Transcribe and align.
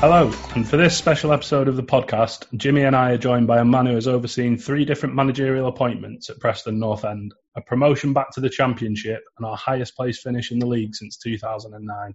Hello, 0.00 0.30
and 0.54 0.68
for 0.68 0.76
this 0.76 0.96
special 0.96 1.32
episode 1.32 1.66
of 1.66 1.74
the 1.74 1.82
podcast, 1.82 2.46
Jimmy 2.56 2.82
and 2.82 2.94
I 2.94 3.10
are 3.10 3.18
joined 3.18 3.48
by 3.48 3.58
a 3.58 3.64
man 3.64 3.86
who 3.86 3.96
has 3.96 4.06
overseen 4.06 4.56
three 4.56 4.84
different 4.84 5.16
managerial 5.16 5.66
appointments 5.66 6.30
at 6.30 6.38
Preston 6.38 6.78
North 6.78 7.04
End, 7.04 7.34
a 7.56 7.60
promotion 7.60 8.12
back 8.12 8.30
to 8.34 8.40
the 8.40 8.48
Championship, 8.48 9.24
and 9.36 9.44
our 9.44 9.56
highest 9.56 9.96
place 9.96 10.22
finish 10.22 10.52
in 10.52 10.60
the 10.60 10.66
league 10.66 10.94
since 10.94 11.16
2009. 11.16 12.14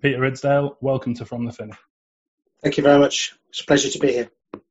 Peter 0.00 0.18
Ridsdale, 0.18 0.76
welcome 0.80 1.12
to 1.16 1.26
From 1.26 1.44
the 1.44 1.52
Finish. 1.52 1.76
Thank 2.62 2.78
you 2.78 2.82
very 2.82 2.98
much. 2.98 3.34
It's 3.50 3.60
a 3.60 3.66
pleasure 3.66 3.90
to 3.90 3.98
be 3.98 4.12
here. 4.12 4.30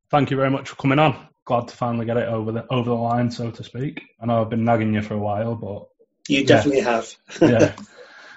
Thank 0.09 0.31
you 0.31 0.37
very 0.37 0.49
much 0.49 0.69
for 0.69 0.75
coming 0.75 0.97
on. 0.97 1.27
Glad 1.45 1.67
to 1.67 1.75
finally 1.75 2.07
get 2.07 2.17
it 2.17 2.27
over 2.27 2.51
the 2.51 2.65
over 2.73 2.89
the 2.89 2.95
line, 2.95 3.29
so 3.29 3.51
to 3.51 3.63
speak. 3.63 4.01
I 4.19 4.25
know 4.25 4.41
I've 4.41 4.49
been 4.49 4.65
nagging 4.65 4.95
you 4.95 5.03
for 5.03 5.13
a 5.13 5.19
while, 5.19 5.53
but 5.53 5.87
You 6.27 6.43
definitely 6.45 6.81
have. 6.81 7.13
yeah. 7.41 7.75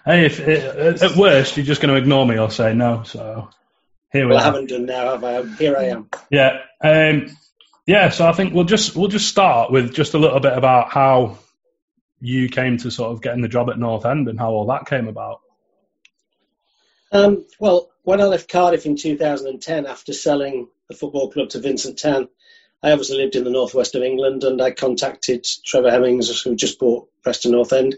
Hey, 0.05 0.27
if 0.27 0.41
at 0.41 1.17
worst 1.17 1.56
you're 1.56 1.64
just 1.64 1.81
going 1.81 1.95
to 1.95 2.01
ignore 2.01 2.27
me 2.27 2.36
or 2.36 2.51
say 2.51 2.75
no, 2.75 3.05
so 3.05 3.48
here 4.12 4.27
we 4.27 4.34
well, 4.34 4.41
I 4.41 4.44
haven't 4.44 4.68
done 4.68 4.86
now, 4.86 5.10
have 5.12 5.24
I? 5.24 5.42
Here 5.56 5.77
I 5.77 5.84
am. 5.84 6.08
Yeah, 6.30 6.60
um, 6.82 7.34
yeah. 7.86 8.10
So 8.10 8.27
I 8.27 8.32
think 8.32 8.55
we'll 8.55 8.64
just 8.64 8.94
we'll 8.94 9.08
just 9.08 9.28
start 9.28 9.70
with 9.70 9.94
just 9.94 10.14
a 10.14 10.18
little 10.18 10.41
bit 10.41 10.52
about 10.52 10.91
how 10.91 11.38
you 12.20 12.48
came 12.48 12.77
to 12.78 12.90
sort 12.90 13.12
of 13.12 13.22
getting 13.22 13.42
the 13.42 13.48
job 13.48 13.70
at 13.70 13.78
North 13.78 14.06
End 14.06 14.28
and 14.28 14.38
how 14.38 14.50
all 14.50 14.66
that 14.66 14.86
came 14.86 15.08
about. 15.08 15.40
Um, 17.10 17.44
well, 17.58 17.90
when 18.02 18.20
I 18.20 18.24
left 18.24 18.50
Cardiff 18.50 18.86
in 18.86 18.96
2010 18.96 19.86
after 19.86 20.12
selling 20.12 20.68
the 20.88 20.96
football 20.96 21.30
club 21.30 21.50
to 21.50 21.60
Vincent 21.60 21.98
Tan, 21.98 22.28
I 22.83 22.92
obviously 22.92 23.18
lived 23.18 23.36
in 23.36 23.44
the 23.44 23.50
northwest 23.50 23.94
of 23.94 24.02
England 24.02 24.44
and 24.44 24.60
I 24.60 24.70
contacted 24.70 25.46
Trevor 25.64 25.90
Hemmings, 25.90 26.42
who 26.42 26.55
just 26.56 26.78
bought 26.78 27.08
Preston 27.22 27.52
North 27.52 27.72
End, 27.72 27.96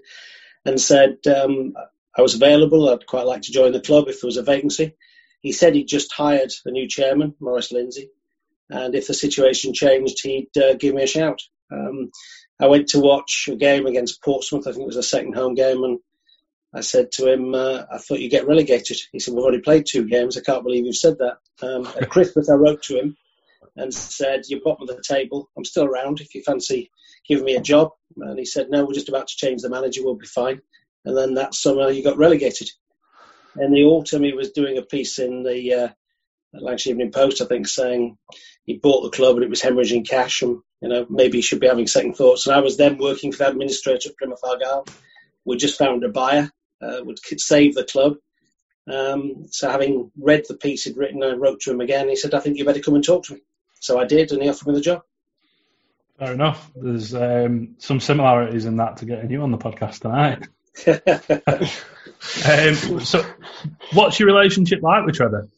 and 0.64 0.80
said 0.80 1.18
um, 1.26 1.74
I 2.16 2.22
was 2.22 2.34
available. 2.34 2.88
I'd 2.88 3.06
quite 3.06 3.26
like 3.26 3.42
to 3.42 3.52
join 3.52 3.72
the 3.72 3.80
club 3.80 4.08
if 4.08 4.20
there 4.20 4.28
was 4.28 4.36
a 4.36 4.42
vacancy. 4.42 4.94
He 5.44 5.52
said 5.52 5.74
he'd 5.74 5.88
just 5.88 6.10
hired 6.10 6.50
a 6.64 6.70
new 6.70 6.88
chairman, 6.88 7.34
Maurice 7.38 7.70
Lindsay, 7.70 8.08
and 8.70 8.94
if 8.94 9.06
the 9.06 9.12
situation 9.12 9.74
changed, 9.74 10.22
he'd 10.22 10.56
uh, 10.56 10.72
give 10.72 10.94
me 10.94 11.02
a 11.02 11.06
shout. 11.06 11.42
Um, 11.70 12.10
I 12.58 12.68
went 12.68 12.88
to 12.88 13.00
watch 13.00 13.50
a 13.52 13.54
game 13.54 13.84
against 13.84 14.22
Portsmouth. 14.22 14.66
I 14.66 14.72
think 14.72 14.84
it 14.84 14.86
was 14.86 14.96
a 14.96 15.02
second 15.02 15.34
home 15.34 15.54
game, 15.54 15.84
and 15.84 15.98
I 16.72 16.80
said 16.80 17.12
to 17.12 17.30
him, 17.30 17.54
uh, 17.54 17.84
"I 17.92 17.98
thought 17.98 18.20
you'd 18.20 18.30
get 18.30 18.46
relegated." 18.46 18.96
He 19.12 19.20
said, 19.20 19.34
"We've 19.34 19.44
already 19.44 19.60
played 19.60 19.84
two 19.86 20.08
games. 20.08 20.38
I 20.38 20.40
can't 20.40 20.64
believe 20.64 20.86
you've 20.86 20.96
said 20.96 21.18
that." 21.18 21.36
Um, 21.60 21.86
at 22.00 22.08
Christmas, 22.08 22.48
I 22.48 22.54
wrote 22.54 22.82
to 22.84 22.98
him 22.98 23.14
and 23.76 23.92
said, 23.92 24.44
"You're 24.48 24.62
bottom 24.62 24.88
of 24.88 24.96
the 24.96 25.02
table. 25.06 25.50
I'm 25.58 25.66
still 25.66 25.84
around 25.84 26.22
if 26.22 26.34
you 26.34 26.42
fancy 26.42 26.90
giving 27.28 27.44
me 27.44 27.56
a 27.56 27.60
job." 27.60 27.90
And 28.16 28.38
he 28.38 28.46
said, 28.46 28.70
"No, 28.70 28.86
we're 28.86 28.94
just 28.94 29.10
about 29.10 29.28
to 29.28 29.36
change 29.36 29.60
the 29.60 29.68
manager. 29.68 30.02
We'll 30.02 30.14
be 30.14 30.26
fine." 30.26 30.62
And 31.04 31.14
then 31.14 31.34
that 31.34 31.52
summer, 31.52 31.90
you 31.90 32.02
got 32.02 32.16
relegated. 32.16 32.70
In 33.60 33.72
the 33.72 33.84
autumn, 33.84 34.24
he 34.24 34.32
was 34.32 34.52
doing 34.52 34.78
a 34.78 34.82
piece 34.82 35.18
in 35.18 35.42
the 35.42 35.74
uh, 35.74 35.88
Lancashire 36.52 36.92
Evening 36.92 37.12
Post, 37.12 37.40
I 37.40 37.46
think, 37.46 37.68
saying 37.68 38.16
he 38.64 38.78
bought 38.78 39.02
the 39.02 39.16
club 39.16 39.36
and 39.36 39.44
it 39.44 39.50
was 39.50 39.62
hemorrhaging 39.62 40.08
cash, 40.08 40.42
and 40.42 40.60
you 40.80 40.88
know 40.88 41.06
maybe 41.08 41.38
he 41.38 41.42
should 41.42 41.60
be 41.60 41.68
having 41.68 41.86
second 41.86 42.14
thoughts. 42.14 42.46
And 42.46 42.56
I 42.56 42.60
was 42.60 42.76
then 42.76 42.98
working 42.98 43.32
for 43.32 43.38
the 43.38 43.50
administrator 43.50 44.10
at 44.10 44.18
Plymouth 44.18 44.40
Argyle. 44.42 44.86
We 45.44 45.56
just 45.56 45.78
found 45.78 46.04
a 46.04 46.08
buyer, 46.08 46.50
uh, 46.80 47.00
would 47.02 47.18
save 47.38 47.74
the 47.74 47.84
club. 47.84 48.14
Um, 48.90 49.46
so 49.50 49.70
having 49.70 50.10
read 50.16 50.44
the 50.48 50.56
piece 50.56 50.84
he'd 50.84 50.96
written, 50.96 51.22
I 51.22 51.32
wrote 51.32 51.60
to 51.60 51.70
him 51.70 51.80
again. 51.80 52.08
He 52.08 52.16
said, 52.16 52.34
"I 52.34 52.40
think 52.40 52.58
you 52.58 52.64
better 52.64 52.80
come 52.80 52.94
and 52.94 53.04
talk 53.04 53.24
to 53.24 53.34
me." 53.34 53.40
So 53.80 53.98
I 53.98 54.04
did, 54.04 54.32
and 54.32 54.42
he 54.42 54.48
offered 54.48 54.68
me 54.68 54.74
the 54.74 54.80
job. 54.80 55.02
Fair 56.18 56.32
enough. 56.32 56.70
There's 56.76 57.14
um, 57.14 57.74
some 57.78 58.00
similarities 58.00 58.66
in 58.66 58.76
that 58.76 58.98
to 58.98 59.04
getting 59.04 59.30
you 59.30 59.42
on 59.42 59.50
the 59.50 59.58
podcast 59.58 60.00
tonight. 60.00 60.46
Um, 62.46 63.04
so, 63.04 63.24
what's 63.92 64.18
your 64.18 64.26
relationship 64.28 64.82
like 64.82 65.04
with 65.04 65.16
Trevor? 65.16 65.48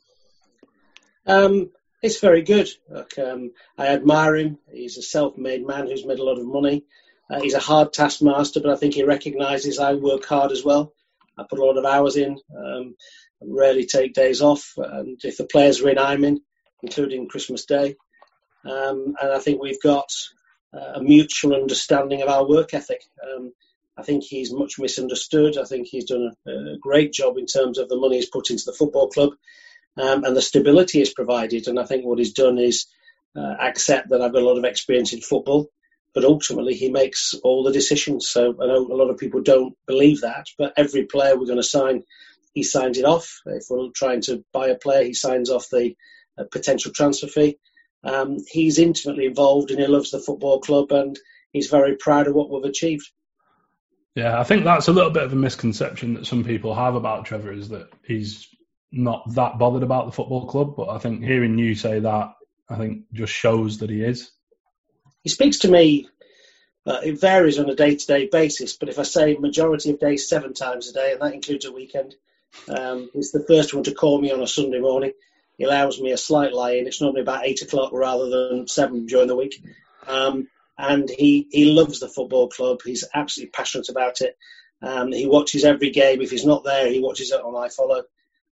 Um, 1.26 1.70
it's 2.02 2.20
very 2.20 2.42
good. 2.42 2.68
Look, 2.88 3.18
um, 3.18 3.52
I 3.78 3.88
admire 3.88 4.36
him. 4.36 4.58
He's 4.72 4.98
a 4.98 5.02
self-made 5.02 5.66
man 5.66 5.86
who's 5.86 6.06
made 6.06 6.18
a 6.18 6.24
lot 6.24 6.38
of 6.38 6.46
money. 6.46 6.84
Uh, 7.30 7.40
he's 7.40 7.54
a 7.54 7.60
hard 7.60 7.92
taskmaster, 7.92 8.60
but 8.60 8.70
I 8.70 8.76
think 8.76 8.94
he 8.94 9.02
recognises 9.02 9.78
I 9.78 9.94
work 9.94 10.24
hard 10.24 10.52
as 10.52 10.64
well. 10.64 10.92
I 11.38 11.44
put 11.48 11.58
a 11.58 11.64
lot 11.64 11.78
of 11.78 11.84
hours 11.84 12.16
in. 12.16 12.38
Um, 12.56 12.94
rarely 13.42 13.86
take 13.86 14.14
days 14.14 14.40
off, 14.40 14.72
and 14.76 15.18
if 15.22 15.36
the 15.36 15.44
players 15.44 15.80
are 15.80 15.88
in, 15.88 15.98
I'm 15.98 16.24
in, 16.24 16.40
including 16.82 17.28
Christmas 17.28 17.64
Day. 17.64 17.96
Um, 18.64 19.14
and 19.20 19.32
I 19.32 19.38
think 19.38 19.60
we've 19.60 19.82
got 19.82 20.08
uh, 20.72 20.94
a 20.94 21.02
mutual 21.02 21.54
understanding 21.54 22.22
of 22.22 22.28
our 22.28 22.48
work 22.48 22.74
ethic. 22.74 23.02
Um, 23.22 23.52
I 23.96 24.02
think 24.02 24.24
he's 24.24 24.52
much 24.52 24.78
misunderstood. 24.78 25.56
I 25.56 25.64
think 25.64 25.86
he's 25.86 26.04
done 26.04 26.32
a, 26.46 26.50
a 26.50 26.78
great 26.78 27.12
job 27.12 27.38
in 27.38 27.46
terms 27.46 27.78
of 27.78 27.88
the 27.88 27.96
money 27.96 28.16
he's 28.16 28.30
put 28.30 28.50
into 28.50 28.64
the 28.66 28.72
football 28.72 29.08
club 29.08 29.30
um, 29.96 30.24
and 30.24 30.36
the 30.36 30.42
stability 30.42 30.98
he's 30.98 31.14
provided. 31.14 31.66
And 31.68 31.78
I 31.78 31.84
think 31.84 32.04
what 32.04 32.18
he's 32.18 32.32
done 32.32 32.58
is 32.58 32.86
uh, 33.36 33.54
accept 33.60 34.10
that 34.10 34.20
I've 34.20 34.32
got 34.32 34.42
a 34.42 34.46
lot 34.46 34.58
of 34.58 34.64
experience 34.64 35.12
in 35.12 35.20
football, 35.20 35.70
but 36.14 36.24
ultimately 36.24 36.74
he 36.74 36.90
makes 36.90 37.34
all 37.42 37.64
the 37.64 37.72
decisions. 37.72 38.28
So 38.28 38.54
I 38.60 38.66
know 38.66 38.86
a 38.86 38.96
lot 38.96 39.10
of 39.10 39.18
people 39.18 39.42
don't 39.42 39.74
believe 39.86 40.20
that, 40.20 40.46
but 40.58 40.74
every 40.76 41.04
player 41.04 41.36
we're 41.36 41.46
going 41.46 41.56
to 41.56 41.62
sign, 41.62 42.02
he 42.52 42.62
signs 42.62 42.98
it 42.98 43.04
off. 43.04 43.40
If 43.46 43.64
we're 43.70 43.90
trying 43.94 44.22
to 44.22 44.44
buy 44.52 44.68
a 44.68 44.78
player, 44.78 45.04
he 45.04 45.14
signs 45.14 45.50
off 45.50 45.68
the 45.70 45.94
uh, 46.38 46.44
potential 46.50 46.92
transfer 46.92 47.26
fee. 47.28 47.58
Um, 48.04 48.38
he's 48.46 48.78
intimately 48.78 49.26
involved 49.26 49.70
and 49.70 49.80
he 49.80 49.86
loves 49.86 50.10
the 50.10 50.20
football 50.20 50.60
club 50.60 50.92
and 50.92 51.18
he's 51.52 51.68
very 51.68 51.96
proud 51.96 52.28
of 52.28 52.34
what 52.34 52.50
we've 52.50 52.70
achieved. 52.70 53.10
Yeah, 54.16 54.40
I 54.40 54.44
think 54.44 54.64
that's 54.64 54.88
a 54.88 54.92
little 54.92 55.10
bit 55.10 55.24
of 55.24 55.32
a 55.34 55.36
misconception 55.36 56.14
that 56.14 56.26
some 56.26 56.42
people 56.42 56.74
have 56.74 56.94
about 56.94 57.26
Trevor 57.26 57.52
is 57.52 57.68
that 57.68 57.90
he's 58.02 58.48
not 58.90 59.34
that 59.34 59.58
bothered 59.58 59.82
about 59.82 60.06
the 60.06 60.12
football 60.12 60.46
club. 60.46 60.74
But 60.74 60.88
I 60.88 60.96
think 60.98 61.22
hearing 61.22 61.58
you 61.58 61.74
say 61.74 62.00
that, 62.00 62.32
I 62.68 62.76
think 62.76 63.04
just 63.12 63.34
shows 63.34 63.78
that 63.78 63.90
he 63.90 64.02
is. 64.02 64.30
He 65.22 65.28
speaks 65.28 65.58
to 65.60 65.70
me. 65.70 66.08
Uh, 66.86 67.00
it 67.04 67.20
varies 67.20 67.58
on 67.58 67.68
a 67.68 67.74
day-to-day 67.74 68.28
basis, 68.32 68.76
but 68.76 68.88
if 68.88 68.98
I 68.98 69.02
say 69.02 69.34
majority 69.34 69.90
of 69.90 69.98
days, 69.98 70.28
seven 70.28 70.54
times 70.54 70.88
a 70.88 70.92
day, 70.92 71.12
and 71.12 71.20
that 71.20 71.34
includes 71.34 71.64
a 71.64 71.72
weekend, 71.72 72.14
um, 72.68 73.10
he's 73.12 73.32
the 73.32 73.44
first 73.44 73.74
one 73.74 73.82
to 73.84 73.92
call 73.92 74.20
me 74.20 74.32
on 74.32 74.40
a 74.40 74.46
Sunday 74.46 74.78
morning. 74.78 75.12
He 75.58 75.64
allows 75.64 76.00
me 76.00 76.12
a 76.12 76.16
slight 76.16 76.52
lie-in. 76.52 76.86
It's 76.86 77.00
normally 77.00 77.22
about 77.22 77.44
eight 77.44 77.60
o'clock 77.60 77.92
rather 77.92 78.28
than 78.30 78.68
seven 78.68 79.06
during 79.06 79.26
the 79.26 79.34
week. 79.34 79.62
Um, 80.06 80.48
and 80.78 81.08
he, 81.08 81.48
he 81.50 81.66
loves 81.66 82.00
the 82.00 82.08
football 82.08 82.48
club. 82.48 82.80
He's 82.84 83.04
absolutely 83.14 83.50
passionate 83.50 83.88
about 83.88 84.20
it. 84.20 84.36
Um, 84.82 85.12
he 85.12 85.26
watches 85.26 85.64
every 85.64 85.90
game. 85.90 86.20
If 86.20 86.30
he's 86.30 86.44
not 86.44 86.64
there, 86.64 86.88
he 86.88 87.00
watches 87.00 87.32
it 87.32 87.40
on 87.40 87.54
iFollow. 87.54 88.02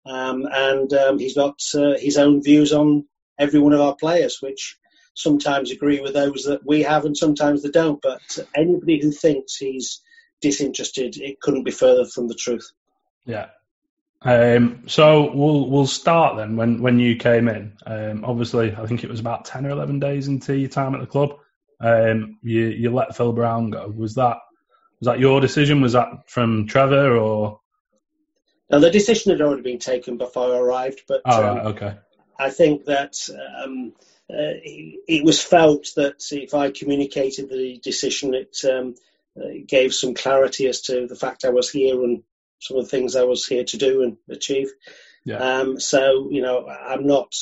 Um, 0.05 0.49
and 0.51 0.93
um, 0.93 1.19
he's 1.19 1.35
got 1.35 1.61
uh, 1.75 1.95
his 1.99 2.17
own 2.17 2.43
views 2.43 2.73
on 2.73 3.05
every 3.39 3.61
one 3.61 3.73
of 3.73 3.81
our 3.81 3.95
players, 3.95 4.39
which 4.41 4.77
sometimes 5.15 5.71
agree 5.71 6.01
with 6.01 6.15
those 6.15 6.45
that 6.45 6.65
we 6.65 6.83
have 6.83 7.05
and 7.05 7.17
sometimes 7.17 7.63
they 7.63 7.71
don't. 7.71 8.01
But 8.03 8.39
anybody 8.55 9.01
who 9.01 9.13
thinks 9.13 9.57
he's 9.57 10.01
disinterested, 10.41 11.17
it 11.17 11.41
couldn't 11.41 11.65
be 11.65 11.71
further 11.71 12.05
from 12.05 12.29
the 12.29 12.35
truth. 12.35 12.71
Yeah. 13.25 13.47
Um, 14.23 14.85
so 14.89 15.33
we'll 15.33 15.71
we'll 15.71 15.87
start 15.87 16.37
then 16.37 16.57
when 16.57 16.83
when 16.83 16.99
you 16.99 17.17
came 17.17 17.49
in. 17.49 17.75
Um, 17.87 18.25
obviously, 18.25 18.75
I 18.75 18.87
think 18.87 19.05
it 19.05 19.11
was 19.11 19.21
about 19.21 19.45
ten 19.45 19.65
or 19.65 19.71
eleven 19.71 20.01
days 20.01 20.27
into 20.27 20.57
your 20.57 20.69
time 20.69 20.95
at 20.95 21.01
the 21.01 21.07
club. 21.07 21.39
Um, 21.81 22.39
you 22.43 22.67
you 22.67 22.91
let 22.91 23.17
Phil 23.17 23.33
Brown 23.33 23.71
go. 23.71 23.93
Was 23.95 24.15
that 24.15 24.39
was 25.01 25.07
that 25.07 25.21
your 25.21 25.41
decision? 25.41 25.81
Was 25.81 25.93
that 25.93 26.09
from 26.29 26.67
Trevor 26.67 27.17
or? 27.17 27.61
Now 28.71 28.81
the 28.81 28.91
decision 28.91 29.33
had 29.33 29.41
already 29.41 29.63
been 29.63 29.79
taken 29.79 30.19
before 30.19 30.55
I 30.55 30.59
arrived, 30.59 31.03
but 31.09 31.23
Oh, 31.25 31.39
um, 31.39 31.57
right, 31.57 31.67
okay. 31.67 31.95
I 32.39 32.51
think 32.51 32.85
that 32.85 33.17
um, 33.65 33.93
uh, 34.31 34.61
it 34.63 35.25
was 35.25 35.43
felt 35.43 35.89
that 35.97 36.23
if 36.31 36.55
I 36.55 36.71
communicated 36.71 37.49
the 37.49 37.81
decision, 37.83 38.35
it 38.35 38.57
um, 38.65 38.95
uh, 39.37 39.49
gave 39.67 39.95
some 39.95 40.15
clarity 40.15 40.67
as 40.67 40.83
to 40.83 41.07
the 41.07 41.17
fact 41.17 41.45
I 41.45 41.51
was 41.51 41.71
here 41.71 42.03
and 42.03 42.23
some 42.61 42.77
of 42.77 42.85
the 42.85 42.91
things 42.91 43.17
I 43.17 43.25
was 43.25 43.47
here 43.47 43.65
to 43.65 43.77
do 43.77 44.03
and 44.03 44.17
achieve. 44.29 44.71
Yeah. 45.25 45.39
Um, 45.39 45.81
so, 45.81 46.29
you 46.31 46.43
know, 46.43 46.69
I'm 46.69 47.07
not 47.07 47.33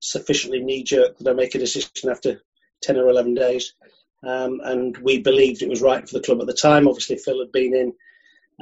sufficiently 0.00 0.62
knee 0.62 0.84
jerk 0.84 1.18
that 1.18 1.30
I 1.30 1.34
make 1.34 1.54
a 1.54 1.58
decision 1.58 2.10
after 2.10 2.42
10 2.82 2.96
or 2.96 3.08
11 3.08 3.34
days. 3.34 3.74
um, 4.26 4.60
and 4.62 4.96
we 4.98 5.20
believed 5.20 5.62
it 5.62 5.68
was 5.68 5.82
right 5.82 6.08
for 6.08 6.18
the 6.18 6.24
club 6.24 6.40
at 6.40 6.46
the 6.46 6.54
time. 6.54 6.86
Obviously, 6.86 7.16
Phil 7.16 7.40
had 7.40 7.52
been 7.52 7.74
in 7.74 7.92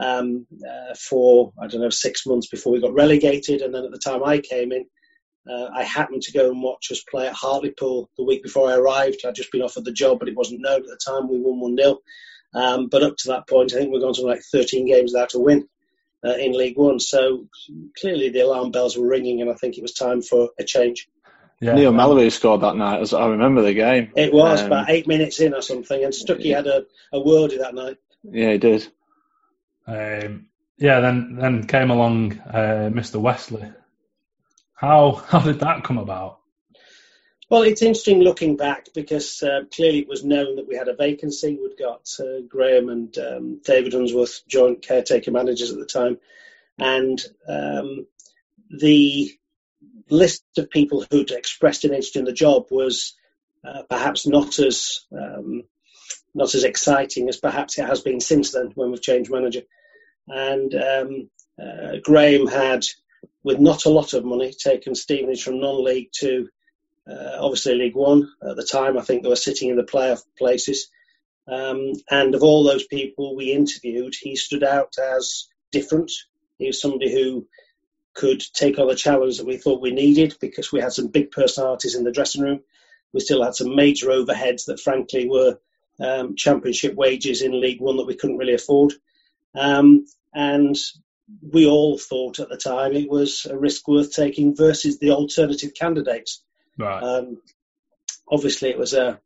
um, 0.03 0.47
uh, 0.67 0.95
for 0.95 1.53
I 1.61 1.67
don't 1.67 1.83
know 1.83 1.91
six 1.91 2.25
months 2.27 2.49
before 2.49 2.73
we 2.73 2.81
got 2.81 2.95
relegated, 2.95 3.61
and 3.61 3.75
then 3.75 3.85
at 3.85 3.91
the 3.91 3.99
time 3.99 4.25
I 4.25 4.39
came 4.39 4.73
in, 4.73 4.87
uh, 5.51 5.69
I 5.75 5.85
happened 5.85 6.23
to 6.23 6.33
go 6.33 6.51
and 6.51 6.63
watch 6.63 6.91
us 6.91 7.03
play 7.11 7.27
at 7.27 7.35
Hartlepool 7.35 8.11
the 8.17 8.25
week 8.25 8.43
before 8.43 8.71
I 8.71 8.77
arrived. 8.77 9.23
I'd 9.27 9.35
just 9.35 9.53
been 9.53 9.63
offered 9.63 9.85
the 9.85 9.93
job, 9.93 10.19
but 10.19 10.29
it 10.29 10.37
wasn't 10.37 10.63
known 10.63 10.81
at 10.81 10.87
the 10.87 10.99
time. 11.05 11.29
We 11.29 11.41
won 11.41 11.61
one 11.61 11.77
0 11.77 11.99
um, 12.55 12.89
but 12.89 13.03
up 13.03 13.17
to 13.19 13.29
that 13.29 13.49
point, 13.49 13.73
I 13.73 13.77
think 13.77 13.93
we've 13.93 14.03
gone 14.03 14.15
to 14.15 14.23
like 14.23 14.43
13 14.53 14.87
games 14.87 15.13
without 15.13 15.35
a 15.35 15.39
win 15.39 15.69
uh, 16.25 16.35
in 16.35 16.53
League 16.53 16.77
One. 16.77 16.99
So 16.99 17.47
clearly 18.01 18.31
the 18.31 18.41
alarm 18.41 18.71
bells 18.71 18.97
were 18.97 19.07
ringing, 19.07 19.41
and 19.41 19.51
I 19.51 19.55
think 19.55 19.77
it 19.77 19.83
was 19.83 19.93
time 19.93 20.23
for 20.23 20.51
a 20.59 20.65
change. 20.65 21.09
Yeah, 21.61 21.75
Neil 21.75 21.93
Mellor 21.93 22.31
scored 22.31 22.63
that 22.63 22.77
night. 22.77 23.01
As 23.01 23.13
I 23.13 23.27
remember 23.29 23.61
the 23.63 23.75
game. 23.75 24.13
It 24.17 24.33
was 24.33 24.61
um, 24.61 24.67
about 24.67 24.89
eight 24.89 25.07
minutes 25.07 25.41
in 25.41 25.53
or 25.53 25.61
something, 25.61 26.03
and 26.03 26.13
Stuckey 26.13 26.55
had 26.55 26.67
a, 26.67 26.87
a 27.13 27.21
worldie 27.21 27.59
that 27.59 27.75
night. 27.75 27.99
Yeah, 28.23 28.53
he 28.53 28.59
did. 28.59 28.89
Um, 29.87 30.47
yeah, 30.79 31.01
then 31.01 31.37
then 31.39 31.67
came 31.67 31.91
along 31.91 32.39
uh, 32.41 32.91
Mr. 32.91 33.21
Westley. 33.21 33.71
How 34.75 35.13
how 35.27 35.41
did 35.41 35.61
that 35.61 35.85
come 35.85 35.99
about? 35.99 36.39
Well, 37.51 37.63
it's 37.63 37.83
interesting 37.83 38.21
looking 38.21 38.57
back 38.57 38.87
because 38.95 39.43
uh, 39.43 39.63
clearly 39.75 39.99
it 39.99 40.09
was 40.09 40.25
known 40.25 40.57
that 40.57 40.69
we 40.69 40.77
had 40.77 40.87
a 40.87 40.95
vacancy. 40.95 41.59
We'd 41.61 41.77
got 41.77 42.09
uh, 42.21 42.43
Graham 42.49 42.89
and 42.89 43.19
um, 43.19 43.61
David 43.65 43.93
Unsworth 43.93 44.47
joint 44.47 44.83
caretaker 44.83 45.33
managers 45.33 45.73
at 45.73 45.79
the 45.79 45.85
time, 45.85 46.19
and 46.79 47.21
um, 47.49 48.07
the 48.71 49.33
list 50.11 50.45
of 50.59 50.71
people 50.71 51.05
who'd 51.11 51.31
expressed 51.31 51.85
an 51.85 51.91
interest 51.91 52.17
in 52.17 52.25
the 52.25 52.33
job 52.33 52.67
was 52.71 53.15
uh, 53.65 53.83
perhaps 53.89 54.27
not 54.27 54.59
as 54.59 55.01
um, 55.13 55.65
not 56.35 56.55
as 56.55 56.65
exciting 56.65 57.29
as 57.29 57.37
perhaps 57.37 57.79
it 57.79 57.87
has 57.87 58.01
been 58.01 58.21
since 58.21 58.53
then 58.53 58.73
when 58.75 58.91
we've 58.91 59.03
changed 59.03 59.31
manager. 59.31 59.63
And 60.29 60.75
um, 60.75 61.31
uh, 61.61 61.97
Graham 62.03 62.47
had, 62.47 62.85
with 63.43 63.59
not 63.59 63.85
a 63.85 63.91
lot 63.91 64.13
of 64.13 64.25
money, 64.25 64.53
taken 64.53 64.95
Stevenage 64.95 65.43
from 65.43 65.61
non-league 65.61 66.11
to 66.21 66.49
uh, 67.11 67.39
obviously 67.41 67.75
League 67.75 67.97
One 67.97 68.31
at 68.49 68.57
the 68.57 68.65
time. 68.65 68.97
I 68.97 69.03
think 69.03 69.23
they 69.23 69.29
were 69.29 69.37
sitting 69.37 69.71
in 69.71 69.77
the 69.77 69.83
playoff 69.83 70.23
places. 70.39 70.89
Um, 71.49 71.93
and 72.09 72.35
of 72.35 72.43
all 72.43 72.63
those 72.63 72.87
people 72.87 73.35
we 73.35 73.53
interviewed, 73.53 74.15
he 74.15 74.37
stood 74.37 74.63
out 74.63 74.95
as 74.99 75.49
different. 75.73 76.13
He 76.59 76.67
was 76.69 76.81
somebody 76.81 77.13
who 77.13 77.47
could 78.15 78.43
take 78.53 78.79
on 78.79 78.89
the 78.89 78.95
challenge 78.95 79.39
that 79.39 79.47
we 79.47 79.57
thought 79.57 79.81
we 79.81 79.93
needed 79.93 80.37
because 80.41 80.73
we 80.73 80.81
had 80.81 80.93
some 80.93 81.09
big 81.09 81.31
personalities 81.31 81.95
in 81.95 82.05
the 82.05 82.13
dressing 82.13 82.43
room. 82.43 82.61
We 83.13 83.21
still 83.21 83.43
had 83.43 83.55
some 83.55 83.75
major 83.75 84.09
overheads 84.09 84.67
that, 84.67 84.81
frankly, 84.81 85.29
were 85.29 85.59
um, 85.99 86.37
championship 86.37 86.95
wages 86.95 87.43
in 87.43 87.61
League 87.61 87.81
One 87.81 87.97
that 87.97 88.07
we 88.07 88.17
couldn't 88.17 88.39
really 88.39 88.55
afford. 88.55 88.95
Um, 89.55 90.07
and 90.33 90.77
we 91.43 91.67
all 91.67 91.99
thought 91.99 92.41
at 92.41 92.49
the 92.49 92.57
time 92.57 92.93
it 92.93 93.09
was 93.09 93.47
a 93.47 93.57
risk 93.57 93.87
worth 93.89 94.13
taking 94.13 94.57
versus 94.57 94.99
the 94.99 95.11
alternative 95.11 95.75
candidates. 95.75 96.43
Right. 96.79 97.03
Um, 97.03 97.43
obviously, 98.29 98.71
it 98.71 98.79
was 98.79 98.95
a 98.95 99.21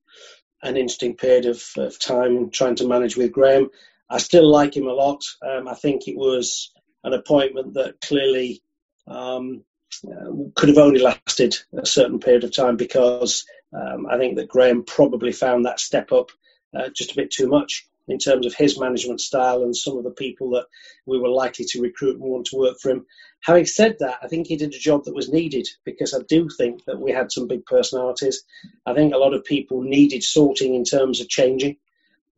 an 0.63 0.77
interesting 0.79 1.15
period 1.15 1.45
of, 1.45 1.63
of, 1.77 1.99
time 1.99 2.49
trying 2.51 2.75
to 2.77 2.89
manage 2.89 3.19
with 3.19 3.33
Graham. 3.33 3.69
I 4.09 4.17
still 4.17 4.51
like 4.51 4.75
him 4.75 4.87
a 4.87 4.95
lot. 4.95 5.23
Um, 5.43 5.69
I 5.69 5.75
think 5.75 6.09
it 6.09 6.17
was 6.17 6.73
an 7.03 7.13
appointment 7.13 7.75
that 7.75 8.01
clearly 8.01 8.63
um, 9.07 9.65
uh, 10.07 10.31
could 10.55 10.69
have 10.69 10.79
only 10.79 11.01
lasted 11.01 11.55
a 11.77 11.87
certain 11.87 12.19
period 12.19 12.45
of 12.45 12.55
time 12.55 12.77
because 12.77 13.45
um, 13.73 14.07
I 14.11 14.19
think 14.19 14.37
that 14.37 14.49
Graham 14.49 14.85
probably 14.85 15.33
found 15.33 15.65
that 15.65 15.81
step 15.81 16.13
up 16.13 16.31
uh, 16.77 16.89
just 16.95 17.13
a 17.13 17.17
bit 17.17 17.31
too 17.31 17.49
much 17.49 17.87
in 18.09 18.19
terms 18.19 18.45
of 18.45 18.55
his 18.55 18.79
management 18.79 19.21
style 19.21 19.63
and 19.63 19.75
some 19.75 19.97
of 19.97 20.05
the 20.05 20.11
people 20.11 20.51
that 20.51 20.67
we 21.07 21.19
were 21.19 21.29
likely 21.29 21.65
to 21.65 21.81
recruit 21.81 22.21
and 22.21 22.25
want 22.25 22.47
to 22.47 22.57
work 22.57 22.79
for 22.79 22.91
him. 22.91 23.07
Having 23.41 23.67
said 23.67 23.97
that, 24.01 24.19
I 24.23 24.29
think 24.29 24.47
he 24.47 24.57
did 24.57 24.75
a 24.75 24.79
job 24.79 25.05
that 25.05 25.15
was 25.15 25.33
needed 25.33 25.67
because 25.85 26.13
I 26.13 26.19
do 26.29 26.49
think 26.49 26.85
that 26.85 27.01
we 27.01 27.13
had 27.13 27.33
some 27.33 27.49
big 27.49 27.65
personalities. 27.65 28.45
I 28.85 28.95
think 28.95 29.15
a 29.15 29.19
lot 29.19 29.35
of 29.35 29.45
people 29.45 29.83
needed 29.83 30.23
sorting 30.23 30.75
in 30.75 30.85
terms 30.85 31.21
of 31.21 31.29
changing. 31.29 31.77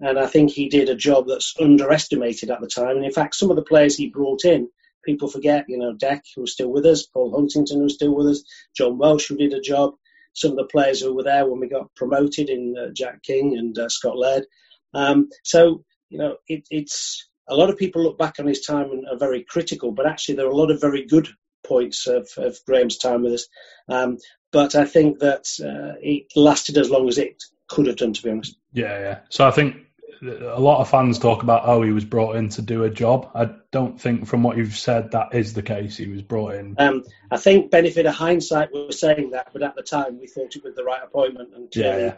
And 0.00 0.18
I 0.18 0.26
think 0.26 0.50
he 0.50 0.68
did 0.68 0.88
a 0.88 0.94
job 0.94 1.26
that's 1.26 1.54
underestimated 1.58 2.50
at 2.50 2.60
the 2.60 2.68
time. 2.68 2.96
And 2.96 3.04
in 3.04 3.12
fact, 3.12 3.34
some 3.34 3.50
of 3.50 3.56
the 3.56 3.62
players 3.62 3.96
he 3.96 4.08
brought 4.08 4.44
in 4.44 4.68
people 5.06 5.28
forget, 5.28 5.64
you 5.68 5.78
know, 5.78 5.94
Deck, 5.94 6.24
who's 6.34 6.52
still 6.52 6.68
with 6.68 6.84
us, 6.84 7.06
Paul 7.06 7.32
Huntington, 7.34 7.80
who's 7.80 7.94
still 7.94 8.14
with 8.14 8.26
us, 8.26 8.44
John 8.76 8.98
Welsh, 8.98 9.28
who 9.28 9.36
did 9.36 9.54
a 9.54 9.60
job, 9.60 9.94
some 10.34 10.50
of 10.50 10.56
the 10.58 10.64
players 10.64 11.00
who 11.00 11.14
were 11.14 11.22
there 11.22 11.46
when 11.46 11.60
we 11.60 11.68
got 11.68 11.94
promoted 11.94 12.50
in 12.50 12.74
uh, 12.78 12.92
Jack 12.92 13.22
King 13.22 13.56
and 13.56 13.78
uh, 13.78 13.88
Scott 13.88 14.18
Laird. 14.18 14.44
Um, 14.92 15.30
so, 15.44 15.84
you 16.10 16.18
know, 16.18 16.36
it, 16.46 16.66
it's 16.70 17.26
a 17.48 17.54
lot 17.54 17.70
of 17.70 17.78
people 17.78 18.02
look 18.02 18.18
back 18.18 18.34
on 18.38 18.46
his 18.46 18.66
time 18.66 18.90
and 18.90 19.06
are 19.10 19.18
very 19.18 19.44
critical, 19.44 19.92
but 19.92 20.06
actually 20.06 20.34
there 20.34 20.46
are 20.46 20.50
a 20.50 20.56
lot 20.56 20.70
of 20.70 20.80
very 20.80 21.06
good 21.06 21.28
points 21.64 22.06
of, 22.06 22.28
of 22.36 22.58
Graham's 22.66 22.98
time 22.98 23.22
with 23.22 23.34
us. 23.34 23.46
Um, 23.88 24.18
but 24.52 24.74
I 24.74 24.84
think 24.84 25.20
that 25.20 25.46
uh, 25.60 25.98
it 26.00 26.26
lasted 26.36 26.78
as 26.78 26.90
long 26.90 27.08
as 27.08 27.18
it 27.18 27.42
could 27.68 27.86
have 27.86 27.96
done, 27.96 28.12
to 28.12 28.22
be 28.22 28.30
honest. 28.30 28.56
Yeah, 28.72 28.98
yeah. 28.98 29.18
So 29.30 29.46
I 29.46 29.50
think 29.50 29.85
a 30.22 30.60
lot 30.60 30.80
of 30.80 30.88
fans 30.88 31.18
talk 31.18 31.42
about 31.42 31.62
oh 31.66 31.82
he 31.82 31.92
was 31.92 32.04
brought 32.04 32.36
in 32.36 32.48
to 32.50 32.62
do 32.62 32.84
a 32.84 32.90
job. 32.90 33.30
I 33.34 33.50
don't 33.70 34.00
think 34.00 34.26
from 34.26 34.42
what 34.42 34.56
you've 34.56 34.76
said 34.76 35.12
that 35.12 35.34
is 35.34 35.54
the 35.54 35.62
case. 35.62 35.96
He 35.96 36.08
was 36.08 36.22
brought 36.22 36.54
in. 36.54 36.76
Um, 36.78 37.04
I 37.30 37.36
think 37.36 37.70
benefit 37.70 38.06
of 38.06 38.14
hindsight 38.14 38.72
we're 38.72 38.92
saying 38.92 39.30
that, 39.30 39.52
but 39.52 39.62
at 39.62 39.74
the 39.74 39.82
time 39.82 40.18
we 40.20 40.26
thought 40.26 40.56
it 40.56 40.64
was 40.64 40.74
the 40.74 40.84
right 40.84 41.02
appointment, 41.02 41.54
and 41.54 41.68
yeah, 41.74 41.98
yeah. 41.98 42.14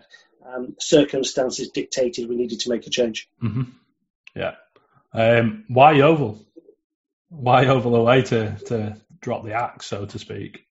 Um, 0.46 0.76
circumstances 0.78 1.70
dictated 1.70 2.28
we 2.28 2.36
needed 2.36 2.60
to 2.60 2.70
make 2.70 2.86
a 2.86 2.90
change. 2.90 3.28
Mm-hmm. 3.42 3.62
Yeah. 4.34 4.54
Um, 5.12 5.64
why 5.68 5.92
Yeovil? 5.92 6.44
Why 7.28 7.62
Yeovil 7.62 7.96
away 7.96 8.22
to 8.22 8.56
to 8.66 8.96
drop 9.20 9.44
the 9.44 9.54
axe, 9.54 9.86
so 9.86 10.06
to 10.06 10.18
speak? 10.18 10.66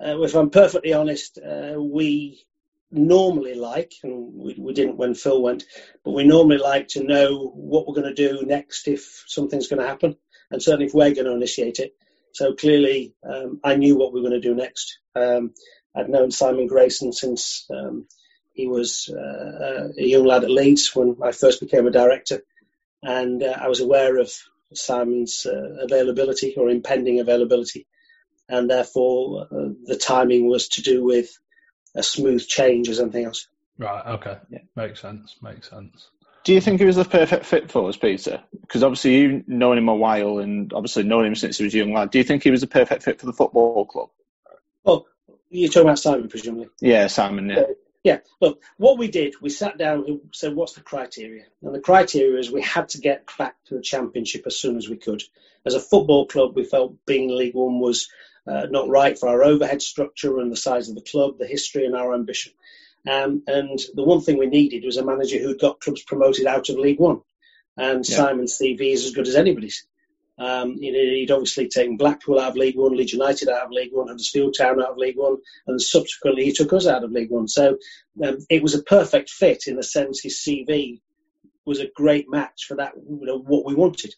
Uh, 0.00 0.20
if 0.22 0.34
I'm 0.34 0.50
perfectly 0.50 0.92
honest, 0.92 1.38
uh, 1.38 1.80
we 1.80 2.44
normally 2.90 3.54
like, 3.54 3.92
and 4.02 4.32
we, 4.34 4.54
we 4.58 4.72
didn't 4.72 4.96
when 4.96 5.14
Phil 5.14 5.42
went, 5.42 5.64
but 6.04 6.12
we 6.12 6.24
normally 6.24 6.58
like 6.58 6.88
to 6.88 7.04
know 7.04 7.52
what 7.54 7.86
we're 7.86 8.00
going 8.00 8.14
to 8.14 8.28
do 8.28 8.46
next 8.46 8.88
if 8.88 9.24
something's 9.26 9.68
going 9.68 9.82
to 9.82 9.88
happen, 9.88 10.16
and 10.50 10.62
certainly 10.62 10.86
if 10.86 10.94
we're 10.94 11.14
going 11.14 11.26
to 11.26 11.34
initiate 11.34 11.78
it. 11.78 11.94
So 12.32 12.54
clearly, 12.54 13.14
um, 13.28 13.60
I 13.64 13.76
knew 13.76 13.96
what 13.96 14.12
we 14.12 14.20
were 14.20 14.28
going 14.28 14.40
to 14.40 14.48
do 14.48 14.54
next. 14.54 14.98
Um, 15.14 15.52
I'd 15.94 16.08
known 16.08 16.30
Simon 16.30 16.66
Grayson 16.66 17.12
since 17.12 17.66
um, 17.70 18.06
he 18.52 18.66
was 18.66 19.08
uh, 19.08 19.88
a 19.98 20.02
young 20.02 20.24
lad 20.24 20.44
at 20.44 20.50
Leeds 20.50 20.94
when 20.94 21.16
I 21.22 21.32
first 21.32 21.60
became 21.60 21.86
a 21.86 21.92
director, 21.92 22.42
and 23.02 23.42
uh, 23.42 23.56
I 23.60 23.68
was 23.68 23.80
aware 23.80 24.18
of 24.18 24.30
Simon's 24.74 25.46
uh, 25.46 25.76
availability 25.82 26.54
or 26.56 26.68
impending 26.68 27.20
availability, 27.20 27.86
and 28.48 28.70
therefore 28.70 29.46
uh, 29.50 29.68
the 29.84 29.96
timing 29.96 30.48
was 30.48 30.68
to 30.68 30.82
do 30.82 31.04
with 31.04 31.30
a 31.94 32.02
smooth 32.02 32.46
change 32.46 32.88
or 32.88 32.94
something 32.94 33.24
else. 33.24 33.48
Right. 33.78 34.06
Okay. 34.06 34.38
Yeah. 34.50 34.58
Makes 34.76 35.00
sense. 35.00 35.36
Makes 35.42 35.70
sense. 35.70 36.08
Do 36.44 36.54
you 36.54 36.60
think 36.60 36.80
he 36.80 36.86
was 36.86 36.96
the 36.96 37.04
perfect 37.04 37.44
fit 37.44 37.70
for 37.70 37.88
us, 37.88 37.96
Peter? 37.96 38.42
Because 38.60 38.82
obviously 38.82 39.16
you've 39.16 39.48
known 39.48 39.76
him 39.76 39.88
a 39.88 39.94
while, 39.94 40.38
and 40.38 40.72
obviously 40.72 41.02
known 41.02 41.26
him 41.26 41.34
since 41.34 41.58
he 41.58 41.64
was 41.64 41.74
a 41.74 41.78
young 41.78 41.92
lad. 41.92 42.10
Do 42.10 42.18
you 42.18 42.24
think 42.24 42.42
he 42.42 42.50
was 42.50 42.62
the 42.62 42.66
perfect 42.66 43.02
fit 43.02 43.20
for 43.20 43.26
the 43.26 43.32
football 43.32 43.84
club? 43.84 44.08
Well, 44.82 45.06
you're 45.50 45.68
talking 45.68 45.82
about 45.82 45.98
Simon, 45.98 46.28
presumably. 46.28 46.68
Yeah, 46.80 47.08
Simon. 47.08 47.50
Yeah. 47.50 47.58
Uh, 47.58 47.66
yeah. 48.02 48.18
Look, 48.40 48.62
what 48.78 48.98
we 48.98 49.08
did, 49.08 49.34
we 49.42 49.50
sat 49.50 49.76
down 49.76 50.04
and 50.06 50.20
said, 50.32 50.54
"What's 50.54 50.72
the 50.72 50.80
criteria?" 50.80 51.44
And 51.62 51.74
the 51.74 51.80
criteria 51.80 52.38
is 52.38 52.50
we 52.50 52.62
had 52.62 52.88
to 52.90 52.98
get 52.98 53.28
back 53.36 53.56
to 53.66 53.74
the 53.74 53.82
championship 53.82 54.44
as 54.46 54.58
soon 54.58 54.76
as 54.76 54.88
we 54.88 54.96
could. 54.96 55.22
As 55.66 55.74
a 55.74 55.80
football 55.80 56.26
club, 56.26 56.56
we 56.56 56.64
felt 56.64 57.04
being 57.04 57.28
League 57.28 57.54
One 57.54 57.80
was 57.80 58.08
uh, 58.48 58.66
not 58.70 58.88
right 58.88 59.18
for 59.18 59.28
our 59.28 59.42
overhead 59.42 59.82
structure 59.82 60.38
and 60.38 60.50
the 60.50 60.56
size 60.56 60.88
of 60.88 60.94
the 60.94 61.02
club, 61.02 61.38
the 61.38 61.46
history 61.46 61.84
and 61.84 61.94
our 61.94 62.14
ambition. 62.14 62.52
Um, 63.06 63.42
and 63.46 63.78
the 63.94 64.04
one 64.04 64.20
thing 64.20 64.38
we 64.38 64.46
needed 64.46 64.84
was 64.84 64.96
a 64.96 65.04
manager 65.04 65.38
who'd 65.38 65.60
got 65.60 65.80
clubs 65.80 66.02
promoted 66.02 66.46
out 66.46 66.68
of 66.68 66.76
League 66.76 66.98
One. 66.98 67.20
And 67.76 68.08
yeah. 68.08 68.16
Simon's 68.16 68.58
CV 68.58 68.92
is 68.92 69.04
as 69.04 69.12
good 69.12 69.28
as 69.28 69.36
anybody's. 69.36 69.86
Um, 70.38 70.76
you 70.78 70.92
know, 70.92 70.98
he'd 70.98 71.32
obviously 71.32 71.68
taken 71.68 71.96
Blackpool 71.96 72.38
out 72.38 72.50
of 72.50 72.56
League 72.56 72.76
One, 72.76 72.96
Leeds 72.96 73.12
United 73.12 73.48
out 73.48 73.66
of 73.66 73.70
League 73.72 73.92
One, 73.92 74.08
Huddersfield 74.08 74.54
Town 74.56 74.80
out 74.80 74.92
of 74.92 74.96
League 74.96 75.16
One, 75.16 75.38
and 75.66 75.80
subsequently 75.80 76.44
he 76.44 76.52
took 76.52 76.72
us 76.72 76.86
out 76.86 77.02
of 77.02 77.10
League 77.10 77.30
One. 77.30 77.48
So 77.48 77.78
um, 78.24 78.38
it 78.48 78.62
was 78.62 78.74
a 78.74 78.82
perfect 78.82 79.30
fit 79.30 79.64
in 79.66 79.76
the 79.76 79.82
sense 79.82 80.22
his 80.22 80.38
CV 80.38 81.00
was 81.64 81.80
a 81.80 81.90
great 81.94 82.30
match 82.30 82.66
for 82.66 82.76
that, 82.76 82.92
you 82.96 83.26
know, 83.26 83.38
what 83.38 83.66
we 83.66 83.74
wanted. 83.74 84.14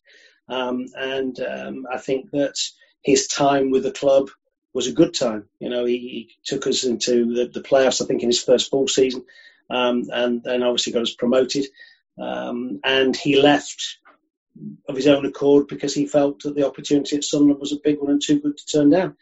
Um, 0.48 0.86
and 0.94 1.38
um, 1.40 1.86
I 1.90 1.98
think 1.98 2.30
that 2.32 2.54
his 3.02 3.26
time 3.26 3.70
with 3.70 3.82
the 3.82 3.92
club 3.92 4.30
was 4.72 4.86
a 4.86 4.92
good 4.92 5.14
time. 5.14 5.48
You 5.58 5.70
know, 5.70 5.84
he, 5.84 5.98
he 5.98 6.30
took 6.44 6.66
us 6.66 6.84
into 6.84 7.34
the, 7.34 7.46
the, 7.46 7.60
playoffs, 7.60 8.02
I 8.02 8.06
think, 8.06 8.22
in 8.22 8.28
his 8.28 8.42
first 8.42 8.70
full 8.70 8.88
season, 8.88 9.24
um, 9.68 10.04
and 10.12 10.42
then 10.42 10.62
obviously 10.62 10.92
got 10.92 11.02
us 11.02 11.14
promoted. 11.14 11.66
Um, 12.18 12.80
and 12.84 13.16
he 13.16 13.40
left 13.40 13.98
of 14.88 14.96
his 14.96 15.06
own 15.06 15.24
accord 15.24 15.68
because 15.68 15.94
he 15.94 16.06
felt 16.06 16.42
that 16.42 16.54
the 16.54 16.66
opportunity 16.66 17.16
at 17.16 17.24
Sunderland 17.24 17.60
was 17.60 17.72
a 17.72 17.80
big 17.82 17.98
one 17.98 18.10
and 18.10 18.22
too 18.22 18.40
good 18.40 18.58
to 18.58 18.66
turn 18.66 18.90
down. 18.90 19.16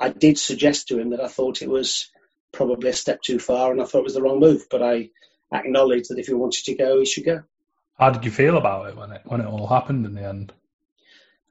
I 0.00 0.08
did 0.08 0.38
suggest 0.38 0.88
to 0.88 0.98
him 0.98 1.10
that 1.10 1.22
I 1.22 1.28
thought 1.28 1.62
it 1.62 1.68
was 1.68 2.10
probably 2.52 2.90
a 2.90 2.94
step 2.94 3.20
too 3.20 3.38
far 3.38 3.72
and 3.72 3.80
I 3.80 3.84
thought 3.84 4.00
it 4.00 4.04
was 4.04 4.14
the 4.14 4.22
wrong 4.22 4.40
move, 4.40 4.66
but 4.70 4.82
I, 4.82 5.10
acknowledged 5.52 6.10
that 6.10 6.18
if 6.18 6.26
he 6.26 6.34
wanted 6.34 6.64
to 6.64 6.74
go, 6.74 6.98
he 6.98 7.06
should 7.06 7.24
go. 7.24 7.42
How 7.98 8.10
did 8.10 8.24
you 8.24 8.30
feel 8.30 8.56
about 8.56 8.88
it 8.88 8.96
when 8.96 9.12
it 9.12 9.22
when 9.24 9.40
it 9.40 9.46
all 9.46 9.68
happened 9.68 10.04
in 10.04 10.14
the 10.14 10.26
end? 10.26 10.52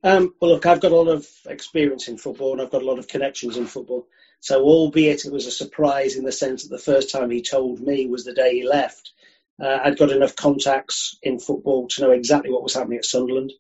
Um, 0.04 0.36
well, 0.40 0.52
look, 0.52 0.66
I've 0.66 0.82
got 0.82 0.92
a 0.92 0.96
lot 0.96 1.08
of 1.08 1.26
experience 1.46 2.10
in 2.10 2.18
football 2.18 2.54
and 2.54 2.62
I've 2.62 2.72
got 2.72 2.82
a 2.82 2.86
lot 2.86 3.00
of 3.00 3.08
connections 3.08 3.56
in 3.56 3.66
football. 3.66 4.08
So, 4.42 4.62
albeit 4.62 5.26
it 5.26 5.32
was 5.32 5.46
a 5.46 5.52
surprise 5.52 6.18
in 6.18 6.26
the 6.26 6.32
sense 6.34 6.64
that 6.64 6.70
the 6.70 6.84
first 6.84 7.10
time 7.10 7.32
he 7.32 7.42
told 7.42 7.80
me 7.80 8.08
was 8.08 8.26
the 8.26 8.34
day 8.34 8.56
he 8.56 8.68
left, 8.68 9.14
uh, 9.62 9.80
I'd 9.84 9.98
got 9.98 10.12
enough 10.12 10.36
contacts 10.36 11.18
in 11.24 11.40
football 11.40 11.88
to 11.90 12.02
know 12.02 12.12
exactly 12.12 12.52
what 12.52 12.64
was 12.64 12.74
happening 12.74 12.98
at 12.98 13.06
Sunderland. 13.06 13.54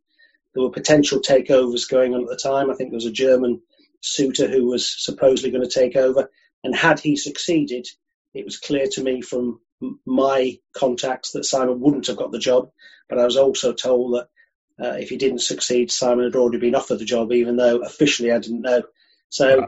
There 0.54 0.64
were 0.64 0.72
potential 0.72 1.22
takeovers 1.22 1.90
going 1.90 2.14
on 2.14 2.24
at 2.24 2.28
the 2.28 2.36
time. 2.36 2.70
I 2.70 2.74
think 2.76 2.90
there 2.90 2.98
was 2.98 3.06
a 3.06 3.12
German 3.12 3.62
suitor 4.02 4.50
who 4.50 4.66
was 4.66 4.94
supposedly 5.04 5.52
going 5.52 5.68
to 5.68 5.80
take 5.80 5.96
over. 5.96 6.30
And 6.64 6.76
had 6.76 7.00
he 7.00 7.16
succeeded, 7.16 7.88
it 8.34 8.44
was 8.44 8.60
clear 8.60 8.88
to 8.94 9.04
me 9.04 9.22
from 9.22 9.62
my 10.06 10.58
contacts 10.76 11.32
that 11.32 11.46
Simon 11.46 11.80
wouldn't 11.80 12.08
have 12.08 12.18
got 12.18 12.32
the 12.32 12.40
job. 12.40 12.70
But 13.08 13.20
I 13.20 13.26
was 13.26 13.38
also 13.38 13.72
told 13.74 14.16
that 14.16 14.28
uh, 14.82 14.96
if 15.00 15.10
he 15.10 15.18
didn't 15.18 15.39
succeed, 15.39 15.92
Simon 15.92 16.25
had 16.25 16.36
already 16.36 16.58
been 16.58 16.75
offered 16.75 17.00
the 17.00 17.06
job, 17.06 17.32
even 17.32 17.56
though 17.58 17.77
officially 17.82 18.32
I 18.32 18.39
didn't 18.39 18.62
know. 18.62 18.84
So 19.30 19.68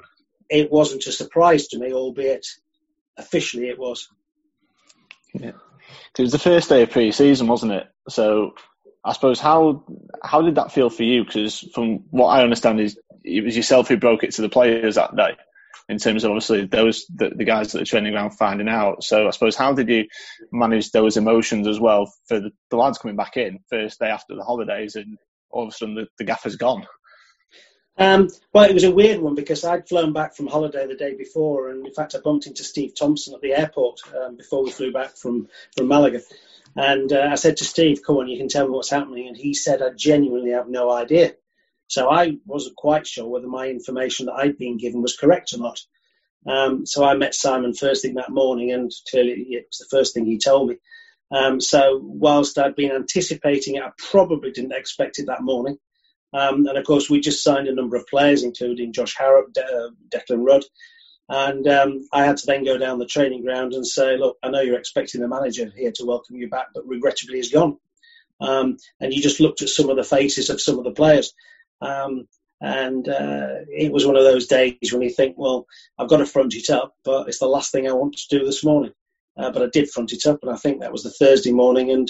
it 0.50 0.72
wasn't 0.72 1.08
a 1.08 1.12
surprise 1.12 1.68
to 1.70 1.80
me, 1.80 1.94
albeit 1.94 2.46
officially 3.18 3.70
it 3.70 3.80
was. 3.80 4.10
Yeah. 5.34 5.52
It 6.18 6.22
was 6.22 6.32
the 6.32 6.40
first 6.40 6.70
day 6.70 6.84
of 6.84 6.92
pre-season, 6.92 7.48
wasn't 7.48 7.74
it? 7.74 7.88
So 8.10 8.54
I 9.04 9.14
suppose 9.14 9.40
how 9.40 9.84
how 10.24 10.42
did 10.42 10.56
that 10.56 10.72
feel 10.72 10.90
for 10.90 11.04
you? 11.04 11.24
Because 11.24 11.60
from 11.74 12.06
what 12.10 12.28
I 12.28 12.44
understand, 12.44 12.80
is 12.80 12.98
it 13.24 13.44
was 13.44 13.56
yourself 13.56 13.88
who 13.88 13.98
broke 13.98 14.24
it 14.24 14.32
to 14.36 14.42
the 14.42 14.50
players 14.50 14.96
that 14.96 15.16
day. 15.16 15.36
In 15.88 16.00
terms 16.00 16.24
of 16.24 16.32
obviously 16.32 16.66
those 16.66 17.06
the, 17.14 17.30
the 17.30 17.46
guys 17.46 17.72
that 17.72 17.82
are 17.82 17.86
training 17.86 18.14
ground 18.14 18.36
finding 18.36 18.68
out. 18.68 19.04
So 19.04 19.28
I 19.28 19.32
suppose 19.32 19.56
how 19.56 19.74
did 19.74 19.88
you 19.88 20.06
manage 20.52 20.92
those 20.92 21.16
emotions 21.16 21.68
as 21.68 21.80
well 21.80 22.12
for 22.28 22.40
the, 22.40 22.52
the 22.72 22.78
lads 22.78 22.98
coming 22.98 23.16
back 23.16 23.38
in 23.38 23.60
first 23.70 24.00
day 24.00 24.08
after 24.08 24.36
the 24.36 24.44
holidays 24.44 24.96
and 24.96 25.18
all 25.52 25.64
of 25.64 25.70
a 25.70 25.72
sudden 25.72 25.96
the, 25.96 26.08
the 26.18 26.24
gaffer's 26.24 26.56
gone? 26.56 26.88
Um, 27.98 28.30
well, 28.52 28.66
it 28.66 28.74
was 28.74 28.84
a 28.84 28.92
weird 28.92 29.22
one 29.22 29.36
because 29.36 29.64
I'd 29.64 29.88
flown 29.88 30.12
back 30.12 30.36
from 30.36 30.48
holiday 30.48 30.86
the 30.86 30.96
day 30.96 31.16
before, 31.16 31.70
and 31.70 31.86
in 31.86 31.94
fact, 31.94 32.14
I 32.14 32.20
bumped 32.20 32.46
into 32.46 32.64
Steve 32.64 32.94
Thompson 32.98 33.34
at 33.34 33.42
the 33.42 33.54
airport 33.54 34.02
um, 34.14 34.36
before 34.36 34.64
we 34.64 34.72
flew 34.72 34.92
back 34.92 35.16
from 35.16 35.48
from 35.78 35.88
Malaga. 35.88 36.22
And 36.76 37.14
uh, 37.14 37.30
I 37.32 37.36
said 37.36 37.58
to 37.58 37.64
Steve, 37.64 38.02
"Come 38.06 38.18
on, 38.18 38.28
you 38.28 38.38
can 38.38 38.50
tell 38.50 38.66
me 38.66 38.72
what's 38.72 38.90
happening." 38.90 39.28
And 39.28 39.38
he 39.38 39.54
said, 39.54 39.82
"I 39.82 39.92
genuinely 39.92 40.52
have 40.52 40.68
no 40.68 40.92
idea." 40.92 41.36
So 41.88 42.10
I 42.10 42.38
wasn't 42.46 42.76
quite 42.76 43.08
sure 43.08 43.28
whether 43.28 43.48
my 43.48 43.68
information 43.68 44.26
that 44.26 44.34
I'd 44.34 44.58
been 44.58 44.78
given 44.78 45.02
was 45.02 45.18
correct 45.18 45.54
or 45.54 45.60
not. 45.60 45.80
Um, 46.48 46.86
so 46.86 47.04
I 47.04 47.16
met 47.16 47.34
Simon 47.34 47.74
first 47.74 48.02
thing 48.02 48.16
that 48.16 48.30
morning, 48.30 48.72
and 48.72 48.92
clearly 49.10 49.34
it 49.50 49.66
was 49.70 49.80
the 49.80 49.98
first 49.98 50.14
thing 50.14 50.26
he 50.26 50.38
told 50.38 50.70
me. 50.70 50.76
Um, 51.32 51.60
so 51.60 52.00
whilst 52.04 52.58
I'd 52.58 52.76
been 52.76 52.92
anticipating 52.92 53.76
it, 53.76 53.84
I 53.84 53.92
probably 53.98 54.52
didn't 54.52 54.74
expect 54.74 55.20
it 55.20 55.28
that 55.28 55.42
morning. 55.42 55.78
Um, 56.34 56.66
and 56.68 56.78
of 56.78 56.86
course, 56.86 57.10
we 57.10 57.20
just 57.20 57.44
signed 57.44 57.68
a 57.68 57.74
number 57.74 57.96
of 57.96 58.08
players, 58.08 58.44
including 58.44 58.94
Josh 58.94 59.16
Harrop, 59.16 59.54
De- 59.54 59.64
uh, 59.64 59.90
Declan 60.10 60.46
Rudd. 60.46 60.64
And 61.28 61.68
um, 61.68 62.08
I 62.14 62.26
had 62.26 62.38
to 62.38 62.46
then 62.46 62.64
go 62.64 62.78
down 62.78 63.00
the 63.00 63.08
training 63.08 63.44
ground 63.44 63.74
and 63.74 63.88
say, 63.88 64.18
look, 64.18 64.38
I 64.44 64.50
know 64.50 64.62
you're 64.62 64.78
expecting 64.78 65.22
the 65.22 65.28
manager 65.28 65.72
here 65.76 65.92
to 65.96 66.06
welcome 66.06 66.36
you 66.36 66.50
back, 66.50 66.68
but 66.74 66.88
regrettably 66.88 67.38
he's 67.38 67.52
gone. 67.52 67.78
Um, 68.40 68.78
and 69.00 69.14
you 69.14 69.22
just 69.24 69.40
looked 69.40 69.62
at 69.62 69.70
some 69.70 69.90
of 69.90 69.96
the 69.96 70.04
faces 70.04 70.50
of 70.50 70.62
some 70.62 70.78
of 70.78 70.84
the 70.84 70.92
players. 70.92 71.34
Um, 71.82 72.28
and 72.62 73.08
uh, 73.08 73.60
it 73.68 73.92
was 73.92 74.06
one 74.06 74.16
of 74.16 74.24
those 74.24 74.48
days 74.48 74.76
when 74.92 75.02
you 75.02 75.10
think, 75.10 75.36
well, 75.38 75.68
I've 76.00 76.10
got 76.10 76.18
to 76.18 76.26
front 76.26 76.56
it 76.56 76.70
up, 76.70 76.96
but 77.04 77.28
it's 77.28 77.40
the 77.40 77.48
last 77.48 77.72
thing 77.72 77.88
I 77.88 77.94
want 77.94 78.16
to 78.18 78.38
do 78.38 78.46
this 78.46 78.64
morning. 78.64 78.94
Uh, 79.38 79.52
but 79.52 79.62
I 79.62 79.68
did 79.68 79.90
front 79.90 80.14
it 80.14 80.26
up, 80.26 80.40
and 80.42 80.52
I 80.52 80.56
think 80.56 80.80
that 80.80 80.94
was 80.94 81.04
the 81.04 81.12
Thursday 81.12 81.52
morning. 81.52 81.92
And 81.92 82.10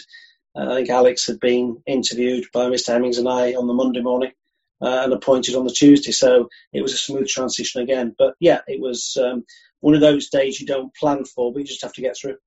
uh, 0.56 0.72
I 0.72 0.76
think 0.76 0.90
Alex 0.90 1.26
had 1.26 1.40
been 1.40 1.82
interviewed 1.88 2.46
by 2.54 2.66
Mr. 2.66 2.94
Hemmings 2.94 3.18
and 3.18 3.28
I 3.28 3.56
on 3.56 3.68
the 3.68 3.74
Monday 3.74 4.02
morning 4.02 4.32
uh, 4.82 5.02
and 5.04 5.14
appointed 5.14 5.56
on 5.56 5.66
the 5.66 5.74
Tuesday. 5.74 6.12
So 6.12 6.50
it 6.72 6.82
was 6.82 6.94
a 6.94 6.98
smooth 6.98 7.28
transition 7.28 7.82
again. 7.82 8.16
But 8.18 8.36
yeah, 8.40 8.62
it 8.68 8.80
was 8.80 9.18
um, 9.22 9.44
one 9.80 9.96
of 9.96 10.02
those 10.02 10.30
days 10.30 10.60
you 10.60 10.68
don't 10.68 10.96
plan 10.96 11.26
for, 11.26 11.52
but 11.52 11.60
you 11.60 11.66
just 11.66 11.82
have 11.82 11.94
to 11.94 12.02
get 12.02 12.16
through. 12.18 12.38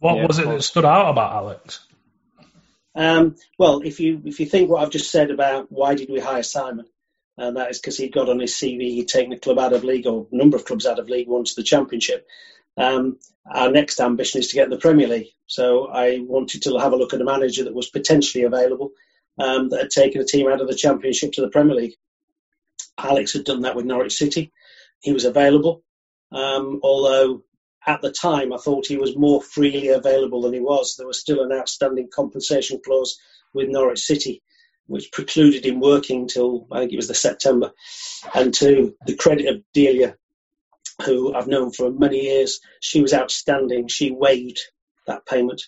What 0.00 0.16
yeah, 0.16 0.26
was 0.26 0.38
it 0.38 0.48
that 0.48 0.62
stood 0.62 0.84
out 0.84 1.08
about 1.10 1.32
Alex? 1.32 1.86
Um, 2.96 3.36
well, 3.58 3.82
if 3.84 4.00
you 4.00 4.22
if 4.24 4.40
you 4.40 4.46
think 4.46 4.70
what 4.70 4.82
I've 4.82 4.90
just 4.90 5.10
said 5.10 5.30
about 5.30 5.70
why 5.70 5.94
did 5.94 6.08
we 6.10 6.18
hire 6.18 6.42
Simon, 6.42 6.86
that 7.36 7.70
is 7.70 7.78
because 7.78 7.98
he 7.98 8.08
got 8.08 8.28
on 8.30 8.40
his 8.40 8.54
CV 8.54 8.88
he'd 8.94 9.08
taken 9.08 9.32
a 9.32 9.38
club 9.38 9.58
out 9.58 9.74
of 9.74 9.84
league 9.84 10.06
or 10.06 10.26
a 10.32 10.36
number 10.36 10.56
of 10.56 10.64
clubs 10.64 10.86
out 10.86 10.98
of 10.98 11.08
League 11.08 11.28
One 11.28 11.44
to 11.44 11.54
the 11.54 11.62
Championship. 11.62 12.26
Um, 12.78 13.18
our 13.50 13.70
next 13.70 14.00
ambition 14.00 14.40
is 14.40 14.48
to 14.48 14.54
get 14.54 14.70
the 14.70 14.78
Premier 14.78 15.08
League. 15.08 15.28
So 15.46 15.86
I 15.86 16.18
wanted 16.20 16.62
to 16.62 16.78
have 16.78 16.92
a 16.92 16.96
look 16.96 17.14
at 17.14 17.20
a 17.20 17.24
manager 17.24 17.64
that 17.64 17.74
was 17.74 17.88
potentially 17.88 18.44
available 18.44 18.92
um, 19.38 19.68
that 19.70 19.80
had 19.80 19.90
taken 19.90 20.20
a 20.20 20.24
team 20.24 20.48
out 20.48 20.60
of 20.60 20.68
the 20.68 20.74
Championship 20.74 21.32
to 21.32 21.42
the 21.42 21.48
Premier 21.48 21.76
League. 21.76 21.96
Alex 22.98 23.34
had 23.34 23.44
done 23.44 23.62
that 23.62 23.76
with 23.76 23.84
Norwich 23.84 24.16
City. 24.16 24.52
He 25.00 25.12
was 25.12 25.24
available, 25.24 25.82
um, 26.32 26.80
although 26.82 27.42
at 27.86 28.02
the 28.02 28.10
time 28.10 28.52
I 28.52 28.58
thought 28.58 28.86
he 28.86 28.96
was 28.96 29.16
more 29.16 29.40
freely 29.40 29.88
available 29.88 30.42
than 30.42 30.52
he 30.52 30.60
was. 30.60 30.96
There 30.96 31.06
was 31.06 31.20
still 31.20 31.42
an 31.42 31.52
outstanding 31.52 32.08
compensation 32.12 32.80
clause 32.84 33.18
with 33.54 33.68
Norwich 33.68 34.00
City, 34.00 34.42
which 34.86 35.12
precluded 35.12 35.64
him 35.64 35.80
working 35.80 36.28
till 36.28 36.66
I 36.72 36.80
think 36.80 36.92
it 36.92 36.96
was 36.96 37.08
the 37.08 37.14
September. 37.14 37.72
And 38.34 38.52
to 38.54 38.94
the 39.06 39.14
credit 39.14 39.46
of 39.46 39.62
Delia, 39.72 40.16
who 41.04 41.34
I've 41.34 41.46
known 41.46 41.72
for 41.72 41.90
many 41.90 42.22
years, 42.22 42.60
she 42.80 43.00
was 43.02 43.14
outstanding. 43.14 43.88
She 43.88 44.10
waived 44.10 44.60
that 45.06 45.26
payment 45.26 45.62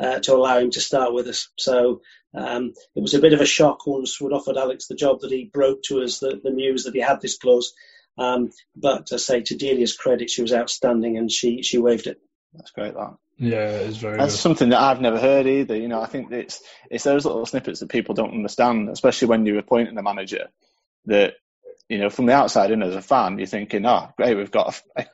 uh, 0.00 0.20
to 0.20 0.34
allow 0.34 0.58
him 0.58 0.70
to 0.70 0.80
start 0.80 1.12
with 1.12 1.26
us. 1.26 1.48
So 1.58 2.00
um, 2.34 2.72
it 2.94 3.00
was 3.00 3.14
a 3.14 3.20
bit 3.20 3.32
of 3.32 3.40
a 3.40 3.46
shock 3.46 3.86
once 3.86 4.20
we'd 4.20 4.32
offered 4.32 4.56
Alex 4.56 4.86
the 4.86 4.94
job 4.94 5.20
that 5.20 5.32
he 5.32 5.50
broke 5.52 5.82
to 5.84 6.02
us 6.02 6.18
the, 6.18 6.40
the 6.42 6.50
news 6.50 6.84
that 6.84 6.94
he 6.94 7.00
had 7.00 7.20
this 7.20 7.36
clause. 7.36 7.72
Um, 8.18 8.50
but 8.74 9.12
I 9.12 9.16
say 9.16 9.42
to 9.42 9.56
Delia's 9.56 9.96
credit, 9.96 10.30
she 10.30 10.42
was 10.42 10.52
outstanding 10.52 11.16
and 11.16 11.30
she, 11.30 11.62
she 11.62 11.78
waived 11.78 12.06
it. 12.06 12.20
That's 12.54 12.70
great. 12.70 12.94
That. 12.94 13.16
Yeah, 13.38 13.68
it's 13.68 13.98
very. 13.98 14.18
That's 14.18 14.34
good. 14.34 14.40
something 14.40 14.68
that 14.70 14.80
I've 14.80 15.00
never 15.00 15.18
heard 15.18 15.46
either. 15.46 15.76
You 15.76 15.88
know, 15.88 16.00
I 16.00 16.06
think 16.06 16.32
it's 16.32 16.60
it's 16.90 17.04
those 17.04 17.24
little 17.24 17.46
snippets 17.46 17.80
that 17.80 17.88
people 17.88 18.14
don't 18.14 18.32
understand, 18.32 18.88
especially 18.88 19.28
when 19.28 19.46
you're 19.46 19.58
appointing 19.58 19.96
a 19.96 20.02
manager. 20.02 20.48
That 21.06 21.34
you 21.88 21.98
know, 21.98 22.10
from 22.10 22.26
the 22.26 22.34
outside 22.34 22.70
in 22.70 22.82
as 22.82 22.96
a 22.96 23.02
fan, 23.02 23.38
you're 23.38 23.46
thinking, 23.46 23.86
oh, 23.86 24.08
great, 24.16 24.36
we've 24.36 24.50
got 24.50 24.80
a, 24.96 25.06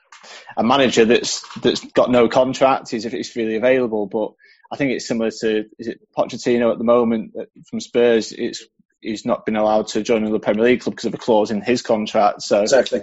a 0.57 0.65
manager 0.65 1.05
that's 1.05 1.45
that's 1.59 1.85
got 1.93 2.11
no 2.11 2.29
contract. 2.29 2.91
He's 2.91 3.05
he's 3.05 3.31
freely 3.31 3.57
available, 3.57 4.07
but 4.07 4.33
I 4.73 4.77
think 4.77 4.93
it's 4.93 5.07
similar 5.07 5.31
to 5.31 5.67
is 5.79 5.89
it 5.89 6.01
Pochettino 6.17 6.73
at 6.73 6.79
the 6.79 6.85
moment 6.85 7.35
from 7.69 7.81
Spurs. 7.81 8.33
It's 8.33 8.65
he's 9.05 9.27
not 9.27 9.47
been 9.47 9.57
allowed 9.57 9.89
to 9.89 10.03
join 10.03 10.23
another 10.23 10.39
Premier 10.39 10.65
League 10.65 10.81
club 10.81 10.95
because 10.95 11.07
of 11.07 11.15
a 11.15 11.19
clause 11.19 11.51
in 11.51 11.61
his 11.61 11.83
contract. 11.83 12.43
So 12.43 12.63
exactly, 12.63 13.03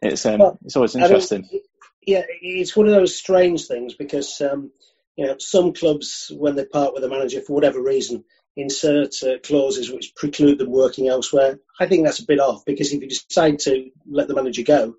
it's 0.00 0.24
um, 0.26 0.38
well, 0.38 0.58
it's 0.64 0.76
always 0.76 0.96
interesting. 0.96 1.44
I 1.48 1.52
mean, 1.52 1.62
yeah, 2.04 2.22
it's 2.28 2.76
one 2.76 2.86
of 2.86 2.94
those 2.94 3.16
strange 3.16 3.66
things 3.66 3.94
because 3.94 4.40
um, 4.40 4.72
you 5.16 5.26
know 5.26 5.36
some 5.38 5.72
clubs 5.74 6.32
when 6.34 6.56
they 6.56 6.64
part 6.64 6.94
with 6.94 7.04
a 7.04 7.08
manager 7.08 7.40
for 7.40 7.52
whatever 7.52 7.80
reason 7.80 8.24
insert 8.56 9.14
uh, 9.22 9.38
clauses 9.42 9.90
which 9.90 10.14
preclude 10.14 10.58
them 10.58 10.70
working 10.70 11.08
elsewhere. 11.08 11.58
I 11.80 11.86
think 11.86 12.04
that's 12.04 12.20
a 12.20 12.26
bit 12.26 12.40
off 12.40 12.64
because 12.64 12.92
if 12.92 13.00
you 13.00 13.08
decide 13.08 13.60
to 13.60 13.90
let 14.10 14.28
the 14.28 14.34
manager 14.34 14.62
go, 14.62 14.96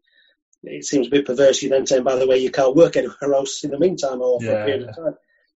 it 0.64 0.86
seems 0.86 1.08
a 1.08 1.10
bit 1.10 1.26
perverse. 1.26 1.62
You 1.62 1.70
then 1.70 1.86
saying, 1.86 2.04
by 2.04 2.16
the 2.16 2.28
way, 2.28 2.38
you 2.38 2.52
can't 2.52 2.76
work 2.76 2.96
anywhere 2.96 3.34
else 3.34 3.64
in 3.64 3.72
the 3.72 3.80
meantime 3.80 4.22
or 4.22 4.40
for 4.40 4.46
yeah, 4.46 4.64
a 4.64 4.66
period 4.66 4.90
of 4.90 4.96
time. 4.96 5.16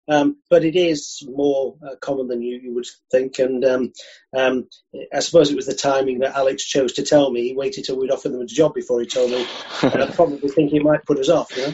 Um, 0.08 0.38
but 0.50 0.64
it 0.64 0.76
is 0.76 1.24
more 1.28 1.76
uh, 1.86 1.96
common 1.96 2.28
than 2.28 2.42
you, 2.42 2.60
you 2.62 2.76
would 2.76 2.86
think. 3.12 3.40
And 3.40 3.66
um, 3.66 3.94
um, 4.36 4.68
I 5.14 5.20
suppose 5.20 5.50
it 5.50 5.56
was 5.56 5.66
the 5.66 5.74
timing 5.74 6.20
that 6.20 6.36
Alex 6.36 6.64
chose 6.64 6.94
to 6.94 7.04
tell 7.04 7.32
me. 7.32 7.50
He 7.50 7.56
waited 7.56 7.86
till 7.86 8.00
we'd 8.00 8.12
offered 8.12 8.32
them 8.32 8.42
a 8.42 8.46
job 8.46 8.74
before 8.76 9.00
he 9.00 9.08
told 9.08 9.32
me. 9.32 9.48
and 9.82 10.04
I 10.04 10.08
probably 10.08 10.50
think 10.50 10.72
he 10.72 10.80
might 10.80 11.06
put 11.06 11.20
us 11.20 11.30
off, 11.30 11.56
you 11.58 11.68
know. 11.68 11.74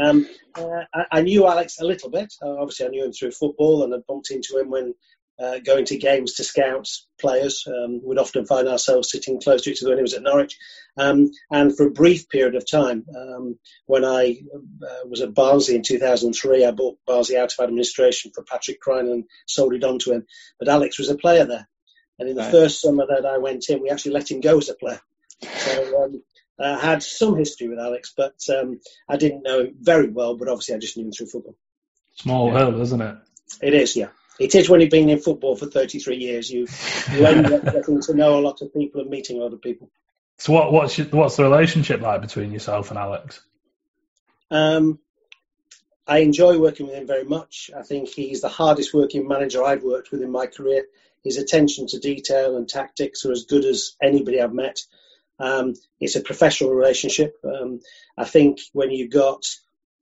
Um, 0.00 0.28
uh, 0.56 0.84
I, 0.94 1.04
I, 1.12 1.22
knew 1.22 1.46
Alex 1.46 1.80
a 1.80 1.84
little 1.84 2.10
bit. 2.10 2.32
Uh, 2.42 2.56
obviously, 2.58 2.86
I 2.86 2.90
knew 2.90 3.04
him 3.04 3.12
through 3.12 3.32
football 3.32 3.82
and 3.82 3.94
I 3.94 3.98
bumped 4.06 4.30
into 4.30 4.58
him 4.58 4.70
when 4.70 4.94
uh, 5.40 5.58
going 5.58 5.86
to 5.86 5.96
games 5.96 6.34
to 6.34 6.44
scout 6.44 6.86
players. 7.18 7.66
Um, 7.66 8.00
we'd 8.04 8.18
often 8.18 8.46
find 8.46 8.68
ourselves 8.68 9.10
sitting 9.10 9.40
close 9.40 9.62
to 9.62 9.70
each 9.70 9.82
other 9.82 9.90
when 9.90 9.98
he 9.98 10.02
was 10.02 10.14
at 10.14 10.22
Norwich. 10.22 10.58
Um, 10.96 11.30
and 11.50 11.74
for 11.74 11.86
a 11.86 11.90
brief 11.90 12.28
period 12.28 12.56
of 12.56 12.70
time, 12.70 13.06
um, 13.16 13.58
when 13.86 14.04
I 14.04 14.42
uh, 14.54 15.08
was 15.08 15.22
at 15.22 15.34
Barnsley 15.34 15.76
in 15.76 15.82
2003, 15.82 16.64
I 16.64 16.70
bought 16.72 16.98
Barnsley 17.06 17.38
out 17.38 17.52
of 17.58 17.64
administration 17.64 18.32
for 18.34 18.44
Patrick 18.44 18.80
Cryne 18.80 19.08
and 19.08 19.24
sold 19.46 19.74
it 19.74 19.84
on 19.84 19.98
to 20.00 20.12
him. 20.12 20.26
But 20.58 20.68
Alex 20.68 20.98
was 20.98 21.08
a 21.08 21.16
player 21.16 21.46
there. 21.46 21.68
And 22.18 22.28
in 22.28 22.36
the 22.36 22.42
right. 22.42 22.50
first 22.50 22.82
summer 22.82 23.06
that 23.08 23.24
I 23.24 23.38
went 23.38 23.68
in, 23.70 23.80
we 23.80 23.88
actually 23.88 24.12
let 24.12 24.30
him 24.30 24.40
go 24.40 24.58
as 24.58 24.68
a 24.68 24.74
player. 24.74 25.00
So 25.42 26.04
um, 26.04 26.22
I 26.60 26.78
had 26.78 27.02
some 27.02 27.36
history 27.36 27.68
with 27.68 27.78
Alex, 27.78 28.12
but 28.14 28.34
um, 28.50 28.80
I 29.08 29.16
didn't 29.16 29.42
know 29.42 29.60
him 29.60 29.76
very 29.80 30.10
well, 30.10 30.36
but 30.36 30.48
obviously 30.48 30.74
I 30.74 30.78
just 30.78 30.98
knew 30.98 31.06
him 31.06 31.12
through 31.12 31.28
football. 31.28 31.56
Small 32.16 32.48
yeah. 32.48 32.54
world, 32.54 32.80
isn't 32.82 33.00
it? 33.00 33.16
It 33.62 33.72
is, 33.72 33.96
yeah 33.96 34.08
it 34.40 34.54
is 34.54 34.70
when 34.70 34.80
you've 34.80 34.90
been 34.90 35.10
in 35.10 35.18
football 35.18 35.54
for 35.54 35.66
33 35.66 36.16
years. 36.16 36.50
You 36.50 36.66
you 37.12 37.26
end 37.26 37.52
up 37.52 37.62
getting 37.62 38.00
to 38.02 38.14
know 38.14 38.38
a 38.38 38.40
lot 38.40 38.62
of 38.62 38.72
people 38.72 39.02
and 39.02 39.10
meeting 39.10 39.38
a 39.38 39.42
lot 39.42 39.52
of 39.52 39.60
people. 39.60 39.90
So 40.38 40.54
what 40.54 40.72
what's 40.72 40.96
your, 40.96 41.06
what's 41.08 41.36
the 41.36 41.44
relationship 41.44 42.00
like 42.00 42.22
between 42.22 42.50
yourself 42.50 42.90
and 42.90 42.98
Alex? 42.98 43.42
Um, 44.50 44.98
I 46.06 46.18
enjoy 46.18 46.58
working 46.58 46.86
with 46.86 46.96
him 46.96 47.06
very 47.06 47.24
much. 47.24 47.70
I 47.76 47.82
think 47.82 48.08
he's 48.08 48.40
the 48.40 48.48
hardest 48.48 48.94
working 48.94 49.28
manager 49.28 49.62
I've 49.62 49.84
worked 49.84 50.10
with 50.10 50.22
in 50.22 50.32
my 50.32 50.46
career. 50.46 50.86
His 51.22 51.36
attention 51.36 51.86
to 51.88 52.00
detail 52.00 52.56
and 52.56 52.66
tactics 52.66 53.26
are 53.26 53.32
as 53.32 53.44
good 53.44 53.66
as 53.66 53.94
anybody 54.02 54.40
I've 54.40 54.54
met. 54.54 54.80
Um, 55.38 55.74
it's 56.00 56.16
a 56.16 56.22
professional 56.22 56.70
relationship. 56.70 57.36
Um, 57.44 57.80
I 58.16 58.24
think 58.24 58.60
when 58.72 58.90
you've 58.90 59.12
got 59.12 59.44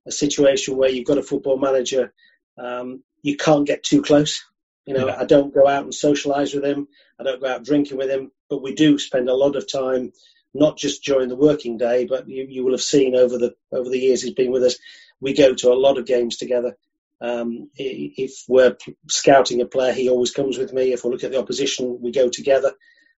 a 0.07 0.13
situation 0.13 0.77
where 0.77 0.91
you've 0.91 1.07
got 1.07 1.19
a 1.19 1.23
football 1.23 1.59
manager, 1.59 2.13
um, 2.57 3.03
you 3.29 3.37
can't 3.37 3.67
get 3.67 3.83
too 3.83 4.03
close. 4.03 4.45
You 4.87 4.95
know, 4.95 5.09
yeah. 5.09 5.17
I 5.21 5.27
don't 5.27 5.53
go 5.53 5.69
out 5.69 5.85
and 5.85 5.93
socialise 5.93 6.55
with 6.55 6.65
him. 6.65 6.89
I 7.21 7.23
don't 7.23 7.43
go 7.43 7.49
out 7.49 7.65
drinking 7.65 7.99
with 7.99 8.09
him, 8.09 8.33
but 8.49 8.63
we 8.63 8.75
do 8.75 8.99
spend 8.99 9.29
a 9.29 9.35
lot 9.35 9.55
of 9.55 9.71
time, 9.71 10.13
not 10.55 10.79
just 10.79 11.05
during 11.05 11.29
the 11.29 11.37
working 11.37 11.77
day, 11.77 12.07
but 12.07 12.27
you, 12.27 12.47
you 12.49 12.65
will 12.65 12.73
have 12.73 12.81
seen 12.81 13.15
over 13.15 13.37
the 13.37 13.55
over 13.71 13.91
the 13.91 13.99
years 13.99 14.23
he's 14.23 14.33
been 14.33 14.51
with 14.51 14.63
us. 14.63 14.77
We 15.21 15.35
go 15.35 15.55
to 15.55 15.73
a 15.73 15.83
lot 15.87 15.99
of 15.99 16.07
games 16.07 16.39
together. 16.39 16.77
Um, 17.21 17.69
if 17.75 18.45
we're 18.49 18.77
scouting 19.09 19.61
a 19.61 19.67
player, 19.67 19.93
he 19.93 20.09
always 20.09 20.31
comes 20.31 20.57
with 20.57 20.73
me. 20.73 20.93
If 20.93 21.05
we 21.05 21.11
look 21.11 21.25
at 21.25 21.33
the 21.33 21.41
opposition, 21.41 21.99
we 22.01 22.13
go 22.13 22.31
together. 22.31 22.73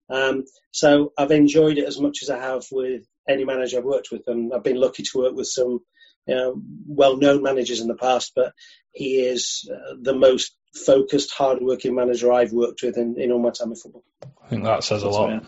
Um, 0.09 0.45
so 0.71 1.13
I've 1.17 1.31
enjoyed 1.31 1.77
it 1.77 1.85
as 1.85 1.99
much 1.99 2.23
as 2.23 2.31
I 2.31 2.39
have 2.39 2.63
with 2.71 3.03
any 3.27 3.45
manager 3.45 3.77
I've 3.77 3.83
worked 3.83 4.09
with, 4.11 4.23
and 4.27 4.53
I've 4.53 4.63
been 4.63 4.81
lucky 4.81 5.03
to 5.03 5.17
work 5.19 5.35
with 5.35 5.47
some 5.47 5.81
you 6.29 6.63
well-known 6.87 7.43
managers 7.43 7.81
in 7.81 7.87
the 7.87 7.95
past. 7.95 8.33
But 8.35 8.53
he 8.91 9.19
is 9.19 9.69
uh, 9.71 9.95
the 10.01 10.15
most 10.15 10.55
focused, 10.73 11.31
hard-working 11.31 11.95
manager 11.95 12.31
I've 12.31 12.53
worked 12.53 12.83
with 12.83 12.97
in, 12.97 13.19
in 13.19 13.31
all 13.31 13.39
my 13.39 13.51
time 13.51 13.69
in 13.69 13.75
football. 13.75 14.03
I 14.43 14.47
think 14.49 14.63
that 14.63 14.83
says 14.83 15.03
a 15.03 15.09
lot. 15.09 15.43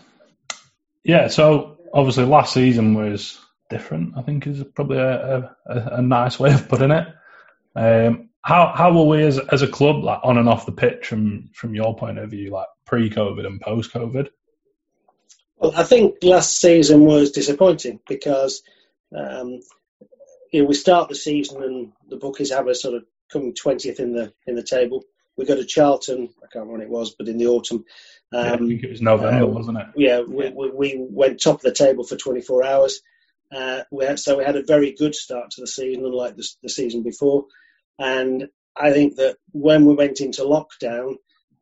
Yeah. 1.04 1.28
So 1.28 1.78
obviously, 1.92 2.24
last 2.24 2.52
season 2.52 2.94
was 2.94 3.38
different. 3.70 4.14
I 4.16 4.22
think 4.22 4.46
is 4.46 4.62
probably 4.74 4.98
a, 4.98 5.54
a, 5.66 5.76
a 5.98 6.02
nice 6.02 6.38
way 6.38 6.52
of 6.52 6.68
putting 6.68 6.90
it. 6.90 7.06
Um, 7.74 8.28
how 8.42 8.72
how 8.74 8.92
were 8.92 9.06
we 9.06 9.24
as 9.24 9.38
as 9.38 9.62
a 9.62 9.68
club, 9.68 10.02
like 10.04 10.20
on 10.24 10.36
and 10.36 10.48
off 10.48 10.66
the 10.66 10.72
pitch, 10.72 11.06
from 11.06 11.50
from 11.54 11.74
your 11.74 11.96
point 11.96 12.18
of 12.18 12.30
view, 12.30 12.50
like 12.50 12.66
pre-COVID 12.84 13.46
and 13.46 13.60
post-COVID? 13.60 14.28
Well, 15.56 15.72
I 15.76 15.84
think 15.84 16.16
last 16.22 16.60
season 16.60 17.04
was 17.04 17.30
disappointing 17.30 18.00
because 18.08 18.62
um, 19.16 19.60
you 20.52 20.62
know, 20.62 20.68
we 20.68 20.74
start 20.74 21.08
the 21.08 21.14
season 21.14 21.62
and 21.62 21.92
the 22.08 22.16
bookies 22.16 22.52
have 22.52 22.68
us 22.68 22.82
sort 22.82 22.94
of 22.94 23.04
coming 23.32 23.54
twentieth 23.54 23.98
in 23.98 24.12
the 24.12 24.32
in 24.46 24.54
the 24.54 24.62
table. 24.62 25.04
We 25.36 25.46
go 25.46 25.56
to 25.56 25.64
Charlton. 25.64 26.28
I 26.38 26.46
can't 26.52 26.66
remember 26.66 26.72
when 26.72 26.82
it 26.82 26.90
was, 26.90 27.14
but 27.18 27.26
in 27.26 27.38
the 27.38 27.46
autumn. 27.46 27.84
Um, 28.32 28.44
yeah, 28.44 28.52
I 28.52 28.58
think 28.58 28.84
it 28.84 28.90
was 28.90 29.02
November, 29.02 29.44
um, 29.44 29.54
wasn't 29.54 29.78
it? 29.78 29.86
Yeah, 29.96 30.20
we, 30.20 30.50
we, 30.50 30.70
we, 30.70 30.96
went 30.98 31.40
top 31.40 31.56
of 31.56 31.62
the 31.62 31.72
table 31.72 32.04
for 32.04 32.16
24 32.16 32.64
hours. 32.64 33.00
Uh, 33.50 33.82
we 33.90 34.06
had, 34.06 34.18
so 34.18 34.38
we 34.38 34.44
had 34.44 34.56
a 34.56 34.62
very 34.62 34.92
good 34.92 35.14
start 35.14 35.50
to 35.52 35.60
the 35.60 35.66
season, 35.66 36.04
unlike 36.04 36.36
the, 36.36 36.48
the 36.62 36.68
season 36.68 37.02
before. 37.02 37.46
And 37.98 38.48
I 38.76 38.92
think 38.92 39.16
that 39.16 39.36
when 39.52 39.84
we 39.84 39.94
went 39.94 40.20
into 40.20 40.42
lockdown, 40.42 41.16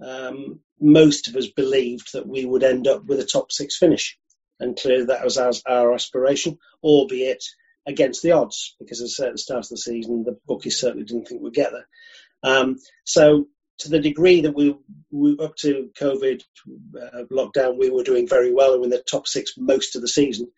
um, 0.04 0.60
most 0.80 1.28
of 1.28 1.36
us 1.36 1.48
believed 1.48 2.12
that 2.12 2.26
we 2.26 2.44
would 2.44 2.62
end 2.62 2.86
up 2.86 3.04
with 3.04 3.20
a 3.20 3.26
top 3.26 3.52
six 3.52 3.76
finish. 3.76 4.18
And 4.60 4.76
clearly 4.76 5.06
that 5.06 5.24
was 5.24 5.38
our, 5.38 5.52
our 5.66 5.92
aspiration, 5.94 6.58
albeit 6.82 7.44
against 7.86 8.22
the 8.22 8.32
odds, 8.32 8.76
because 8.78 9.00
at 9.20 9.32
the 9.32 9.38
start 9.38 9.64
of 9.64 9.68
the 9.68 9.76
season, 9.76 10.24
the 10.24 10.38
bookies 10.46 10.78
certainly 10.78 11.04
didn't 11.04 11.26
think 11.26 11.40
we'd 11.40 11.54
get 11.54 11.72
there. 11.72 11.88
Um, 12.42 12.76
so 13.04 13.48
to 13.78 13.88
the 13.88 14.00
degree 14.00 14.42
that 14.42 14.54
we, 14.54 14.76
we 15.10 15.36
up 15.38 15.56
to 15.56 15.90
COVID 15.98 16.42
uh, 17.00 17.24
lockdown, 17.32 17.78
we 17.78 17.90
were 17.90 18.04
doing 18.04 18.28
very 18.28 18.52
well 18.52 18.74
and 18.74 18.84
in 18.84 18.90
the 18.90 19.02
top 19.10 19.26
six 19.26 19.54
most 19.56 19.96
of 19.96 20.02
the 20.02 20.08
season. 20.08 20.50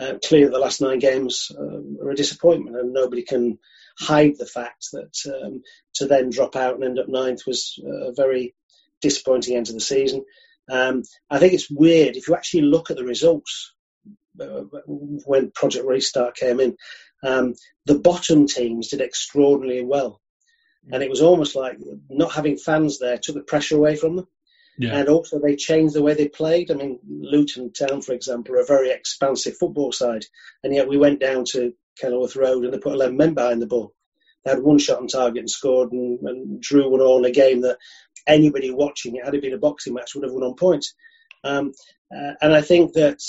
Uh, 0.00 0.14
clearly, 0.24 0.50
the 0.50 0.58
last 0.58 0.80
nine 0.80 0.98
games 0.98 1.50
uh, 1.58 2.04
are 2.04 2.10
a 2.10 2.14
disappointment, 2.14 2.76
and 2.76 2.92
nobody 2.92 3.22
can 3.22 3.58
hide 3.98 4.38
the 4.38 4.46
fact 4.46 4.88
that 4.92 5.12
um, 5.26 5.62
to 5.94 6.06
then 6.06 6.30
drop 6.30 6.54
out 6.54 6.74
and 6.74 6.84
end 6.84 6.98
up 7.00 7.08
ninth 7.08 7.40
was 7.46 7.80
a 7.84 8.12
very 8.12 8.54
disappointing 9.00 9.56
end 9.56 9.66
to 9.66 9.72
the 9.72 9.80
season. 9.80 10.24
Um, 10.70 11.02
I 11.30 11.38
think 11.38 11.52
it's 11.52 11.70
weird 11.70 12.16
if 12.16 12.28
you 12.28 12.34
actually 12.34 12.62
look 12.62 12.90
at 12.90 12.96
the 12.96 13.04
results 13.04 13.74
uh, 13.74 13.77
when 14.86 15.50
Project 15.50 15.86
Restart 15.86 16.36
came 16.36 16.60
in. 16.60 16.76
Um, 17.22 17.54
the 17.86 17.98
bottom 17.98 18.46
teams 18.46 18.88
did 18.88 19.00
extraordinarily 19.00 19.84
well, 19.84 20.20
and 20.90 21.02
it 21.02 21.10
was 21.10 21.20
almost 21.20 21.56
like 21.56 21.78
not 22.08 22.32
having 22.32 22.56
fans 22.56 22.98
there 22.98 23.18
took 23.18 23.34
the 23.34 23.42
pressure 23.42 23.76
away 23.76 23.96
from 23.96 24.16
them. 24.16 24.28
Yeah. 24.78 24.96
And 24.96 25.08
also, 25.08 25.40
they 25.40 25.56
changed 25.56 25.94
the 25.94 26.02
way 26.02 26.14
they 26.14 26.28
played. 26.28 26.70
I 26.70 26.74
mean, 26.74 27.00
Luton 27.08 27.72
Town, 27.72 28.00
for 28.00 28.12
example, 28.12 28.54
are 28.54 28.60
a 28.60 28.66
very 28.66 28.90
expansive 28.90 29.56
football 29.56 29.90
side, 29.90 30.24
and 30.62 30.72
yet 30.72 30.86
we 30.86 30.96
went 30.96 31.18
down 31.18 31.44
to 31.46 31.72
Kenilworth 31.98 32.36
Road 32.36 32.64
and 32.64 32.72
they 32.72 32.78
put 32.78 32.94
11 32.94 33.16
men 33.16 33.34
behind 33.34 33.60
the 33.60 33.66
ball. 33.66 33.92
They 34.44 34.52
had 34.52 34.62
one 34.62 34.78
shot 34.78 35.00
on 35.00 35.08
target 35.08 35.40
and 35.40 35.50
scored 35.50 35.92
and, 35.92 36.20
and 36.20 36.60
drew 36.60 36.88
one 36.88 37.00
all 37.00 37.18
in 37.18 37.24
a 37.24 37.34
game 37.34 37.62
that 37.62 37.78
anybody 38.26 38.70
watching 38.70 39.16
it, 39.16 39.24
had 39.24 39.34
it 39.34 39.42
been 39.42 39.52
a 39.52 39.58
boxing 39.58 39.94
match, 39.94 40.14
would 40.14 40.24
have 40.24 40.32
won 40.32 40.44
on 40.44 40.54
points. 40.54 40.94
Um, 41.44 41.72
uh, 42.14 42.34
and 42.40 42.54
I 42.54 42.62
think 42.62 42.94
that 42.94 43.20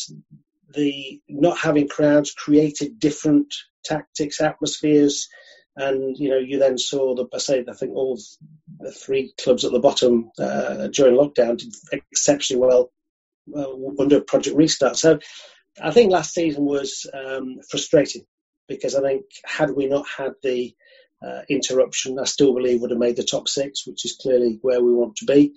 the 0.74 1.22
not 1.28 1.58
having 1.58 1.88
crowds 1.88 2.34
created 2.34 3.00
different 3.00 3.54
tactics, 3.84 4.42
atmospheres, 4.42 5.28
and 5.76 6.18
you 6.18 6.30
know 6.30 6.38
you 6.38 6.60
then 6.60 6.78
saw 6.78 7.16
the 7.16 7.26
I 7.34 7.38
say 7.38 7.66
I 7.68 7.74
think 7.74 7.96
all 7.96 8.20
the 8.80 8.92
three 8.92 9.34
clubs 9.42 9.66
at 9.66 9.72
the 9.72 9.80
bottom 9.80 10.32
uh, 10.40 10.88
during 10.88 11.16
lockdown 11.16 11.58
did 11.58 11.74
exceptionally 11.92 12.62
well 12.62 12.92
uh, 13.56 14.02
under 14.02 14.22
Project 14.22 14.56
Restart. 14.56 14.98
So 14.98 15.20
I 15.82 15.92
think 15.92 16.12
last 16.12 16.34
season 16.34 16.66
was 16.66 17.10
um, 17.14 17.60
frustrating 17.70 18.26
because 18.68 18.96
I 18.96 19.02
think 19.02 19.26
had 19.46 19.72
we 19.72 19.88
not 19.88 20.06
had 20.08 20.34
the 20.44 20.76
uh, 21.26 21.42
interruption, 21.50 22.20
I 22.20 22.26
still 22.26 22.54
believe 22.54 22.82
would 22.82 22.92
have 22.92 23.00
made 23.00 23.16
the 23.16 23.24
top 23.24 23.48
six, 23.48 23.86
which 23.86 24.06
is 24.06 24.18
clearly 24.22 24.60
where 24.62 24.82
we 24.84 24.94
want 24.94 25.18
to 25.18 25.26
be. 25.26 25.54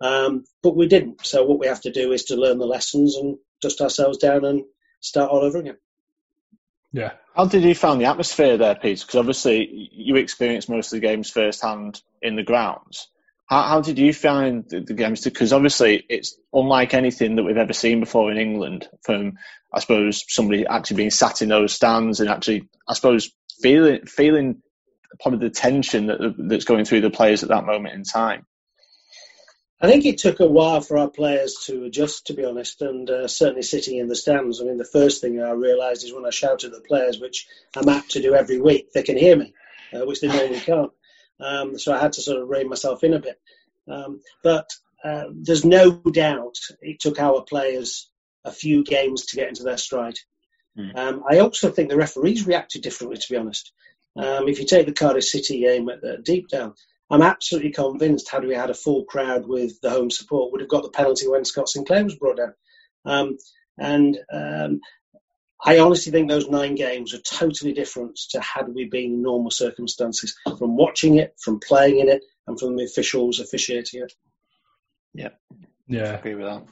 Um, 0.00 0.44
but 0.62 0.76
we 0.76 0.86
didn't. 0.88 1.24
So 1.26 1.44
what 1.44 1.58
we 1.58 1.66
have 1.66 1.82
to 1.82 1.92
do 1.92 2.12
is 2.12 2.24
to 2.24 2.36
learn 2.36 2.58
the 2.58 2.66
lessons 2.66 3.16
and 3.16 3.38
dust 3.62 3.80
ourselves 3.80 4.18
down 4.18 4.44
and 4.44 4.64
start 5.00 5.30
all 5.30 5.40
over 5.40 5.58
again. 5.58 5.78
Yeah. 6.92 7.12
How 7.34 7.46
did 7.46 7.62
you 7.62 7.74
find 7.74 8.00
the 8.00 8.06
atmosphere 8.06 8.58
there, 8.58 8.74
Peter? 8.74 9.04
Because 9.04 9.18
obviously 9.18 9.88
you 9.92 10.16
experienced 10.16 10.68
most 10.68 10.92
of 10.92 11.00
the 11.00 11.06
games 11.06 11.30
firsthand 11.30 12.02
in 12.20 12.36
the 12.36 12.42
grounds. 12.42 13.08
How, 13.46 13.62
how 13.62 13.80
did 13.80 13.98
you 13.98 14.12
find 14.12 14.64
the, 14.68 14.80
the 14.80 14.94
games? 14.94 15.22
Because 15.22 15.52
obviously 15.52 16.04
it's 16.08 16.36
unlike 16.52 16.92
anything 16.92 17.36
that 17.36 17.44
we've 17.44 17.56
ever 17.56 17.72
seen 17.72 18.00
before 18.00 18.30
in 18.30 18.38
England. 18.38 18.88
From 19.02 19.38
I 19.72 19.80
suppose 19.80 20.24
somebody 20.28 20.66
actually 20.66 20.98
being 20.98 21.10
sat 21.10 21.40
in 21.40 21.48
those 21.48 21.72
stands 21.72 22.20
and 22.20 22.28
actually, 22.28 22.68
I 22.86 22.92
suppose, 22.92 23.32
feeling 23.62 24.04
feeling 24.06 24.62
probably 25.20 25.48
the 25.48 25.54
tension 25.54 26.06
that, 26.06 26.34
that's 26.38 26.64
going 26.64 26.84
through 26.84 27.00
the 27.02 27.10
players 27.10 27.42
at 27.42 27.48
that 27.48 27.64
moment 27.64 27.94
in 27.94 28.04
time. 28.04 28.46
I 29.82 29.88
think 29.88 30.06
it 30.06 30.18
took 30.18 30.38
a 30.38 30.46
while 30.46 30.80
for 30.80 30.96
our 30.96 31.10
players 31.10 31.56
to 31.66 31.82
adjust, 31.82 32.28
to 32.28 32.34
be 32.34 32.44
honest, 32.44 32.80
and 32.82 33.10
uh, 33.10 33.26
certainly 33.26 33.62
sitting 33.62 33.98
in 33.98 34.06
the 34.06 34.14
stands. 34.14 34.60
I 34.60 34.64
mean, 34.64 34.76
the 34.76 34.84
first 34.84 35.20
thing 35.20 35.42
I 35.42 35.50
realised 35.50 36.04
is 36.04 36.14
when 36.14 36.24
I 36.24 36.30
shouted 36.30 36.72
at 36.72 36.72
the 36.72 36.86
players, 36.86 37.18
which 37.18 37.48
I'm 37.76 37.88
apt 37.88 38.12
to 38.12 38.22
do 38.22 38.34
every 38.34 38.60
week, 38.60 38.92
they 38.92 39.02
can 39.02 39.16
hear 39.16 39.36
me, 39.36 39.54
uh, 39.92 40.06
which 40.06 40.20
they 40.20 40.28
normally 40.28 40.60
can't. 40.60 40.92
Um, 41.40 41.78
so 41.80 41.92
I 41.92 41.98
had 41.98 42.12
to 42.12 42.22
sort 42.22 42.40
of 42.40 42.48
rein 42.48 42.68
myself 42.68 43.02
in 43.02 43.12
a 43.12 43.18
bit. 43.18 43.40
Um, 43.88 44.20
but 44.44 44.70
uh, 45.04 45.24
there's 45.32 45.64
no 45.64 45.90
doubt 45.90 46.54
it 46.80 47.00
took 47.00 47.18
our 47.18 47.42
players 47.42 48.08
a 48.44 48.52
few 48.52 48.84
games 48.84 49.26
to 49.26 49.36
get 49.36 49.48
into 49.48 49.64
their 49.64 49.78
stride. 49.78 50.18
Mm. 50.78 50.96
Um, 50.96 51.24
I 51.28 51.40
also 51.40 51.70
think 51.70 51.88
the 51.88 51.96
referees 51.96 52.46
reacted 52.46 52.82
differently, 52.82 53.18
to 53.18 53.32
be 53.32 53.36
honest. 53.36 53.72
Um, 54.14 54.48
if 54.48 54.60
you 54.60 54.66
take 54.66 54.86
the 54.86 54.92
Cardiff 54.92 55.24
City 55.24 55.60
game 55.60 55.88
at, 55.88 56.04
at 56.04 56.24
Deepdale, 56.24 56.76
I'm 57.12 57.20
absolutely 57.20 57.72
convinced 57.72 58.30
had 58.30 58.46
we 58.46 58.54
had 58.54 58.70
a 58.70 58.74
full 58.74 59.04
crowd 59.04 59.46
with 59.46 59.78
the 59.82 59.90
home 59.90 60.10
support, 60.10 60.50
would 60.50 60.62
have 60.62 60.70
got 60.70 60.82
the 60.82 60.88
penalty 60.88 61.28
when 61.28 61.44
Scott 61.44 61.68
Sinclair 61.68 62.04
was 62.04 62.16
brought 62.16 62.38
down. 62.38 62.54
Um, 63.04 63.38
and 63.78 64.18
um, 64.32 64.80
I 65.62 65.78
honestly 65.78 66.10
think 66.10 66.30
those 66.30 66.48
nine 66.48 66.74
games 66.74 67.12
are 67.12 67.20
totally 67.20 67.74
different 67.74 68.18
to 68.30 68.40
had 68.40 68.68
we 68.68 68.86
been 68.86 69.12
in 69.12 69.22
normal 69.22 69.50
circumstances, 69.50 70.34
from 70.58 70.76
watching 70.76 71.18
it, 71.18 71.34
from 71.38 71.60
playing 71.60 72.00
in 72.00 72.08
it, 72.08 72.22
and 72.46 72.58
from 72.58 72.76
the 72.76 72.84
officials 72.84 73.40
officiating 73.40 74.02
it. 74.02 74.12
Yeah, 75.12 75.28
yeah, 75.86 76.12
I 76.12 76.14
agree 76.14 76.34
with 76.34 76.46
that. 76.46 76.62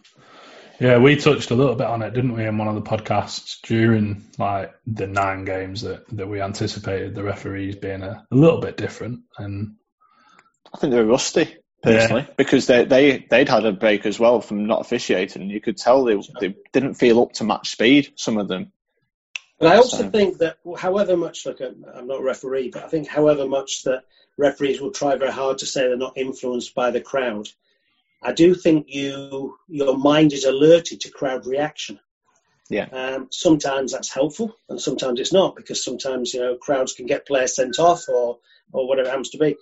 Yeah, 0.81 0.97
we 0.97 1.17
touched 1.17 1.51
a 1.51 1.55
little 1.55 1.75
bit 1.75 1.87
on 1.87 2.01
it, 2.01 2.15
didn't 2.15 2.33
we, 2.33 2.47
in 2.47 2.57
one 2.57 2.69
of 2.69 2.75
the 2.75 2.91
podcasts 2.91 3.61
during 3.63 4.25
like 4.39 4.73
the 4.87 5.07
nine 5.07 5.45
games 5.45 5.83
that, 5.83 6.09
that 6.17 6.27
we 6.27 6.41
anticipated 6.41 7.15
the 7.15 7.23
referees 7.23 7.77
being 7.77 8.03
a, 8.03 8.25
a 8.31 8.35
little 8.35 8.61
bit 8.61 8.79
different, 8.79 9.21
and 9.37 9.77
I 10.75 10.79
think 10.79 10.93
they 10.93 11.01
were 11.01 11.07
rusty 11.07 11.57
personally 11.83 12.23
yeah. 12.23 12.35
because 12.37 12.67
they 12.67 12.85
they 12.85 13.27
they'd 13.31 13.49
had 13.49 13.65
a 13.65 13.73
break 13.73 14.07
as 14.07 14.19
well 14.19 14.41
from 14.41 14.67
not 14.67 14.81
officiating. 14.81 15.51
You 15.51 15.61
could 15.61 15.77
tell 15.77 16.05
they 16.05 16.21
they 16.41 16.55
didn't 16.73 16.95
feel 16.95 17.23
up 17.23 17.33
to 17.35 17.45
match 17.45 17.71
speed. 17.71 18.13
Some 18.17 18.39
of 18.39 18.49
them, 18.49 18.73
but 19.59 19.73
I 19.73 19.77
also 19.77 20.05
so. 20.05 20.11
think 20.11 20.39
that 20.39 20.57
however 20.79 21.17
much, 21.17 21.45
like 21.47 21.61
I'm 21.61 22.07
not 22.07 22.21
a 22.21 22.25
referee, 22.25 22.71
but 22.73 22.85
I 22.85 22.89
think 22.89 23.09
however 23.09 23.47
much 23.47 23.83
that 23.85 24.05
referees 24.39 24.81
will 24.81 24.91
try 24.91 25.17
very 25.17 25.33
hard 25.33 25.59
to 25.59 25.67
say 25.67 25.83
they're 25.83 25.97
not 25.97 26.17
influenced 26.17 26.75
by 26.75 26.91
the 26.91 27.01
crowd, 27.01 27.49
I 28.23 28.33
do 28.33 28.55
think 28.55 28.87
you 28.89 29.57
your 29.69 29.97
mind 29.97 30.33
is 30.33 30.45
alerted 30.45 31.03
to 31.03 31.11
crowd 31.11 31.47
reaction. 31.47 32.01
Yeah. 32.71 32.85
Um, 32.85 33.29
sometimes 33.31 33.93
that's 33.93 34.13
helpful, 34.13 34.55
and 34.69 34.81
sometimes 34.81 35.19
it's 35.21 35.33
not 35.33 35.57
because 35.57 35.85
sometimes 35.85 36.33
you 36.33 36.41
know 36.41 36.57
crowds 36.57 36.95
can 36.95 37.07
get 37.07 37.27
players 37.27 37.57
sent 37.57 37.79
off 37.79 38.09
or 38.09 38.39
or 38.73 38.89
whatever 38.89 39.09
it 39.09 39.11
happens 39.11 39.31
to 39.31 39.39
be. 39.39 39.57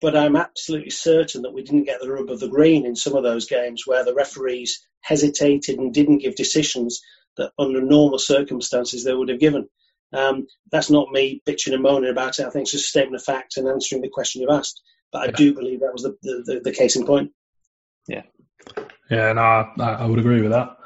But 0.00 0.16
I'm 0.16 0.36
absolutely 0.36 0.90
certain 0.90 1.42
that 1.42 1.52
we 1.52 1.62
didn't 1.62 1.84
get 1.84 2.00
the 2.00 2.10
rub 2.10 2.30
of 2.30 2.40
the 2.40 2.48
green 2.48 2.86
in 2.86 2.96
some 2.96 3.14
of 3.14 3.22
those 3.22 3.46
games 3.46 3.86
where 3.86 4.04
the 4.04 4.14
referees 4.14 4.86
hesitated 5.00 5.78
and 5.78 5.92
didn't 5.92 6.18
give 6.18 6.36
decisions 6.36 7.02
that 7.36 7.52
under 7.58 7.80
normal 7.80 8.18
circumstances 8.18 9.04
they 9.04 9.14
would 9.14 9.28
have 9.28 9.40
given. 9.40 9.68
Um, 10.12 10.46
that's 10.70 10.90
not 10.90 11.10
me 11.10 11.42
bitching 11.46 11.72
and 11.72 11.82
moaning 11.82 12.10
about 12.10 12.38
it. 12.38 12.46
I 12.46 12.50
think 12.50 12.64
it's 12.64 12.72
just 12.72 12.86
a 12.86 12.88
statement 12.88 13.16
of 13.16 13.24
fact 13.24 13.56
and 13.56 13.68
answering 13.68 14.02
the 14.02 14.08
question 14.08 14.42
you've 14.42 14.50
asked. 14.50 14.80
But 15.12 15.22
I 15.22 15.24
yeah. 15.26 15.30
do 15.32 15.54
believe 15.54 15.80
that 15.80 15.92
was 15.92 16.02
the, 16.02 16.16
the, 16.22 16.60
the, 16.64 16.72
case 16.72 16.96
in 16.96 17.06
point. 17.06 17.32
Yeah. 18.06 18.22
Yeah, 19.10 19.32
no, 19.32 19.40
I, 19.40 19.72
I 19.78 20.06
would 20.06 20.18
agree 20.18 20.40
with 20.40 20.52
that. 20.52 20.76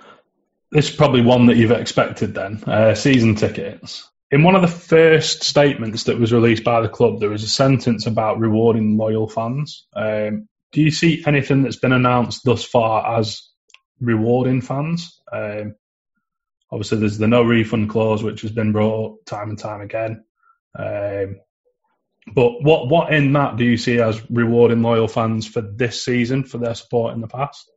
This 0.70 0.90
is 0.90 0.96
probably 0.96 1.20
one 1.20 1.46
that 1.46 1.57
you've 1.57 1.70
expected 1.70 2.35
then. 2.35 2.62
Uh, 2.64 2.94
season 2.94 3.35
tickets. 3.35 4.11
In 4.35 4.42
one 4.42 4.57
of 4.57 4.62
the 4.62 4.66
first 4.66 5.44
statements 5.44 6.03
that 6.05 6.18
was 6.18 6.33
released 6.33 6.64
by 6.64 6.81
the 6.81 6.88
club, 6.88 7.20
there 7.20 7.31
was 7.31 7.44
a 7.44 7.49
sentence 7.49 8.09
about 8.09 8.40
rewarding 8.40 8.97
loyal 8.97 9.29
fans. 9.29 9.87
Um, 9.94 10.49
do 10.73 10.83
you 10.83 10.90
see 10.90 11.23
anything 11.25 11.62
that's 11.62 11.77
been 11.77 11.92
announced 11.92 12.42
thus 12.44 12.64
far 12.64 13.16
as 13.16 13.49
rewarding 14.01 14.61
fans? 14.61 15.23
Um, 15.33 15.77
obviously, 16.68 16.99
there's 16.99 17.16
the 17.16 17.29
no 17.29 17.44
refund 17.44 17.90
clause, 17.90 18.25
which 18.25 18.40
has 18.40 18.51
been 18.51 18.73
brought 18.73 19.12
up 19.12 19.25
time 19.25 19.51
and 19.51 19.59
time 19.59 19.83
again. 19.83 20.25
Um, 20.77 21.37
but 22.35 22.61
what 22.61 22.88
what 22.88 23.14
in 23.14 23.35
that 23.35 23.57
do 23.57 23.64
you 23.64 23.77
see 23.77 24.01
as 24.01 24.20
rewarding 24.33 24.83
loyal 24.83 25.07
fans 25.07 25.47
for 25.47 25.61
this 25.61 26.05
season 26.05 26.42
for 26.42 26.59
their 26.59 26.75
support 26.75 27.14
in 27.14 27.20
the 27.20 27.29
past? 27.29 27.70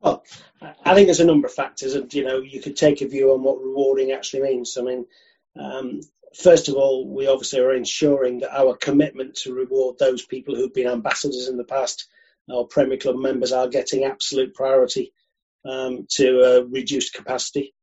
Well, 0.00 0.24
I 0.62 0.94
think 0.94 1.06
there's 1.06 1.20
a 1.20 1.26
number 1.26 1.46
of 1.46 1.54
factors, 1.54 1.94
and 1.94 2.12
you 2.12 2.24
know, 2.24 2.38
you 2.38 2.60
could 2.60 2.76
take 2.76 3.02
a 3.02 3.08
view 3.08 3.32
on 3.32 3.42
what 3.42 3.60
rewarding 3.60 4.12
actually 4.12 4.42
means. 4.42 4.76
I 4.78 4.82
mean, 4.82 5.06
um, 5.58 6.00
first 6.34 6.68
of 6.68 6.76
all, 6.76 7.06
we 7.08 7.26
obviously 7.26 7.60
are 7.60 7.74
ensuring 7.74 8.40
that 8.40 8.56
our 8.56 8.76
commitment 8.76 9.36
to 9.36 9.54
reward 9.54 9.98
those 9.98 10.24
people 10.24 10.54
who've 10.54 10.72
been 10.72 10.88
ambassadors 10.88 11.48
in 11.48 11.56
the 11.56 11.64
past 11.64 12.08
or 12.48 12.66
Premier 12.66 12.96
Club 12.96 13.16
members 13.16 13.52
are 13.52 13.68
getting 13.68 14.04
absolute 14.04 14.54
priority 14.54 15.12
um, 15.64 16.06
to 16.10 16.40
uh, 16.40 16.64
reduced 16.68 17.14
capacity. 17.14 17.74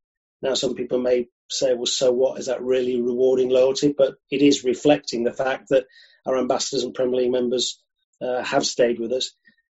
Now, 0.42 0.54
some 0.54 0.76
people 0.76 1.00
may 1.00 1.28
say, 1.50 1.74
well, 1.74 1.86
so 1.86 2.12
what? 2.12 2.40
Is 2.40 2.48
that 2.48 2.62
really 2.62 3.02
rewarding 3.02 3.50
loyalty? 3.50 3.94
But 3.98 4.16
it 4.30 4.42
is 4.42 4.64
reflecting 4.64 5.24
the 5.24 5.34
fact 5.34 5.70
that 5.70 5.86
our 6.26 6.38
ambassadors 6.38 6.84
and 6.84 6.94
Premier 6.94 7.22
League 7.22 7.32
members 7.32 7.82
uh, 8.22 8.44
have 8.44 8.66
stayed 8.66 9.00
with 9.00 9.12
us. 9.12 9.32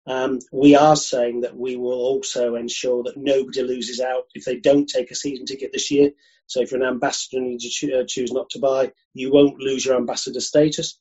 Um, 0.07 0.39
we 0.51 0.75
are 0.75 0.95
saying 0.95 1.41
that 1.41 1.57
we 1.57 1.75
will 1.77 1.93
also 1.93 2.55
ensure 2.55 3.03
that 3.03 3.17
nobody 3.17 3.63
loses 3.63 3.99
out 3.99 4.25
if 4.35 4.45
they 4.45 4.57
don't 4.57 4.87
take 4.87 5.09
a 5.11 5.15
season 5.15 5.45
ticket 5.45 5.71
this 5.73 5.89
year. 5.89 6.11
So 6.47 6.61
if 6.61 6.71
you're 6.71 6.81
an 6.81 6.87
ambassador 6.87 7.37
and 7.37 7.59
you 7.59 7.97
uh, 7.97 8.03
choose 8.07 8.31
not 8.31 8.51
to 8.51 8.59
buy, 8.59 8.91
you 9.13 9.31
won't 9.31 9.59
lose 9.59 9.83
your 9.83 9.95
ambassador 9.95 10.41
status. 10.41 10.99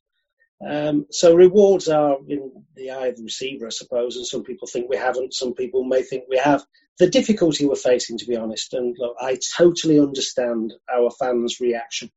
Um, 0.66 1.06
so 1.10 1.34
rewards 1.34 1.88
are 1.88 2.16
in 2.26 2.52
the 2.74 2.92
eye 2.92 3.08
of 3.08 3.16
the 3.16 3.24
receiver, 3.24 3.66
I 3.66 3.70
suppose, 3.70 4.16
and 4.16 4.26
some 4.26 4.44
people 4.44 4.66
think 4.66 4.88
we 4.88 4.96
haven't, 4.96 5.34
some 5.34 5.52
people 5.52 5.84
may 5.84 6.02
think 6.02 6.24
we 6.28 6.38
have. 6.38 6.64
The 6.98 7.10
difficulty 7.10 7.66
we're 7.66 7.74
facing, 7.74 8.18
to 8.18 8.26
be 8.26 8.36
honest, 8.36 8.72
and 8.72 8.96
look, 8.98 9.16
I 9.20 9.38
totally 9.56 9.98
understand 9.98 10.72
our 10.90 11.10
fans' 11.10 11.60
reaction 11.60 12.10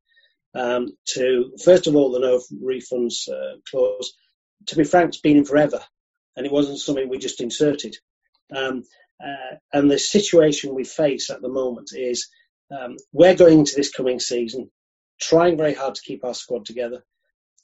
um, 0.53 0.95
to, 1.15 1.51
first 1.65 1.87
of 1.87 1.95
all, 1.95 2.11
the 2.11 2.19
no 2.19 2.41
refunds 2.63 3.27
uh, 3.27 3.57
clause. 3.69 4.13
To 4.67 4.75
be 4.75 4.83
frank, 4.83 5.09
it's 5.09 5.19
been 5.19 5.37
in 5.37 5.45
forever, 5.45 5.81
and 6.37 6.45
it 6.45 6.51
wasn't 6.51 6.79
something 6.79 7.09
we 7.09 7.17
just 7.17 7.41
inserted. 7.41 7.97
Um, 8.55 8.83
uh, 9.21 9.57
and 9.73 9.91
the 9.91 9.99
situation 9.99 10.75
we 10.75 10.85
face 10.85 11.29
at 11.29 11.41
the 11.41 11.49
moment 11.49 11.89
is 11.93 12.29
um, 12.71 12.95
we're 13.11 13.35
going 13.35 13.59
into 13.59 13.75
this 13.75 13.91
coming 13.91 14.19
season 14.19 14.69
trying 15.19 15.57
very 15.57 15.73
hard 15.73 15.95
to 15.95 16.01
keep 16.01 16.23
our 16.23 16.35
squad 16.35 16.65
together 16.65 17.03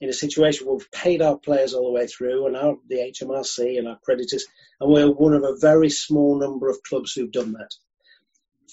in 0.02 0.10
a 0.10 0.14
situation 0.14 0.66
where 0.66 0.76
we've 0.76 0.92
paid 0.92 1.22
our 1.22 1.38
players 1.38 1.74
all 1.74 1.86
the 1.86 1.94
way 1.94 2.08
through 2.08 2.48
and 2.48 2.58
our, 2.58 2.76
the 2.90 3.14
HMRC 3.14 3.78
and 3.78 3.88
our 3.88 3.98
creditors, 4.04 4.46
and 4.82 4.92
we're 4.92 5.10
one 5.10 5.34
of 5.34 5.44
a 5.44 5.56
very 5.58 5.90
small 5.90 6.38
number 6.38 6.70
of 6.70 6.82
clubs 6.84 7.14
who've 7.14 7.32
done 7.32 7.54
that. 7.54 7.70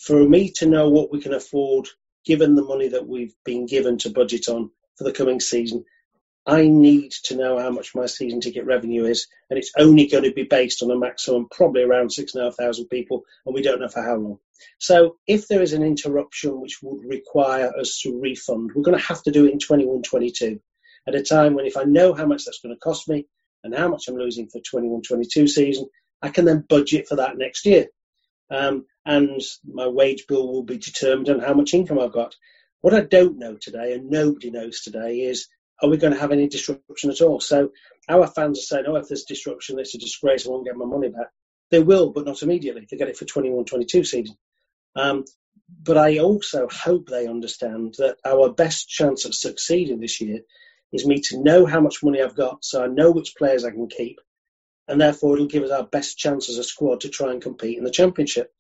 For 0.05 0.27
me 0.27 0.51
to 0.57 0.67
know 0.67 0.89
what 0.89 1.13
we 1.13 1.21
can 1.21 1.35
afford, 1.35 1.89
given 2.25 2.55
the 2.55 2.65
money 2.65 2.89
that 2.89 3.07
we've 3.07 3.35
been 3.45 3.67
given 3.67 3.99
to 3.99 4.11
budget 4.11 4.49
on 4.49 4.71
for 4.97 5.05
the 5.05 5.13
coming 5.13 5.41
season, 5.41 5.85
I 6.51 6.67
need 6.67 7.13
to 7.25 7.37
know 7.37 7.59
how 7.59 7.71
much 7.71 7.95
my 7.95 8.07
season 8.07 8.41
ticket 8.41 8.65
revenue 8.65 9.05
is, 9.05 9.29
and 9.49 9.59
it's 9.59 9.73
only 9.79 10.09
going 10.09 10.25
to 10.25 10.33
be 10.33 10.43
based 10.43 10.83
on 10.83 10.91
a 10.91 10.99
maximum, 10.99 11.47
probably 11.51 11.83
around 11.83 12.11
six 12.11 12.35
and 12.35 12.43
a 12.43 12.47
half 12.47 12.57
thousand 12.57 12.87
people, 12.89 13.23
and 13.47 13.55
we 13.55 13.63
don't 13.63 13.81
know 13.81 13.89
for 13.89 14.03
how 14.03 14.17
long. 14.17 14.39
So, 14.79 15.17
if 15.27 15.47
there 15.47 15.63
is 15.63 15.73
an 15.73 15.83
interruption 15.83 16.61
which 16.61 16.79
would 16.83 17.05
require 17.09 17.73
us 17.79 18.01
to 18.03 18.21
refund, 18.21 18.73
we're 18.75 18.83
going 18.83 18.99
to 18.99 19.05
have 19.05 19.23
to 19.23 19.31
do 19.31 19.47
it 19.47 19.53
in 19.53 19.59
21 19.59 20.03
22 20.03 20.61
at 21.07 21.15
a 21.15 21.23
time 21.23 21.55
when 21.55 21.67
if 21.67 21.77
I 21.77 21.85
know 21.85 22.15
how 22.15 22.27
much 22.27 22.45
that's 22.45 22.61
going 22.61 22.75
to 22.75 22.81
cost 22.81 23.09
me 23.09 23.27
and 23.63 23.75
how 23.75 23.89
much 23.89 24.09
I'm 24.09 24.17
losing 24.17 24.49
for 24.49 24.61
21-22 24.61 25.49
season, 25.49 25.87
I 26.23 26.31
can 26.31 26.45
then 26.45 26.65
budget 26.69 27.09
for 27.09 27.17
that 27.17 27.39
next 27.39 27.67
year. 27.67 27.87
Um, 28.51 28.87
and 29.05 29.41
my 29.65 29.87
wage 29.87 30.27
bill 30.27 30.51
will 30.53 30.63
be 30.63 30.79
determined 30.79 31.29
on 31.29 31.41
how 31.41 31.55
much 31.55 31.75
income 31.75 31.99
I've 31.99 32.13
got. 32.13 32.35
What 32.81 32.95
I 32.95 33.01
don't 33.01 33.39
know 33.39 33.57
today, 33.57 33.95
and 33.95 34.11
nobody 34.11 34.51
knows 34.51 34.81
today, 34.81 35.21
is 35.21 35.49
are 35.83 35.89
we 35.89 35.97
going 35.97 36.13
to 36.13 36.19
have 36.19 36.33
any 36.33 36.49
disruption 36.49 37.11
at 37.11 37.21
all? 37.21 37.41
So 37.41 37.71
our 38.09 38.27
fans 38.27 38.59
are 38.59 38.63
saying, 38.63 38.85
oh, 38.87 38.97
if 38.97 39.09
there's 39.09 39.25
disruption, 39.25 39.79
it's 39.79 39.95
a 39.95 39.99
disgrace, 39.99 40.47
I 40.47 40.51
won't 40.51 40.67
get 40.67 40.77
my 40.77 40.85
money 40.85 41.09
back. 41.09 41.29
They 41.71 41.81
will, 41.81 42.11
but 42.11 42.25
not 42.25 42.43
immediately. 42.43 42.87
They 42.91 42.97
get 42.97 43.09
it 43.09 43.17
for 43.17 43.25
21-22 43.25 44.07
season. 44.07 44.37
Um, 44.97 45.25
but 45.83 45.97
I 45.97 46.19
also 46.19 46.69
hope 46.69 47.09
they 47.09 47.27
understand 47.27 47.95
that 47.99 48.17
our 48.25 48.53
best 48.53 48.89
chance 48.89 49.25
of 49.25 49.35
succeeding 49.35 50.01
this 50.01 50.21
year 50.21 50.41
is 50.93 51.07
me 51.07 51.21
to 51.21 51.43
know 51.43 51.67
how 51.67 51.81
much 51.81 52.03
money 52.03 52.21
I've 52.21 52.35
got 52.35 52.65
so 52.65 52.83
I 52.83 52.89
know 52.89 53.13
which 53.13 53.37
players 53.37 53.65
I 53.65 53.71
can 53.71 53.89
keep, 53.89 54.21
and 54.89 55.01
therefore 55.01 55.35
it'll 55.35 55.47
give 55.47 55.63
us 55.63 55.71
our 55.71 55.85
best 55.85 56.19
chance 56.19 56.49
as 56.49 56.59
a 56.59 56.65
squad 56.65 57.03
to 57.03 57.09
try 57.09 57.31
and 57.31 57.41
compete 57.41 57.79
in 57.79 57.85
the 57.85 57.91
championship. 57.91 58.53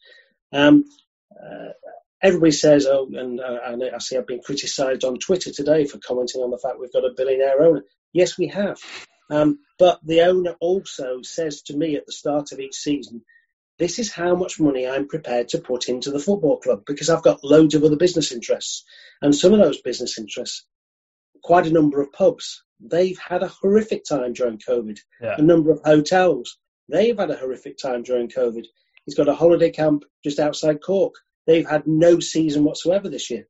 Um, 0.52 0.84
uh, 1.32 1.72
everybody 2.22 2.52
says, 2.52 2.86
oh, 2.86 3.08
and 3.12 3.40
uh, 3.40 3.58
I 3.94 3.98
see 3.98 4.16
I've 4.16 4.26
been 4.26 4.42
criticised 4.42 5.04
on 5.04 5.18
Twitter 5.18 5.52
today 5.52 5.86
for 5.86 5.98
commenting 5.98 6.42
on 6.42 6.50
the 6.50 6.58
fact 6.58 6.78
we've 6.78 6.92
got 6.92 7.04
a 7.04 7.14
billionaire 7.16 7.62
owner. 7.62 7.84
Yes, 8.12 8.36
we 8.36 8.48
have. 8.48 8.78
Um, 9.30 9.60
but 9.78 10.00
the 10.04 10.22
owner 10.22 10.56
also 10.60 11.22
says 11.22 11.62
to 11.62 11.76
me 11.76 11.96
at 11.96 12.06
the 12.06 12.12
start 12.12 12.52
of 12.52 12.60
each 12.60 12.74
season, 12.74 13.22
this 13.78 13.98
is 13.98 14.12
how 14.12 14.34
much 14.34 14.60
money 14.60 14.86
I'm 14.86 15.08
prepared 15.08 15.48
to 15.50 15.58
put 15.58 15.88
into 15.88 16.10
the 16.10 16.18
football 16.18 16.58
club 16.58 16.82
because 16.86 17.08
I've 17.08 17.22
got 17.22 17.44
loads 17.44 17.74
of 17.74 17.84
other 17.84 17.96
business 17.96 18.32
interests. 18.32 18.84
And 19.22 19.34
some 19.34 19.54
of 19.54 19.60
those 19.60 19.80
business 19.80 20.18
interests 20.18 20.66
quite 21.42 21.66
a 21.66 21.72
number 21.72 22.00
of 22.00 22.12
pubs. 22.12 22.62
They've 22.80 23.18
had 23.18 23.42
a 23.42 23.48
horrific 23.48 24.04
time 24.04 24.32
during 24.32 24.58
COVID. 24.58 24.98
Yeah. 25.20 25.36
A 25.38 25.42
number 25.42 25.70
of 25.70 25.80
hotels. 25.84 26.58
They've 26.88 27.16
had 27.16 27.30
a 27.30 27.36
horrific 27.36 27.78
time 27.78 28.02
during 28.02 28.28
COVID. 28.28 28.64
He's 29.04 29.14
got 29.14 29.28
a 29.28 29.34
holiday 29.34 29.70
camp 29.70 30.04
just 30.22 30.38
outside 30.38 30.82
Cork. 30.82 31.14
They've 31.46 31.68
had 31.68 31.86
no 31.86 32.20
season 32.20 32.64
whatsoever 32.64 33.08
this 33.08 33.30
year. 33.30 33.46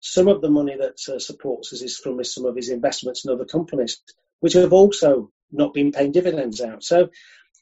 Some 0.00 0.28
of 0.28 0.40
the 0.40 0.50
money 0.50 0.76
that 0.76 0.98
uh, 1.12 1.18
supports 1.18 1.72
us 1.72 1.82
is 1.82 1.98
from 1.98 2.22
some 2.24 2.46
of 2.46 2.56
his 2.56 2.70
investments 2.70 3.24
in 3.24 3.30
other 3.30 3.44
companies, 3.44 4.00
which 4.40 4.54
have 4.54 4.72
also 4.72 5.30
not 5.52 5.74
been 5.74 5.92
paying 5.92 6.12
dividends 6.12 6.60
out. 6.60 6.82
So, 6.82 7.10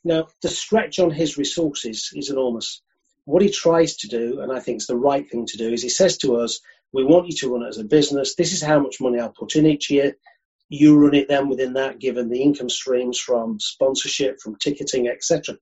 now 0.05 0.29
the 0.43 0.49
stretch 0.49 1.01
on 1.01 1.11
his 1.11 1.37
resources 1.37 2.11
is 2.15 2.31
enormous. 2.31 2.81
What 3.25 3.43
he 3.43 3.51
tries 3.51 3.97
to 3.97 4.09
do, 4.09 4.41
and 4.41 4.53
I 4.53 4.61
think 4.61 4.77
it's 4.77 4.87
the 4.87 4.97
right 4.97 5.29
thing 5.29 5.47
to 5.47 5.59
do, 5.59 5.73
is 5.73 5.83
he 5.83 5.89
says 5.89 6.19
to 6.19 6.37
us, 6.37 6.61
we 6.93 7.05
want 7.05 7.27
you 7.27 7.37
to 7.39 7.53
run 7.53 7.63
it 7.63 7.69
as 7.69 7.79
a 7.79 7.85
business. 7.85 8.35
This 8.35 8.53
is 8.53 8.63
how 8.63 8.79
much 8.79 9.01
money 9.01 9.19
I'll 9.19 9.31
put 9.31 9.57
in 9.57 9.67
each 9.67 9.91
year. 9.91 10.17
You 10.69 10.97
run 10.97 11.15
it 11.15 11.29
then 11.29 11.49
within 11.49 11.75
that, 11.75 11.99
given 11.99 12.29
the 12.29 12.43
income 12.43 12.71
streams 12.71 13.19
from 13.19 13.59
sponsorship, 13.59 14.41
from 14.41 14.57
ticketing, 14.57 15.09
etc. 15.09 15.57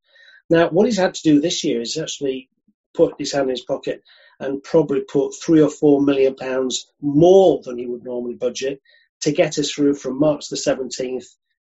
Now, 0.50 0.68
what 0.68 0.86
he's 0.86 0.98
had 0.98 1.14
to 1.14 1.22
do 1.22 1.40
this 1.40 1.64
year 1.64 1.80
is 1.80 1.96
actually 1.98 2.50
put 2.96 3.14
his 3.18 3.32
hand 3.32 3.44
in 3.44 3.50
his 3.50 3.64
pocket 3.64 4.02
and 4.40 4.62
probably 4.62 5.00
put 5.00 5.32
three 5.32 5.62
or 5.62 5.70
four 5.70 6.00
million 6.00 6.34
pounds 6.34 6.90
more 7.00 7.60
than 7.62 7.78
he 7.78 7.86
would 7.86 8.04
normally 8.04 8.34
budget 8.34 8.80
to 9.22 9.32
get 9.32 9.58
us 9.58 9.70
through 9.70 9.94
from 9.94 10.18
March 10.18 10.48
the 10.48 10.56
17th 10.56 11.26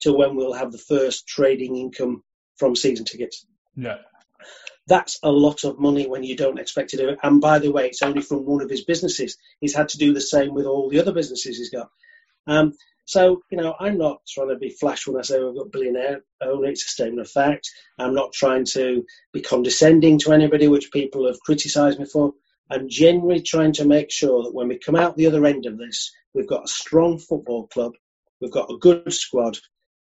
to 0.02 0.14
when 0.14 0.36
we'll 0.36 0.54
have 0.54 0.72
the 0.72 0.78
first 0.78 1.28
trading 1.28 1.76
income 1.76 2.24
from 2.58 2.76
season 2.76 3.06
tickets. 3.06 3.46
Yeah. 3.76 3.98
That's 4.88 5.20
a 5.24 5.32
lot 5.32 5.64
of 5.64 5.80
money 5.80 6.08
when 6.08 6.24
you 6.24 6.36
don't 6.36 6.60
expect 6.60 6.92
to 6.92 6.98
do 6.98 7.10
it. 7.10 7.20
And 7.22 7.40
by 7.40 7.60
the 7.60 7.72
way, 7.72 7.88
it's 7.88 8.02
only 8.02 8.22
from 8.22 8.46
one 8.46 8.62
of 8.62 8.70
his 8.70 8.84
businesses. 8.84 9.38
He's 9.60 9.76
had 9.76 9.90
to 9.90 9.98
do 9.98 10.14
the 10.14 10.22
same 10.22 10.54
with 10.54 10.66
all 10.66 10.90
the 10.90 11.00
other 11.00 11.14
businesses 11.14 11.58
he's 11.58 11.70
got. 11.70 11.90
Um, 12.48 12.74
so, 13.10 13.42
you 13.50 13.58
know, 13.58 13.74
I'm 13.80 13.98
not 13.98 14.22
trying 14.28 14.50
to 14.50 14.56
be 14.56 14.70
flash 14.70 15.08
when 15.08 15.18
I 15.18 15.24
say 15.24 15.40
oh, 15.40 15.48
we've 15.48 15.58
got 15.58 15.72
billionaire 15.72 16.22
owner. 16.44 16.68
It's 16.68 16.86
a 16.86 16.90
statement 16.90 17.22
of 17.22 17.32
fact. 17.32 17.68
I'm 17.98 18.14
not 18.14 18.34
trying 18.34 18.66
to 18.74 19.04
be 19.34 19.42
condescending 19.42 20.20
to 20.20 20.32
anybody, 20.32 20.68
which 20.68 20.92
people 20.92 21.26
have 21.26 21.40
criticised 21.40 21.98
me 21.98 22.06
for. 22.06 22.34
I'm 22.70 22.88
genuinely 22.88 23.42
trying 23.42 23.74
to 23.74 23.86
make 23.86 24.12
sure 24.12 24.44
that 24.44 24.54
when 24.54 24.68
we 24.68 24.78
come 24.78 24.96
out 24.96 25.18
the 25.18 25.26
other 25.26 25.44
end 25.48 25.66
of 25.66 25.80
this, 25.80 26.12
we've 26.36 26.48
got 26.48 26.66
a 26.66 26.68
strong 26.68 27.18
football 27.18 27.66
club, 27.66 27.94
we've 28.40 28.52
got 28.52 28.70
a 28.70 28.78
good 28.78 29.12
squad, 29.12 29.58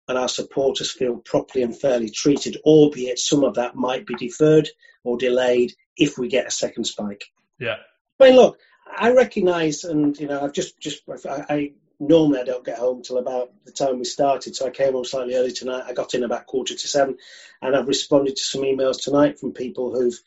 and 0.07 0.17
our 0.17 0.27
supporters 0.27 0.91
feel 0.91 1.17
properly 1.17 1.63
and 1.63 1.79
fairly 1.79 2.09
treated, 2.09 2.57
albeit 2.65 3.19
some 3.19 3.43
of 3.43 3.53
that 3.53 3.75
might 3.75 4.07
be 4.07 4.15
deferred 4.15 4.67
or 5.03 5.19
delayed 5.19 5.73
if 5.95 6.17
we 6.17 6.27
get 6.27 6.47
a 6.47 6.51
second 6.51 6.85
spike. 6.85 7.25
Yeah. 7.59 7.75
I 8.19 8.23
mean, 8.23 8.35
look, 8.35 8.57
I 8.97 9.11
recognise, 9.11 9.83
and 9.83 10.19
you 10.19 10.25
know, 10.25 10.41
I've 10.41 10.53
just 10.53 10.79
just 10.79 11.03
I, 11.07 11.45
I 11.47 11.71
normally 11.99 12.39
I 12.39 12.43
don't 12.43 12.65
get 12.65 12.77
home 12.77 13.01
till 13.01 13.17
about 13.17 13.51
the 13.65 13.71
time 13.71 13.99
we 13.99 14.05
started, 14.05 14.55
so 14.55 14.67
I 14.67 14.71
came 14.71 14.93
home 14.93 15.05
slightly 15.05 15.35
early 15.35 15.51
tonight. 15.51 15.83
I 15.87 15.93
got 15.93 16.13
in 16.13 16.23
about 16.23 16.47
quarter 16.47 16.73
to 16.73 16.87
seven, 16.87 17.17
and 17.61 17.75
I've 17.75 17.87
responded 17.87 18.35
to 18.35 18.43
some 18.43 18.61
emails 18.61 19.01
tonight 19.01 19.39
from 19.39 19.53
people 19.53 19.93
who've 19.93 20.19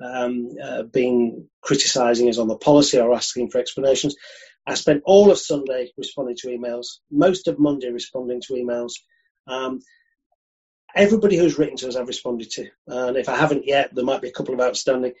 um, 0.00 0.56
uh, 0.62 0.82
been 0.82 1.48
criticising 1.60 2.28
us 2.28 2.38
on 2.38 2.48
the 2.48 2.56
policy 2.56 2.98
or 2.98 3.14
asking 3.14 3.50
for 3.50 3.58
explanations. 3.58 4.16
I 4.66 4.74
spent 4.74 5.02
all 5.04 5.30
of 5.30 5.38
Sunday 5.38 5.92
responding 5.96 6.36
to 6.40 6.48
emails, 6.48 6.98
most 7.10 7.48
of 7.48 7.58
Monday 7.58 7.90
responding 7.90 8.40
to 8.42 8.54
emails. 8.54 8.94
Um, 9.46 9.80
everybody 10.94 11.36
who's 11.36 11.58
written 11.58 11.76
to 11.76 11.88
us, 11.88 11.96
I've 11.96 12.08
responded 12.08 12.50
to, 12.52 12.68
and 12.86 13.16
if 13.16 13.28
I 13.28 13.36
haven't 13.36 13.66
yet, 13.66 13.94
there 13.94 14.04
might 14.04 14.22
be 14.22 14.28
a 14.28 14.32
couple 14.32 14.54
of 14.54 14.60
outstanding. 14.60 15.12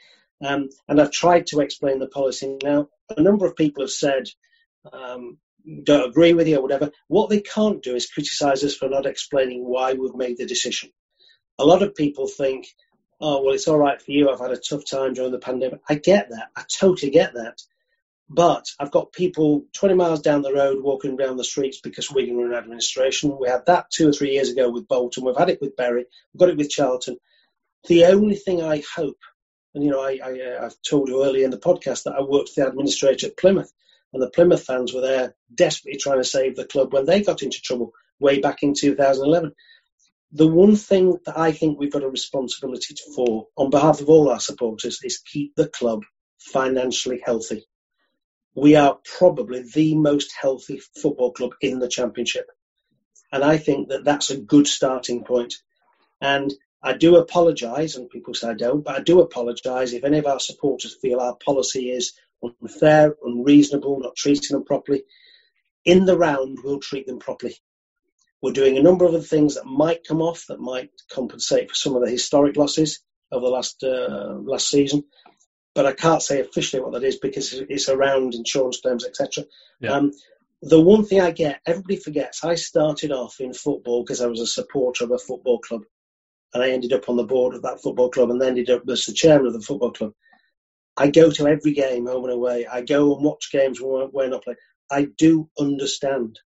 Um, 0.44 0.68
and 0.88 1.00
I've 1.00 1.10
tried 1.10 1.46
to 1.48 1.60
explain 1.60 1.98
the 1.98 2.08
policy. 2.08 2.58
Now, 2.62 2.88
a 3.16 3.22
number 3.22 3.46
of 3.46 3.56
people 3.56 3.82
have 3.82 3.90
said, 3.90 4.28
um, 4.92 5.38
don't 5.82 6.08
agree 6.08 6.32
with 6.32 6.46
you 6.46 6.58
or 6.58 6.62
whatever. 6.62 6.90
What 7.08 7.30
they 7.30 7.40
can't 7.40 7.82
do 7.82 7.94
is 7.94 8.10
criticise 8.10 8.64
us 8.64 8.74
for 8.74 8.88
not 8.88 9.06
explaining 9.06 9.64
why 9.64 9.94
we've 9.94 10.14
made 10.14 10.38
the 10.38 10.46
decision. 10.46 10.90
A 11.58 11.64
lot 11.64 11.82
of 11.82 11.94
people 11.94 12.26
think, 12.26 12.66
oh, 13.20 13.42
well, 13.42 13.54
it's 13.54 13.68
all 13.68 13.78
right 13.78 14.00
for 14.00 14.10
you. 14.10 14.30
I've 14.30 14.40
had 14.40 14.50
a 14.50 14.56
tough 14.56 14.84
time 14.84 15.14
during 15.14 15.32
the 15.32 15.38
pandemic. 15.38 15.80
I 15.88 15.94
get 15.94 16.28
that. 16.30 16.48
I 16.56 16.64
totally 16.78 17.10
get 17.10 17.34
that. 17.34 17.58
But 18.28 18.66
I've 18.80 18.90
got 18.90 19.12
people 19.12 19.66
20 19.74 19.94
miles 19.94 20.22
down 20.22 20.42
the 20.42 20.52
road 20.52 20.82
walking 20.82 21.16
down 21.16 21.36
the 21.36 21.44
streets 21.44 21.80
because 21.80 22.10
Wigan 22.10 22.40
are 22.40 22.46
in 22.46 22.54
administration. 22.54 23.36
We 23.38 23.48
had 23.48 23.66
that 23.66 23.90
two 23.90 24.08
or 24.08 24.12
three 24.12 24.32
years 24.32 24.50
ago 24.50 24.70
with 24.70 24.88
Bolton. 24.88 25.24
We've 25.24 25.36
had 25.36 25.50
it 25.50 25.60
with 25.60 25.76
Bury. 25.76 26.06
We've 26.32 26.38
got 26.38 26.48
it 26.48 26.56
with 26.56 26.70
Charlton. 26.70 27.18
The 27.86 28.06
only 28.06 28.36
thing 28.36 28.62
I 28.62 28.82
hope, 28.96 29.18
and 29.74 29.84
you 29.84 29.90
know, 29.90 30.00
I, 30.00 30.18
I, 30.24 30.62
have 30.62 30.76
told 30.88 31.08
you 31.08 31.22
earlier 31.22 31.44
in 31.44 31.50
the 31.50 31.58
podcast 31.58 32.04
that 32.04 32.14
I 32.18 32.22
worked 32.22 32.50
for 32.50 32.62
the 32.62 32.68
administrator 32.68 33.26
at 33.26 33.36
Plymouth, 33.36 33.70
and 34.14 34.22
the 34.22 34.30
Plymouth 34.30 34.64
fans 34.64 34.94
were 34.94 35.02
there 35.02 35.34
desperately 35.54 35.98
trying 35.98 36.18
to 36.18 36.24
save 36.24 36.56
the 36.56 36.64
club 36.64 36.94
when 36.94 37.04
they 37.04 37.22
got 37.22 37.42
into 37.42 37.60
trouble 37.60 37.92
way 38.18 38.40
back 38.40 38.62
in 38.62 38.72
2011. 38.72 39.52
The 40.32 40.48
one 40.48 40.76
thing 40.76 41.18
that 41.26 41.38
I 41.38 41.52
think 41.52 41.78
we've 41.78 41.92
got 41.92 42.02
a 42.02 42.08
responsibility 42.08 42.94
for, 43.14 43.48
on 43.56 43.70
behalf 43.70 44.00
of 44.00 44.08
all 44.08 44.30
our 44.30 44.40
supporters, 44.40 45.00
is 45.04 45.18
keep 45.18 45.54
the 45.54 45.68
club 45.68 46.04
financially 46.38 47.22
healthy 47.24 47.66
we 48.54 48.76
are 48.76 48.98
probably 49.18 49.64
the 49.74 49.96
most 49.96 50.32
healthy 50.40 50.80
football 51.00 51.32
club 51.32 51.52
in 51.60 51.78
the 51.78 51.88
championship. 51.88 52.46
And 53.32 53.42
I 53.42 53.58
think 53.58 53.88
that 53.88 54.04
that's 54.04 54.30
a 54.30 54.40
good 54.40 54.68
starting 54.68 55.24
point. 55.24 55.54
And 56.20 56.52
I 56.82 56.92
do 56.92 57.16
apologise, 57.16 57.96
and 57.96 58.10
people 58.10 58.34
say 58.34 58.50
I 58.50 58.54
don't, 58.54 58.84
but 58.84 58.96
I 58.96 59.00
do 59.00 59.20
apologise 59.20 59.92
if 59.92 60.04
any 60.04 60.18
of 60.18 60.26
our 60.26 60.38
supporters 60.38 60.96
feel 61.00 61.18
our 61.20 61.36
policy 61.36 61.90
is 61.90 62.12
unfair, 62.62 63.14
unreasonable, 63.22 64.00
not 64.00 64.16
treating 64.16 64.56
them 64.56 64.64
properly. 64.64 65.04
In 65.84 66.04
the 66.04 66.16
round, 66.16 66.58
we'll 66.64 66.80
treat 66.80 67.06
them 67.06 67.18
properly. 67.18 67.56
We're 68.42 68.52
doing 68.52 68.76
a 68.78 68.82
number 68.82 69.04
of 69.04 69.14
other 69.14 69.22
things 69.22 69.54
that 69.54 69.66
might 69.66 70.06
come 70.06 70.22
off, 70.22 70.46
that 70.48 70.60
might 70.60 70.90
compensate 71.10 71.70
for 71.70 71.74
some 71.74 71.96
of 71.96 72.04
the 72.04 72.10
historic 72.10 72.56
losses 72.56 73.00
of 73.32 73.42
the 73.42 73.48
last 73.48 73.82
uh, 73.82 74.34
last 74.42 74.68
season 74.68 75.04
but 75.74 75.86
I 75.86 75.92
can't 75.92 76.22
say 76.22 76.40
officially 76.40 76.82
what 76.82 76.92
that 76.92 77.04
is 77.04 77.18
because 77.18 77.52
it's 77.52 77.88
around 77.88 78.34
insurance 78.34 78.80
claims, 78.80 79.04
etc. 79.04 79.44
Yeah. 79.80 79.92
Um, 79.92 80.12
the 80.62 80.80
one 80.80 81.04
thing 81.04 81.20
I 81.20 81.32
get, 81.32 81.60
everybody 81.66 81.96
forgets, 81.96 82.44
I 82.44 82.54
started 82.54 83.12
off 83.12 83.40
in 83.40 83.52
football 83.52 84.02
because 84.02 84.22
I 84.22 84.26
was 84.26 84.40
a 84.40 84.46
supporter 84.46 85.04
of 85.04 85.10
a 85.10 85.18
football 85.18 85.58
club, 85.58 85.82
and 86.54 86.62
I 86.62 86.70
ended 86.70 86.92
up 86.92 87.08
on 87.08 87.16
the 87.16 87.24
board 87.24 87.54
of 87.54 87.62
that 87.62 87.82
football 87.82 88.10
club, 88.10 88.30
and 88.30 88.40
then 88.40 88.50
ended 88.50 88.70
up 88.70 88.82
as 88.88 89.04
the 89.04 89.12
chairman 89.12 89.48
of 89.48 89.52
the 89.52 89.60
football 89.60 89.92
club. 89.92 90.12
I 90.96 91.08
go 91.10 91.30
to 91.30 91.48
every 91.48 91.72
game 91.72 92.06
home 92.06 92.24
and 92.24 92.32
away. 92.32 92.66
I 92.66 92.82
go 92.82 93.14
and 93.14 93.24
watch 93.24 93.50
games 93.52 93.80
when 93.80 94.10
we're 94.12 94.28
not 94.28 94.44
playing. 94.44 94.58
I 94.90 95.08
do 95.18 95.50
understand. 95.58 96.38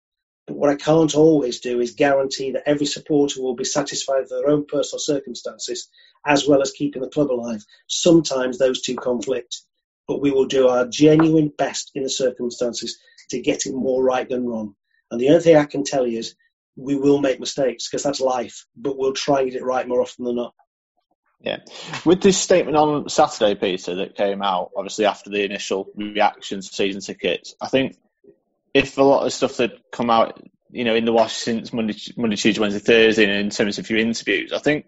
But 0.46 0.56
what 0.56 0.70
I 0.70 0.76
can't 0.76 1.14
always 1.14 1.61
do 1.61 1.80
is 1.80 1.94
guarantee 1.94 2.52
that 2.52 2.66
every 2.66 2.87
supporter 2.87 3.42
will 3.42 3.56
be 3.56 3.64
satisfied 3.64 4.20
with 4.20 4.30
their 4.30 4.48
own 4.48 4.66
personal 4.66 5.00
circumstances 5.00 5.90
as 6.26 6.48
well 6.48 6.62
as 6.62 6.72
keeping 6.72 7.02
the 7.02 7.08
club 7.11 7.30
alive. 7.30 7.64
Sometimes 7.88 8.58
those 8.58 8.80
two 8.82 8.96
conflict, 8.96 9.62
but 10.08 10.22
we 10.22 10.30
will 10.30 10.46
do 10.46 10.68
our 10.68 10.87
genuine 10.87 11.52
best 11.56 11.92
in 11.94 12.02
the 12.02 12.11
circumstances 12.11 12.98
to 13.30 13.40
get 13.42 13.66
it 13.66 13.74
more 13.74 14.02
right 14.02 14.28
than 14.28 14.46
wrong. 14.46 14.74
And 15.11 15.20
the 15.20 15.28
only 15.30 15.42
thing 15.42 15.56
I 15.56 15.64
can 15.64 15.84
tell 15.84 16.06
you 16.06 16.20
is 16.20 16.34
we 16.76 16.96
will 16.96 17.20
make 17.20 17.40
mistakes 17.40 17.88
because 17.88 18.02
that's 18.02 18.20
life, 18.20 18.66
but 18.76 18.96
we'll 18.98 19.12
try 19.12 19.40
and 19.42 19.50
get 19.50 19.61
it 19.61 19.64
right 19.64 19.87
more 19.87 20.00
often 20.00 20.24
than 20.24 20.37
not. 20.37 20.54
Yeah. 21.40 21.59
With 22.05 22.20
this 22.20 22.37
statement 22.37 22.77
on 22.77 23.09
Saturday, 23.09 23.55
Peter, 23.55 23.96
that 23.96 24.16
came 24.16 24.42
out, 24.42 24.72
obviously 24.77 25.07
after 25.07 25.31
the 25.31 25.44
initial 25.44 25.88
reactions 25.94 26.68
to 26.68 26.74
season 26.74 27.01
tickets, 27.01 27.55
I 27.61 27.68
think 27.68 27.96
if 28.74 28.98
a 28.98 29.03
lot 29.03 29.24
of 29.24 29.33
stuff 29.33 29.59
that 29.59 29.90
come 29.92 30.11
out, 30.11 30.42
you 30.70 30.85
know, 30.85 30.94
in 30.94 31.05
the 31.05 31.12
wash 31.12 31.35
since 31.35 31.72
Monday, 31.72 31.94
Monday, 32.16 32.37
Tuesday, 32.37 32.61
Wednesday, 32.61 32.81
Thursday, 32.81 33.24
and 33.24 33.33
in 33.33 33.51
terms 33.51 33.79
of 33.79 33.88
your 33.88 34.01
interviews, 34.01 34.53
I 34.53 34.59
think 34.59 34.87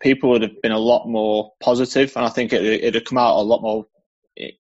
people 0.00 0.30
would 0.30 0.42
have 0.42 0.62
been 0.62 0.72
a 0.72 0.78
lot 0.78 1.08
more 1.08 1.52
positive, 1.60 2.12
and 2.16 2.24
I 2.24 2.30
think 2.30 2.52
it, 2.52 2.64
it'd 2.64 2.94
have 2.94 3.04
come 3.04 3.18
out 3.18 3.36
a 3.36 3.42
lot 3.42 3.60
more 3.60 3.86
eh, 4.38 4.52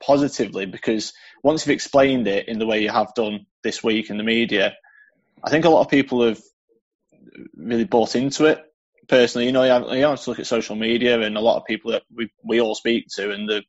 positively 0.00 0.66
because 0.66 1.14
once 1.42 1.64
you've 1.64 1.74
explained 1.74 2.26
it 2.26 2.48
in 2.48 2.58
the 2.58 2.66
way 2.66 2.82
you 2.82 2.90
have 2.90 3.14
done 3.14 3.46
this 3.62 3.82
week 3.82 4.10
in 4.10 4.18
the 4.18 4.24
media, 4.24 4.74
I 5.42 5.50
think 5.50 5.64
a 5.64 5.70
lot 5.70 5.82
of 5.82 5.90
people 5.90 6.26
have 6.26 6.40
really 7.56 7.84
bought 7.84 8.16
into 8.16 8.46
it. 8.46 8.65
Personally, 9.08 9.46
you 9.46 9.52
know, 9.52 9.62
you 9.62 9.70
have, 9.70 9.96
you 9.96 10.04
have 10.04 10.20
to 10.20 10.30
look 10.30 10.38
at 10.38 10.46
social 10.46 10.76
media 10.76 11.20
and 11.20 11.36
a 11.36 11.40
lot 11.40 11.58
of 11.58 11.64
people 11.64 11.92
that 11.92 12.02
we 12.14 12.30
we 12.44 12.60
all 12.60 12.74
speak 12.74 13.06
to, 13.16 13.30
and 13.30 13.48
the 13.48 13.62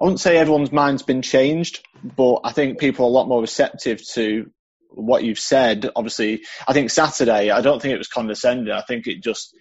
I 0.00 0.04
wouldn't 0.04 0.20
say 0.20 0.38
everyone's 0.38 0.72
mind's 0.72 1.02
been 1.02 1.22
changed, 1.22 1.86
but 2.02 2.40
I 2.44 2.52
think 2.52 2.78
people 2.78 3.04
are 3.04 3.08
a 3.08 3.12
lot 3.12 3.28
more 3.28 3.40
receptive 3.42 4.02
to 4.14 4.50
what 4.88 5.24
you've 5.24 5.38
said. 5.38 5.90
Obviously, 5.94 6.42
I 6.66 6.72
think 6.72 6.90
Saturday, 6.90 7.50
I 7.50 7.60
don't 7.60 7.82
think 7.82 7.94
it 7.94 7.98
was 7.98 8.08
condescending. 8.08 8.72
I 8.72 8.82
think 8.82 9.06
it 9.06 9.22
just 9.22 9.54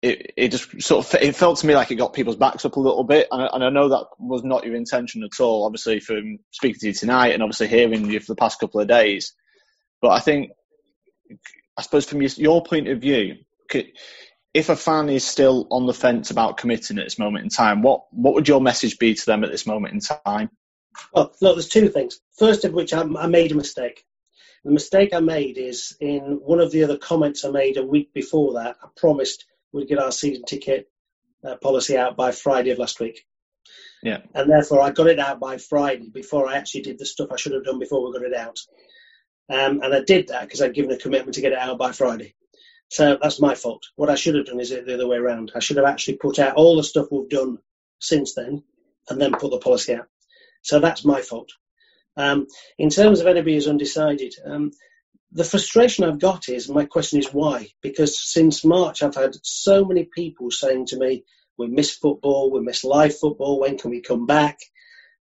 it, 0.00 0.32
it 0.36 0.48
just 0.50 0.80
sort 0.80 1.04
of 1.04 1.20
it 1.20 1.34
felt 1.34 1.58
to 1.58 1.66
me 1.66 1.74
like 1.74 1.90
it 1.90 1.96
got 1.96 2.12
people's 2.12 2.36
backs 2.36 2.64
up 2.64 2.76
a 2.76 2.80
little 2.80 3.04
bit, 3.04 3.26
and 3.32 3.42
I, 3.42 3.48
and 3.52 3.64
I 3.64 3.70
know 3.70 3.88
that 3.88 4.06
was 4.18 4.44
not 4.44 4.64
your 4.64 4.76
intention 4.76 5.24
at 5.24 5.40
all. 5.40 5.66
Obviously, 5.66 5.98
from 5.98 6.38
speaking 6.52 6.78
to 6.80 6.86
you 6.88 6.92
tonight 6.92 7.34
and 7.34 7.42
obviously 7.42 7.66
hearing 7.66 8.08
you 8.10 8.20
for 8.20 8.32
the 8.32 8.36
past 8.36 8.60
couple 8.60 8.80
of 8.80 8.86
days, 8.86 9.34
but 10.00 10.10
I 10.10 10.20
think, 10.20 10.50
I 11.76 11.82
suppose 11.82 12.06
from 12.06 12.22
your, 12.22 12.30
your 12.36 12.62
point 12.62 12.88
of 12.88 13.00
view, 13.00 13.38
if 14.54 14.68
a 14.68 14.76
fan 14.76 15.08
is 15.08 15.24
still 15.24 15.66
on 15.70 15.86
the 15.86 15.94
fence 15.94 16.30
about 16.30 16.56
committing 16.56 16.98
at 16.98 17.04
this 17.04 17.18
moment 17.18 17.44
in 17.44 17.50
time, 17.50 17.82
what 17.82 18.04
what 18.10 18.34
would 18.34 18.48
your 18.48 18.60
message 18.60 18.98
be 18.98 19.14
to 19.14 19.26
them 19.26 19.44
at 19.44 19.50
this 19.50 19.66
moment 19.66 19.94
in 19.94 20.00
time? 20.00 20.50
Well, 21.12 21.32
look, 21.40 21.56
there's 21.56 21.68
two 21.68 21.88
things. 21.88 22.20
First 22.38 22.64
of 22.64 22.72
which, 22.72 22.92
I, 22.92 23.02
I 23.02 23.26
made 23.26 23.52
a 23.52 23.56
mistake. 23.56 24.04
The 24.64 24.72
mistake 24.72 25.14
I 25.14 25.20
made 25.20 25.56
is 25.58 25.96
in 26.00 26.40
one 26.42 26.60
of 26.60 26.72
the 26.72 26.84
other 26.84 26.98
comments 26.98 27.44
I 27.44 27.50
made 27.50 27.76
a 27.76 27.86
week 27.86 28.12
before 28.12 28.54
that. 28.54 28.76
I 28.82 28.88
promised 28.96 29.44
we'd 29.72 29.88
get 29.88 29.98
our 29.98 30.10
season 30.10 30.44
ticket 30.44 30.90
uh, 31.44 31.56
policy 31.56 31.96
out 31.96 32.16
by 32.16 32.32
Friday 32.32 32.70
of 32.70 32.78
last 32.78 32.98
week. 32.98 33.24
Yeah. 34.02 34.18
And 34.34 34.50
therefore, 34.50 34.80
I 34.80 34.90
got 34.90 35.08
it 35.08 35.18
out 35.18 35.40
by 35.40 35.58
Friday 35.58 36.08
before 36.08 36.48
I 36.48 36.56
actually 36.56 36.82
did 36.82 36.98
the 36.98 37.06
stuff 37.06 37.28
I 37.32 37.36
should 37.36 37.52
have 37.52 37.64
done 37.64 37.78
before 37.78 38.04
we 38.04 38.12
got 38.12 38.26
it 38.26 38.34
out. 38.34 38.58
Um, 39.50 39.80
and 39.82 39.94
I 39.94 40.00
did 40.02 40.28
that 40.28 40.42
because 40.42 40.62
I'd 40.62 40.74
given 40.74 40.90
a 40.90 40.98
commitment 40.98 41.34
to 41.34 41.40
get 41.40 41.52
it 41.52 41.58
out 41.58 41.78
by 41.78 41.92
Friday. 41.92 42.34
So 42.88 43.18
that's 43.20 43.40
my 43.40 43.54
fault. 43.54 43.84
What 43.96 44.10
I 44.10 44.14
should 44.14 44.34
have 44.34 44.46
done 44.46 44.60
is 44.60 44.70
it 44.70 44.86
the 44.86 44.94
other 44.94 45.06
way 45.06 45.18
around. 45.18 45.52
I 45.54 45.60
should 45.60 45.76
have 45.76 45.86
actually 45.86 46.16
put 46.16 46.38
out 46.38 46.54
all 46.54 46.76
the 46.76 46.82
stuff 46.82 47.08
we've 47.10 47.28
done 47.28 47.58
since 48.00 48.34
then 48.34 48.62
and 49.08 49.20
then 49.20 49.32
put 49.32 49.50
the 49.50 49.58
policy 49.58 49.94
out. 49.94 50.08
So 50.62 50.80
that's 50.80 51.04
my 51.04 51.20
fault. 51.20 51.50
Um, 52.16 52.46
in 52.78 52.90
terms 52.90 53.20
of 53.20 53.26
anybody 53.26 53.54
who's 53.54 53.68
undecided, 53.68 54.34
um, 54.44 54.72
the 55.32 55.44
frustration 55.44 56.04
I've 56.04 56.18
got 56.18 56.48
is 56.48 56.68
my 56.68 56.86
question 56.86 57.18
is 57.18 57.32
why? 57.32 57.68
Because 57.82 58.20
since 58.20 58.64
March, 58.64 59.02
I've 59.02 59.14
had 59.14 59.34
so 59.42 59.84
many 59.84 60.04
people 60.04 60.50
saying 60.50 60.86
to 60.86 60.98
me, 60.98 61.24
we 61.58 61.66
miss 61.68 61.94
football, 61.94 62.50
we 62.50 62.60
miss 62.60 62.84
live 62.84 63.16
football, 63.16 63.60
when 63.60 63.78
can 63.78 63.90
we 63.90 64.00
come 64.00 64.26
back? 64.26 64.58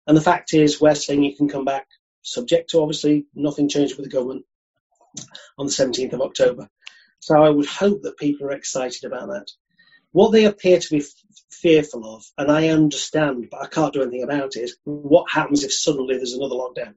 And 0.06 0.16
the 0.16 0.22
fact 0.22 0.54
is, 0.54 0.80
we're 0.80 0.96
saying 0.96 1.24
you 1.24 1.36
can 1.36 1.50
come 1.50 1.66
back, 1.66 1.88
subject 2.22 2.70
to 2.70 2.82
obviously 2.82 3.26
nothing 3.36 3.68
changed 3.68 3.98
with 3.98 4.06
the 4.06 4.16
government 4.16 4.46
on 5.58 5.66
the 5.66 5.72
17th 5.72 6.14
of 6.14 6.22
October. 6.22 6.70
So 7.28 7.44
I 7.44 7.50
would 7.50 7.66
hope 7.66 8.04
that 8.04 8.16
people 8.16 8.48
are 8.48 8.54
excited 8.54 9.04
about 9.04 9.28
that. 9.28 9.48
What 10.14 10.32
they 10.32 10.46
appear 10.46 10.80
to 10.80 10.90
be 10.90 11.00
f- 11.00 11.12
fearful 11.52 12.16
of, 12.16 12.24
and 12.38 12.50
I 12.50 12.70
understand, 12.70 13.50
but 13.52 13.62
I 13.62 13.68
can't 13.68 13.94
do 13.94 14.02
anything 14.02 14.24
about 14.24 14.56
it, 14.56 14.62
is 14.62 14.78
what 14.86 15.30
happens 15.30 15.66
if 15.66 15.74
suddenly 15.74 16.16
there's 16.16 16.36
another 16.36 16.56
lockdown? 16.56 16.94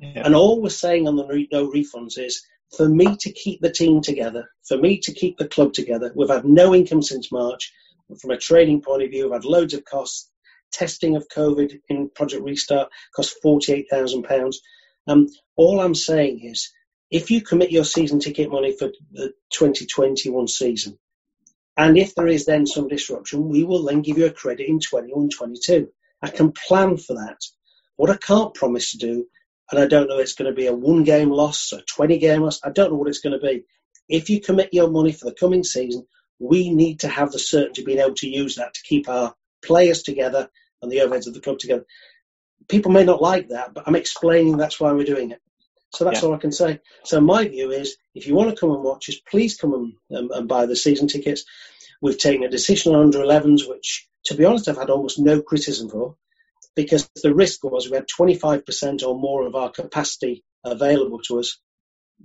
Yeah. 0.00 0.22
And 0.24 0.34
all 0.34 0.60
we're 0.60 0.70
saying 0.70 1.06
on 1.06 1.14
the 1.14 1.46
no 1.52 1.70
refunds 1.70 2.18
is 2.18 2.44
for 2.76 2.88
me 2.88 3.16
to 3.18 3.30
keep 3.30 3.60
the 3.60 3.70
team 3.70 4.00
together, 4.00 4.50
for 4.66 4.76
me 4.76 4.98
to 5.02 5.12
keep 5.12 5.38
the 5.38 5.46
club 5.46 5.72
together. 5.72 6.10
We've 6.16 6.28
had 6.28 6.44
no 6.44 6.74
income 6.74 7.02
since 7.02 7.30
March. 7.30 7.72
From 8.20 8.32
a 8.32 8.38
trading 8.38 8.82
point 8.82 9.04
of 9.04 9.10
view, 9.10 9.26
we've 9.26 9.34
had 9.34 9.44
loads 9.44 9.72
of 9.72 9.84
costs. 9.84 10.32
Testing 10.72 11.14
of 11.14 11.28
COVID 11.28 11.78
in 11.88 12.10
Project 12.10 12.42
Restart 12.42 12.90
cost 13.14 13.36
£48,000. 13.44 14.56
Um, 15.06 15.28
all 15.54 15.78
I'm 15.78 15.94
saying 15.94 16.40
is 16.42 16.72
if 17.10 17.30
you 17.30 17.42
commit 17.42 17.72
your 17.72 17.84
season 17.84 18.20
ticket 18.20 18.50
money 18.50 18.72
for 18.72 18.90
the 19.12 19.32
2021 19.52 20.48
season 20.48 20.94
And 21.76 21.98
if 21.98 22.14
there 22.14 22.28
is 22.28 22.46
then 22.46 22.66
some 22.68 22.88
disruption, 22.88 23.50
we 23.50 23.64
will 23.64 23.84
then 23.84 24.02
give 24.02 24.18
you 24.18 24.26
a 24.28 24.32
credit 24.32 24.68
in 24.68 24.80
21 24.80 25.30
22. 25.30 25.90
I 26.22 26.30
can 26.30 26.52
plan 26.52 26.98
for 26.98 27.14
that. 27.16 27.40
What 27.96 28.10
I 28.10 28.16
can't 28.18 28.54
promise 28.54 28.92
to 28.92 28.98
do, 28.98 29.26
and 29.72 29.80
I 29.80 29.88
don't 29.88 30.08
know 30.08 30.20
it's 30.20 30.36
going 30.36 30.50
to 30.50 30.56
be 30.56 30.68
a 30.68 30.74
one 30.74 31.04
game 31.04 31.30
loss, 31.30 31.72
a 31.74 31.82
20 31.82 32.18
game 32.20 32.42
loss, 32.42 32.60
I 32.64 32.70
don't 32.70 32.92
know 32.92 32.98
what 32.98 33.08
it's 33.10 33.20
going 33.20 33.40
to 33.40 33.46
be. 33.46 33.64
If 34.08 34.30
you 34.30 34.40
commit 34.40 34.74
your 34.74 34.90
money 34.90 35.12
for 35.12 35.26
the 35.26 35.36
coming 35.36 35.64
season, 35.64 36.06
we 36.40 36.70
need 36.70 37.00
to 37.02 37.08
have 37.08 37.32
the 37.32 37.40
certainty 37.40 37.82
of 37.82 37.86
being 37.86 38.00
able 38.00 38.16
to 38.16 38.28
use 38.28 38.56
that 38.56 38.74
to 38.74 38.82
keep 38.84 39.10
our 39.10 39.34
players 39.64 40.04
together 40.04 40.50
and 40.82 40.92
the 40.92 40.98
overheads 40.98 41.28
of 41.28 41.34
the 41.34 41.40
club 41.40 41.58
together. 41.58 41.86
People 42.68 42.92
may 42.92 43.04
not 43.04 43.22
like 43.22 43.50
that, 43.50 43.74
but 43.74 43.84
I'm 43.88 43.96
explaining 43.96 44.58
that's 44.58 44.80
why 44.80 44.92
we're 44.92 45.04
doing 45.04 45.32
it. 45.32 45.40
So 45.90 46.04
that's 46.04 46.22
yeah. 46.22 46.28
all 46.28 46.34
I 46.34 46.38
can 46.38 46.52
say. 46.52 46.80
So 47.04 47.20
my 47.20 47.48
view 47.48 47.70
is, 47.70 47.96
if 48.14 48.26
you 48.26 48.34
want 48.34 48.50
to 48.50 48.56
come 48.56 48.70
and 48.70 48.82
watch 48.82 49.08
us, 49.08 49.16
please 49.30 49.56
come 49.56 49.74
and, 50.10 50.18
um, 50.18 50.30
and 50.32 50.48
buy 50.48 50.66
the 50.66 50.76
season 50.76 51.08
tickets. 51.08 51.44
We've 52.00 52.18
taken 52.18 52.44
a 52.44 52.50
decision 52.50 52.94
on 52.94 53.04
under 53.04 53.18
11s, 53.18 53.68
which, 53.68 54.06
to 54.26 54.34
be 54.34 54.44
honest, 54.44 54.68
I've 54.68 54.76
had 54.76 54.90
almost 54.90 55.18
no 55.18 55.40
criticism 55.40 55.88
for, 55.88 56.16
because 56.76 57.08
the 57.22 57.34
risk 57.34 57.64
was 57.64 57.88
we 57.88 57.96
had 57.96 58.06
25% 58.06 59.02
or 59.02 59.18
more 59.18 59.46
of 59.46 59.54
our 59.54 59.70
capacity 59.70 60.44
available 60.64 61.20
to 61.22 61.40
us 61.40 61.58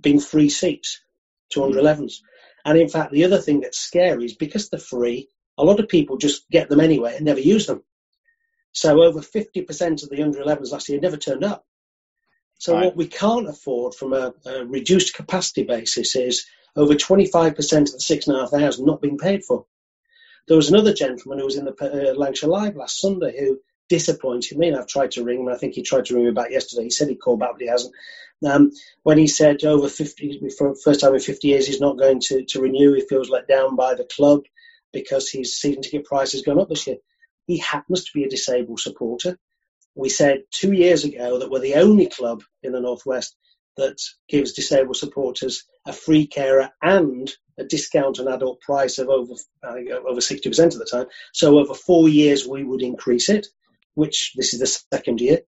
being 0.00 0.20
free 0.20 0.50
seats 0.50 1.00
to 1.50 1.64
under 1.64 1.80
11s. 1.80 2.16
And 2.64 2.78
in 2.78 2.88
fact, 2.88 3.12
the 3.12 3.24
other 3.24 3.38
thing 3.38 3.60
that's 3.60 3.78
scary 3.78 4.24
is 4.24 4.36
because 4.36 4.68
they're 4.68 4.80
free, 4.80 5.28
a 5.58 5.64
lot 5.64 5.80
of 5.80 5.88
people 5.88 6.16
just 6.16 6.48
get 6.50 6.68
them 6.68 6.80
anyway 6.80 7.16
and 7.16 7.24
never 7.24 7.40
use 7.40 7.66
them. 7.66 7.82
So 8.72 9.02
over 9.02 9.20
50% 9.20 10.02
of 10.02 10.08
the 10.08 10.22
under 10.22 10.40
11s 10.42 10.72
last 10.72 10.88
year 10.88 11.00
never 11.00 11.16
turned 11.16 11.44
up. 11.44 11.64
So 12.58 12.74
right. 12.74 12.86
what 12.86 12.96
we 12.96 13.06
can't 13.06 13.48
afford 13.48 13.94
from 13.94 14.12
a, 14.12 14.32
a, 14.46 14.64
reduced 14.64 15.14
capacity 15.14 15.64
basis 15.64 16.16
is 16.16 16.46
over 16.76 16.94
25% 16.94 17.56
of 17.56 17.92
the 17.92 18.00
six 18.00 18.26
and 18.26 18.36
a 18.36 18.40
half 18.40 18.50
thousand 18.50 18.86
not 18.86 19.02
being 19.02 19.18
paid 19.18 19.44
for. 19.44 19.66
There 20.46 20.56
was 20.56 20.70
another 20.70 20.92
gentleman 20.92 21.38
who 21.38 21.46
was 21.46 21.56
in 21.56 21.64
the 21.64 21.74
uh, 22.10 22.14
Lancashire 22.14 22.50
Live 22.50 22.76
last 22.76 23.00
Sunday 23.00 23.38
who 23.38 23.60
disappointed 23.88 24.58
me, 24.58 24.68
and 24.68 24.76
I've 24.76 24.86
tried 24.86 25.12
to 25.12 25.24
ring 25.24 25.40
him. 25.40 25.48
I 25.48 25.56
think 25.56 25.74
he 25.74 25.82
tried 25.82 26.06
to 26.06 26.14
ring 26.14 26.26
me 26.26 26.30
back 26.32 26.50
yesterday. 26.50 26.84
He 26.84 26.90
said 26.90 27.08
he'd 27.08 27.20
call 27.20 27.36
back, 27.36 27.52
but 27.52 27.62
he 27.62 27.68
hasn't. 27.68 27.94
Um, 28.44 28.72
when 29.02 29.16
he 29.16 29.26
said 29.26 29.64
over 29.64 29.88
50, 29.88 30.50
for 30.56 30.74
first 30.74 31.00
time 31.00 31.14
in 31.14 31.20
50 31.20 31.48
years, 31.48 31.66
he's 31.66 31.80
not 31.80 31.98
going 31.98 32.20
to, 32.20 32.44
to 32.44 32.60
renew. 32.60 32.92
He 32.92 33.02
feels 33.02 33.30
let 33.30 33.48
down 33.48 33.76
by 33.76 33.94
the 33.94 34.04
club 34.04 34.42
because 34.92 35.30
his 35.30 35.56
season 35.56 35.82
ticket 35.82 36.04
price 36.04 36.32
has 36.32 36.42
gone 36.42 36.60
up 36.60 36.68
this 36.68 36.86
year. 36.86 36.96
He 37.46 37.58
happens 37.58 38.04
to 38.04 38.10
be 38.14 38.24
a 38.24 38.28
disabled 38.28 38.80
supporter 38.80 39.38
we 39.94 40.08
said 40.08 40.42
two 40.50 40.72
years 40.72 41.04
ago 41.04 41.38
that 41.38 41.50
we're 41.50 41.60
the 41.60 41.76
only 41.76 42.08
club 42.08 42.42
in 42.62 42.72
the 42.72 42.80
Northwest 42.80 43.36
that 43.76 43.98
gives 44.28 44.52
disabled 44.52 44.96
supporters 44.96 45.64
a 45.86 45.92
free 45.92 46.26
carer 46.26 46.70
and 46.80 47.30
a 47.58 47.64
discount 47.64 48.18
on 48.18 48.28
adult 48.28 48.60
price 48.60 48.98
of 48.98 49.08
over 49.08 49.34
uh, 49.62 49.76
over 50.08 50.20
60% 50.20 50.64
of 50.64 50.78
the 50.78 50.88
time. 50.90 51.06
So 51.32 51.58
over 51.58 51.74
four 51.74 52.08
years 52.08 52.46
we 52.46 52.64
would 52.64 52.82
increase 52.82 53.28
it, 53.28 53.46
which 53.94 54.32
this 54.36 54.54
is 54.54 54.60
the 54.60 54.96
second 54.96 55.20
year. 55.20 55.40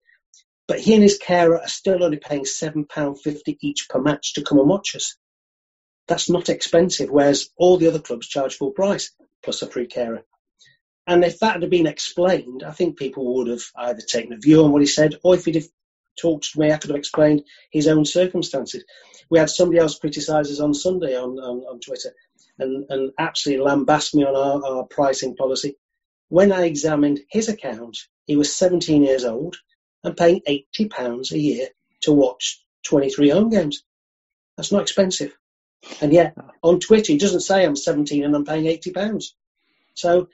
But 0.69 0.81
he 0.81 0.95
and 0.95 1.03
his 1.03 1.19
carer 1.19 1.61
are 1.61 1.69
still 1.69 2.03
only 2.03 2.19
paying 2.19 2.45
£7.50 2.45 3.57
each 3.61 3.87
per 3.89 4.01
match 4.01 4.35
to 4.35 4.43
come 4.43 4.59
and 4.59 4.69
watch 4.69 4.97
us. 4.97 5.17
That's 6.09 6.29
not 6.29 6.49
expensive, 6.49 7.11
whereas 7.11 7.51
all 7.57 7.77
the 7.77 7.89
other 7.89 8.01
clubs 8.01 8.29
charge 8.29 8.57
full 8.57 8.73
price 8.73 9.13
plus 9.45 9.63
a 9.63 9.69
free 9.69 9.87
carer. 9.87 10.25
And 11.07 11.25
if 11.25 11.39
that 11.39 11.61
had 11.61 11.71
been 11.71 11.87
explained, 11.87 12.65
I 12.65 12.73
think 12.73 12.99
people 12.99 13.37
would 13.37 13.47
have 13.47 13.63
either 13.77 14.01
taken 14.01 14.33
a 14.33 14.39
view 14.39 14.65
on 14.65 14.73
what 14.73 14.83
he 14.83 14.87
said, 14.87 15.15
or 15.23 15.35
if 15.35 15.45
he'd 15.45 15.55
have 15.55 15.69
talked 16.21 16.53
to 16.53 16.61
me, 16.61 16.73
I 16.73 16.79
could 16.79 16.91
have 16.91 16.99
explained 16.99 17.45
his 17.71 17.87
own 17.87 18.05
circumstances. 18.05 18.85
We 19.31 19.39
had 19.39 19.51
somebody 19.51 19.79
else 19.79 19.99
criticise 19.99 20.51
us 20.51 20.61
on 20.61 20.75
Sunday 20.75 21.17
on, 21.17 21.39
on, 21.39 21.59
on 21.61 21.81
Twitter 21.81 22.13
and, 22.59 22.87
and 22.89 23.13
absolutely 23.19 23.65
lambast 23.65 24.15
me 24.15 24.25
on 24.25 24.35
our, 24.35 24.65
our 24.65 24.85
pricing 24.85 25.37
policy. 25.37 25.77
When 26.29 26.53
I 26.53 26.65
examined 26.65 27.21
his 27.29 27.49
account, 27.49 27.99
he 28.27 28.37
was 28.37 28.55
17 28.55 29.05
years 29.05 29.25
old 29.25 29.57
and 30.03 30.17
paying 30.17 30.41
£80 30.49 31.33
a 31.33 31.39
year 31.39 31.69
to 32.03 32.13
watch 32.13 32.65
23 32.85 33.31
home 33.31 33.51
games. 33.51 33.85
That's 34.57 34.73
not 34.73 34.83
expensive. 34.83 35.37
And 36.01 36.13
yet 36.13 36.35
on 36.63 36.81
Twitter, 36.81 37.13
he 37.13 37.19
doesn't 37.19 37.41
say 37.41 37.65
I'm 37.65 37.77
17 37.77 38.25
and 38.25 38.35
I'm 38.35 38.45
paying 38.45 38.65
£80. 38.65 39.27
So 39.95 40.29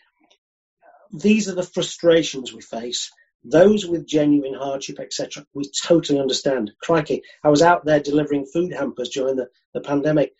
these 1.12 1.48
are 1.48 1.54
the 1.54 1.62
frustrations 1.62 2.52
we 2.52 2.62
face. 2.62 3.10
Those 3.44 3.86
with 3.86 4.06
genuine 4.06 4.54
hardship, 4.54 5.00
etc., 5.00 5.44
we 5.52 5.70
totally 5.84 6.20
understand. 6.20 6.72
Crikey, 6.80 7.22
I 7.42 7.48
was 7.48 7.62
out 7.62 7.84
there 7.84 8.00
delivering 8.00 8.46
food 8.46 8.72
hampers 8.72 9.10
during 9.10 9.36
the, 9.36 9.48
the 9.74 9.80
pandemic. 9.80 10.34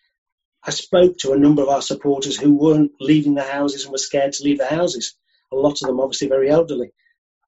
I 0.65 0.71
spoke 0.71 1.17
to 1.19 1.33
a 1.33 1.37
number 1.37 1.61
of 1.61 1.69
our 1.69 1.81
supporters 1.81 2.37
who 2.37 2.55
weren't 2.55 2.93
leaving 2.99 3.35
the 3.35 3.43
houses 3.43 3.83
and 3.83 3.91
were 3.91 3.97
scared 3.97 4.33
to 4.33 4.43
leave 4.43 4.59
the 4.59 4.65
houses. 4.65 5.15
A 5.51 5.55
lot 5.55 5.81
of 5.81 5.87
them 5.87 5.99
obviously 5.99 6.29
very 6.29 6.49
elderly. 6.49 6.93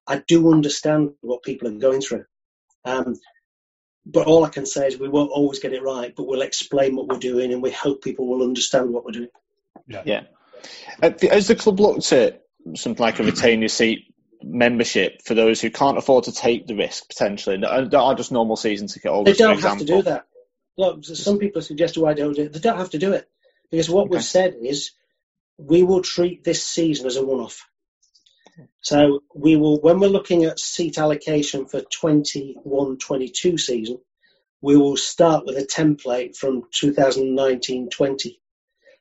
I 0.06 0.22
do 0.26 0.52
understand 0.52 1.14
what 1.22 1.42
people 1.42 1.68
are 1.68 1.72
going 1.72 2.02
through. 2.02 2.26
Um, 2.84 3.16
but 4.04 4.26
all 4.26 4.44
I 4.44 4.50
can 4.50 4.66
say 4.66 4.86
is 4.86 4.98
we 4.98 5.08
won't 5.08 5.32
always 5.32 5.58
get 5.58 5.72
it 5.72 5.82
right, 5.82 6.14
but 6.14 6.26
we'll 6.26 6.42
explain 6.42 6.94
what 6.94 7.08
we're 7.08 7.18
doing 7.18 7.52
and 7.52 7.62
we 7.62 7.72
hope 7.72 8.04
people 8.04 8.28
will 8.28 8.42
understand 8.42 8.90
what 8.90 9.04
we're 9.04 9.12
doing. 9.12 9.28
Yeah. 9.88 10.02
yeah. 10.04 10.22
As 11.02 11.48
the 11.48 11.56
club 11.56 11.80
looked 11.80 12.12
at 12.12 12.45
something 12.74 13.02
like 13.02 13.18
a 13.20 13.22
retain 13.22 13.60
your 13.60 13.68
seat 13.68 14.12
membership 14.42 15.22
for 15.22 15.34
those 15.34 15.60
who 15.60 15.70
can't 15.70 15.98
afford 15.98 16.24
to 16.24 16.32
take 16.32 16.66
the 16.66 16.74
risk 16.74 17.08
potentially 17.08 17.56
that 17.58 17.94
are 17.94 18.14
just 18.14 18.32
normal 18.32 18.56
season 18.56 18.86
ticket 18.86 19.10
holders. 19.10 19.36
They 19.36 19.44
don't 19.44 19.60
have 19.60 19.78
to 19.78 19.84
do 19.84 20.02
that. 20.02 20.26
Look, 20.76 21.04
some 21.04 21.38
people 21.38 21.62
suggest 21.62 21.96
why 21.96 22.12
don't 22.14 22.34
do 22.34 22.42
it. 22.42 22.52
They 22.52 22.60
don't 22.60 22.78
have 22.78 22.90
to 22.90 22.98
do 22.98 23.12
it 23.12 23.28
because 23.70 23.88
what 23.88 24.06
okay. 24.06 24.10
we've 24.10 24.24
said 24.24 24.56
is 24.60 24.92
we 25.58 25.82
will 25.82 26.02
treat 26.02 26.44
this 26.44 26.66
season 26.66 27.06
as 27.06 27.16
a 27.16 27.24
one-off. 27.24 27.66
So 28.80 29.22
we 29.34 29.56
will, 29.56 29.80
when 29.80 30.00
we're 30.00 30.08
looking 30.08 30.44
at 30.44 30.60
seat 30.60 30.98
allocation 30.98 31.66
for 31.66 31.80
21-22 31.80 33.58
season, 33.58 33.98
we 34.60 34.76
will 34.76 34.96
start 34.96 35.44
with 35.46 35.56
a 35.56 35.66
template 35.66 36.36
from 36.36 36.62
2019-20. 36.74 38.36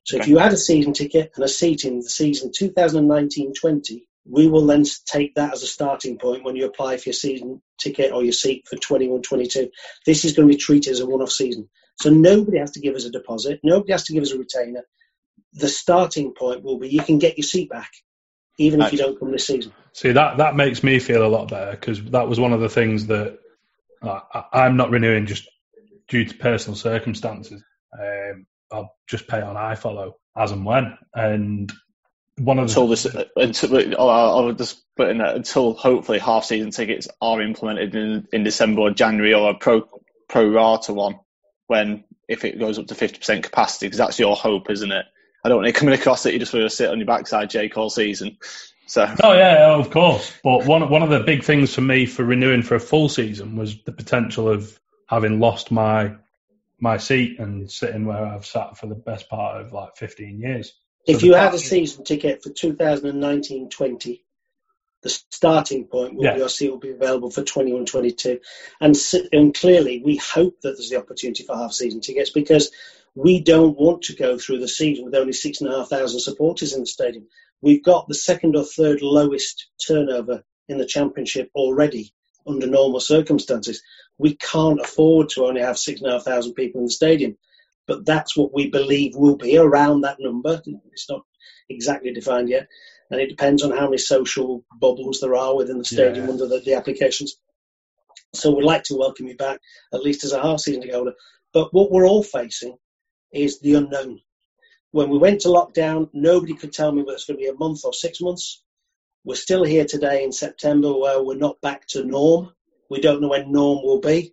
So 0.05 0.17
okay. 0.17 0.23
if 0.23 0.29
you 0.29 0.37
had 0.37 0.53
a 0.53 0.57
season 0.57 0.93
ticket 0.93 1.31
and 1.35 1.43
a 1.43 1.47
seat 1.47 1.83
in 1.83 1.99
the 1.99 2.09
season 2.09 2.51
2019-20, 2.51 4.03
we 4.27 4.47
will 4.47 4.65
then 4.65 4.83
take 5.05 5.35
that 5.35 5.53
as 5.53 5.63
a 5.63 5.67
starting 5.67 6.17
point 6.17 6.43
when 6.43 6.55
you 6.55 6.65
apply 6.65 6.97
for 6.97 7.09
your 7.09 7.13
season 7.13 7.61
ticket 7.79 8.11
or 8.11 8.23
your 8.23 8.31
seat 8.31 8.67
for 8.67 8.75
21-22. 8.75 9.69
This 10.05 10.23
is 10.23 10.33
going 10.33 10.47
to 10.47 10.53
be 10.53 10.59
treated 10.59 10.91
as 10.91 10.99
a 10.99 11.07
one-off 11.07 11.31
season. 11.31 11.69
So 11.99 12.11
nobody 12.11 12.59
has 12.59 12.71
to 12.71 12.81
give 12.81 12.95
us 12.95 13.05
a 13.05 13.11
deposit. 13.11 13.59
Nobody 13.63 13.93
has 13.93 14.03
to 14.05 14.13
give 14.13 14.21
us 14.21 14.31
a 14.31 14.37
retainer. 14.37 14.83
The 15.53 15.69
starting 15.69 16.33
point 16.33 16.63
will 16.63 16.77
be 16.77 16.89
you 16.89 17.01
can 17.01 17.17
get 17.17 17.37
your 17.37 17.43
seat 17.43 17.69
back, 17.69 17.91
even 18.59 18.81
if 18.81 18.91
you 18.91 18.97
don't 18.99 19.17
come 19.17 19.31
this 19.31 19.47
season. 19.47 19.73
See, 19.93 20.11
that, 20.11 20.37
that 20.37 20.55
makes 20.55 20.83
me 20.83 20.99
feel 20.99 21.25
a 21.25 21.29
lot 21.29 21.49
better 21.49 21.71
because 21.71 22.03
that 22.11 22.27
was 22.27 22.39
one 22.39 22.53
of 22.53 22.59
the 22.59 22.69
things 22.69 23.07
that 23.07 23.39
uh, 24.03 24.19
I'm 24.53 24.77
not 24.77 24.91
renewing 24.91 25.25
just 25.25 25.47
due 26.09 26.25
to 26.25 26.35
personal 26.35 26.75
circumstances. 26.75 27.63
Um, 27.97 28.45
I'll 28.71 28.95
just 29.08 29.28
pay 29.28 29.41
on 29.41 29.56
iFollow 29.56 30.13
as 30.36 30.51
and 30.51 30.65
when. 30.65 30.97
And 31.13 31.71
one 32.38 32.60
of 32.60 32.65
until 32.65 32.88
this 32.88 33.08
until 33.36 33.95
oh, 33.97 34.10
I'll 34.10 34.51
just 34.54 34.84
put 34.95 35.10
in 35.10 35.19
that 35.19 35.36
until 35.36 35.73
hopefully 35.73 36.19
half 36.19 36.45
season 36.45 36.71
tickets 36.71 37.08
are 37.21 37.41
implemented 37.41 37.95
in, 37.95 38.28
in 38.34 38.43
December 38.43 38.82
or 38.82 38.91
January 38.91 39.34
or 39.34 39.51
a 39.51 39.56
pro 39.56 39.88
pro 40.28 40.49
rata 40.49 40.93
one 40.93 41.19
when 41.67 42.04
if 42.28 42.43
it 42.43 42.60
goes 42.60 42.78
up 42.78 42.88
to 42.88 42.95
fifty 42.95 43.19
percent 43.19 43.43
capacity 43.43 43.88
because 43.88 43.97
that's 43.97 44.19
your 44.19 44.36
hope, 44.36 44.69
isn't 44.69 44.91
it? 44.91 45.06
I 45.43 45.49
don't 45.49 45.58
want 45.58 45.67
it 45.67 45.75
coming 45.75 45.93
across 45.93 46.23
that 46.23 46.34
you 46.34 46.39
just 46.39 46.54
want 46.54 46.63
to 46.63 46.75
sit 46.75 46.89
on 46.89 46.97
your 46.97 47.06
backside, 47.06 47.51
Jake, 47.51 47.78
all 47.78 47.89
season. 47.89 48.38
So. 48.88 49.08
Oh 49.23 49.34
yeah, 49.34 49.75
of 49.75 49.89
course. 49.91 50.32
But 50.43 50.65
one 50.65 50.89
one 50.89 51.04
of 51.04 51.10
the 51.10 51.21
big 51.21 51.43
things 51.43 51.73
for 51.73 51.82
me 51.82 52.06
for 52.06 52.23
renewing 52.23 52.63
for 52.63 52.75
a 52.75 52.80
full 52.80 53.10
season 53.10 53.56
was 53.56 53.82
the 53.84 53.91
potential 53.91 54.49
of 54.49 54.78
having 55.08 55.39
lost 55.39 55.71
my 55.71 56.15
my 56.79 56.97
seat 56.97 57.39
and 57.39 57.71
sitting 57.71 58.05
where 58.05 58.25
I've 58.25 58.45
sat 58.45 58.77
for 58.77 58.88
the 58.88 58.95
best 58.95 59.29
part 59.29 59.61
of 59.61 59.73
like 59.73 59.95
15 59.97 60.39
years. 60.39 60.73
If 61.07 61.23
you 61.23 61.33
had 61.33 61.53
a 61.53 61.59
season 61.59 62.03
ticket 62.03 62.41
for 62.41 62.49
2019-20, 62.49 64.21
the 65.03 65.09
starting 65.29 65.85
point 65.85 66.15
will 66.15 66.23
yeah. 66.23 66.33
be 66.33 66.39
your 66.39 66.49
seat 66.49 66.71
will 66.71 66.79
be 66.79 66.89
available 66.89 67.30
for 67.30 67.43
21-22, 67.43 68.39
and 68.82 68.95
and 69.32 69.53
clearly 69.53 70.01
we 70.03 70.15
hope 70.15 70.59
that 70.61 70.71
there's 70.71 70.89
the 70.89 70.97
opportunity 70.97 71.43
for 71.43 71.55
half 71.55 71.73
season 71.73 72.01
tickets 72.01 72.32
because 72.32 72.71
we 73.13 73.39
don't 73.39 73.78
want 73.78 74.03
to 74.03 74.15
go 74.15 74.39
through 74.39 74.59
the 74.59 74.67
season 74.67 75.05
with 75.05 75.13
only 75.13 75.34
six 75.34 75.61
and 75.61 75.71
a 75.71 75.78
half 75.78 75.89
thousand 75.89 76.21
supporters 76.21 76.73
in 76.73 76.80
the 76.80 76.88
stadium. 76.88 77.28
We've 77.61 77.84
got 77.84 78.07
the 78.07 78.15
second 78.15 78.55
or 78.55 78.63
third 78.63 79.03
lowest 79.03 79.67
turnover 79.88 80.43
in 80.67 80.80
the 80.80 80.88
championship 80.88 81.51
already 81.53 82.11
under 82.47 82.67
normal 82.67 82.99
circumstances. 82.99 83.84
We 84.18 84.36
can't 84.36 84.80
afford 84.80 85.30
to 85.30 85.45
only 85.45 85.61
have 85.61 85.78
six 85.78 86.01
and 86.01 86.09
a 86.09 86.13
half 86.13 86.24
thousand 86.24 86.53
people 86.53 86.80
in 86.80 86.86
the 86.86 86.91
stadium, 86.91 87.38
but 87.88 88.05
that's 88.05 88.36
what 88.36 88.53
we 88.53 88.70
believe 88.70 89.16
will 89.16 89.38
be 89.38 89.57
around 89.57 90.01
that 90.01 90.18
number. 90.20 90.61
It's 90.91 91.09
not 91.09 91.22
exactly 91.70 92.13
defined 92.13 92.49
yet, 92.49 92.68
and 93.11 93.20
it 93.20 93.30
depends 93.30 93.63
on 93.63 93.72
how 93.72 93.86
many 93.86 93.97
social 93.97 94.63
bubbles 94.80 95.20
there 95.20 95.36
are 95.36 95.55
within 95.55 95.78
the 95.78 95.86
stadium 95.86 96.26
yeah. 96.26 96.32
under 96.32 96.47
the, 96.47 96.59
the, 96.61 96.74
applications. 96.74 97.36
So 98.34 98.55
we'd 98.55 98.63
like 98.63 98.84
to 98.84 98.97
welcome 98.97 99.28
you 99.28 99.36
back, 99.36 99.59
at 99.93 100.03
least 100.03 100.24
as 100.24 100.32
a 100.32 100.41
half 100.41 100.59
season 100.59 100.82
ticket 100.82 100.95
holder. 100.95 101.13
But 101.53 101.74
what 101.74 101.91
we're 101.91 102.07
all 102.07 102.24
facing 102.24 102.78
is 103.32 103.59
the 103.59 103.76
unknown. 103.76 104.22
when 104.91 105.09
we 105.09 105.18
went 105.18 105.41
to 105.41 105.49
lockdown, 105.49 106.09
nobody 106.13 106.53
could 106.53 106.72
tell 106.72 106.91
me 106.91 107.01
whether 107.01 107.16
it's 107.16 107.26
going 107.26 107.38
to 107.38 107.43
be 107.43 107.49
a 107.49 107.53
month 107.53 107.82
or 107.84 107.93
six 107.93 108.22
months. 108.22 108.63
We're 109.26 109.36
still 109.36 109.63
here 109.63 109.86
today 109.86 110.24
in 110.24 110.32
September 110.32 110.93
where 110.93 111.22
we're 111.22 111.36
not 111.36 111.59
back 111.59 111.88
to 111.88 112.03
norm. 112.03 112.55
We 112.89 113.01
don't 113.01 113.21
know 113.21 113.29
when 113.29 113.51
norm 113.51 113.83
will 113.83 113.99
be. 113.99 114.31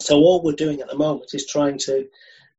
So 0.00 0.16
all 0.16 0.42
we're 0.42 0.52
doing 0.52 0.80
at 0.80 0.88
the 0.88 0.96
moment 0.96 1.30
is 1.34 1.46
trying 1.46 1.78
to 1.80 2.08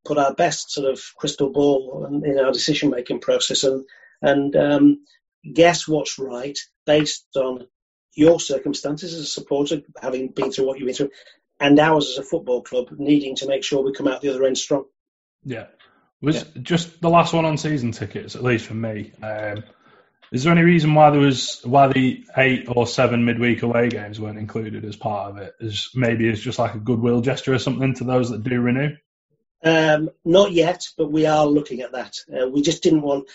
put 0.05 0.17
our 0.17 0.33
best 0.33 0.71
sort 0.71 0.91
of 0.91 1.01
crystal 1.17 1.51
ball 1.51 2.07
in 2.23 2.39
our 2.39 2.51
decision 2.51 2.89
making 2.89 3.19
process 3.19 3.63
and 3.63 3.85
and 4.21 4.55
um, 4.55 5.05
guess 5.53 5.87
what's 5.87 6.17
right 6.17 6.57
based 6.85 7.25
on 7.35 7.67
your 8.15 8.39
circumstances 8.39 9.13
as 9.13 9.21
a 9.21 9.25
supporter, 9.25 9.81
having 10.01 10.29
been 10.29 10.51
through 10.51 10.65
what 10.65 10.79
you've 10.79 10.87
been 10.87 10.95
through, 10.95 11.11
and 11.59 11.79
ours 11.79 12.09
as 12.09 12.17
a 12.17 12.23
football 12.23 12.61
club, 12.61 12.87
needing 12.97 13.35
to 13.35 13.47
make 13.47 13.63
sure 13.63 13.83
we 13.83 13.93
come 13.93 14.07
out 14.07 14.21
the 14.21 14.29
other 14.29 14.45
end 14.45 14.57
strong. 14.57 14.85
Yeah. 15.43 15.67
Was 16.21 16.37
yeah. 16.37 16.61
just 16.61 17.01
the 17.01 17.09
last 17.09 17.33
one 17.33 17.45
on 17.45 17.57
season 17.57 17.91
tickets, 17.91 18.35
at 18.35 18.43
least 18.43 18.65
for 18.65 18.73
me. 18.73 19.11
Um, 19.21 19.63
is 20.31 20.43
there 20.43 20.53
any 20.53 20.63
reason 20.63 20.93
why 20.95 21.09
there 21.09 21.19
was 21.19 21.61
why 21.63 21.87
the 21.87 22.23
eight 22.37 22.65
or 22.67 22.87
seven 22.87 23.25
midweek 23.25 23.63
away 23.63 23.89
games 23.89 24.19
weren't 24.19 24.39
included 24.39 24.85
as 24.85 24.95
part 24.95 25.31
of 25.31 25.37
it? 25.37 25.53
Is 25.59 25.89
maybe 25.95 26.27
it's 26.27 26.41
just 26.41 26.59
like 26.59 26.75
a 26.75 26.79
goodwill 26.79 27.21
gesture 27.21 27.53
or 27.53 27.59
something 27.59 27.93
to 27.95 28.03
those 28.03 28.29
that 28.29 28.43
do 28.43 28.59
renew? 28.59 28.95
Um, 29.63 30.09
not 30.23 30.51
yet, 30.51 30.83
but 30.97 31.11
we 31.11 31.25
are 31.25 31.45
looking 31.45 31.81
at 31.81 31.93
that. 31.93 32.17
Uh, 32.31 32.47
we 32.47 32.61
just 32.61 32.83
didn't 32.83 33.01
want. 33.01 33.29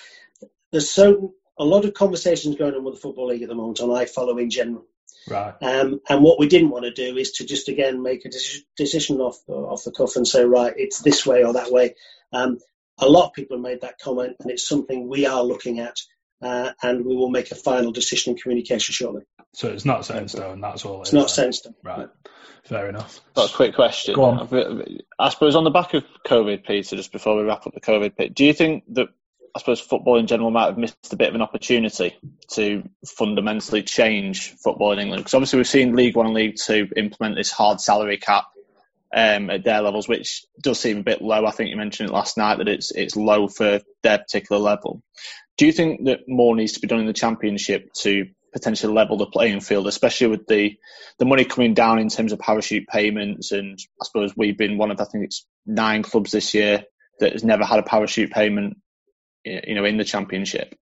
There's 0.71 0.91
so 0.91 1.35
a 1.59 1.65
lot 1.65 1.85
of 1.85 1.95
conversations 1.95 2.57
going 2.57 2.75
on 2.75 2.85
with 2.85 2.95
the 2.95 3.01
football 3.01 3.27
league 3.27 3.43
at 3.43 3.49
the 3.49 3.55
moment 3.55 3.81
and 3.81 3.91
iFollow 3.91 4.41
in 4.41 4.51
general. 4.51 4.87
Right. 5.29 5.55
Um, 5.61 6.01
and 6.09 6.23
what 6.23 6.39
we 6.39 6.49
didn't 6.49 6.71
want 6.71 6.85
to 6.85 6.93
do 6.93 7.17
is 7.17 7.33
to 7.33 7.45
just 7.45 7.69
again 7.69 8.03
make 8.03 8.25
a 8.25 8.31
decision 8.77 9.21
off 9.21 9.39
off 9.49 9.85
the 9.85 9.93
cuff 9.93 10.17
and 10.17 10.27
say 10.27 10.45
right, 10.45 10.73
it's 10.77 11.01
this 11.01 11.27
way 11.27 11.45
or 11.45 11.55
that 11.55 11.71
way. 11.71 11.97
Um, 12.33 12.59
a 12.99 13.09
lot 13.09 13.29
of 13.29 13.33
people 13.33 13.57
have 13.57 13.63
made 13.63 13.81
that 13.81 13.99
comment, 13.99 14.37
and 14.41 14.51
it's 14.51 14.67
something 14.67 15.09
we 15.09 15.27
are 15.27 15.43
looking 15.43 15.81
at, 15.81 15.97
uh, 16.43 16.73
and 16.83 17.05
we 17.05 17.15
will 17.15 17.31
make 17.31 17.51
a 17.51 17.55
final 17.55 17.93
decision 17.93 18.33
in 18.33 18.39
communication 18.39 18.93
shortly. 18.93 19.23
So 19.53 19.69
it's 19.69 19.85
not 19.85 20.05
set 20.05 20.23
in 20.23 20.29
stone. 20.29 20.61
That's 20.61 20.85
all. 20.85 21.03
It's 21.03 21.13
not 21.13 21.31
set 21.31 21.47
in 21.47 21.53
stone. 21.53 21.75
Right. 21.83 22.09
Fair 22.65 22.89
enough. 22.89 23.21
Got 23.35 23.51
a 23.51 23.55
quick 23.55 23.75
question. 23.75 24.15
Go 24.15 24.25
on. 24.25 24.87
I 25.19 25.31
suppose 25.31 25.57
on 25.57 25.65
the 25.65 25.71
back 25.71 25.95
of 25.95 26.05
COVID, 26.27 26.65
Peter, 26.65 26.97
just 26.97 27.13
before 27.13 27.37
we 27.37 27.43
wrap 27.43 27.67
up 27.67 27.75
the 27.75 27.81
COVID 27.81 28.17
bit, 28.17 28.35
do 28.35 28.45
you 28.45 28.53
think 28.53 28.85
that 28.95 29.09
I 29.55 29.59
suppose 29.59 29.81
football 29.81 30.19
in 30.19 30.27
general 30.27 30.51
might 30.51 30.67
have 30.67 30.79
missed 30.79 31.13
a 31.13 31.17
bit 31.17 31.29
of 31.29 31.35
an 31.35 31.43
opportunity 31.43 32.17
to 32.53 32.89
fundamentally 33.05 33.83
change 33.83 34.55
football 34.63 34.93
in 34.93 35.01
England? 35.01 35.23
Because 35.23 35.35
obviously 35.35 35.57
we've 35.59 35.69
seen 35.69 35.97
League 35.97 36.17
One 36.17 36.27
and 36.27 36.35
League 36.35 36.57
Two 36.57 36.89
implement 36.97 37.37
this 37.37 37.51
hard 37.51 37.81
salary 37.81 38.19
cap 38.19 38.45
um, 39.15 39.51
at 39.51 39.65
their 39.65 39.83
levels, 39.83 40.09
which 40.09 40.45
does 40.61 40.79
seem 40.79 40.99
a 40.99 41.03
bit 41.03 41.23
low. 41.23 41.45
I 41.45 41.51
think 41.51 41.71
you 41.71 41.77
mentioned 41.77 42.11
it 42.11 42.13
last 42.13 42.37
night 42.37 42.59
that 42.59 42.69
it's 42.69 42.93
it's 42.93 43.17
low 43.17 43.49
for 43.49 43.81
their 44.03 44.19
particular 44.19 44.61
level. 44.61 45.03
Do 45.61 45.67
you 45.67 45.73
think 45.73 46.07
that 46.07 46.21
more 46.27 46.57
needs 46.57 46.73
to 46.73 46.81
be 46.81 46.87
done 46.89 47.01
in 47.01 47.07
the 47.07 47.13
Championship 47.13 47.93
to 47.99 48.29
potentially 48.51 48.95
level 48.95 49.19
the 49.19 49.27
playing 49.27 49.61
field, 49.61 49.87
especially 49.89 50.29
with 50.29 50.47
the 50.47 50.79
the 51.19 51.27
money 51.27 51.45
coming 51.45 51.75
down 51.75 51.99
in 51.99 52.09
terms 52.09 52.33
of 52.33 52.39
parachute 52.39 52.89
payments? 52.89 53.53
And 53.53 53.79
I 54.01 54.07
suppose 54.07 54.35
we've 54.35 54.57
been 54.57 54.79
one 54.79 54.91
of 54.91 54.99
I 54.99 55.05
think 55.05 55.27
it's 55.27 55.45
nine 55.67 56.03
clubs 56.03 56.31
this 56.31 56.55
year 56.55 56.85
that 57.19 57.33
has 57.33 57.45
never 57.45 57.63
had 57.67 57.79
a 57.79 57.83
parachute 57.83 58.31
payment, 58.31 58.79
you 59.45 59.75
know, 59.75 59.85
in 59.85 59.99
the 59.99 60.05
Championship. 60.05 60.75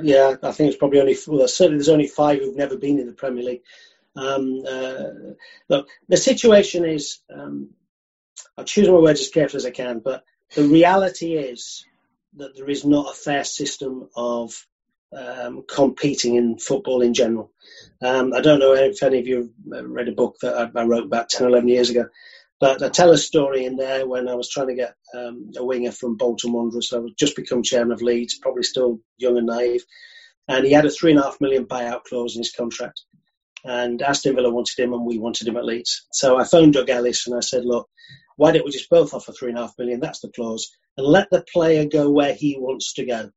Yeah, 0.00 0.36
I 0.40 0.52
think 0.52 0.68
it's 0.68 0.78
probably 0.78 1.00
only 1.00 1.16
well, 1.26 1.48
certainly 1.48 1.78
there's 1.78 1.88
only 1.88 2.06
five 2.06 2.38
who've 2.38 2.54
never 2.54 2.76
been 2.76 3.00
in 3.00 3.06
the 3.06 3.12
Premier 3.12 3.42
League. 3.42 3.62
Um, 4.14 4.62
uh, 4.64 5.34
look, 5.68 5.88
the 6.08 6.16
situation 6.16 6.84
is, 6.84 7.18
um, 7.28 7.70
I'll 8.56 8.64
choose 8.64 8.86
my 8.86 8.94
words 8.94 9.20
as 9.20 9.30
carefully 9.30 9.58
as 9.58 9.66
I 9.66 9.72
can, 9.72 9.98
but 9.98 10.22
the 10.54 10.62
reality 10.62 11.34
is 11.34 11.84
that 12.36 12.56
there 12.56 12.68
is 12.68 12.84
not 12.84 13.10
a 13.10 13.14
fair 13.14 13.44
system 13.44 14.08
of 14.16 14.54
um, 15.16 15.64
competing 15.68 16.34
in 16.34 16.58
football 16.58 17.02
in 17.02 17.14
general. 17.14 17.52
Um, 18.02 18.32
I 18.32 18.40
don't 18.40 18.58
know 18.58 18.74
if 18.74 19.02
any 19.02 19.20
of 19.20 19.26
you 19.26 19.52
have 19.72 19.84
read 19.84 20.08
a 20.08 20.12
book 20.12 20.36
that 20.42 20.72
I, 20.74 20.80
I, 20.80 20.84
wrote 20.84 21.04
about 21.04 21.28
10, 21.28 21.46
11 21.46 21.68
years 21.68 21.90
ago, 21.90 22.06
but 22.58 22.82
I 22.82 22.88
tell 22.88 23.12
a 23.12 23.18
story 23.18 23.64
in 23.64 23.76
there 23.76 24.06
when 24.06 24.28
I 24.28 24.34
was 24.34 24.48
trying 24.48 24.68
to 24.68 24.74
get 24.74 24.94
um, 25.14 25.52
a 25.56 25.64
winger 25.64 25.92
from 25.92 26.16
Bolton 26.16 26.52
Wanderers. 26.52 26.92
I 26.92 26.98
was 26.98 27.12
just 27.18 27.36
become 27.36 27.62
chairman 27.62 27.92
of 27.92 28.02
Leeds, 28.02 28.38
probably 28.38 28.64
still 28.64 29.00
young 29.18 29.38
and 29.38 29.46
naive. 29.46 29.84
And 30.48 30.66
he 30.66 30.72
had 30.72 30.84
a 30.84 30.90
three 30.90 31.12
and 31.12 31.20
a 31.20 31.22
half 31.22 31.40
million 31.40 31.66
buyout 31.66 32.04
clause 32.04 32.36
in 32.36 32.40
his 32.40 32.52
contract 32.52 33.02
and 33.64 34.02
Aston 34.02 34.36
Villa 34.36 34.50
wanted 34.50 34.78
him 34.78 34.92
and 34.92 35.04
we 35.04 35.18
wanted 35.18 35.48
him 35.48 35.56
at 35.56 35.64
Leeds. 35.64 36.06
So 36.12 36.38
I 36.38 36.44
phoned 36.44 36.74
Doug 36.74 36.90
Ellis 36.90 37.26
and 37.26 37.36
I 37.36 37.40
said, 37.40 37.64
look, 37.64 37.88
why 38.36 38.52
don't 38.52 38.64
we 38.64 38.70
just 38.70 38.90
both 38.90 39.14
offer 39.14 39.32
three 39.32 39.50
and 39.50 39.58
a 39.58 39.62
half 39.62 39.74
million? 39.78 40.00
That's 40.00 40.20
the 40.20 40.30
clause, 40.30 40.70
and 40.96 41.06
let 41.06 41.30
the 41.30 41.44
player 41.52 41.84
go 41.86 42.10
where 42.10 42.34
he 42.34 42.56
wants 42.58 42.94
to 42.94 43.06
go. 43.06 43.30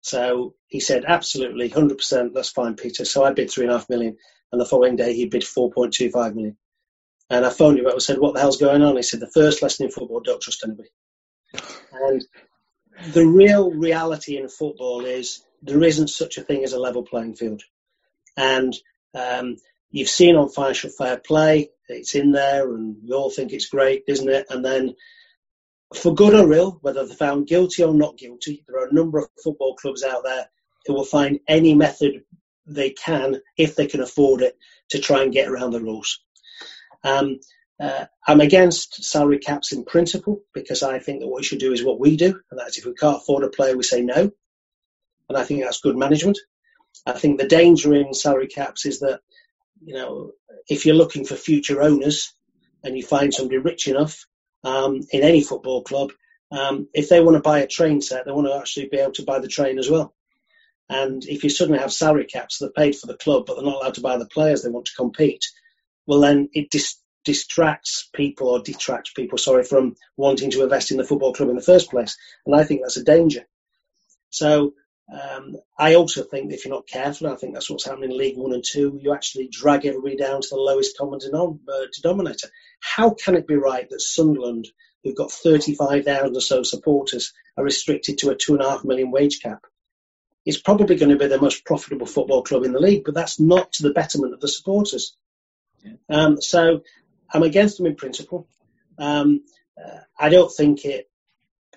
So 0.00 0.54
he 0.68 0.80
said, 0.80 1.04
absolutely, 1.06 1.70
100%, 1.70 2.32
that's 2.32 2.50
fine, 2.50 2.76
Peter. 2.76 3.04
So 3.04 3.24
I 3.24 3.32
bid 3.32 3.50
three 3.50 3.64
and 3.64 3.72
a 3.72 3.78
half 3.78 3.88
million, 3.88 4.16
and 4.52 4.60
the 4.60 4.64
following 4.64 4.96
day 4.96 5.14
he 5.14 5.26
bid 5.26 5.42
4.25 5.42 6.34
million. 6.34 6.56
And 7.30 7.44
I 7.44 7.50
phoned 7.50 7.78
him 7.78 7.86
up 7.86 7.92
and 7.92 8.02
said, 8.02 8.18
what 8.18 8.34
the 8.34 8.40
hell's 8.40 8.56
going 8.56 8.82
on? 8.82 8.96
He 8.96 9.02
said, 9.02 9.20
the 9.20 9.30
first 9.30 9.60
lesson 9.62 9.86
in 9.86 9.92
football, 9.92 10.20
don't 10.20 10.40
trust 10.40 10.64
anybody. 10.64 10.88
And 11.92 12.24
the 13.12 13.26
real 13.26 13.70
reality 13.70 14.38
in 14.38 14.48
football 14.48 15.04
is 15.04 15.42
there 15.62 15.82
isn't 15.82 16.08
such 16.08 16.38
a 16.38 16.42
thing 16.42 16.64
as 16.64 16.72
a 16.72 16.80
level 16.80 17.02
playing 17.02 17.34
field. 17.34 17.62
And 18.36 18.74
um, 19.14 19.56
you've 19.90 20.08
seen 20.08 20.36
on 20.36 20.48
Financial 20.48 20.90
Fair 20.90 21.18
Play, 21.18 21.70
it's 21.88 22.14
in 22.14 22.32
there, 22.32 22.72
and 22.72 22.96
we 23.02 23.14
all 23.14 23.30
think 23.30 23.52
it's 23.52 23.68
great, 23.68 24.04
isn't 24.06 24.28
it? 24.28 24.46
And 24.50 24.64
then, 24.64 24.94
for 25.94 26.14
good 26.14 26.34
or 26.34 26.52
ill, 26.52 26.78
whether 26.82 27.06
they're 27.06 27.16
found 27.16 27.46
guilty 27.46 27.82
or 27.82 27.94
not 27.94 28.18
guilty, 28.18 28.64
there 28.66 28.78
are 28.80 28.88
a 28.88 28.94
number 28.94 29.18
of 29.18 29.28
football 29.42 29.74
clubs 29.74 30.04
out 30.04 30.24
there 30.24 30.48
who 30.86 30.94
will 30.94 31.04
find 31.04 31.40
any 31.48 31.74
method 31.74 32.24
they 32.66 32.90
can, 32.90 33.40
if 33.56 33.74
they 33.76 33.86
can 33.86 34.00
afford 34.00 34.42
it, 34.42 34.56
to 34.90 34.98
try 34.98 35.22
and 35.22 35.32
get 35.32 35.48
around 35.48 35.70
the 35.70 35.80
rules. 35.80 36.20
Um, 37.04 37.40
uh, 37.80 38.06
I'm 38.26 38.40
against 38.40 39.04
salary 39.04 39.38
caps 39.38 39.72
in 39.72 39.84
principle 39.84 40.42
because 40.52 40.82
I 40.82 40.98
think 40.98 41.20
that 41.20 41.28
what 41.28 41.38
we 41.38 41.44
should 41.44 41.60
do 41.60 41.72
is 41.72 41.84
what 41.84 42.00
we 42.00 42.16
do, 42.16 42.40
and 42.50 42.58
that's 42.58 42.78
if 42.78 42.84
we 42.84 42.94
can't 42.94 43.18
afford 43.18 43.44
a 43.44 43.48
player, 43.48 43.76
we 43.76 43.84
say 43.84 44.02
no. 44.02 44.30
And 45.28 45.38
I 45.38 45.44
think 45.44 45.62
that's 45.62 45.80
good 45.80 45.96
management. 45.96 46.38
I 47.06 47.12
think 47.12 47.38
the 47.38 47.46
danger 47.46 47.94
in 47.94 48.14
salary 48.14 48.48
caps 48.48 48.84
is 48.86 49.00
that, 49.00 49.20
you 49.84 49.94
know, 49.94 50.32
if 50.68 50.86
you're 50.86 50.94
looking 50.94 51.24
for 51.24 51.34
future 51.34 51.82
owners 51.82 52.32
and 52.84 52.96
you 52.96 53.02
find 53.02 53.32
somebody 53.32 53.58
rich 53.58 53.88
enough 53.88 54.26
um, 54.64 55.00
in 55.12 55.22
any 55.22 55.42
football 55.42 55.82
club, 55.82 56.10
um, 56.50 56.88
if 56.94 57.08
they 57.08 57.20
want 57.20 57.36
to 57.36 57.42
buy 57.42 57.60
a 57.60 57.66
train 57.66 58.00
set, 58.00 58.24
they 58.24 58.32
want 58.32 58.46
to 58.46 58.56
actually 58.56 58.88
be 58.88 58.98
able 58.98 59.12
to 59.12 59.24
buy 59.24 59.38
the 59.38 59.48
train 59.48 59.78
as 59.78 59.90
well. 59.90 60.14
And 60.88 61.22
if 61.24 61.44
you 61.44 61.50
suddenly 61.50 61.80
have 61.80 61.92
salary 61.92 62.24
caps, 62.24 62.58
they're 62.58 62.70
paid 62.70 62.96
for 62.96 63.06
the 63.06 63.16
club, 63.16 63.44
but 63.46 63.54
they're 63.54 63.64
not 63.64 63.76
allowed 63.76 63.94
to 63.94 64.00
buy 64.00 64.16
the 64.16 64.26
players 64.26 64.62
they 64.62 64.70
want 64.70 64.86
to 64.86 64.96
compete. 64.96 65.44
Well, 66.06 66.20
then 66.20 66.48
it 66.54 66.70
dis- 66.70 66.98
distracts 67.24 68.08
people 68.14 68.48
or 68.48 68.62
detracts 68.62 69.12
people, 69.12 69.36
sorry, 69.36 69.64
from 69.64 69.96
wanting 70.16 70.50
to 70.52 70.62
invest 70.62 70.90
in 70.90 70.96
the 70.96 71.04
football 71.04 71.34
club 71.34 71.50
in 71.50 71.56
the 71.56 71.62
first 71.62 71.90
place. 71.90 72.16
And 72.46 72.54
I 72.54 72.64
think 72.64 72.80
that's 72.80 72.96
a 72.96 73.04
danger. 73.04 73.46
So 74.30 74.72
um, 75.10 75.56
I 75.78 75.94
also 75.94 76.22
think 76.22 76.52
if 76.52 76.64
you're 76.64 76.74
not 76.74 76.86
careful, 76.86 77.28
I 77.28 77.36
think 77.36 77.54
that's 77.54 77.70
what's 77.70 77.86
happening 77.86 78.10
in 78.10 78.18
League 78.18 78.36
One 78.36 78.52
and 78.52 78.64
Two, 78.64 78.98
you 79.00 79.14
actually 79.14 79.48
drag 79.48 79.86
everybody 79.86 80.16
down 80.16 80.42
to 80.42 80.48
the 80.50 80.56
lowest 80.56 80.98
common 80.98 81.20
uh, 81.32 81.86
denominator. 82.00 82.48
How 82.80 83.10
can 83.10 83.34
it 83.34 83.46
be 83.46 83.56
right 83.56 83.88
that 83.88 84.02
Sunderland, 84.02 84.68
who've 85.02 85.16
got 85.16 85.32
35,000 85.32 86.36
or 86.36 86.40
so 86.40 86.62
supporters, 86.62 87.32
are 87.56 87.64
restricted 87.64 88.18
to 88.18 88.30
a 88.30 88.36
two 88.36 88.52
and 88.52 88.62
a 88.62 88.68
half 88.68 88.84
million 88.84 89.10
wage 89.10 89.40
cap? 89.40 89.64
It's 90.44 90.60
probably 90.60 90.96
going 90.96 91.10
to 91.10 91.16
be 91.16 91.26
the 91.26 91.40
most 91.40 91.64
profitable 91.64 92.06
football 92.06 92.42
club 92.42 92.64
in 92.64 92.72
the 92.72 92.80
league, 92.80 93.04
but 93.04 93.14
that's 93.14 93.40
not 93.40 93.72
to 93.74 93.84
the 93.84 93.92
betterment 93.92 94.34
of 94.34 94.40
the 94.40 94.48
supporters. 94.48 95.16
Yeah. 95.82 95.92
Um, 96.10 96.40
so 96.42 96.82
I'm 97.32 97.42
against 97.42 97.78
them 97.78 97.86
in 97.86 97.96
principle. 97.96 98.46
Um, 98.98 99.42
uh, 99.82 100.00
I 100.18 100.28
don't 100.28 100.52
think 100.52 100.84
it 100.84 101.08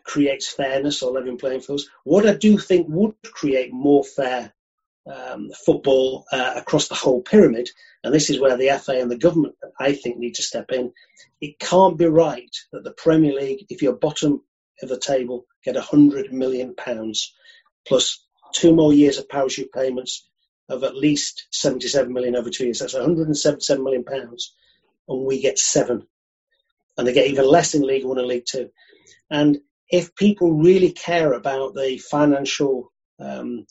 creates 0.03 0.51
fairness 0.51 1.01
or 1.01 1.11
level 1.11 1.37
playing 1.37 1.61
fields. 1.61 1.89
What 2.03 2.27
I 2.27 2.33
do 2.33 2.57
think 2.57 2.87
would 2.89 3.15
create 3.23 3.73
more 3.73 4.03
fair 4.03 4.53
um, 5.05 5.51
football 5.65 6.25
uh, 6.31 6.53
across 6.57 6.87
the 6.87 6.95
whole 6.95 7.21
pyramid, 7.21 7.69
and 8.03 8.13
this 8.13 8.29
is 8.29 8.39
where 8.39 8.57
the 8.57 8.79
FA 8.79 8.99
and 8.99 9.09
the 9.09 9.17
government, 9.17 9.55
I 9.79 9.93
think, 9.93 10.17
need 10.17 10.35
to 10.35 10.43
step 10.43 10.71
in. 10.71 10.93
It 11.39 11.59
can't 11.59 11.97
be 11.97 12.05
right 12.05 12.55
that 12.71 12.83
the 12.83 12.91
Premier 12.91 13.33
League, 13.33 13.65
if 13.69 13.81
you're 13.81 13.93
bottom 13.93 14.43
of 14.81 14.89
the 14.89 14.99
table, 14.99 15.45
get 15.63 15.75
£100 15.75 16.31
million 16.31 16.75
plus 17.87 18.25
two 18.53 18.75
more 18.75 18.93
years 18.93 19.17
of 19.17 19.29
parachute 19.29 19.71
payments 19.71 20.27
of 20.69 20.83
at 20.83 20.95
least 20.95 21.47
77 21.51 22.11
million 22.13 22.35
over 22.35 22.49
two 22.49 22.65
years. 22.65 22.79
That's 22.79 22.93
177 22.93 23.83
million 23.83 24.03
pounds, 24.03 24.53
and 25.07 25.25
we 25.25 25.41
get 25.41 25.59
seven. 25.59 26.07
And 26.97 27.07
they 27.07 27.13
get 27.13 27.27
even 27.27 27.45
less 27.45 27.73
in 27.73 27.81
League 27.81 28.05
One 28.05 28.19
and 28.19 28.27
League 28.27 28.45
Two. 28.45 28.69
And 29.29 29.59
if 29.91 30.15
people 30.15 30.53
really 30.53 30.91
care 30.91 31.33
about 31.33 31.75
the 31.75 31.97
financial 31.97 32.91
um, 33.19 33.65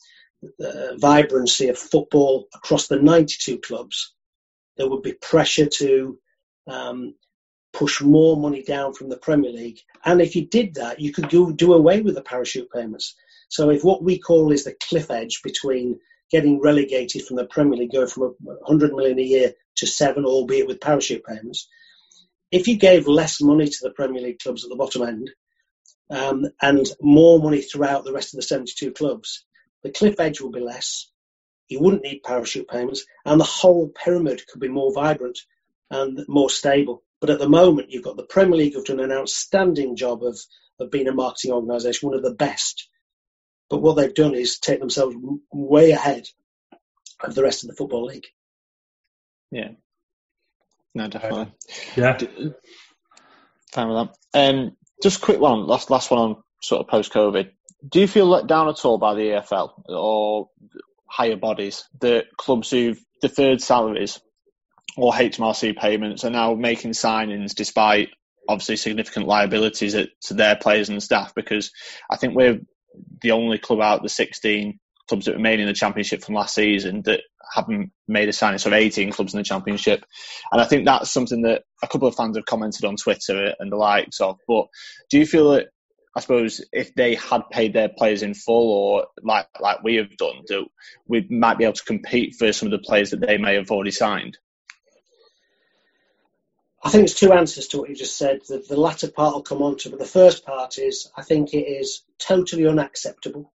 uh, 0.63 0.95
vibrancy 0.97 1.69
of 1.69 1.77
football 1.77 2.47
across 2.55 2.87
the 2.87 3.01
92 3.01 3.59
clubs, 3.59 4.13
there 4.77 4.87
would 4.87 5.01
be 5.01 5.13
pressure 5.13 5.65
to 5.65 6.19
um, 6.67 7.15
push 7.73 8.01
more 8.01 8.37
money 8.37 8.63
down 8.63 8.93
from 8.93 9.09
the 9.09 9.17
Premier 9.17 9.51
League. 9.51 9.79
And 10.05 10.21
if 10.21 10.35
you 10.35 10.45
did 10.47 10.75
that, 10.75 10.99
you 10.99 11.11
could 11.11 11.29
do, 11.29 11.53
do 11.53 11.73
away 11.73 12.01
with 12.01 12.15
the 12.15 12.21
parachute 12.21 12.69
payments. 12.71 13.15
So 13.49 13.69
if 13.69 13.83
what 13.83 14.03
we 14.03 14.19
call 14.19 14.51
is 14.51 14.63
the 14.63 14.75
cliff 14.89 15.09
edge 15.09 15.41
between 15.43 15.99
getting 16.29 16.61
relegated 16.61 17.23
from 17.23 17.37
the 17.37 17.45
Premier 17.45 17.79
League, 17.79 17.91
going 17.91 18.07
from 18.07 18.35
100 18.39 18.93
million 18.93 19.19
a 19.19 19.23
year 19.23 19.53
to 19.77 19.87
seven, 19.87 20.25
albeit 20.25 20.67
with 20.67 20.79
parachute 20.79 21.23
payments, 21.25 21.67
if 22.51 22.67
you 22.67 22.77
gave 22.77 23.07
less 23.07 23.41
money 23.41 23.67
to 23.67 23.77
the 23.81 23.91
Premier 23.91 24.21
League 24.21 24.39
clubs 24.39 24.63
at 24.63 24.69
the 24.69 24.75
bottom 24.75 25.01
end 25.01 25.29
um, 26.11 26.45
and 26.61 26.85
more 27.01 27.39
money 27.39 27.61
throughout 27.61 28.03
the 28.03 28.13
rest 28.13 28.33
of 28.33 28.37
the 28.37 28.43
72 28.43 28.91
clubs, 28.91 29.45
the 29.81 29.91
cliff 29.91 30.19
edge 30.19 30.41
would 30.41 30.51
be 30.51 30.59
less. 30.59 31.09
You 31.69 31.79
wouldn't 31.79 32.03
need 32.03 32.23
parachute 32.23 32.67
payments, 32.67 33.05
and 33.25 33.39
the 33.39 33.45
whole 33.45 33.87
pyramid 33.89 34.45
could 34.47 34.59
be 34.59 34.67
more 34.67 34.93
vibrant 34.93 35.39
and 35.89 36.23
more 36.27 36.49
stable. 36.49 37.03
But 37.21 37.29
at 37.29 37.39
the 37.39 37.47
moment, 37.47 37.91
you've 37.91 38.03
got 38.03 38.17
the 38.17 38.23
Premier 38.23 38.57
League 38.57 38.73
who've 38.73 38.83
done 38.83 38.99
an 38.99 39.11
outstanding 39.11 39.95
job 39.95 40.23
of, 40.23 40.37
of 40.79 40.91
being 40.91 41.07
a 41.07 41.13
marketing 41.13 41.51
organisation, 41.51 42.09
one 42.09 42.17
of 42.17 42.23
the 42.23 42.33
best. 42.33 42.89
But 43.69 43.81
what 43.81 43.95
they've 43.95 44.13
done 44.13 44.35
is 44.35 44.59
take 44.59 44.79
themselves 44.79 45.15
way 45.53 45.91
ahead 45.91 46.27
of 47.23 47.35
the 47.35 47.43
rest 47.43 47.63
of 47.63 47.69
the 47.69 47.75
Football 47.75 48.05
League. 48.05 48.27
Yeah. 49.49 49.69
No, 50.93 51.07
definitely. 51.07 51.53
Yeah. 51.95 52.17
Fine 53.71 53.87
with 53.87 54.09
that. 54.33 54.49
Um, 54.49 54.75
just 55.01 55.21
quick 55.21 55.39
one, 55.39 55.67
last 55.67 55.89
last 55.89 56.11
one 56.11 56.19
on 56.19 56.43
sort 56.61 56.81
of 56.81 56.87
post 56.87 57.11
COVID. 57.13 57.51
Do 57.87 57.99
you 57.99 58.07
feel 58.07 58.27
let 58.27 58.47
down 58.47 58.69
at 58.69 58.85
all 58.85 58.97
by 58.97 59.15
the 59.15 59.21
EFL 59.21 59.71
or 59.89 60.49
higher 61.07 61.35
bodies, 61.35 61.85
the 61.99 62.25
clubs 62.37 62.69
who've 62.69 62.99
deferred 63.21 63.61
salaries 63.61 64.19
or 64.97 65.11
HMRC 65.11 65.75
payments 65.77 66.23
are 66.23 66.29
now 66.29 66.53
making 66.53 66.91
signings 66.91 67.55
despite 67.55 68.09
obviously 68.47 68.75
significant 68.75 69.27
liabilities 69.27 69.95
to 70.23 70.33
their 70.33 70.55
players 70.55 70.89
and 70.89 71.01
staff? 71.01 71.33
Because 71.35 71.71
I 72.09 72.17
think 72.17 72.35
we're 72.35 72.59
the 73.21 73.31
only 73.31 73.57
club 73.57 73.81
out 73.81 73.97
of 73.97 74.03
the 74.03 74.09
16 74.09 74.79
clubs 75.07 75.25
that 75.25 75.35
remain 75.35 75.59
in 75.59 75.67
the 75.67 75.73
championship 75.73 76.23
from 76.23 76.35
last 76.35 76.55
season 76.55 77.01
that 77.03 77.21
haven't 77.53 77.91
made 78.07 78.29
a 78.29 78.33
signing. 78.33 78.59
So 78.59 78.73
18 78.73 79.11
clubs 79.11 79.33
in 79.33 79.39
the 79.39 79.43
championship, 79.43 80.05
and 80.51 80.61
I 80.61 80.65
think 80.65 80.85
that's 80.85 81.11
something 81.11 81.41
that 81.43 81.63
a 81.83 81.87
couple 81.87 82.07
of 82.07 82.15
fans 82.15 82.37
have 82.37 82.45
commented 82.45 82.85
on 82.85 82.95
Twitter 82.95 83.53
and 83.59 83.71
the 83.71 83.77
likes 83.77 84.21
of. 84.21 84.37
But 84.47 84.67
do 85.09 85.19
you 85.19 85.25
feel 85.25 85.51
that? 85.51 85.67
I 86.13 86.19
suppose 86.19 86.59
if 86.73 86.93
they 86.93 87.15
had 87.15 87.49
paid 87.49 87.71
their 87.71 87.87
players 87.87 88.21
in 88.21 88.33
full, 88.33 88.71
or 88.71 89.07
like 89.23 89.47
like 89.59 89.83
we 89.83 89.95
have 89.95 90.15
done, 90.17 90.41
that 90.47 90.65
we 91.07 91.25
might 91.29 91.57
be 91.57 91.63
able 91.63 91.73
to 91.73 91.83
compete 91.85 92.35
for 92.35 92.51
some 92.51 92.67
of 92.67 92.71
the 92.71 92.85
players 92.85 93.11
that 93.11 93.21
they 93.21 93.37
may 93.37 93.55
have 93.55 93.71
already 93.71 93.91
signed. 93.91 94.37
I 96.83 96.89
think 96.89 97.01
there's 97.01 97.13
two 97.13 97.31
answers 97.31 97.67
to 97.67 97.77
what 97.77 97.89
you 97.89 97.95
just 97.95 98.17
said. 98.17 98.41
The, 98.47 98.57
the 98.57 98.75
latter 98.75 99.09
part 99.09 99.35
I'll 99.35 99.43
come 99.43 99.61
on 99.61 99.77
to, 99.77 99.89
but 99.91 99.99
the 99.99 100.05
first 100.05 100.45
part 100.45 100.79
is 100.79 101.09
I 101.15 101.21
think 101.21 101.53
it 101.53 101.59
is 101.59 102.01
totally 102.17 102.65
unacceptable 102.65 103.53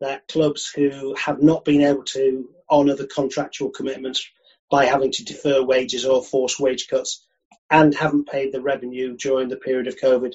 that 0.00 0.28
clubs 0.28 0.70
who 0.74 1.14
have 1.14 1.42
not 1.42 1.64
been 1.64 1.82
able 1.82 2.04
to 2.04 2.48
honour 2.70 2.94
the 2.94 3.06
contractual 3.06 3.70
commitments 3.70 4.26
by 4.70 4.86
having 4.86 5.12
to 5.12 5.24
defer 5.24 5.62
wages 5.62 6.04
or 6.04 6.22
force 6.22 6.58
wage 6.58 6.88
cuts 6.88 7.26
and 7.70 7.94
haven't 7.94 8.28
paid 8.28 8.52
the 8.52 8.62
revenue 8.62 9.16
during 9.16 9.48
the 9.48 9.56
period 9.56 9.86
of 9.88 10.00
COVID 10.00 10.32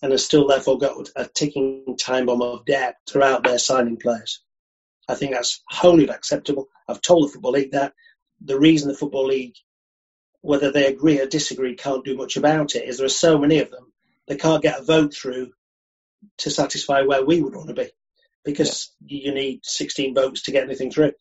and 0.00 0.12
have 0.12 0.20
still 0.20 0.48
therefore 0.48 0.78
got 0.78 1.10
a 1.14 1.26
ticking 1.26 1.96
time 2.00 2.26
bomb 2.26 2.42
of 2.42 2.64
debt 2.64 2.96
throughout 3.08 3.44
their 3.44 3.58
signing 3.58 3.98
players. 3.98 4.42
I 5.08 5.14
think 5.14 5.32
that's 5.32 5.62
wholly 5.68 6.08
unacceptable. 6.08 6.68
I've 6.88 7.02
told 7.02 7.28
the 7.28 7.32
Football 7.32 7.52
League 7.52 7.72
that. 7.72 7.92
The 8.40 8.58
reason 8.58 8.88
the 8.88 8.96
Football 8.96 9.26
League, 9.26 9.54
whether 10.40 10.72
they 10.72 10.86
agree 10.86 11.20
or 11.20 11.26
disagree, 11.26 11.76
can't 11.76 12.04
do 12.04 12.16
much 12.16 12.36
about 12.36 12.74
it 12.74 12.88
is 12.88 12.96
there 12.96 13.06
are 13.06 13.10
so 13.10 13.38
many 13.38 13.60
of 13.60 13.70
them, 13.70 13.92
they 14.26 14.36
can't 14.36 14.62
get 14.62 14.80
a 14.80 14.84
vote 14.84 15.14
through 15.14 15.52
to 16.38 16.50
satisfy 16.50 17.02
where 17.02 17.24
we 17.24 17.40
would 17.40 17.54
want 17.54 17.68
to 17.68 17.74
be 17.74 17.90
because 18.44 18.92
yeah. 19.04 19.26
you 19.26 19.34
need 19.34 19.60
16 19.64 20.14
votes 20.14 20.42
to 20.42 20.52
get 20.52 20.64
anything 20.64 20.90
through. 20.90 21.12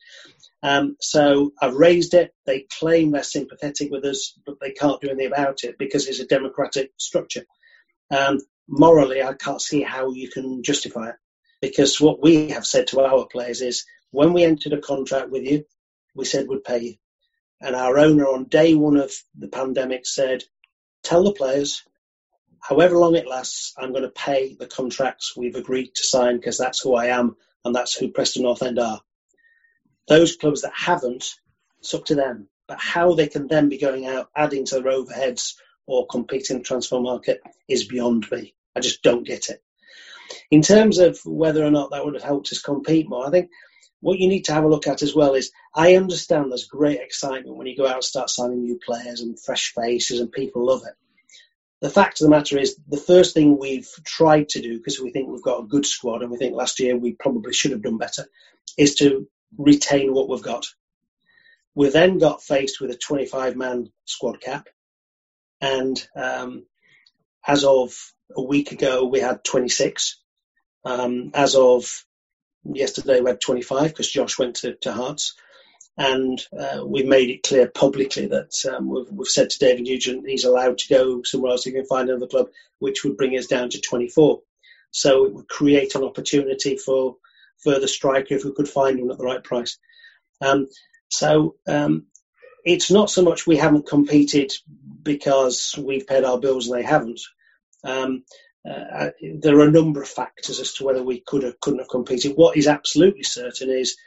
Um, 0.64 0.96
so 1.00 1.54
I've 1.62 1.76
raised 1.76 2.14
it. 2.14 2.34
They 2.46 2.68
claim 2.80 3.12
they're 3.12 3.24
sympathetic 3.24 3.92
with 3.92 4.06
us, 4.06 4.38
but 4.46 4.60
they 4.62 4.72
can't 4.72 5.02
do 5.02 5.10
anything 5.10 5.32
about 5.32 5.64
it 5.64 5.78
because 5.78 6.08
it's 6.08 6.20
a 6.20 6.28
democratic 6.28 6.92
structure. 6.98 7.46
Um, 8.12 8.40
morally, 8.68 9.24
I 9.24 9.34
can't 9.34 9.62
see 9.62 9.82
how 9.82 10.12
you 10.12 10.30
can 10.30 10.64
justify 10.64 11.10
it 11.10 11.16
because 11.62 12.00
what 12.00 12.22
we 12.22 12.50
have 12.50 12.66
said 12.66 12.88
to 12.88 13.02
our 13.02 13.26
players 13.28 13.62
is 13.62 13.86
when 14.12 14.34
we 14.34 14.44
entered 14.44 14.74
a 14.74 14.82
contract 14.82 15.30
with 15.30 15.44
you, 15.44 15.64
we 16.16 16.26
said 16.26 16.48
we'd 16.48 16.64
pay 16.64 16.80
you. 16.80 16.96
And 17.62 17.76
our 17.76 17.98
owner 17.98 18.26
on 18.26 18.46
day 18.46 18.76
one 18.76 18.98
of 18.98 19.14
the 19.38 19.48
pandemic 19.48 20.06
said, 20.06 20.44
tell 21.04 21.24
the 21.24 21.34
players 21.34 21.84
however 22.62 22.98
long 22.98 23.16
it 23.16 23.28
lasts, 23.28 23.74
I'm 23.78 23.92
going 23.92 24.04
to 24.04 24.10
pay 24.10 24.56
the 24.56 24.68
contracts 24.68 25.36
we've 25.36 25.56
agreed 25.56 25.96
to 25.96 26.04
sign 26.04 26.38
because 26.38 26.58
that's 26.58 26.80
who 26.80 26.96
I 26.96 27.08
am 27.08 27.36
and 27.66 27.76
that's 27.76 27.94
who 27.94 28.12
Preston 28.12 28.44
North 28.44 28.64
End 28.64 28.80
are. 28.80 29.02
Those 30.08 30.36
clubs 30.36 30.62
that 30.62 30.74
haven't, 30.76 31.36
it's 31.80 31.94
up 31.94 32.06
to 32.06 32.16
them. 32.16 32.48
But 32.68 32.80
how 32.80 33.16
they 33.16 33.28
can 33.28 33.48
then 33.48 33.68
be 33.70 33.78
going 33.78 34.06
out, 34.06 34.30
adding 34.36 34.66
to 34.66 34.76
their 34.76 34.92
overheads 34.92 35.56
or 35.88 36.08
competing 36.08 36.58
in 36.58 36.62
the 36.62 36.66
transfer 36.66 37.00
market 37.00 37.42
is 37.68 37.84
beyond 37.84 38.30
me. 38.32 38.54
I 38.76 38.80
just 38.80 39.02
don't 39.04 39.28
get 39.28 39.50
it. 39.50 39.62
In 40.50 40.62
terms 40.62 41.00
of 41.00 41.20
whether 41.26 41.66
or 41.66 41.72
not 41.72 41.92
that 41.92 42.06
would 42.06 42.14
have 42.14 42.24
helped 42.24 42.52
us 42.54 42.62
compete 42.62 43.10
more, 43.10 43.28
I 43.28 43.32
think 43.32 43.50
what 44.00 44.20
you 44.20 44.30
need 44.30 44.46
to 44.46 44.54
have 44.54 44.64
a 44.64 44.70
look 44.70 44.88
at 44.88 45.02
as 45.02 45.14
well 45.14 45.34
is 45.34 45.52
I 45.76 45.96
understand 45.96 46.50
there's 46.50 46.68
great 46.68 47.02
excitement 47.02 47.58
when 47.58 47.68
you 47.68 47.76
go 47.76 47.88
out 47.88 47.96
and 47.96 48.04
start 48.04 48.30
signing 48.30 48.64
new 48.64 48.80
players 48.84 49.22
and 49.22 49.40
fresh 49.40 49.74
faces 49.74 50.20
and 50.20 50.32
people 50.32 50.66
love 50.66 50.84
it 50.88 50.96
the 51.82 51.90
fact 51.90 52.22
of 52.22 52.26
the 52.26 52.30
matter 52.30 52.58
is, 52.60 52.78
the 52.88 52.98
first 52.98 53.34
thing 53.34 53.58
we've 53.58 53.90
tried 54.06 54.50
to 54.50 54.62
do, 54.62 54.78
because 54.78 55.00
we 55.00 55.12
think 55.12 55.28
we've 55.28 55.42
got 55.42 55.64
a 55.64 55.68
good 55.68 55.86
squad 55.86 56.22
and 56.22 56.32
we 56.32 56.38
think 56.38 56.56
last 56.56 56.80
year 56.80 56.96
we 56.96 57.14
probably 57.14 57.54
should 57.54 57.72
have 57.72 57.82
done 57.82 57.98
better, 57.98 58.26
is 58.78 58.96
to 58.96 59.28
retain 59.58 60.14
what 60.14 60.30
we've 60.30 60.44
got. 60.44 60.68
We 61.74 61.90
then 61.90 62.20
got 62.20 62.44
faced 62.44 62.80
with 62.80 62.92
a 62.92 62.98
25 62.98 63.56
man 63.56 63.92
squad 64.06 64.40
cap. 64.40 64.68
And 65.60 66.08
um, 66.16 66.66
as 67.46 67.64
of 67.64 67.96
a 68.36 68.42
week 68.42 68.72
ago, 68.72 69.06
we 69.06 69.20
had 69.20 69.44
26. 69.44 70.20
Um, 70.86 71.32
as 71.34 71.56
of 71.56 72.06
yesterday, 72.64 73.22
we 73.22 73.30
had 73.32 73.42
25 73.42 73.90
because 73.90 74.12
Josh 74.12 74.38
went 74.38 74.58
to, 74.58 74.76
to 74.76 74.94
Hearts 74.94 75.36
and 76.02 76.44
uh, 76.60 76.84
we've 76.84 77.06
made 77.06 77.30
it 77.30 77.44
clear 77.44 77.68
publicly 77.68 78.26
that 78.26 78.56
um, 78.66 78.90
we've, 78.90 79.06
we've, 79.12 79.28
said 79.28 79.52
to 79.52 79.60
David 79.60 79.84
Nugent 79.84 80.28
he's 80.28 80.46
allowed 80.46 80.80
to 80.80 80.90
go 80.90 81.22
somewhere 81.22 81.52
else. 81.52 81.64
He 81.64 81.72
can 81.72 81.86
find 81.86 82.10
another 82.10 82.26
club, 82.26 82.48
which 82.80 83.04
would 83.04 83.18
bring 83.18 83.38
us 83.38 83.46
down 83.46 83.70
to 83.70 83.80
24. 83.80 84.42
So 84.90 85.26
it 85.26 85.34
would 85.34 85.48
create 85.48 85.94
an 85.94 86.04
opportunity 86.04 86.76
for 86.76 87.18
further 87.60 87.86
striker 87.86 88.34
if 88.34 88.44
we 88.44 88.52
could 88.52 88.68
find 88.68 89.00
one 89.00 89.12
at 89.12 89.20
the 89.20 89.24
right 89.24 89.44
price. 89.44 89.78
Um, 90.42 90.70
so 91.10 91.58
um, 91.68 92.08
it's 92.66 92.90
not 92.90 93.12
so 93.12 93.22
much 93.22 93.46
we 93.46 93.58
haven't 93.58 93.88
competed 93.88 94.52
because 95.04 95.76
we've 95.78 96.08
paid 96.08 96.24
our 96.24 96.40
bills 96.40 96.68
and 96.68 96.80
they 96.80 96.84
haven't. 96.84 97.22
Um, 97.84 98.24
uh, 98.68 99.12
there 99.36 99.60
are 99.60 99.68
a 99.68 99.72
number 99.72 100.02
of 100.02 100.10
factors 100.10 100.60
as 100.60 100.74
to 100.74 100.84
whether 100.84 101.04
we 101.04 101.20
could 101.20 101.44
have, 101.44 101.60
couldn't 101.60 101.80
have 101.80 101.90
competed. 101.90 102.34
What 102.36 102.58
is 102.58 102.68
absolutely 102.68 103.24
certain 103.24 103.70
is 103.70 103.98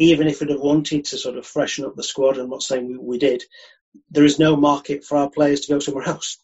even 0.00 0.28
if 0.28 0.40
we'd 0.40 0.50
have 0.50 0.60
wanted 0.60 1.04
to 1.06 1.18
sort 1.18 1.36
of 1.38 1.46
freshen 1.46 1.84
up 1.84 1.94
the 1.94 2.02
squad, 2.02 2.38
I'm 2.38 2.50
not 2.50 2.62
saying 2.62 2.88
we, 2.88 2.98
we 2.98 3.18
did, 3.18 3.44
there 4.10 4.24
is 4.24 4.38
no 4.38 4.56
market 4.56 5.04
for 5.04 5.18
our 5.18 5.30
players 5.30 5.62
to 5.62 5.72
go 5.72 5.78
somewhere 5.78 6.08
else. 6.08 6.38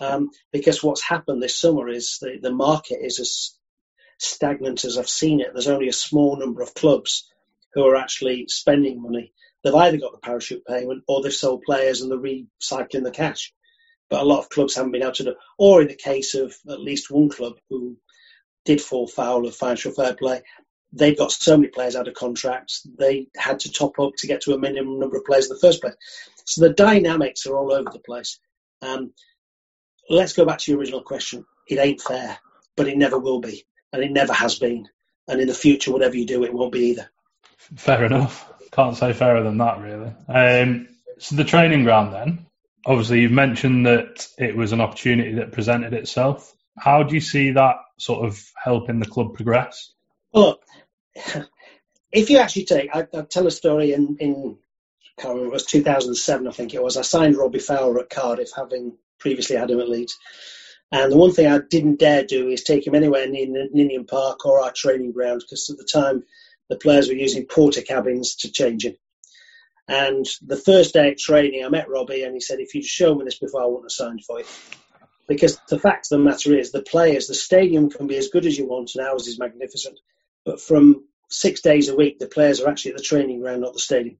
Um, 0.00 0.30
because 0.52 0.82
what's 0.82 1.02
happened 1.02 1.42
this 1.42 1.58
summer 1.58 1.88
is 1.88 2.18
the, 2.20 2.38
the 2.40 2.52
market 2.52 2.98
is 3.02 3.20
as 3.20 3.58
stagnant 4.18 4.84
as 4.84 4.98
I've 4.98 5.08
seen 5.08 5.40
it. 5.40 5.48
There's 5.52 5.68
only 5.68 5.88
a 5.88 5.94
small 5.94 6.36
number 6.36 6.62
of 6.62 6.74
clubs 6.74 7.30
who 7.74 7.86
are 7.86 7.96
actually 7.96 8.46
spending 8.48 9.02
money. 9.02 9.32
They've 9.62 9.74
either 9.74 9.98
got 9.98 10.12
the 10.12 10.18
parachute 10.18 10.64
payment 10.66 11.04
or 11.08 11.22
they've 11.22 11.32
sold 11.32 11.62
players 11.62 12.00
and 12.00 12.10
they're 12.10 12.18
recycling 12.18 13.04
the 13.04 13.10
cash. 13.10 13.52
But 14.08 14.22
a 14.22 14.24
lot 14.24 14.40
of 14.40 14.50
clubs 14.50 14.76
haven't 14.76 14.92
been 14.92 15.02
able 15.02 15.12
to 15.12 15.24
do 15.24 15.34
Or 15.58 15.82
in 15.82 15.88
the 15.88 15.94
case 15.96 16.34
of 16.34 16.54
at 16.70 16.80
least 16.80 17.10
one 17.10 17.28
club 17.28 17.54
who 17.68 17.96
did 18.64 18.80
fall 18.80 19.08
foul 19.08 19.46
of 19.46 19.56
financial 19.56 19.92
fair 19.92 20.14
play, 20.14 20.42
they 20.96 21.14
got 21.14 21.30
so 21.30 21.56
many 21.56 21.68
players 21.68 21.94
out 21.94 22.08
of 22.08 22.14
contracts, 22.14 22.86
they 22.98 23.28
had 23.36 23.60
to 23.60 23.72
top 23.72 23.98
up 23.98 24.14
to 24.18 24.26
get 24.26 24.42
to 24.42 24.54
a 24.54 24.58
minimum 24.58 24.98
number 24.98 25.16
of 25.16 25.24
players 25.24 25.48
in 25.48 25.54
the 25.54 25.60
first 25.60 25.80
place. 25.80 25.94
So 26.44 26.62
the 26.62 26.72
dynamics 26.72 27.46
are 27.46 27.56
all 27.56 27.72
over 27.72 27.90
the 27.92 27.98
place. 27.98 28.38
Um, 28.82 29.12
let's 30.08 30.32
go 30.32 30.44
back 30.44 30.58
to 30.58 30.70
your 30.70 30.80
original 30.80 31.02
question. 31.02 31.44
It 31.68 31.78
ain't 31.78 32.00
fair, 32.00 32.38
but 32.76 32.88
it 32.88 32.96
never 32.96 33.18
will 33.18 33.40
be, 33.40 33.66
and 33.92 34.02
it 34.02 34.10
never 34.10 34.32
has 34.32 34.58
been. 34.58 34.88
And 35.28 35.40
in 35.40 35.48
the 35.48 35.54
future, 35.54 35.92
whatever 35.92 36.16
you 36.16 36.26
do, 36.26 36.44
it 36.44 36.54
won't 36.54 36.72
be 36.72 36.90
either. 36.90 37.10
Fair 37.76 38.04
enough. 38.04 38.50
Can't 38.72 38.96
say 38.96 39.12
fairer 39.12 39.42
than 39.42 39.58
that, 39.58 39.80
really. 39.80 40.12
Um, 40.28 40.88
so 41.18 41.36
the 41.36 41.44
training 41.44 41.84
ground, 41.84 42.12
then. 42.12 42.46
Obviously, 42.84 43.20
you've 43.20 43.32
mentioned 43.32 43.86
that 43.86 44.28
it 44.38 44.56
was 44.56 44.72
an 44.72 44.80
opportunity 44.80 45.34
that 45.34 45.52
presented 45.52 45.92
itself. 45.92 46.54
How 46.78 47.02
do 47.02 47.14
you 47.14 47.20
see 47.20 47.52
that 47.52 47.76
sort 47.98 48.24
of 48.24 48.40
helping 48.62 49.00
the 49.00 49.06
club 49.06 49.34
progress? 49.34 49.92
Look, 50.32 50.60
if 52.12 52.30
you 52.30 52.38
actually 52.38 52.64
take, 52.64 52.90
I, 52.94 53.02
tell 53.02 53.46
a 53.46 53.50
story 53.50 53.92
in, 53.92 54.16
in, 54.20 54.58
I 55.18 55.22
can't 55.22 55.34
remember, 55.34 55.50
it 55.50 55.54
was 55.54 55.66
2007, 55.66 56.46
I 56.46 56.50
think 56.50 56.74
it 56.74 56.82
was. 56.82 56.96
I 56.96 57.02
signed 57.02 57.36
Robbie 57.36 57.58
Fowler 57.58 58.00
at 58.00 58.10
Cardiff, 58.10 58.50
having 58.54 58.96
previously 59.18 59.56
had 59.56 59.70
him 59.70 59.80
at 59.80 59.88
Leeds. 59.88 60.18
And 60.92 61.10
the 61.10 61.16
one 61.16 61.32
thing 61.32 61.46
I 61.46 61.58
didn't 61.58 61.98
dare 61.98 62.24
do 62.24 62.48
is 62.48 62.62
take 62.62 62.86
him 62.86 62.94
anywhere 62.94 63.28
near 63.28 63.68
Ninian 63.72 64.06
Park 64.06 64.46
or 64.46 64.60
our 64.60 64.72
training 64.72 65.12
ground 65.12 65.40
because 65.40 65.68
at 65.68 65.78
the 65.78 65.84
time 65.84 66.24
the 66.68 66.76
players 66.76 67.08
were 67.08 67.14
using 67.14 67.46
Portakabins 67.46 68.38
to 68.40 68.52
change 68.52 68.84
him. 68.84 68.96
And 69.88 70.26
the 70.42 70.56
first 70.56 70.94
day 70.94 71.10
at 71.10 71.18
training, 71.18 71.64
I 71.64 71.68
met 71.68 71.88
Robbie 71.88 72.22
and 72.22 72.34
he 72.34 72.40
said, 72.40 72.60
if 72.60 72.74
you'd 72.74 72.84
shown 72.84 73.18
me 73.18 73.24
this 73.24 73.38
before, 73.38 73.62
I 73.62 73.66
wouldn't 73.66 73.84
have 73.84 73.92
signed 73.92 74.24
for 74.24 74.40
you. 74.40 74.46
Because 75.28 75.58
the 75.68 75.78
fact 75.78 76.06
of 76.06 76.18
the 76.18 76.24
matter 76.24 76.56
is, 76.56 76.70
the 76.70 76.82
players, 76.82 77.26
the 77.26 77.34
stadium 77.34 77.90
can 77.90 78.06
be 78.06 78.16
as 78.16 78.28
good 78.28 78.46
as 78.46 78.56
you 78.56 78.66
want 78.66 78.92
and 78.94 79.06
ours 79.06 79.26
is 79.26 79.38
magnificent. 79.38 79.98
But 80.46 80.60
from 80.60 81.04
six 81.28 81.60
days 81.60 81.88
a 81.88 81.96
week, 81.96 82.18
the 82.18 82.28
players 82.28 82.60
are 82.60 82.68
actually 82.70 82.92
at 82.92 82.98
the 82.98 83.02
training 83.02 83.40
ground, 83.40 83.60
not 83.60 83.74
the 83.74 83.80
stadium. 83.80 84.16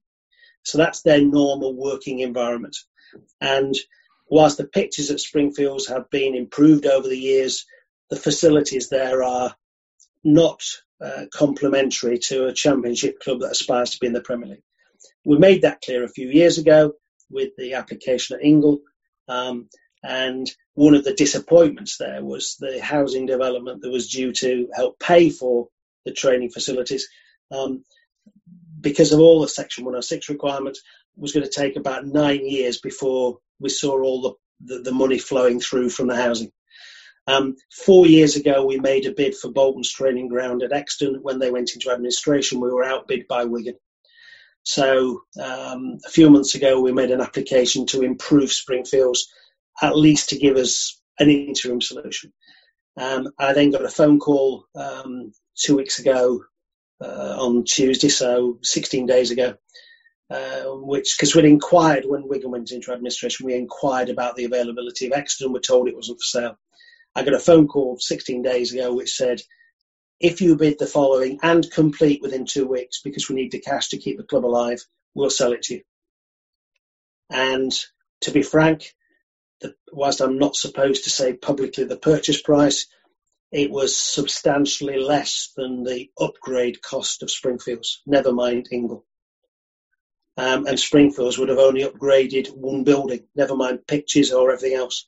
So 0.65 0.77
that's 0.77 1.03
their 1.03 1.23
normal 1.23 1.75
working 1.75 2.19
environment. 2.19 2.77
And 3.41 3.75
whilst 4.29 4.59
the 4.59 4.67
pitches 4.67 5.11
at 5.13 5.21
Springfields 5.21 5.89
have 5.89 6.11
been 6.11 6.35
improved 6.35 6.85
over 6.85 7.07
the 7.09 7.19
years, 7.19 7.65
the 8.11 8.17
facilities 8.17 8.89
there 8.89 9.23
are 9.23 9.55
not 10.25 10.63
uh, 11.01 11.27
complementary 11.33 12.19
to 12.19 12.47
a 12.47 12.53
championship 12.53 13.21
club 13.21 13.41
that 13.41 13.53
aspires 13.53 13.91
to 13.91 13.99
be 14.01 14.09
in 14.09 14.13
the 14.13 14.21
Premier 14.21 14.49
League. 14.49 14.63
We 15.25 15.39
made 15.39 15.63
that 15.63 15.83
clear 15.83 16.03
a 16.03 16.09
few 16.09 16.29
years 16.29 16.59
ago 16.59 16.95
with 17.31 17.51
the 17.57 17.75
application 17.75 18.37
at 18.37 18.43
Ingol. 18.43 18.79
Um, 19.29 19.69
and 20.03 20.51
one 20.75 20.95
of 20.95 21.05
the 21.05 21.15
disappointments 21.15 21.99
there 21.99 22.25
was 22.25 22.57
the 22.59 22.81
housing 22.81 23.27
development 23.27 23.83
that 23.83 23.91
was 23.91 24.09
due 24.09 24.33
to 24.33 24.69
help 24.75 24.99
pay 24.99 25.31
for 25.31 25.69
the 26.07 26.13
training 26.13 26.49
facilities. 26.49 27.09
Um, 27.51 27.85
because 28.81 29.13
of 29.13 29.21
all 29.21 29.43
the 29.43 29.49
Section 29.49 29.85
106 29.85 30.31
requirements, 30.31 30.81
was 31.17 31.33
going 31.33 31.45
to 31.45 31.53
take 31.53 31.77
about 31.77 32.07
nine 32.07 32.47
years 32.47 32.79
before 32.79 33.39
we 33.59 33.69
saw 33.69 34.01
all 34.03 34.23
the, 34.23 34.75
the, 34.75 34.83
the 34.83 34.93
money 34.93 35.19
flowing 35.19 35.61
through 35.61 35.91
from 35.91 36.09
the 36.09 36.17
housing. 36.17 36.53
Um, 37.27 37.57
four 37.73 38.07
years 38.07 38.37
ago, 38.37 38.65
we 38.65 38.79
made 38.79 39.07
a 39.07 39.13
bid 39.13 39.35
for 39.35 39.51
Bolton's 39.51 39.91
training 39.91 40.29
ground 40.29 40.63
at 40.63 40.71
Euxton. 40.71 41.23
When 41.23 41.39
they 41.39 41.51
went 41.51 41.73
into 41.75 41.91
administration, 41.91 42.61
we 42.61 42.71
were 42.71 42.85
outbid 42.85 43.27
by 43.27 43.45
Wigan. 43.45 43.77
So 44.63 45.23
um, 45.43 45.99
a 46.05 46.11
few 46.11 46.31
months 46.31 46.55
ago, 46.55 46.81
we 46.81 46.93
made 46.93 47.11
an 47.11 47.21
application 47.21 47.87
to 47.87 48.03
improve 48.03 48.53
Springfields, 48.53 49.29
at 49.83 49.97
least 49.97 50.31
to 50.31 50.39
give 50.39 50.57
us 50.57 51.01
an 51.19 51.31
interim 51.31 51.81
solution. 51.81 52.33
Um, 52.97 53.29
I 53.39 53.53
then 53.53 53.71
got 53.71 53.85
a 53.85 53.89
phone 53.89 54.19
call 54.19 54.67
um, 54.75 55.33
two 55.57 55.77
weeks 55.77 55.99
ago 55.99 56.45
uh, 57.03 57.37
on 57.39 57.65
Tuesday, 57.65 58.09
so 58.09 58.59
16 58.63 59.07
days 59.07 59.31
ago, 59.31 59.55
uh, 60.31 60.65
which 60.65 61.17
because 61.17 61.35
we'd 61.35 61.45
inquired 61.45 62.05
when 62.07 62.29
Wigan 62.29 62.51
went 62.51 62.73
into 62.73 62.93
administration, 62.93 63.47
we 63.47 63.55
inquired 63.55 64.09
about 64.09 64.37
the 64.37 64.45
availability 64.45 65.07
of 65.07 65.13
Euxton. 65.13 65.53
We're 65.53 65.61
told 65.61 65.89
it 65.89 65.97
wasn't 65.97 66.21
for 66.21 66.25
sale. 66.25 66.59
I 67.15 67.23
got 67.23 67.35
a 67.35 67.39
phone 67.39 67.69
call 67.69 67.97
16 67.99 68.43
days 68.43 68.73
ago 68.73 68.95
which 68.95 69.15
said, 69.15 69.41
if 70.21 70.41
you 70.41 70.57
bid 70.57 70.79
the 70.79 70.87
following 70.87 71.39
and 71.43 71.71
complete 71.71 72.23
within 72.23 72.47
two 72.47 72.67
weeks 72.67 73.01
because 73.03 73.29
we 73.29 73.37
need 73.37 73.53
the 73.53 73.61
cash 73.61 73.89
to 73.89 73.99
keep 73.99 74.17
the 74.17 74.25
club 74.25 74.45
alive, 74.45 74.81
we'll 75.15 75.31
sell 75.31 75.53
it 75.53 75.63
to 75.63 75.75
you. 75.75 75.83
And 77.31 77.73
to 78.23 78.31
be 78.31 78.43
frank, 78.43 78.95
the, 79.61 79.75
whilst 79.93 80.21
I'm 80.21 80.39
not 80.39 80.57
supposed 80.57 81.05
to 81.05 81.11
say 81.11 81.35
publicly 81.35 81.85
the 81.85 81.97
purchase 81.97 82.41
price, 82.41 82.87
it 83.53 83.71
was 83.71 83.97
substantially 83.97 84.99
less 84.99 85.53
than 85.57 85.85
the 85.85 86.11
upgrade 86.19 86.83
cost 86.83 87.23
of 87.23 87.31
Springfields, 87.31 88.03
never 88.07 88.33
mind 88.33 88.69
Ingol. 88.73 89.05
Um, 90.37 90.67
and 90.67 90.79
Springfields 90.79 91.39
would 91.39 91.49
have 91.49 91.59
only 91.59 91.85
upgraded 91.85 92.55
one 92.55 92.85
building, 92.85 93.25
never 93.35 93.57
mind 93.57 93.87
pitches 93.87 94.33
or 94.33 94.53
everything 94.53 94.77
else. 94.77 95.07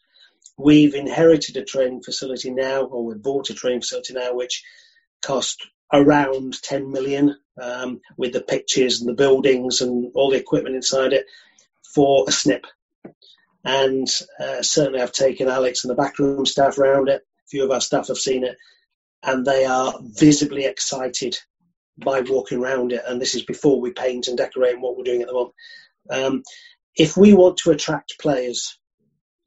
We've 0.57 0.95
inherited 0.95 1.57
a 1.57 1.65
training 1.65 2.03
facility 2.03 2.51
now, 2.51 2.85
or 2.85 3.05
we've 3.05 3.23
bought 3.23 3.51
a 3.51 3.55
training 3.55 3.83
facility 3.83 4.15
now, 4.15 4.35
which 4.35 4.65
cost 5.23 5.67
around 5.93 6.61
10 6.63 6.91
million 6.91 7.37
um, 7.61 8.01
with 8.17 8.33
the 8.33 8.41
pitches 8.41 9.01
and 9.01 9.09
the 9.09 9.15
buildings 9.15 9.81
and 9.81 10.13
all 10.15 10.31
the 10.31 10.39
equipment 10.39 10.77
inside 10.77 11.13
it 11.13 11.27
for 11.95 12.25
a 12.27 12.33
snip. 12.33 12.67
And 13.65 14.09
uh, 14.41 14.63
certainly, 14.63 15.01
I've 15.01 15.13
taken 15.13 15.49
Alex 15.49 15.85
and 15.85 15.91
the 15.91 15.95
backroom 15.95 16.47
staff 16.47 16.79
around 16.79 17.09
it. 17.09 17.23
Few 17.51 17.65
of 17.65 17.71
our 17.71 17.81
staff 17.81 18.09
have 18.09 18.19
seen 18.19 18.45
it, 18.45 18.57
and 19.23 19.45
they 19.45 19.65
are 19.65 19.95
visibly 20.01 20.65
excited 20.65 21.37
by 21.97 22.21
walking 22.21 22.59
around 22.59 22.93
it. 22.93 23.03
And 23.07 23.21
this 23.21 23.35
is 23.35 23.43
before 23.43 23.81
we 23.81 23.91
paint 23.91 24.29
and 24.29 24.37
decorate 24.37 24.75
and 24.75 24.83
what 24.83 24.97
we're 24.97 25.05
doing 25.05 25.23
at 25.23 25.29
the 25.29 25.35
moment. 25.35 25.55
Um, 26.11 26.43
if 26.97 27.17
we 27.17 27.35
want 27.35 27.59
to 27.59 27.71
attract 27.71 28.19
players, 28.21 28.79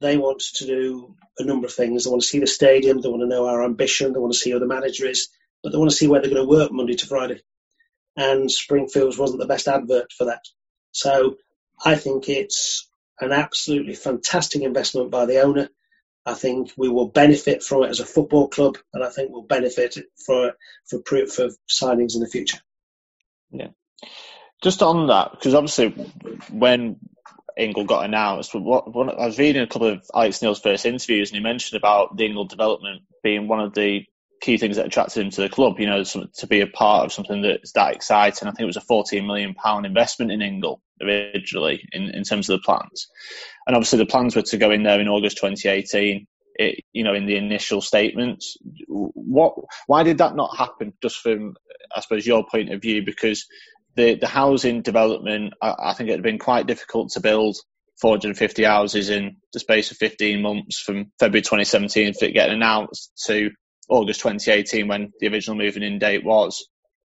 they 0.00 0.16
want 0.16 0.42
to 0.56 0.66
do 0.66 1.16
a 1.38 1.44
number 1.44 1.66
of 1.66 1.72
things. 1.72 2.04
They 2.04 2.10
want 2.10 2.22
to 2.22 2.28
see 2.28 2.40
the 2.40 2.46
stadium, 2.46 3.00
they 3.00 3.08
want 3.08 3.22
to 3.22 3.28
know 3.28 3.46
our 3.46 3.64
ambition, 3.64 4.12
they 4.12 4.18
want 4.18 4.32
to 4.32 4.38
see 4.38 4.50
who 4.50 4.58
the 4.58 4.66
manager 4.66 5.06
is, 5.06 5.28
but 5.62 5.72
they 5.72 5.78
want 5.78 5.90
to 5.90 5.96
see 5.96 6.08
where 6.08 6.20
they're 6.20 6.30
going 6.30 6.42
to 6.42 6.48
work 6.48 6.72
Monday 6.72 6.94
to 6.94 7.06
Friday. 7.06 7.40
And 8.16 8.50
Springfields 8.50 9.16
wasn't 9.16 9.40
the 9.40 9.46
best 9.46 9.68
advert 9.68 10.12
for 10.12 10.26
that. 10.26 10.42
So 10.90 11.36
I 11.82 11.94
think 11.94 12.28
it's 12.28 12.88
an 13.20 13.32
absolutely 13.32 13.94
fantastic 13.94 14.62
investment 14.62 15.10
by 15.10 15.26
the 15.26 15.40
owner. 15.40 15.68
I 16.24 16.34
think 16.34 16.72
we 16.76 16.88
will 16.88 17.08
benefit 17.08 17.62
from 17.62 17.82
it 17.84 17.90
as 17.90 18.00
a 18.00 18.06
football 18.06 18.48
club, 18.48 18.78
and 18.92 19.02
I 19.02 19.10
think 19.10 19.30
we'll 19.30 19.42
benefit 19.42 19.98
for 20.24 20.54
for 20.88 21.00
for 21.26 21.48
signings 21.68 22.14
in 22.14 22.20
the 22.20 22.28
future. 22.30 22.58
Yeah. 23.50 23.68
Just 24.62 24.82
on 24.82 25.08
that, 25.08 25.32
because 25.32 25.54
obviously 25.54 25.88
when 26.50 26.96
Ingol 27.58 27.86
got 27.86 28.04
announced, 28.04 28.54
what, 28.54 28.94
what, 28.94 29.18
I 29.18 29.26
was 29.26 29.38
reading 29.38 29.62
a 29.62 29.66
couple 29.66 29.88
of 29.88 30.08
Alex 30.14 30.40
Neil's 30.40 30.60
first 30.60 30.86
interviews, 30.86 31.30
and 31.30 31.36
he 31.36 31.42
mentioned 31.42 31.78
about 31.78 32.16
the 32.16 32.24
Ingol 32.24 32.48
development 32.48 33.02
being 33.24 33.48
one 33.48 33.60
of 33.60 33.74
the 33.74 34.04
key 34.42 34.58
things 34.58 34.76
that 34.76 34.86
attracted 34.86 35.22
him 35.22 35.30
to 35.30 35.40
the 35.40 35.48
club. 35.48 35.78
You 35.78 35.86
know, 35.86 36.04
to 36.04 36.46
be 36.46 36.60
a 36.60 36.66
part 36.66 37.06
of 37.06 37.12
something 37.12 37.40
that's 37.40 37.72
that 37.72 37.94
exciting. 37.94 38.48
I 38.48 38.50
think 38.50 38.60
it 38.60 38.66
was 38.66 38.76
a 38.76 38.82
14 38.82 39.26
million 39.26 39.54
pound 39.54 39.86
investment 39.86 40.32
in 40.32 40.40
Ingol 40.40 40.80
originally 41.00 41.88
in, 41.92 42.10
in 42.10 42.24
terms 42.24 42.50
of 42.50 42.60
the 42.60 42.64
plans. 42.64 43.08
And 43.66 43.74
obviously 43.74 43.98
the 43.98 44.06
plans 44.06 44.36
were 44.36 44.42
to 44.42 44.58
go 44.58 44.70
in 44.70 44.82
there 44.82 45.00
in 45.00 45.08
August 45.08 45.38
2018. 45.38 46.26
It, 46.54 46.84
you 46.92 47.04
know, 47.04 47.14
in 47.14 47.24
the 47.24 47.36
initial 47.36 47.80
statements, 47.80 48.58
what, 48.88 49.54
why 49.86 50.02
did 50.02 50.18
that 50.18 50.36
not 50.36 50.56
happen? 50.56 50.92
Just 51.00 51.16
from, 51.16 51.54
I 51.94 52.00
suppose, 52.00 52.26
your 52.26 52.44
point 52.44 52.70
of 52.70 52.82
view, 52.82 53.02
because 53.04 53.46
the 53.94 54.16
the 54.16 54.26
housing 54.26 54.82
development, 54.82 55.54
I, 55.62 55.74
I 55.78 55.94
think 55.94 56.10
it 56.10 56.14
had 56.14 56.22
been 56.22 56.38
quite 56.38 56.66
difficult 56.66 57.12
to 57.12 57.20
build 57.20 57.56
450 58.00 58.64
houses 58.64 59.10
in 59.10 59.36
the 59.52 59.60
space 59.60 59.92
of 59.92 59.96
15 59.96 60.42
months 60.42 60.80
from 60.80 61.12
February 61.18 61.42
2017 61.42 62.14
for 62.14 62.24
it 62.24 62.32
getting 62.32 62.56
announced 62.56 63.12
to 63.26 63.50
August 63.88 64.20
2018 64.20 64.88
when 64.88 65.12
the 65.20 65.28
original 65.28 65.56
moving 65.56 65.82
in 65.82 65.98
date 65.98 66.24
was. 66.24 66.68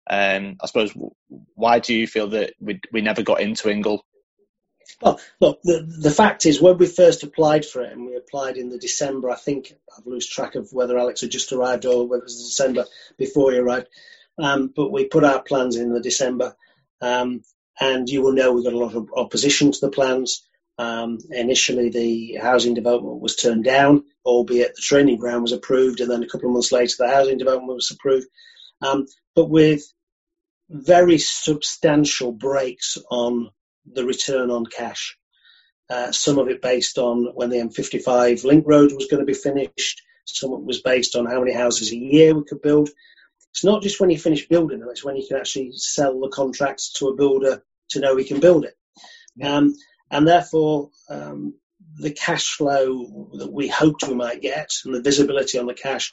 Um, 0.08 0.56
I 0.62 0.66
suppose, 0.66 0.92
why 1.54 1.80
do 1.80 1.94
you 1.94 2.06
feel 2.06 2.28
that 2.28 2.54
we, 2.60 2.80
we 2.92 3.00
never 3.00 3.22
got 3.22 3.40
into 3.40 3.68
Ingol? 3.68 4.00
Well, 5.00 5.20
look, 5.40 5.60
the, 5.62 5.82
the 6.00 6.10
fact 6.10 6.46
is, 6.46 6.60
when 6.60 6.78
we 6.78 6.86
first 6.86 7.22
applied 7.22 7.64
for 7.64 7.82
it, 7.82 7.92
and 7.92 8.06
we 8.06 8.16
applied 8.16 8.56
in 8.56 8.70
the 8.70 8.78
December, 8.78 9.30
I 9.30 9.36
think 9.36 9.74
I've 9.96 10.06
lost 10.06 10.30
track 10.30 10.54
of 10.54 10.72
whether 10.72 10.96
Alex 10.96 11.20
had 11.20 11.30
just 11.30 11.52
arrived 11.52 11.84
or 11.86 12.06
whether 12.06 12.22
it 12.22 12.26
was 12.26 12.48
December 12.48 12.86
before 13.18 13.52
he 13.52 13.58
arrived. 13.58 13.88
Um, 14.38 14.72
but 14.74 14.92
we 14.92 15.06
put 15.06 15.24
our 15.24 15.42
plans 15.42 15.76
in 15.76 15.92
the 15.92 16.00
December, 16.00 16.56
um, 17.00 17.42
and 17.80 18.08
you 18.08 18.22
will 18.22 18.32
know 18.32 18.52
we 18.52 18.64
got 18.64 18.72
a 18.72 18.78
lot 18.78 18.94
of 18.94 19.10
opposition 19.14 19.72
to 19.72 19.80
the 19.80 19.90
plans. 19.90 20.45
Um, 20.78 21.18
initially, 21.30 21.88
the 21.88 22.34
housing 22.40 22.74
development 22.74 23.20
was 23.20 23.36
turned 23.36 23.64
down, 23.64 24.04
albeit 24.24 24.74
the 24.74 24.82
training 24.82 25.16
ground 25.16 25.42
was 25.42 25.52
approved, 25.52 26.00
and 26.00 26.10
then 26.10 26.22
a 26.22 26.28
couple 26.28 26.48
of 26.48 26.52
months 26.52 26.72
later, 26.72 26.94
the 26.98 27.08
housing 27.08 27.38
development 27.38 27.74
was 27.74 27.90
approved. 27.90 28.26
Um, 28.82 29.06
but 29.34 29.48
with 29.48 29.82
very 30.68 31.18
substantial 31.18 32.32
breaks 32.32 32.98
on 33.10 33.50
the 33.92 34.04
return 34.04 34.50
on 34.50 34.66
cash. 34.66 35.16
Uh, 35.88 36.10
some 36.10 36.38
of 36.38 36.48
it 36.48 36.60
based 36.60 36.98
on 36.98 37.26
when 37.34 37.50
the 37.50 37.58
M55 37.58 38.44
link 38.44 38.64
road 38.66 38.92
was 38.92 39.06
going 39.06 39.20
to 39.20 39.26
be 39.26 39.34
finished. 39.34 40.02
Some 40.24 40.52
of 40.52 40.60
it 40.60 40.66
was 40.66 40.82
based 40.82 41.14
on 41.14 41.26
how 41.26 41.38
many 41.38 41.52
houses 41.52 41.92
a 41.92 41.96
year 41.96 42.34
we 42.34 42.44
could 42.44 42.60
build. 42.60 42.90
It's 43.52 43.64
not 43.64 43.82
just 43.82 44.00
when 44.00 44.10
you 44.10 44.18
finish 44.18 44.48
building 44.48 44.80
them; 44.80 44.88
it's 44.90 45.04
when 45.04 45.16
you 45.16 45.26
can 45.26 45.38
actually 45.38 45.72
sell 45.76 46.20
the 46.20 46.28
contracts 46.28 46.92
to 46.94 47.08
a 47.08 47.14
builder 47.14 47.62
to 47.90 48.00
know 48.00 48.14
we 48.14 48.24
can 48.24 48.40
build 48.40 48.64
it. 48.64 48.74
Um, 49.42 49.74
and 50.10 50.26
therefore, 50.26 50.90
um, 51.08 51.54
the 51.98 52.10
cash 52.12 52.54
flow 52.56 53.30
that 53.38 53.52
we 53.52 53.68
hoped 53.68 54.06
we 54.06 54.14
might 54.14 54.42
get 54.42 54.70
and 54.84 54.94
the 54.94 55.02
visibility 55.02 55.58
on 55.58 55.66
the 55.66 55.74
cash, 55.74 56.12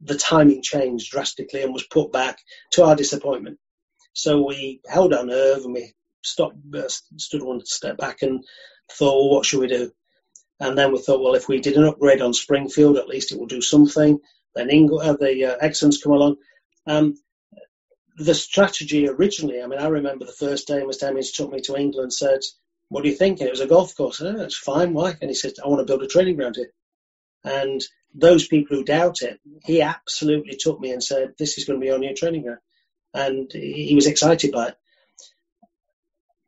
the 0.00 0.16
timing 0.16 0.62
changed 0.62 1.10
drastically 1.10 1.62
and 1.62 1.72
was 1.72 1.84
put 1.84 2.12
back 2.12 2.38
to 2.72 2.84
our 2.84 2.96
disappointment. 2.96 3.58
So 4.14 4.44
we 4.46 4.80
held 4.86 5.14
our 5.14 5.24
nerve 5.24 5.64
and 5.64 5.74
we 5.74 5.94
stopped, 6.22 6.56
uh, 6.74 6.88
stood 7.16 7.42
one 7.42 7.64
step 7.64 7.96
back 7.96 8.22
and 8.22 8.44
thought, 8.90 9.14
well, 9.14 9.30
what 9.30 9.46
should 9.46 9.60
we 9.60 9.68
do? 9.68 9.92
And 10.60 10.76
then 10.76 10.92
we 10.92 10.98
thought, 10.98 11.22
well, 11.22 11.34
if 11.34 11.48
we 11.48 11.60
did 11.60 11.76
an 11.76 11.84
upgrade 11.84 12.20
on 12.20 12.34
Springfield, 12.34 12.96
at 12.96 13.08
least 13.08 13.32
it 13.32 13.38
will 13.38 13.46
do 13.46 13.60
something. 13.60 14.20
Then 14.54 14.68
Ingol, 14.68 15.02
uh, 15.02 15.14
the 15.14 15.56
uh, 15.56 16.00
come 16.02 16.12
along. 16.12 16.36
Um, 16.86 17.14
the 18.16 18.34
strategy 18.34 19.08
originally, 19.08 19.62
I 19.62 19.66
mean, 19.66 19.80
I 19.80 19.88
remember 19.88 20.26
the 20.26 20.32
first 20.32 20.68
day 20.68 20.82
Mr. 20.82 21.06
Hemmings 21.06 21.32
took 21.32 21.50
me 21.50 21.60
to 21.62 21.72
Ingol 21.72 22.02
and 22.02 22.12
said, 22.12 22.40
what 22.92 23.04
do 23.04 23.08
you 23.08 23.16
think? 23.16 23.40
It 23.40 23.50
was 23.50 23.60
a 23.60 23.66
golf 23.66 23.96
course. 23.96 24.20
Oh, 24.20 24.40
it's 24.40 24.56
fine. 24.56 24.92
Why? 24.92 25.14
And 25.20 25.30
he 25.30 25.34
said, 25.34 25.52
I 25.64 25.68
want 25.68 25.80
to 25.80 25.90
build 25.90 26.02
a 26.02 26.06
training 26.06 26.36
ground 26.36 26.56
here. 26.56 26.70
And 27.42 27.82
those 28.14 28.46
people 28.46 28.76
who 28.76 28.84
doubt 28.84 29.22
it, 29.22 29.40
he 29.64 29.80
absolutely 29.80 30.56
took 30.60 30.78
me 30.78 30.92
and 30.92 31.02
said, 31.02 31.32
this 31.38 31.56
is 31.56 31.64
going 31.64 31.80
to 31.80 31.84
be 31.84 31.90
our 31.90 31.98
new 31.98 32.14
training 32.14 32.42
ground. 32.42 32.58
And 33.14 33.50
he 33.50 33.94
was 33.94 34.06
excited 34.06 34.52
by 34.52 34.68
it. 34.68 34.76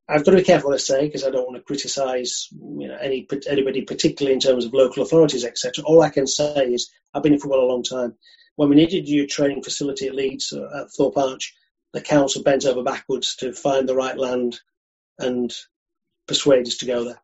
I've 0.07 0.25
got 0.27 0.33
to 0.33 0.37
be 0.37 0.45
careful 0.45 0.69
what 0.69 0.75
I 0.75 0.79
say 0.79 1.07
because 1.07 1.25
I 1.25 1.31
don't 1.31 1.47
want 1.47 1.57
to 1.57 1.63
criticise 1.63 2.49
you 2.53 2.89
know, 2.89 2.99
any 3.01 3.27
anybody, 3.49 3.83
particularly 3.83 4.35
in 4.35 4.41
terms 4.41 4.67
of 4.67 4.75
local 4.75 5.03
authorities, 5.03 5.47
etc. 5.47 5.83
All 5.83 6.03
I 6.03 6.11
can 6.11 6.27
say 6.27 6.67
is 6.67 6.91
I've 7.15 7.23
been 7.23 7.33
in 7.33 7.41
football 7.41 7.65
a 7.65 7.73
long 7.73 7.83
time. 7.83 8.17
When 8.57 8.69
we 8.69 8.77
needed 8.77 9.05
a 9.05 9.11
new 9.11 9.27
training 9.27 9.63
facility 9.63 10.09
at 10.09 10.15
Leeds 10.15 10.53
uh, 10.53 10.83
at 10.83 10.91
Thorpe 10.91 11.17
Arch, 11.17 11.55
the 11.95 12.03
council 12.03 12.43
bent 12.43 12.67
over 12.67 12.83
backwards 12.83 13.37
to 13.37 13.55
find 13.55 13.89
the 13.89 13.97
right 13.97 14.19
land 14.19 14.61
and 15.19 15.55
persuade 16.27 16.67
us 16.67 16.79
to 16.79 16.87
go 16.87 17.05
there. 17.05 17.21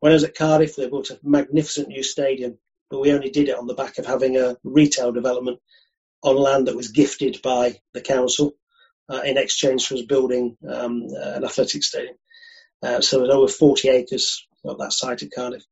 When 0.00 0.12
I 0.12 0.14
was 0.14 0.24
at 0.24 0.36
Cardiff, 0.36 0.76
they 0.76 0.88
built 0.88 1.10
a 1.10 1.18
magnificent 1.22 1.88
new 1.88 2.02
stadium, 2.02 2.58
but 2.90 3.00
we 3.00 3.12
only 3.12 3.30
did 3.30 3.48
it 3.48 3.58
on 3.58 3.66
the 3.66 3.74
back 3.74 3.98
of 3.98 4.06
having 4.06 4.36
a 4.36 4.56
retail 4.62 5.12
development 5.12 5.60
on 6.22 6.36
land 6.36 6.66
that 6.68 6.76
was 6.76 6.88
gifted 6.88 7.40
by 7.42 7.76
the 7.94 8.00
council 8.00 8.54
uh, 9.08 9.22
in 9.24 9.38
exchange 9.38 9.86
for 9.86 9.94
us 9.94 10.02
building 10.02 10.56
um, 10.68 11.06
an 11.10 11.44
athletic 11.44 11.82
stadium. 11.82 12.16
Uh, 12.82 13.00
so 13.00 13.18
there's 13.18 13.30
over 13.30 13.48
40 13.48 13.88
acres 13.88 14.46
of 14.64 14.78
that 14.78 14.92
site 14.92 15.22
at 15.22 15.30
Cardiff. 15.34 15.64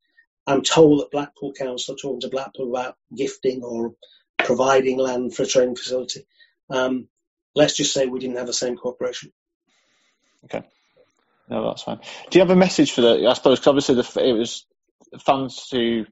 I'm 0.47 0.63
told 0.63 1.01
that 1.01 1.11
Blackpool 1.11 1.53
Council 1.53 1.95
are 1.95 1.99
talking 1.99 2.21
to 2.21 2.29
Blackpool 2.29 2.71
about 2.71 2.97
gifting 3.15 3.63
or 3.63 3.95
providing 4.39 4.99
land 4.99 5.35
for 5.35 5.43
a 5.43 5.47
training 5.47 5.77
facility. 5.77 6.27
Um, 6.71 7.09
let's 7.55 7.77
just 7.77 7.93
say 7.93 8.07
we 8.07 8.21
didn't 8.21 8.37
have 8.37 8.47
the 8.47 8.53
same 8.53 8.77
cooperation. 8.77 9.33
Okay. 10.45 10.63
No, 11.49 11.69
that's 11.69 11.83
fine. 11.83 12.01
Do 12.31 12.39
you 12.39 12.41
have 12.41 12.51
a 12.51 12.57
message 12.57 12.93
for 12.93 13.03
the? 13.03 13.27
I 13.29 13.35
suppose 13.35 13.61
because 13.61 13.69
obviously 13.69 13.95
the, 13.97 14.29
it 14.29 14.33
was 14.33 14.67
fans 15.25 15.69
who 15.71 16.07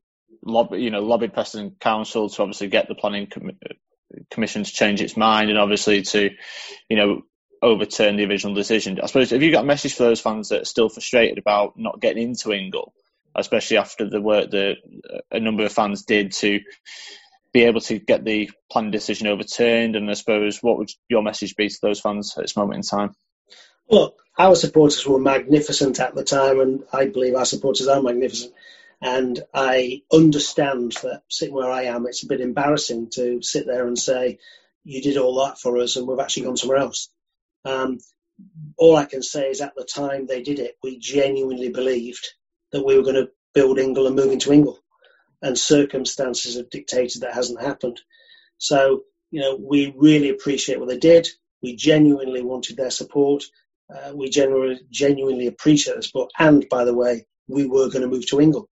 lobby, 0.45 0.79
you 0.79 0.91
know, 0.91 1.03
lobbied 1.03 1.33
Preston 1.33 1.77
Council 1.81 2.29
to 2.29 2.43
obviously 2.43 2.69
get 2.69 2.89
the 2.89 2.95
planning 2.95 3.27
com- 3.27 3.51
uh, 3.51 3.75
commission 4.31 4.65
to 4.65 4.73
change 4.73 5.01
its 5.01 5.17
mind 5.17 5.51
and 5.51 5.59
obviously 5.59 6.03
to, 6.03 6.31
you 6.89 6.97
know, 6.97 7.23
overturn 7.63 8.17
the 8.17 8.27
original 8.27 8.55
decision. 8.55 9.01
I 9.03 9.07
suppose 9.07 9.31
have 9.31 9.43
you 9.43 9.51
got 9.51 9.65
a 9.65 9.67
message 9.67 9.95
for 9.95 10.05
those 10.05 10.21
fans 10.21 10.51
that 10.51 10.63
are 10.63 10.67
still 10.67 10.89
frustrated 10.89 11.39
about 11.39 11.75
not 11.77 12.01
getting 12.01 12.29
into 12.31 12.51
Ingol, 12.51 12.93
especially 13.35 13.79
after 13.79 14.09
the 14.09 14.21
work 14.21 14.51
that 14.51 14.77
uh, 15.13 15.19
a 15.31 15.41
number 15.41 15.65
of 15.65 15.73
fans 15.73 16.05
did 16.05 16.33
to 16.33 16.61
be 17.53 17.63
able 17.65 17.81
to 17.81 17.99
get 17.99 18.25
the 18.25 18.51
planning 18.71 18.91
decision 18.91 19.27
overturned? 19.27 19.97
And 19.97 20.11
I 20.11 20.15
suppose 20.15 20.63
what 20.63 20.79
would 20.79 20.91
your 21.09 21.23
message 21.23 21.57
be 21.57 21.69
to 21.69 21.79
those 21.81 22.01
fans 22.01 22.35
at 22.37 22.45
this 22.45 22.57
moment 22.57 22.77
in 22.77 22.83
time? 22.83 23.15
Look, 23.91 24.19
our 24.39 24.57
supporters 24.57 25.07
were 25.07 25.19
magnificent 25.19 26.01
at 26.01 26.15
the 26.15 26.25
time, 26.25 26.61
and 26.61 26.85
I 26.93 27.07
believe 27.07 27.35
our 27.35 27.45
supporters 27.45 27.87
are 27.89 28.03
magnificent. 28.03 28.53
And 29.01 29.39
I 29.53 30.03
understand 30.11 30.93
that 31.03 31.23
sitting 31.29 31.55
where 31.55 31.71
I 31.71 31.85
am, 31.85 32.07
it's 32.07 32.23
a 32.23 32.27
bit 32.27 32.41
embarrassing 32.41 33.11
to 33.11 33.43
sit 33.43 33.67
there 33.67 33.87
and 33.87 33.99
say, 33.99 34.39
you 34.83 35.03
did 35.03 35.19
all 35.19 35.45
that 35.45 35.59
for 35.59 35.79
us 35.79 35.97
and 35.97 36.07
we've 36.07 36.21
actually 36.21 36.45
gone 36.45 36.57
somewhere 36.57 36.79
else. 36.79 37.11
Um, 37.65 37.99
all 38.79 38.97
I 38.97 39.05
can 39.05 39.23
say 39.23 39.51
is 39.51 39.61
at 39.61 39.75
the 39.75 39.85
time 39.85 40.27
they 40.27 40.43
did 40.43 40.59
it, 40.59 40.79
we 40.83 40.99
genuinely 40.99 41.69
believed 41.71 42.27
that 42.73 42.85
we 42.85 42.97
were 42.97 43.03
going 43.03 43.17
to 43.17 43.31
build 43.53 43.79
Ingol 43.79 44.07
and 44.07 44.17
move 44.17 44.33
into 44.33 44.51
Ingol. 44.51 44.79
And 45.43 45.59
circumstances 45.59 46.57
have 46.57 46.71
dictated 46.71 47.23
that 47.23 47.35
hasn't 47.35 47.61
happened. 47.61 48.01
So, 48.57 49.03
you 49.31 49.41
know, 49.41 49.57
we 49.57 49.93
really 49.97 50.31
appreciate 50.31 50.81
what 50.81 50.89
they 50.89 50.99
did. 50.99 51.29
We 51.63 51.77
genuinely 51.77 52.43
wanted 52.43 52.77
their 52.77 52.91
support. 52.91 53.45
Uh, 53.93 54.13
we 54.15 54.31
genuinely, 54.31 54.81
genuinely 54.91 55.47
appreciate 55.47 55.97
the 55.97 56.03
support. 56.03 56.31
And 56.39 56.67
by 56.71 56.85
the 56.85 56.95
way, 56.95 57.27
we 57.49 57.67
were 57.67 57.91
going 57.91 58.03
to 58.03 58.09
move 58.09 58.27
to 58.29 58.37
Ingol. 58.37 58.67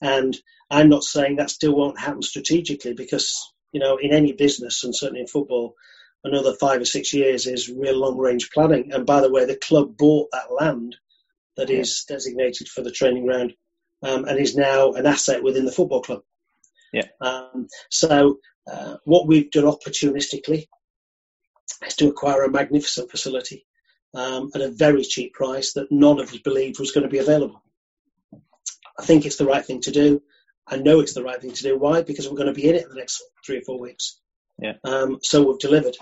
And 0.00 0.36
I'm 0.70 0.88
not 0.88 1.04
saying 1.04 1.36
that 1.36 1.50
still 1.50 1.74
won't 1.74 1.98
happen 1.98 2.22
strategically 2.22 2.94
because, 2.94 3.52
you 3.72 3.80
know, 3.80 3.96
in 3.96 4.12
any 4.12 4.32
business 4.32 4.84
and 4.84 4.94
certainly 4.94 5.20
in 5.20 5.26
football, 5.26 5.74
another 6.24 6.54
five 6.54 6.80
or 6.80 6.84
six 6.84 7.12
years 7.12 7.46
is 7.46 7.68
real 7.68 7.98
long 7.98 8.18
range 8.18 8.50
planning. 8.50 8.92
And 8.92 9.06
by 9.06 9.20
the 9.20 9.30
way, 9.30 9.44
the 9.44 9.56
club 9.56 9.96
bought 9.96 10.28
that 10.32 10.52
land 10.52 10.96
that 11.56 11.68
yeah. 11.68 11.78
is 11.78 12.04
designated 12.08 12.68
for 12.68 12.82
the 12.82 12.90
training 12.90 13.26
ground 13.26 13.54
um, 14.02 14.24
and 14.24 14.38
is 14.38 14.56
now 14.56 14.92
an 14.92 15.06
asset 15.06 15.42
within 15.42 15.64
the 15.64 15.72
football 15.72 16.02
club. 16.02 16.22
Yeah. 16.92 17.06
Um, 17.20 17.68
so 17.90 18.38
uh, 18.70 18.96
what 19.04 19.26
we've 19.26 19.50
done 19.50 19.64
opportunistically 19.64 20.66
is 21.86 21.94
to 21.96 22.08
acquire 22.08 22.42
a 22.44 22.50
magnificent 22.50 23.10
facility 23.10 23.66
um, 24.14 24.50
at 24.54 24.60
a 24.60 24.70
very 24.70 25.02
cheap 25.04 25.32
price 25.34 25.72
that 25.74 25.90
none 25.90 26.20
of 26.20 26.32
us 26.32 26.38
believed 26.38 26.78
was 26.78 26.92
going 26.92 27.04
to 27.04 27.10
be 27.10 27.18
available. 27.18 27.62
I 28.98 29.04
think 29.04 29.24
it's 29.24 29.36
the 29.36 29.46
right 29.46 29.64
thing 29.64 29.80
to 29.82 29.90
do. 29.90 30.22
I 30.66 30.76
know 30.76 31.00
it's 31.00 31.14
the 31.14 31.24
right 31.24 31.40
thing 31.40 31.52
to 31.52 31.62
do. 31.62 31.78
Why? 31.78 32.02
Because 32.02 32.28
we're 32.28 32.36
going 32.36 32.46
to 32.46 32.52
be 32.52 32.68
in 32.68 32.76
it 32.76 32.84
in 32.84 32.88
the 32.90 32.96
next 32.96 33.22
three 33.44 33.58
or 33.58 33.62
four 33.62 33.80
weeks. 33.80 34.18
Yeah. 34.58 34.74
Um, 34.84 35.18
so 35.22 35.42
we've 35.42 35.58
delivered. 35.58 35.96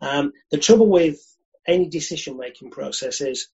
Um, 0.00 0.32
the 0.50 0.58
trouble 0.58 0.88
with 0.88 1.18
any 1.66 1.88
decision 1.88 2.36
making 2.36 2.70
process 2.70 3.20
is 3.20 3.48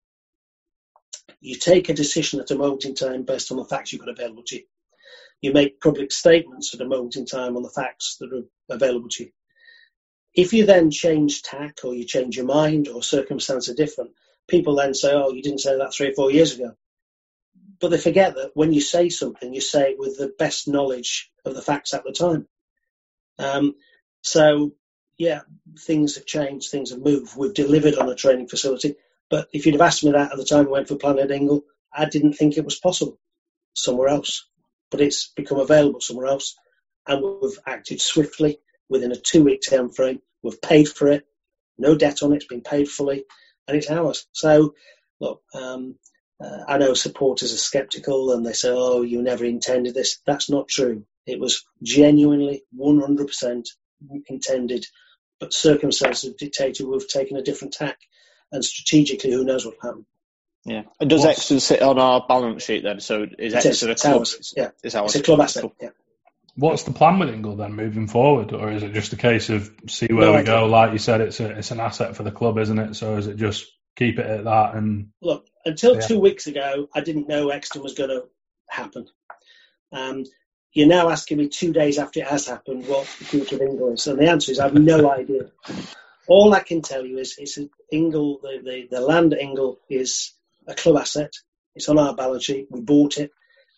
you 1.41 1.55
take 1.55 1.89
a 1.89 1.93
decision 1.93 2.39
at 2.39 2.51
a 2.51 2.55
moment 2.55 2.85
in 2.85 2.95
time 2.95 3.23
based 3.23 3.51
on 3.51 3.57
the 3.57 3.65
facts 3.65 3.91
you've 3.91 4.01
got 4.01 4.09
available 4.09 4.43
to 4.47 4.55
you. 4.57 4.63
You 5.41 5.53
make 5.53 5.81
public 5.81 6.11
statements 6.11 6.73
at 6.73 6.81
a 6.81 6.87
moment 6.87 7.15
in 7.15 7.25
time 7.25 7.57
on 7.57 7.63
the 7.63 7.69
facts 7.69 8.17
that 8.19 8.33
are 8.33 8.73
available 8.73 9.09
to 9.09 9.25
you. 9.25 9.31
If 10.33 10.53
you 10.53 10.65
then 10.65 10.91
change 10.91 11.41
tack 11.41 11.79
or 11.83 11.95
you 11.95 12.05
change 12.05 12.37
your 12.37 12.45
mind 12.45 12.87
or 12.87 13.01
circumstances 13.01 13.73
are 13.73 13.75
different, 13.75 14.11
people 14.47 14.75
then 14.75 14.93
say, 14.93 15.11
oh, 15.13 15.31
you 15.31 15.41
didn't 15.41 15.59
say 15.59 15.77
that 15.77 15.93
three 15.93 16.09
or 16.09 16.13
four 16.13 16.31
years 16.31 16.53
ago. 16.53 16.73
But 17.79 17.89
they 17.89 17.97
forget 17.97 18.35
that 18.35 18.51
when 18.53 18.73
you 18.73 18.81
say 18.81 19.09
something, 19.09 19.53
you 19.53 19.61
say 19.61 19.91
it 19.91 19.99
with 19.99 20.17
the 20.17 20.33
best 20.37 20.67
knowledge 20.67 21.31
of 21.45 21.53
the 21.53 21.61
facts 21.61 21.93
at 21.93 22.03
the 22.03 22.11
time. 22.11 22.47
Um, 23.39 23.75
so, 24.21 24.73
yeah, 25.17 25.41
things 25.79 26.15
have 26.15 26.25
changed, 26.25 26.71
things 26.71 26.91
have 26.91 26.99
moved. 26.99 27.35
We've 27.37 27.53
delivered 27.53 27.95
on 27.95 28.09
a 28.09 28.15
training 28.15 28.47
facility. 28.47 28.95
But 29.29 29.47
if 29.53 29.65
you'd 29.65 29.75
have 29.75 29.81
asked 29.81 30.03
me 30.03 30.11
that 30.11 30.31
at 30.31 30.37
the 30.37 30.45
time 30.45 30.65
we 30.65 30.71
went 30.71 30.87
for 30.87 30.95
Planet 30.95 31.29
Ingol, 31.29 31.63
I 31.93 32.05
didn't 32.05 32.33
think 32.33 32.57
it 32.57 32.65
was 32.65 32.79
possible 32.79 33.19
somewhere 33.73 34.07
else. 34.07 34.47
But 34.89 35.01
it's 35.01 35.27
become 35.35 35.59
available 35.59 36.01
somewhere 36.01 36.27
else. 36.27 36.55
And 37.07 37.23
we've 37.41 37.59
acted 37.65 38.01
swiftly 38.01 38.59
within 38.89 39.11
a 39.11 39.15
two 39.15 39.43
week 39.43 39.61
time 39.61 39.89
frame. 39.89 40.21
We've 40.43 40.61
paid 40.61 40.87
for 40.87 41.07
it, 41.07 41.25
no 41.77 41.95
debt 41.95 42.23
on 42.23 42.33
it, 42.33 42.37
it's 42.37 42.45
been 42.45 42.61
paid 42.61 42.87
fully, 42.87 43.25
and 43.67 43.77
it's 43.77 43.89
ours. 43.89 44.27
So, 44.31 44.75
look, 45.19 45.41
um, 45.53 45.95
uh, 46.43 46.63
I 46.67 46.77
know 46.77 46.93
supporters 46.93 47.53
are 47.53 47.57
sceptical 47.57 48.31
and 48.31 48.45
they 48.45 48.53
say, 48.53 48.69
oh, 48.71 49.01
you 49.01 49.21
never 49.21 49.45
intended 49.45 49.93
this. 49.93 50.19
That's 50.25 50.49
not 50.49 50.67
true. 50.67 51.05
It 51.25 51.39
was 51.39 51.65
genuinely 51.81 52.63
100% 52.79 53.65
intended, 54.27 54.85
but 55.39 55.53
circumstances 55.53 56.29
have 56.29 56.37
dictated 56.37 56.87
we've 56.87 57.07
taken 57.07 57.37
a 57.37 57.43
different 57.43 57.73
tack. 57.73 57.97
And 58.51 58.63
strategically, 58.63 59.31
who 59.31 59.43
knows 59.43 59.65
what 59.65 59.75
will 59.81 59.89
happen. 59.89 60.05
Yeah. 60.63 60.83
And 60.99 61.09
does 61.09 61.25
What's, 61.25 61.39
Euxton 61.39 61.59
sit 61.59 61.81
on 61.81 61.99
our 61.99 62.25
balance 62.27 62.63
sheet 62.63 62.83
then? 62.83 62.99
So 62.99 63.25
is 63.37 63.53
Euxton 63.53 63.89
a 63.89 63.95
club? 63.95 64.19
Ours. 64.19 64.53
Yeah. 64.55 64.69
It's, 64.83 64.95
ours. 64.95 65.15
it's 65.15 65.21
a 65.21 65.23
club 65.23 65.41
asset. 65.41 65.71
Yeah. 65.81 65.89
What's 66.57 66.83
the 66.83 66.91
plan 66.91 67.19
with 67.19 67.29
Ingol 67.29 67.55
then 67.55 67.73
moving 67.73 68.07
forward, 68.07 68.51
or 68.51 68.71
is 68.71 68.81
it 68.81 68.93
just 68.93 69.13
a 69.13 69.15
case 69.15 69.49
of 69.49 69.71
see 69.87 70.07
where 70.07 70.31
no, 70.31 70.37
we 70.37 70.43
go? 70.43 70.65
Like 70.65 70.91
you 70.91 70.97
said, 70.97 71.21
it's 71.21 71.39
a, 71.39 71.51
it's 71.51 71.69
an 71.69 71.79
asset 71.79 72.15
for 72.15 72.23
the 72.23 72.31
club, 72.31 72.57
isn't 72.57 72.79
it? 72.79 72.95
So 72.95 73.15
is 73.17 73.27
it 73.27 73.37
just 73.37 73.67
keep 73.95 74.17
it 74.17 74.25
at 74.25 74.45
that 74.45 74.73
and 74.73 75.09
look? 75.21 75.45
Until 75.65 75.95
yeah. 75.95 76.01
two 76.01 76.19
weeks 76.19 76.47
ago, 76.47 76.89
I 76.95 77.01
didn't 77.01 77.27
know 77.27 77.47
Euxton 77.47 77.83
was 77.83 77.93
going 77.93 78.09
to 78.09 78.23
happen. 78.67 79.07
Um, 79.91 80.25
you're 80.73 80.87
now 80.87 81.09
asking 81.09 81.37
me 81.37 81.47
two 81.47 81.73
days 81.73 81.99
after 81.99 82.21
it 82.21 82.27
has 82.27 82.47
happened 82.47 82.87
what 82.87 83.05
the 83.19 83.25
future 83.25 83.55
of 83.55 83.61
Ingol 83.61 83.93
is, 83.93 84.07
and 84.07 84.19
the 84.19 84.29
answer 84.29 84.51
is 84.51 84.59
I 84.59 84.63
have 84.63 84.73
no 84.73 85.11
idea. 85.19 85.51
All 86.27 86.53
I 86.55 86.61
can 86.61 86.81
tell 86.81 87.05
you 87.05 87.19
is 87.19 87.35
it's 87.37 87.59
Ingol, 87.93 88.41
the, 88.41 88.61
the, 88.63 88.87
the 88.89 89.01
land 89.01 89.33
at 89.33 89.39
Ingol 89.39 89.77
is 89.89 90.33
a 90.67 90.73
club 90.73 90.97
asset. 90.97 91.33
It's 91.75 91.87
on 91.87 91.99
our 91.99 92.15
balance 92.15 92.45
sheet. 92.45 92.67
We 92.71 92.81
bought 92.81 93.17
it. 93.17 93.31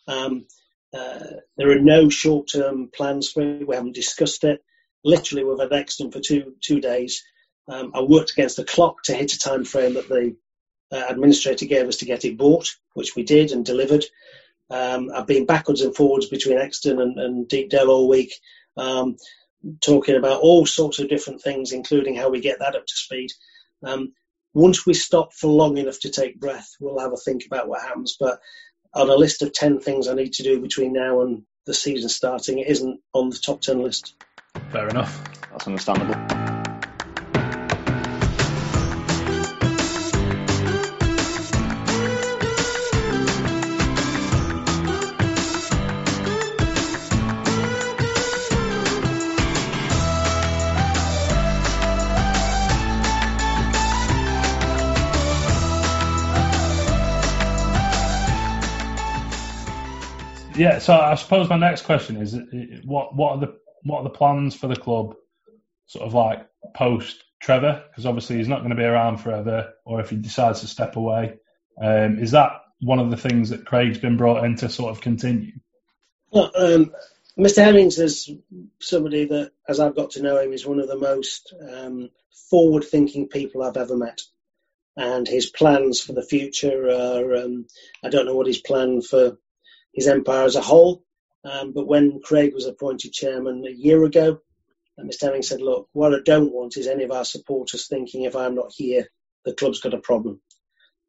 Um, 0.08 0.46
uh, 0.94 1.38
there 1.58 1.72
are 1.72 1.80
no 1.80 2.10
short-term 2.10 2.90
plans 2.94 3.32
for 3.32 3.42
it. 3.42 3.68
We 3.68 3.76
haven't 3.76 3.96
discussed 3.96 4.44
it. 4.44 4.64
Literally, 5.04 5.44
we've 5.44 5.60
had 5.60 5.70
Euxton 5.70 6.12
for 6.12 6.20
two 6.20 6.56
two 6.62 6.82
days. 6.82 7.24
Um, 7.68 7.92
I 7.94 8.02
worked 8.02 8.32
against 8.32 8.58
the 8.58 8.64
clock 8.64 9.04
to 9.04 9.14
hit 9.14 9.34
a 9.34 9.40
time 9.40 9.64
frame 9.64 9.94
that 9.94 10.10
the 10.10 10.36
uh, 10.92 11.06
administrator 11.08 11.66
gave 11.66 11.88
us 11.88 11.98
to 11.98 12.06
get 12.06 12.26
it 12.26 12.38
bought, 12.38 12.76
which 12.94 13.16
we 13.16 13.24
did 13.24 13.52
and 13.52 13.64
delivered. 13.64 14.06
Um, 14.72 15.12
I've 15.14 15.28
been 15.28 15.46
backwards 15.46 15.82
and 15.82 15.96
forwards 15.96 16.28
between 16.28 16.58
Euxton 16.58 17.00
and, 17.02 17.20
and 17.20 17.48
Deepdale 17.48 17.90
all 17.90 18.10
week, 18.10 18.34
um, 18.78 19.18
talking 19.82 20.16
about 20.16 20.42
all 20.42 20.66
sorts 20.66 21.00
of 21.00 21.10
different 21.10 21.42
things, 21.42 21.72
including 21.72 22.16
how 22.16 22.30
we 22.30 22.42
get 22.42 22.60
that 22.60 22.76
up 22.76 22.86
to 22.86 22.96
speed. 22.96 23.32
Um, 23.84 24.14
once 24.54 24.86
we 24.86 24.94
stop 24.94 25.34
for 25.34 25.48
long 25.48 25.78
enough 25.78 26.00
to 26.02 26.10
take 26.10 26.40
breath, 26.40 26.76
we'll 26.80 27.00
have 27.00 27.14
a 27.14 27.18
think 27.18 27.46
about 27.46 27.68
what 27.68 27.82
happens. 27.82 28.18
But 28.20 28.40
on 28.94 29.10
a 29.10 29.16
list 29.16 29.42
of 29.42 29.54
10 29.54 29.80
things 29.80 30.08
I 30.08 30.14
need 30.14 30.34
to 30.34 30.44
do 30.44 30.62
between 30.62 30.94
now 30.94 31.22
and 31.22 31.44
the 31.66 31.74
season 31.74 32.10
starting, 32.10 32.60
it 32.60 32.68
isn't 32.68 33.00
on 33.14 33.30
the 33.30 33.38
top 33.38 33.62
10 33.62 33.82
list. 33.82 34.16
Fair 34.72 34.88
enough. 34.88 35.24
That's 35.52 35.68
understandable. 35.68 36.39
Yeah, 60.60 60.80
so 60.80 60.94
I 60.94 61.16
suppose 61.16 61.50
my 61.50 61.58
next 61.58 61.84
question 61.84 62.18
is, 62.18 62.36
what 62.86 63.16
what 63.16 63.32
are 63.32 63.40
the 63.40 63.58
what 63.84 64.00
are 64.00 64.04
the 64.04 64.10
plans 64.10 64.56
for 64.56 64.68
the 64.68 64.76
club, 64.76 65.16
sort 65.88 66.06
of 66.06 66.14
like 66.14 66.46
post 66.76 67.24
Trevor? 67.42 67.84
Because 67.90 68.06
obviously 68.06 68.38
he's 68.38 68.48
not 68.48 68.60
going 68.60 68.72
to 68.72 68.76
be 68.76 68.84
around 68.84 69.18
forever, 69.18 69.74
or 69.86 70.02
if 70.02 70.10
he 70.10 70.18
decides 70.18 70.62
to 70.62 70.68
step 70.68 70.98
away, 70.98 71.36
um, 71.82 72.20
is 72.20 72.32
that 72.32 72.52
one 72.82 73.00
of 73.00 73.10
the 73.10 73.18
things 73.18 73.50
that 73.50 73.66
Craig's 73.66 73.98
been 73.98 74.18
brought 74.18 74.44
in 74.44 74.56
to 74.58 74.70
sort 74.70 74.92
of 74.92 75.02
continue? 75.02 75.54
Well, 76.32 76.52
um, 76.56 76.92
Mr. 77.38 77.64
Hemmings 77.64 77.98
is 77.98 78.30
somebody 78.80 79.26
that, 79.26 79.52
as 79.68 79.80
I've 79.80 79.96
got 79.96 80.12
to 80.12 80.22
know 80.22 80.38
him, 80.40 80.52
is 80.52 80.66
one 80.66 80.80
of 80.80 80.88
the 80.88 80.98
most 80.98 81.54
um, 81.62 82.10
forward-thinking 82.50 83.30
people 83.30 83.64
I've 83.64 83.78
ever 83.78 83.96
met. 83.96 84.22
And 84.96 85.28
his 85.28 85.50
plans 85.50 86.02
for 86.02 86.14
the 86.14 86.22
future 86.22 86.90
are, 86.90 87.36
um, 87.36 87.68
I 88.04 88.10
don't 88.10 88.26
know 88.26 88.36
what 88.36 88.48
his 88.48 88.60
plan 88.60 89.02
for 89.02 89.38
his 90.00 90.08
empire 90.08 90.46
as 90.46 90.56
a 90.56 90.62
whole, 90.62 91.04
um, 91.44 91.74
but 91.74 91.88
when 91.88 92.22
Craig 92.22 92.54
was 92.54 92.66
appointed 92.66 93.14
chairman 93.14 93.66
a 93.68 93.72
year 93.72 94.04
ago, 94.04 94.40
Mr. 95.00 95.24
Hemmings 95.24 95.48
said, 95.48 95.62
look, 95.62 95.88
what 95.94 96.14
I 96.14 96.20
don't 96.26 96.54
want 96.54 96.78
is 96.78 96.88
any 96.88 97.04
of 97.04 97.12
our 97.12 97.26
supporters 97.26 97.88
thinking 97.88 98.24
if 98.24 98.36
I'm 98.36 98.56
not 98.56 98.74
here, 98.76 99.08
the 99.46 99.54
club's 99.54 99.80
got 99.80 99.94
a 99.94 100.00
problem. 100.00 100.42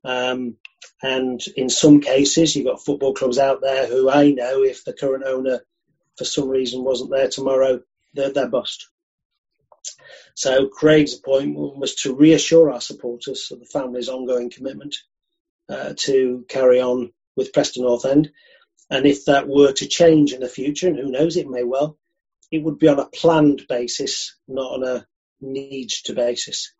Um, 0.04 0.56
and 1.02 1.40
in 1.56 1.68
some 1.68 2.00
cases, 2.00 2.54
you've 2.54 2.66
got 2.66 2.84
football 2.84 3.14
clubs 3.14 3.38
out 3.38 3.60
there 3.60 3.86
who 3.86 4.10
I 4.10 4.30
know, 4.30 4.62
if 4.62 4.84
the 4.84 4.92
current 4.92 5.24
owner 5.24 5.60
for 6.16 6.24
some 6.24 6.48
reason 6.48 6.84
wasn't 6.84 7.10
there 7.10 7.28
tomorrow, 7.28 7.80
they're, 8.14 8.32
they're 8.32 8.48
bust. 8.48 8.88
So 10.34 10.68
Craig's 10.68 11.18
appointment 11.18 11.76
was 11.76 11.96
to 11.96 12.14
reassure 12.14 12.70
our 12.70 12.80
supporters 12.80 13.50
of 13.50 13.60
the 13.60 13.66
family's 13.66 14.08
ongoing 14.08 14.50
commitment 14.50 14.96
uh, 15.68 15.94
to 15.98 16.44
carry 16.48 16.80
on 16.80 17.12
with 17.36 17.52
Preston 17.52 17.84
North 17.84 18.04
End. 18.04 18.30
And 18.90 19.06
if 19.06 19.26
that 19.26 19.48
were 19.48 19.72
to 19.72 19.86
change 19.86 20.32
in 20.32 20.40
the 20.40 20.48
future, 20.48 20.88
and 20.88 20.98
who 20.98 21.10
knows, 21.10 21.36
it 21.36 21.48
may 21.48 21.62
well, 21.62 21.96
it 22.50 22.62
would 22.62 22.78
be 22.78 22.88
on 22.88 22.98
a 22.98 23.06
planned 23.06 23.66
basis, 23.68 24.36
not 24.48 24.72
on 24.72 24.84
a 24.84 25.06
needs 25.40 26.02
to 26.02 26.12
basis. 26.12 26.72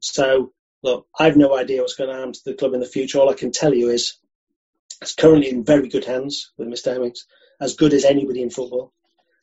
So 0.00 0.52
look, 0.82 1.06
I've 1.18 1.36
no 1.36 1.56
idea 1.56 1.80
what's 1.80 1.94
going 1.94 2.10
to 2.10 2.16
happen 2.16 2.32
to 2.32 2.44
the 2.44 2.54
club 2.54 2.74
in 2.74 2.80
the 2.80 2.86
future. 2.86 3.18
All 3.18 3.30
I 3.30 3.34
can 3.34 3.52
tell 3.52 3.74
you 3.74 3.90
is 3.90 4.16
it's 5.00 5.14
currently 5.14 5.50
in 5.50 5.64
very 5.64 5.88
good 5.88 6.04
hands 6.04 6.52
with 6.56 6.68
Mr. 6.68 6.92
Hemmings, 6.92 7.26
as 7.60 7.76
good 7.76 7.92
as 7.92 8.04
anybody 8.04 8.42
in 8.42 8.50
football. 8.50 8.92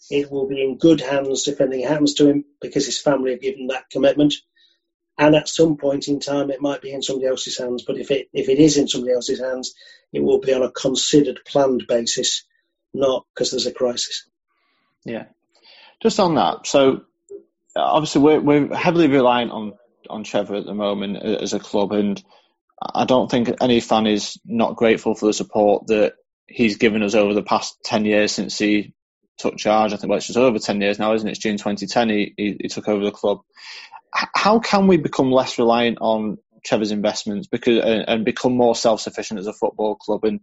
It 0.09 0.31
will 0.31 0.47
be 0.47 0.61
in 0.61 0.77
good 0.77 1.01
hands 1.01 1.47
if 1.47 1.61
anything 1.61 1.85
happens 1.85 2.15
to 2.15 2.27
him 2.27 2.45
because 2.61 2.85
his 2.85 2.99
family 2.99 3.31
have 3.31 3.41
given 3.41 3.67
that 3.67 3.89
commitment. 3.89 4.35
And 5.19 5.35
at 5.35 5.49
some 5.49 5.75
point 5.75 6.07
in 6.07 6.21
time, 6.21 6.49
it 6.49 6.61
might 6.61 6.81
be 6.81 6.93
in 6.93 7.01
somebody 7.01 7.27
else's 7.27 7.57
hands. 7.57 7.83
But 7.83 7.97
if 7.97 8.09
it 8.09 8.29
if 8.33 8.47
it 8.47 8.57
is 8.57 8.77
in 8.77 8.87
somebody 8.87 9.13
else's 9.13 9.41
hands, 9.41 9.75
it 10.13 10.23
will 10.23 10.39
be 10.39 10.53
on 10.53 10.63
a 10.63 10.71
considered, 10.71 11.41
planned 11.45 11.85
basis, 11.89 12.45
not 12.93 13.25
because 13.35 13.51
there's 13.51 13.67
a 13.67 13.73
crisis. 13.73 14.25
Yeah. 15.03 15.25
Just 16.01 16.21
on 16.21 16.35
that, 16.35 16.65
so 16.65 17.01
obviously 17.75 18.21
we're, 18.21 18.39
we're 18.39 18.73
heavily 18.73 19.07
reliant 19.09 19.51
on 19.51 19.73
on 20.09 20.23
Trevor 20.23 20.55
at 20.55 20.65
the 20.65 20.73
moment 20.73 21.17
uh, 21.17 21.41
as 21.41 21.53
a 21.53 21.59
club, 21.59 21.91
and 21.91 22.23
I 22.81 23.03
don't 23.03 23.29
think 23.29 23.51
any 23.61 23.81
fan 23.81 24.07
is 24.07 24.39
not 24.45 24.77
grateful 24.77 25.15
for 25.15 25.25
the 25.25 25.33
support 25.33 25.87
that 25.87 26.13
he's 26.47 26.77
given 26.77 27.03
us 27.03 27.13
over 27.13 27.33
the 27.33 27.43
past 27.43 27.75
ten 27.83 28.05
years 28.05 28.31
since 28.31 28.57
he 28.57 28.93
took 29.37 29.57
charge. 29.57 29.91
I 29.91 29.97
think 29.97 30.09
well, 30.09 30.17
it's 30.17 30.27
just 30.27 30.39
over 30.39 30.59
ten 30.59 30.79
years 30.79 30.97
now, 30.97 31.13
isn't 31.13 31.27
it? 31.27 31.31
It's 31.31 31.41
June 31.41 31.57
2010 31.57 32.09
he, 32.09 32.33
he, 32.37 32.57
he 32.61 32.67
took 32.69 32.87
over 32.87 33.03
the 33.03 33.11
club. 33.11 33.41
How 34.13 34.59
can 34.59 34.87
we 34.87 34.97
become 34.97 35.31
less 35.31 35.57
reliant 35.57 35.99
on 36.01 36.37
Trevor's 36.65 36.91
investments 36.91 37.47
because 37.47 37.83
and, 37.83 38.05
and 38.07 38.25
become 38.25 38.53
more 38.53 38.75
self-sufficient 38.75 39.39
as 39.39 39.47
a 39.47 39.53
football 39.53 39.95
club? 39.95 40.23
And 40.23 40.41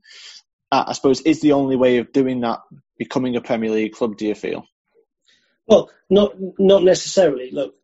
I 0.70 0.92
suppose 0.92 1.20
is 1.20 1.40
the 1.40 1.52
only 1.52 1.76
way 1.76 1.98
of 1.98 2.12
doing 2.12 2.40
that 2.40 2.60
becoming 2.98 3.36
a 3.36 3.40
Premier 3.40 3.70
League 3.70 3.92
club? 3.92 4.16
Do 4.16 4.26
you 4.26 4.34
feel? 4.34 4.66
Well, 5.66 5.90
not 6.08 6.34
not 6.58 6.82
necessarily. 6.84 7.50
Look, 7.50 7.74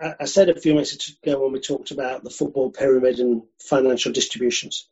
I 0.00 0.26
said 0.26 0.48
a 0.48 0.60
few 0.60 0.74
minutes 0.74 1.12
ago 1.22 1.42
when 1.42 1.52
we 1.52 1.60
talked 1.60 1.90
about 1.90 2.22
the 2.22 2.30
football 2.30 2.70
pyramid 2.70 3.18
and 3.18 3.42
financial 3.60 4.12
distributions. 4.12 4.88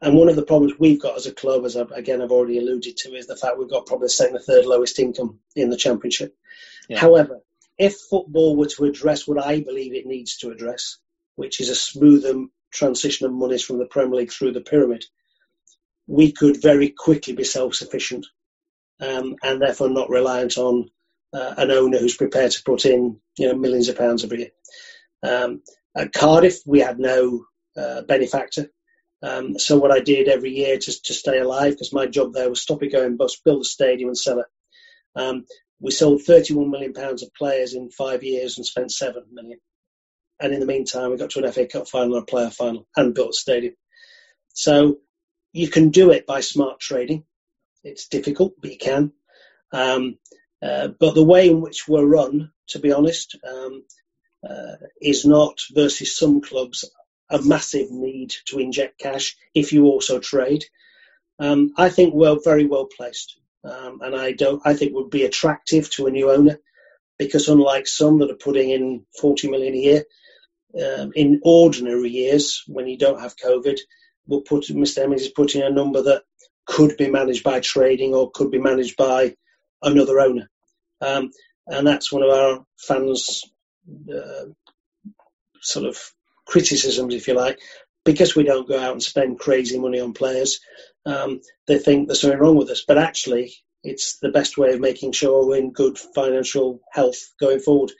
And 0.00 0.16
one 0.16 0.28
of 0.28 0.36
the 0.36 0.44
problems 0.44 0.74
we've 0.78 1.00
got 1.00 1.16
as 1.16 1.26
a 1.26 1.32
club, 1.32 1.64
as 1.64 1.76
I've, 1.76 1.92
again 1.92 2.22
I've 2.22 2.32
already 2.32 2.58
alluded 2.58 2.96
to, 2.98 3.14
is 3.14 3.26
the 3.26 3.36
fact 3.36 3.58
we've 3.58 3.70
got 3.70 3.86
probably 3.86 4.06
the 4.06 4.10
second 4.10 4.36
or 4.36 4.40
third 4.40 4.66
lowest 4.66 4.98
income 4.98 5.38
in 5.54 5.70
the 5.70 5.76
championship. 5.76 6.36
Yeah. 6.88 6.98
However, 6.98 7.40
if 7.82 7.96
football 7.98 8.54
were 8.56 8.68
to 8.68 8.84
address 8.84 9.26
what 9.26 9.44
I 9.44 9.60
believe 9.60 9.92
it 9.92 10.06
needs 10.06 10.36
to 10.38 10.50
address, 10.50 10.98
which 11.34 11.60
is 11.60 11.68
a 11.68 11.74
smoother 11.74 12.46
transition 12.72 13.26
of 13.26 13.32
monies 13.32 13.64
from 13.64 13.78
the 13.78 13.86
Premier 13.86 14.18
League 14.18 14.32
through 14.32 14.52
the 14.52 14.60
pyramid, 14.60 15.04
we 16.06 16.30
could 16.30 16.62
very 16.62 16.90
quickly 16.90 17.34
be 17.34 17.42
self-sufficient 17.42 18.24
um, 19.00 19.34
and 19.42 19.60
therefore 19.60 19.90
not 19.90 20.10
reliant 20.10 20.58
on 20.58 20.90
uh, 21.32 21.54
an 21.58 21.72
owner 21.72 21.98
who's 21.98 22.16
prepared 22.16 22.52
to 22.52 22.62
put 22.62 22.84
in 22.84 23.18
you 23.36 23.48
know 23.48 23.56
millions 23.56 23.88
of 23.88 23.98
pounds 23.98 24.22
every 24.22 24.38
year. 24.38 24.50
Um, 25.24 25.62
at 25.96 26.12
Cardiff, 26.12 26.58
we 26.64 26.78
had 26.78 27.00
no 27.00 27.46
uh, 27.76 28.02
benefactor. 28.02 28.70
Um, 29.24 29.58
so 29.58 29.76
what 29.76 29.90
I 29.90 29.98
did 29.98 30.28
every 30.28 30.50
year 30.50 30.78
to, 30.78 31.02
to 31.02 31.14
stay 31.14 31.40
alive, 31.40 31.72
because 31.72 31.92
my 31.92 32.06
job 32.06 32.32
there 32.32 32.48
was 32.48 32.62
stop 32.62 32.84
it 32.84 32.92
going 32.92 33.16
bust, 33.16 33.42
build 33.44 33.62
a 33.62 33.64
stadium 33.64 34.08
and 34.10 34.18
sell 34.18 34.38
it. 34.38 34.46
Um, 35.16 35.46
we 35.82 35.90
sold 35.90 36.22
31 36.22 36.70
million 36.70 36.92
pounds 36.92 37.22
of 37.22 37.34
players 37.34 37.74
in 37.74 37.90
five 37.90 38.22
years 38.22 38.56
and 38.56 38.64
spent 38.64 38.92
seven 38.92 39.24
million. 39.32 39.58
And 40.40 40.54
in 40.54 40.60
the 40.60 40.66
meantime, 40.66 41.10
we 41.10 41.16
got 41.16 41.30
to 41.30 41.44
an 41.44 41.52
FA 41.52 41.66
Cup 41.66 41.88
final 41.88 42.16
a 42.16 42.24
player 42.24 42.50
final 42.50 42.86
and 42.96 43.14
built 43.14 43.30
a 43.30 43.34
stadium. 43.34 43.74
So 44.54 44.98
you 45.52 45.68
can 45.68 45.90
do 45.90 46.10
it 46.10 46.26
by 46.26 46.40
smart 46.40 46.78
trading. 46.78 47.24
It's 47.82 48.08
difficult, 48.08 48.54
but 48.60 48.70
you 48.70 48.78
can. 48.78 49.12
Um, 49.72 50.18
uh, 50.62 50.88
but 51.00 51.14
the 51.14 51.24
way 51.24 51.50
in 51.50 51.60
which 51.60 51.88
we're 51.88 52.06
run, 52.06 52.52
to 52.68 52.78
be 52.78 52.92
honest, 52.92 53.36
um, 53.44 53.84
uh, 54.48 54.76
is 55.00 55.24
not 55.24 55.60
versus 55.74 56.16
some 56.16 56.40
clubs 56.40 56.84
a 57.28 57.42
massive 57.42 57.90
need 57.90 58.32
to 58.46 58.58
inject 58.58 59.00
cash 59.00 59.36
if 59.54 59.72
you 59.72 59.86
also 59.86 60.20
trade. 60.20 60.64
Um, 61.38 61.72
I 61.76 61.88
think 61.88 62.14
we're 62.14 62.38
very 62.44 62.66
well 62.66 62.86
placed, 62.86 63.38
um, 63.64 64.00
and 64.02 64.14
I 64.14 64.32
don't. 64.32 64.62
I 64.64 64.74
think 64.74 64.94
would 64.94 65.10
be 65.10 65.24
attractive 65.24 65.90
to 65.90 66.06
a 66.06 66.10
new 66.10 66.30
owner 66.30 66.58
because 67.18 67.48
unlike 67.48 67.86
some 67.86 68.18
that 68.18 68.30
are 68.30 68.36
putting 68.36 68.70
in 68.70 69.06
40 69.20 69.50
million 69.50 69.74
a 69.74 69.76
year, 69.76 70.04
um, 70.74 71.12
in 71.14 71.40
ordinary 71.44 72.10
years 72.10 72.64
when 72.66 72.86
you 72.88 72.98
don't 72.98 73.20
have 73.20 73.36
COVID, 73.36 73.78
we'll 74.26 74.40
put 74.40 74.64
Mr. 74.64 75.02
Hemmings 75.02 75.22
is 75.22 75.28
putting 75.28 75.62
a 75.62 75.70
number 75.70 76.02
that 76.02 76.22
could 76.64 76.96
be 76.96 77.10
managed 77.10 77.44
by 77.44 77.60
trading 77.60 78.14
or 78.14 78.30
could 78.30 78.50
be 78.50 78.58
managed 78.58 78.96
by 78.96 79.36
another 79.82 80.20
owner. 80.20 80.48
Um, 81.00 81.30
and 81.66 81.86
that's 81.86 82.12
one 82.12 82.22
of 82.22 82.30
our 82.30 82.64
fans' 82.78 83.44
uh, 84.12 84.46
sort 85.60 85.86
of 85.86 85.98
criticisms, 86.46 87.14
if 87.14 87.28
you 87.28 87.34
like, 87.34 87.58
because 88.04 88.34
we 88.34 88.44
don't 88.44 88.68
go 88.68 88.78
out 88.78 88.92
and 88.92 89.02
spend 89.02 89.38
crazy 89.38 89.78
money 89.78 90.00
on 90.00 90.12
players. 90.12 90.60
Um, 91.04 91.40
they 91.66 91.78
think 91.78 92.06
there's 92.06 92.20
something 92.20 92.38
wrong 92.38 92.56
with 92.56 92.70
us, 92.70 92.84
but 92.86 92.98
actually, 92.98 93.54
it's 93.82 94.18
the 94.18 94.30
best 94.30 94.56
way 94.56 94.72
of 94.72 94.80
making 94.80 95.12
sure 95.12 95.46
we're 95.46 95.56
in 95.56 95.72
good 95.72 95.98
financial 95.98 96.80
health 96.92 97.34
going 97.40 97.60
forward. 97.60 97.92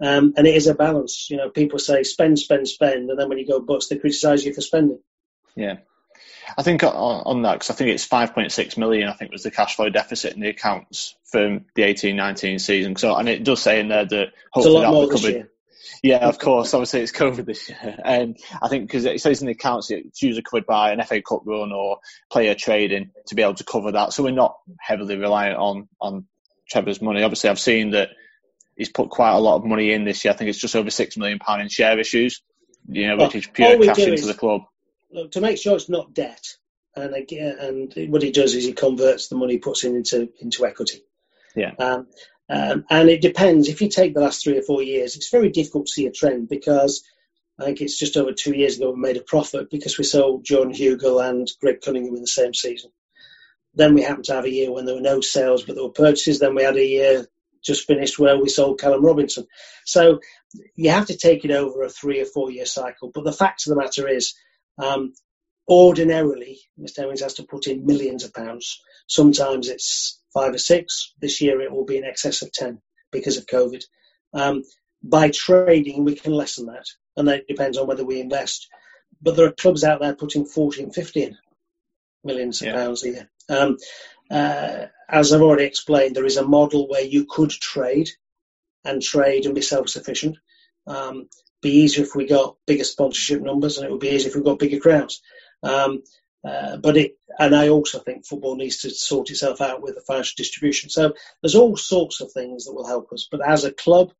Um, 0.00 0.34
and 0.36 0.46
it 0.46 0.54
is 0.54 0.66
a 0.66 0.74
balance. 0.74 1.28
You 1.30 1.38
know, 1.38 1.50
people 1.50 1.78
say 1.78 2.02
spend, 2.02 2.38
spend, 2.38 2.68
spend, 2.68 3.10
and 3.10 3.18
then 3.18 3.28
when 3.28 3.38
you 3.38 3.46
go 3.46 3.60
bust, 3.60 3.90
they 3.90 3.98
criticise 3.98 4.44
you 4.44 4.52
for 4.52 4.60
spending. 4.60 5.00
Yeah. 5.56 5.78
I 6.56 6.62
think 6.62 6.82
on, 6.84 6.92
on 6.94 7.42
that, 7.42 7.54
because 7.54 7.70
I 7.70 7.74
think 7.74 7.90
it's 7.90 8.06
5.6 8.06 8.78
million, 8.78 9.08
I 9.08 9.14
think 9.14 9.32
was 9.32 9.42
the 9.42 9.50
cash 9.50 9.76
flow 9.76 9.88
deficit 9.88 10.34
in 10.34 10.40
the 10.40 10.50
accounts 10.50 11.16
from 11.24 11.64
the 11.74 11.82
18-19 11.82 12.60
season. 12.60 12.94
So, 12.96 13.16
and 13.16 13.28
it 13.28 13.42
does 13.42 13.60
say 13.60 13.80
in 13.80 13.88
there 13.88 14.04
that 14.04 14.28
hopefully 14.52 14.80
that'll 14.80 15.08
be 15.08 15.14
covered. 15.14 15.48
Yeah, 16.02 16.26
of 16.26 16.38
course. 16.38 16.74
Obviously, 16.74 17.00
it's 17.00 17.12
COVID 17.12 17.46
this 17.46 17.68
year, 17.68 17.98
and 18.04 18.36
I 18.62 18.68
think 18.68 18.86
because 18.86 19.04
it 19.04 19.20
says 19.20 19.40
in 19.40 19.46
the 19.46 19.52
accounts 19.52 19.90
it's 19.90 20.22
usually 20.22 20.42
covered 20.42 20.66
by 20.66 20.92
an 20.92 21.02
FA 21.02 21.22
Cup 21.22 21.42
run 21.44 21.72
or 21.72 21.98
player 22.30 22.54
trading 22.54 23.10
to 23.26 23.34
be 23.34 23.42
able 23.42 23.54
to 23.54 23.64
cover 23.64 23.92
that. 23.92 24.12
So 24.12 24.22
we're 24.22 24.30
not 24.30 24.56
heavily 24.80 25.16
reliant 25.16 25.58
on 25.58 25.88
on 26.00 26.26
Trevor's 26.68 27.00
money. 27.00 27.22
Obviously, 27.22 27.50
I've 27.50 27.60
seen 27.60 27.90
that 27.90 28.10
he's 28.76 28.90
put 28.90 29.10
quite 29.10 29.32
a 29.32 29.38
lot 29.38 29.56
of 29.56 29.64
money 29.64 29.92
in 29.92 30.04
this 30.04 30.24
year. 30.24 30.34
I 30.34 30.36
think 30.36 30.50
it's 30.50 30.60
just 30.60 30.76
over 30.76 30.90
six 30.90 31.16
million 31.16 31.38
pound 31.38 31.62
in 31.62 31.68
share 31.68 31.98
issues. 31.98 32.42
You 32.88 33.08
know, 33.08 33.24
which 33.24 33.34
is 33.34 33.46
pure 33.46 33.82
cash 33.84 33.98
into 33.98 34.12
is, 34.12 34.26
the 34.26 34.34
club 34.34 34.62
look, 35.10 35.32
to 35.32 35.40
make 35.40 35.58
sure 35.58 35.76
it's 35.76 35.88
not 35.88 36.14
debt, 36.14 36.56
and 36.94 37.14
again, 37.14 37.56
and 37.58 38.12
what 38.12 38.22
he 38.22 38.30
does 38.30 38.54
is 38.54 38.64
he 38.64 38.72
converts 38.72 39.28
the 39.28 39.36
money 39.36 39.54
he 39.54 39.58
puts 39.58 39.84
in 39.84 39.96
into 39.96 40.28
into 40.40 40.66
equity. 40.66 41.02
Yeah. 41.54 41.72
Um, 41.78 42.06
um, 42.48 42.84
and 42.90 43.08
it 43.08 43.22
depends. 43.22 43.68
If 43.68 43.80
you 43.80 43.88
take 43.88 44.14
the 44.14 44.20
last 44.20 44.42
three 44.42 44.58
or 44.58 44.62
four 44.62 44.82
years, 44.82 45.16
it's 45.16 45.30
very 45.30 45.50
difficult 45.50 45.86
to 45.86 45.92
see 45.92 46.06
a 46.06 46.12
trend 46.12 46.48
because 46.48 47.02
I 47.58 47.64
think 47.64 47.80
it's 47.80 47.98
just 47.98 48.16
over 48.16 48.32
two 48.32 48.54
years 48.54 48.76
ago 48.76 48.90
we 48.90 49.00
made 49.00 49.16
a 49.16 49.22
profit 49.22 49.70
because 49.70 49.98
we 49.98 50.04
sold 50.04 50.44
Jordan 50.44 50.74
Hugill 50.74 51.26
and 51.26 51.50
Greg 51.60 51.80
Cunningham 51.80 52.14
in 52.14 52.20
the 52.20 52.26
same 52.26 52.54
season. 52.54 52.90
Then 53.74 53.94
we 53.94 54.02
happened 54.02 54.26
to 54.26 54.34
have 54.34 54.44
a 54.44 54.50
year 54.50 54.72
when 54.72 54.84
there 54.84 54.94
were 54.94 55.00
no 55.00 55.20
sales 55.20 55.64
but 55.64 55.74
there 55.74 55.84
were 55.84 55.90
purchases. 55.90 56.38
Then 56.38 56.54
we 56.54 56.62
had 56.62 56.76
a 56.76 56.84
year 56.84 57.26
just 57.64 57.86
finished 57.86 58.18
where 58.18 58.38
we 58.38 58.48
sold 58.48 58.78
Callum 58.78 59.04
Robinson. 59.04 59.46
So 59.84 60.20
you 60.76 60.90
have 60.90 61.06
to 61.06 61.16
take 61.16 61.44
it 61.44 61.50
over 61.50 61.82
a 61.82 61.88
three 61.88 62.20
or 62.20 62.26
four 62.26 62.50
year 62.50 62.66
cycle. 62.66 63.10
But 63.12 63.24
the 63.24 63.32
fact 63.32 63.66
of 63.66 63.70
the 63.70 63.80
matter 63.80 64.08
is, 64.08 64.34
um, 64.78 65.14
ordinarily, 65.68 66.60
Mr. 66.78 66.98
Hemmings 66.98 67.22
has 67.22 67.34
to 67.34 67.42
put 67.42 67.66
in 67.66 67.86
millions 67.86 68.24
of 68.24 68.32
pounds. 68.32 68.80
Sometimes 69.08 69.68
it's 69.68 70.20
five 70.36 70.54
or 70.54 70.58
six. 70.58 71.14
This 71.20 71.40
year 71.40 71.60
it 71.62 71.72
will 71.72 71.86
be 71.86 71.96
in 71.96 72.04
excess 72.04 72.42
of 72.42 72.52
10 72.52 72.80
because 73.10 73.38
of 73.38 73.46
COVID. 73.46 73.82
Um, 74.34 74.64
by 75.02 75.30
trading, 75.30 76.04
we 76.04 76.14
can 76.14 76.32
lessen 76.32 76.66
that. 76.66 76.84
And 77.16 77.28
that 77.28 77.48
depends 77.48 77.78
on 77.78 77.86
whether 77.86 78.04
we 78.04 78.20
invest. 78.20 78.68
But 79.22 79.36
there 79.36 79.46
are 79.46 79.52
clubs 79.52 79.82
out 79.82 80.00
there 80.00 80.14
putting 80.14 80.44
14, 80.44 80.90
15 80.90 81.38
millions 82.22 82.60
of 82.60 82.68
yeah. 82.68 82.74
pounds 82.74 83.02
a 83.02 83.08
year. 83.08 83.30
Um, 83.48 83.78
uh, 84.30 84.86
as 85.08 85.32
I've 85.32 85.40
already 85.40 85.64
explained, 85.64 86.14
there 86.14 86.26
is 86.26 86.36
a 86.36 86.46
model 86.46 86.86
where 86.88 87.04
you 87.04 87.24
could 87.24 87.50
trade 87.50 88.10
and 88.84 89.00
trade 89.00 89.46
and 89.46 89.54
be 89.54 89.62
self-sufficient. 89.62 90.36
Um, 90.86 91.28
be 91.62 91.70
easier 91.70 92.04
if 92.04 92.14
we 92.14 92.26
got 92.26 92.56
bigger 92.66 92.84
sponsorship 92.84 93.40
numbers, 93.40 93.78
and 93.78 93.86
it 93.86 93.90
would 93.90 94.00
be 94.00 94.10
easier 94.10 94.28
if 94.28 94.36
we 94.36 94.42
got 94.42 94.58
bigger 94.58 94.80
crowds. 94.80 95.22
Um, 95.62 96.02
uh, 96.46 96.76
but 96.76 96.96
it, 96.96 97.18
and 97.38 97.54
I 97.54 97.68
also 97.68 97.98
think 97.98 98.24
football 98.24 98.56
needs 98.56 98.78
to 98.78 98.90
sort 98.90 99.30
itself 99.30 99.60
out 99.60 99.82
with 99.82 99.96
the 99.96 100.00
financial 100.00 100.34
distribution. 100.36 100.90
So 100.90 101.14
there's 101.42 101.56
all 101.56 101.76
sorts 101.76 102.20
of 102.20 102.30
things 102.32 102.64
that 102.64 102.74
will 102.74 102.86
help 102.86 103.12
us. 103.12 103.26
But 103.30 103.46
as 103.46 103.64
a 103.64 103.72
club, 103.72 104.12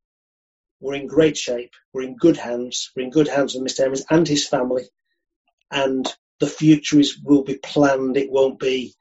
we're 0.80 0.94
in 0.94 1.06
great 1.06 1.36
shape. 1.36 1.72
We're 1.92 2.02
in 2.02 2.16
good 2.16 2.36
hands. 2.36 2.90
We're 2.96 3.04
in 3.04 3.10
good 3.10 3.28
hands 3.28 3.54
with 3.54 3.64
Mr. 3.64 3.84
Hemmings 3.84 4.04
and 4.10 4.26
his 4.26 4.46
family. 4.46 4.84
And 5.70 6.06
the 6.40 6.48
future 6.48 6.98
is 6.98 7.18
will 7.22 7.44
be 7.44 7.56
planned. 7.56 8.16
It 8.16 8.30
won't 8.30 8.58
be 8.58 8.94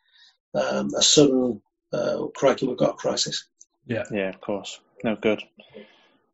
um, 0.53 0.93
a 0.95 1.01
sudden, 1.01 1.61
uh, 1.91 2.27
crikey, 2.35 2.67
we've 2.67 2.77
got 2.77 2.91
a 2.91 2.97
crisis. 2.97 3.47
Yeah, 3.87 4.03
yeah, 4.11 4.29
of 4.29 4.39
course. 4.39 4.79
No 5.03 5.15
good. 5.15 5.43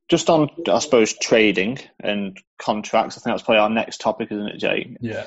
Just 0.10 0.30
on, 0.30 0.50
I 0.70 0.80
suppose, 0.80 1.18
trading 1.18 1.80
and 2.02 2.38
contracts. 2.60 3.18
I 3.18 3.22
think 3.22 3.34
that's 3.34 3.44
probably 3.44 3.60
our 3.60 3.70
next 3.70 4.02
topic, 4.02 4.30
isn't 4.32 4.48
it, 4.48 4.58
Jay? 4.58 4.98
Yeah. 5.00 5.26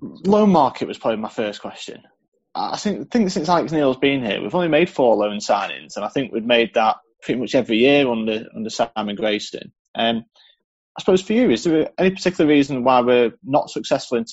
Loan 0.00 0.50
market 0.50 0.88
was 0.88 0.98
probably 0.98 1.20
my 1.20 1.28
first 1.28 1.60
question. 1.60 2.02
I 2.54 2.76
think, 2.76 3.10
think 3.10 3.30
since 3.30 3.48
Alex 3.48 3.70
Neil's 3.70 3.96
been 3.96 4.24
here, 4.24 4.42
we've 4.42 4.54
only 4.54 4.68
made 4.68 4.90
four 4.90 5.14
loan 5.14 5.38
signings, 5.38 5.96
and 5.96 6.04
I 6.04 6.08
think 6.08 6.32
we've 6.32 6.44
made 6.44 6.74
that 6.74 6.96
pretty 7.22 7.40
much 7.40 7.54
every 7.54 7.78
year 7.78 8.08
under 8.08 8.46
under 8.54 8.70
Simon 8.70 9.14
Grayson. 9.14 9.72
Um, 9.94 10.24
I 10.96 11.00
suppose 11.00 11.22
for 11.22 11.32
you, 11.32 11.50
is 11.50 11.64
there 11.64 11.90
any 11.98 12.10
particular 12.10 12.48
reason 12.48 12.82
why 12.82 13.00
we're 13.00 13.32
not 13.44 13.70
successful 13.70 14.18
in 14.18 14.24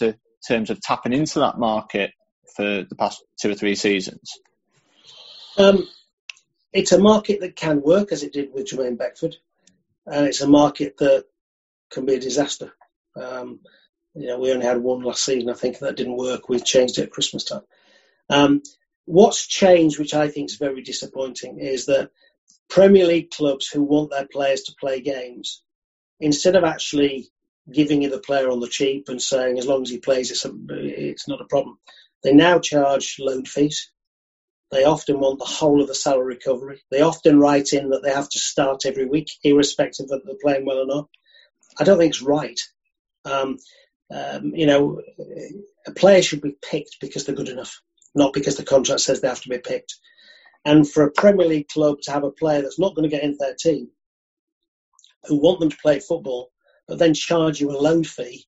terms 0.47 0.70
of 0.70 0.82
tapping 0.82 1.13
into 1.13 1.39
that 1.39 1.59
market 1.59 2.11
for 2.55 2.86
the 2.89 2.95
past 2.97 3.24
two 3.39 3.51
or 3.51 3.55
three 3.55 3.76
seasons? 3.76 4.32
Um, 5.57 5.88
it's 6.74 6.91
a 6.91 6.99
market 6.99 7.41
that 7.41 7.55
can 7.55 7.82
work, 7.82 8.11
as 8.11 8.24
it 8.24 8.34
did 8.34 8.53
with 8.53 8.68
Jermaine 8.68 8.97
Beckford, 8.97 9.36
and 10.05 10.26
it's 10.26 10.41
a 10.41 10.47
market 10.47 10.97
that 10.97 11.26
can 11.91 12.05
be 12.05 12.15
a 12.15 12.20
disaster. 12.20 12.74
Um, 13.15 13.59
you 14.18 14.28
know, 14.28 14.39
we 14.39 14.51
only 14.51 14.65
had 14.65 14.82
one 14.82 15.01
last 15.01 15.24
season, 15.24 15.49
I 15.49 15.53
think, 15.53 15.80
that 15.80 15.95
didn't 15.95 16.18
work. 16.18 16.49
We 16.49 16.59
changed 16.59 16.97
it 16.97 17.03
at 17.03 17.11
Christmas 17.11 17.43
time. 17.43 17.61
Um, 18.30 18.63
what's 19.05 19.45
changed, 19.45 19.99
which 19.99 20.13
I 20.13 20.28
think 20.28 20.49
is 20.49 20.57
very 20.57 20.82
disappointing, 20.82 21.59
is 21.59 21.86
that 21.86 22.09
Premier 22.70 23.05
League 23.05 23.32
clubs 23.32 23.68
who 23.68 23.84
want 23.84 24.11
their 24.11 24.28
players 24.28 24.63
to 24.63 24.76
play 24.80 25.01
games, 25.01 25.61
instead 26.20 26.55
of 26.55 26.63
actually 26.63 27.30
giving 27.72 28.01
you 28.01 28.09
the 28.09 28.20
player 28.20 28.49
on 28.49 28.59
the 28.59 28.68
cheap 28.68 29.09
and 29.09 29.22
saying 29.22 29.59
as 29.59 29.68
long 29.68 29.84
as 29.84 29.89
he 29.89 29.99
plays, 29.99 30.32
it's, 30.32 30.45
a, 30.45 30.51
it's 30.70 31.28
not 31.28 31.41
a 31.41 31.45
problem, 31.45 31.78
they 32.24 32.34
now 32.34 32.59
charge 32.59 33.18
loan 33.20 33.45
fees. 33.45 33.91
They 34.72 34.84
often 34.84 35.20
want 35.20 35.39
the 35.39 35.45
whole 35.45 35.82
of 35.82 35.88
the 35.88 35.95
salary 35.95 36.36
recovery. 36.36 36.82
They 36.91 37.01
often 37.01 37.39
write 37.39 37.72
in 37.72 37.89
that 37.91 38.01
they 38.03 38.11
have 38.11 38.28
to 38.28 38.39
start 38.39 38.86
every 38.86 39.05
week, 39.05 39.30
irrespective 39.43 40.07
of 40.11 40.22
they're 40.26 40.36
playing 40.41 40.65
well 40.65 40.80
or 40.80 40.86
not. 40.86 41.07
I 41.80 41.86
don't 41.86 41.97
think 41.97 42.09
it's 42.09 42.22
right. 42.22 42.59
Um, 43.24 43.59
um, 44.10 44.53
you 44.55 44.66
know, 44.66 45.01
a 45.86 45.91
player 45.91 46.22
should 46.22 46.41
be 46.41 46.55
picked 46.62 46.97
because 47.01 47.26
they're 47.26 47.36
good 47.36 47.49
enough, 47.49 47.82
not 48.16 48.34
because 48.34 48.55
the 48.55 48.64
contract 48.64 49.01
says 49.01 49.22
they 49.22 49.28
have 49.28 49.41
to 49.41 49.49
be 49.49 49.58
picked. 49.58 49.95
And 50.66 50.89
for 50.89 51.03
a 51.03 51.12
Premier 51.12 51.47
League 51.47 51.68
club 51.68 51.97
to 52.03 52.12
have 52.12 52.24
a 52.24 52.32
player 52.32 52.62
that's 52.62 52.80
not 52.80 52.95
going 52.95 53.10
to 53.10 53.16
get 53.16 53.24
into 53.24 53.38
their 53.39 53.55
team, 53.55 53.89
who 55.26 55.41
want 55.41 55.60
them 55.60 55.70
to 55.70 55.78
play 55.82 55.99
football, 55.99 56.51
but 56.88 56.99
then 56.99 57.14
charge 57.14 57.60
you 57.60 57.72
a 57.72 57.78
loan 57.80 58.03
fee, 58.03 58.45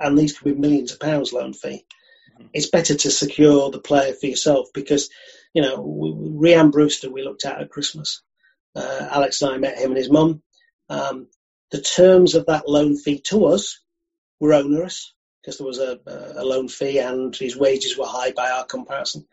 and 0.00 0.18
these 0.18 0.36
could 0.36 0.54
be 0.54 0.58
millions 0.60 0.92
of 0.92 1.00
pounds 1.00 1.32
loan 1.32 1.52
fee, 1.52 1.84
mm-hmm. 2.34 2.46
it's 2.52 2.70
better 2.70 2.94
to 2.94 3.10
secure 3.10 3.70
the 3.70 3.80
player 3.80 4.14
for 4.14 4.26
yourself 4.26 4.68
because, 4.72 5.10
you 5.52 5.62
know, 5.62 5.78
Rhian 5.78 6.72
Brewster 6.72 7.10
we 7.10 7.22
looked 7.22 7.44
at 7.44 7.60
at 7.60 7.70
Christmas. 7.70 8.22
Uh, 8.74 9.08
Alex 9.10 9.42
and 9.42 9.52
I 9.52 9.58
met 9.58 9.78
him 9.78 9.90
and 9.90 9.98
his 9.98 10.10
mum. 10.10 10.42
Um, 10.88 11.28
the 11.70 11.80
terms 11.80 12.34
of 12.34 12.46
that 12.46 12.68
loan 12.68 12.96
fee 12.96 13.20
to 13.26 13.46
us 13.46 13.81
were 14.42 14.54
onerous 14.54 15.14
because 15.40 15.58
there 15.58 15.66
was 15.66 15.78
a, 15.78 16.00
a 16.36 16.44
loan 16.44 16.66
fee 16.66 16.98
and 16.98 17.34
his 17.34 17.56
wages 17.56 17.96
were 17.96 18.06
high 18.08 18.32
by 18.32 18.50
our 18.50 18.64
comparison. 18.64 19.24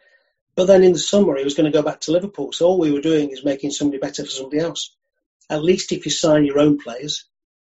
But 0.56 0.66
then 0.66 0.84
in 0.84 0.94
the 0.94 1.00
summer, 1.00 1.36
he 1.36 1.44
was 1.44 1.56
going 1.56 1.72
to 1.72 1.76
go 1.76 1.84
back 1.84 2.02
to 2.02 2.12
Liverpool. 2.12 2.52
So 2.54 2.68
all 2.68 2.80
we 2.80 2.92
were 2.92 3.02
doing 3.02 3.32
is 3.32 3.44
making 3.44 3.72
somebody 3.72 3.98
better 3.98 4.24
for 4.24 4.30
somebody 4.30 4.60
else. 4.60 4.96
At 5.50 5.64
least 5.64 5.92
if 5.92 6.06
you 6.06 6.12
sign 6.12 6.46
your 6.46 6.60
own 6.60 6.78
players, 6.78 7.26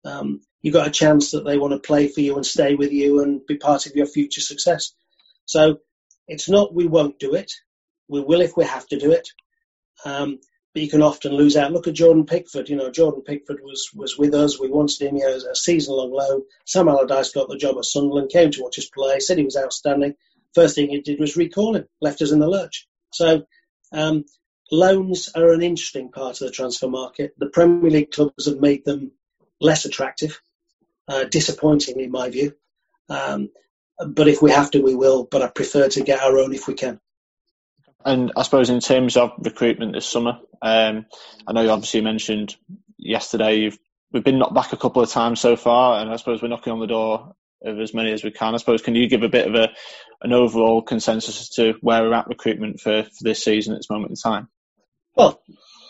um, 0.03 0.41
you've 0.62 0.72
got 0.72 0.87
a 0.87 0.91
chance 0.91 1.32
that 1.32 1.45
they 1.45 1.59
want 1.59 1.74
to 1.74 1.87
play 1.87 2.09
for 2.09 2.22
you 2.22 2.37
and 2.37 2.47
stay 2.47 2.74
with 2.74 2.91
you 2.91 3.22
and 3.22 3.45
be 3.47 3.59
part 3.59 3.84
of 3.84 3.95
your 3.95 4.07
future 4.07 4.41
success. 4.41 4.95
So 5.45 5.80
it's 6.26 6.49
not 6.49 6.74
we 6.74 6.87
won't 6.87 7.18
do 7.18 7.34
it. 7.34 7.53
We 8.09 8.22
will 8.22 8.41
if 8.41 8.57
we 8.57 8.64
have 8.64 8.87
to 8.89 8.99
do 8.99 9.12
it. 9.12 9.28
Um, 10.07 10.39
but 10.77 10.83
you 10.83 10.91
can 10.91 11.01
often 11.01 11.33
lose 11.33 11.57
out. 11.57 11.72
Look 11.72 11.89
at 11.89 11.95
Jordan 11.95 12.27
Pickford. 12.27 12.68
You 12.68 12.77
know, 12.77 12.91
Jordan 12.91 13.22
Pickford 13.22 13.61
was 13.62 13.91
was 13.95 14.18
with 14.18 14.35
us. 14.35 14.61
We 14.61 14.68
wanted 14.68 15.01
him 15.01 15.16
as 15.16 15.45
a 15.45 15.57
season 15.57 15.97
long 15.97 16.12
loan. 16.12 16.43
Sam 16.66 16.87
Allardyce 16.87 17.33
got 17.33 17.49
the 17.49 17.57
job 17.57 17.79
at 17.79 17.87
Sunderland, 17.87 18.29
came 18.31 18.51
to 18.51 18.62
watch 18.62 18.79
us 18.79 18.91
play, 18.91 19.18
said 19.20 19.39
he 19.39 19.45
was 19.45 19.57
outstanding 19.57 20.14
first 20.57 20.74
thing 20.74 20.89
he 20.89 21.01
did 21.01 21.20
was 21.20 21.37
recall 21.37 21.77
him, 21.77 21.87
left 22.01 22.22
us 22.22 22.33
in 22.33 22.41
the 22.41 22.49
lurch. 22.49 22.89
So 23.12 23.45
um, 23.93 24.24
loans 24.72 25.31
are 25.35 25.53
an 25.53 25.62
interesting 25.62 26.11
part 26.11 26.41
of 26.41 26.47
the 26.47 26.51
transfer 26.51 26.89
market. 26.89 27.35
The 27.39 27.51
Premier 27.51 27.91
League 27.91 28.11
clubs 28.11 28.47
have 28.47 28.59
made 28.59 28.85
them 28.85 29.12
less 29.61 29.85
attractive, 29.85 30.41
uh, 31.09 31.27
in 31.33 32.11
my 32.11 32.31
view. 32.31 32.55
Um, 33.09 33.51
but 34.07 34.29
if 34.29 34.43
we 34.43 34.51
have 34.51 34.70
to, 34.72 34.81
we 34.81 34.95
will. 34.95 35.29
But 35.31 35.43
I 35.43 35.49
prefer 35.49 35.89
to 35.89 36.03
get 36.03 36.22
our 36.22 36.39
own 36.39 36.55
if 36.55 36.66
we 36.66 36.74
can. 36.74 37.01
And 38.05 38.32
I 38.36 38.42
suppose 38.42 38.70
in 38.70 38.80
terms 38.80 39.16
of 39.16 39.32
recruitment 39.38 39.92
this 39.92 40.07
summer, 40.07 40.38
um, 40.62 41.07
I 41.47 41.53
know 41.53 41.62
you 41.62 41.70
obviously 41.70 42.01
mentioned 42.03 42.57
yesterday 42.97 43.57
you've 43.57 43.78
we've 44.12 44.24
been 44.24 44.38
knocked 44.38 44.55
back 44.55 44.72
a 44.72 44.76
couple 44.76 45.03
of 45.03 45.11
times 45.11 45.40
so 45.40 45.57
far, 45.57 46.01
and 46.01 46.11
I 46.11 46.16
suppose 46.16 46.40
we're 46.40 46.49
knocking 46.49 46.72
on 46.72 46.80
the 46.80 46.86
door 46.86 47.34
of 47.64 47.80
as 47.80 47.94
many 47.94 48.12
as 48.12 48.22
we 48.22 48.30
can. 48.30 48.55
I 48.55 48.59
suppose 48.59 48.82
can 48.82 48.94
you 48.94 49.09
give 49.09 49.22
a 49.22 49.28
bit 49.28 49.49
of 49.49 49.55
a 49.55 49.70
an 50.22 50.32
overall 50.32 50.82
consensus 50.82 51.40
as 51.40 51.49
to 51.51 51.74
where 51.80 52.03
we're 52.03 52.14
at 52.14 52.28
recruitment 52.28 52.80
for, 52.80 53.03
for 53.03 53.24
this 53.24 53.44
season 53.44 53.74
at 53.74 53.80
this 53.80 53.90
moment 53.90 54.11
in 54.11 54.16
time? 54.16 54.49
Well, 55.14 55.40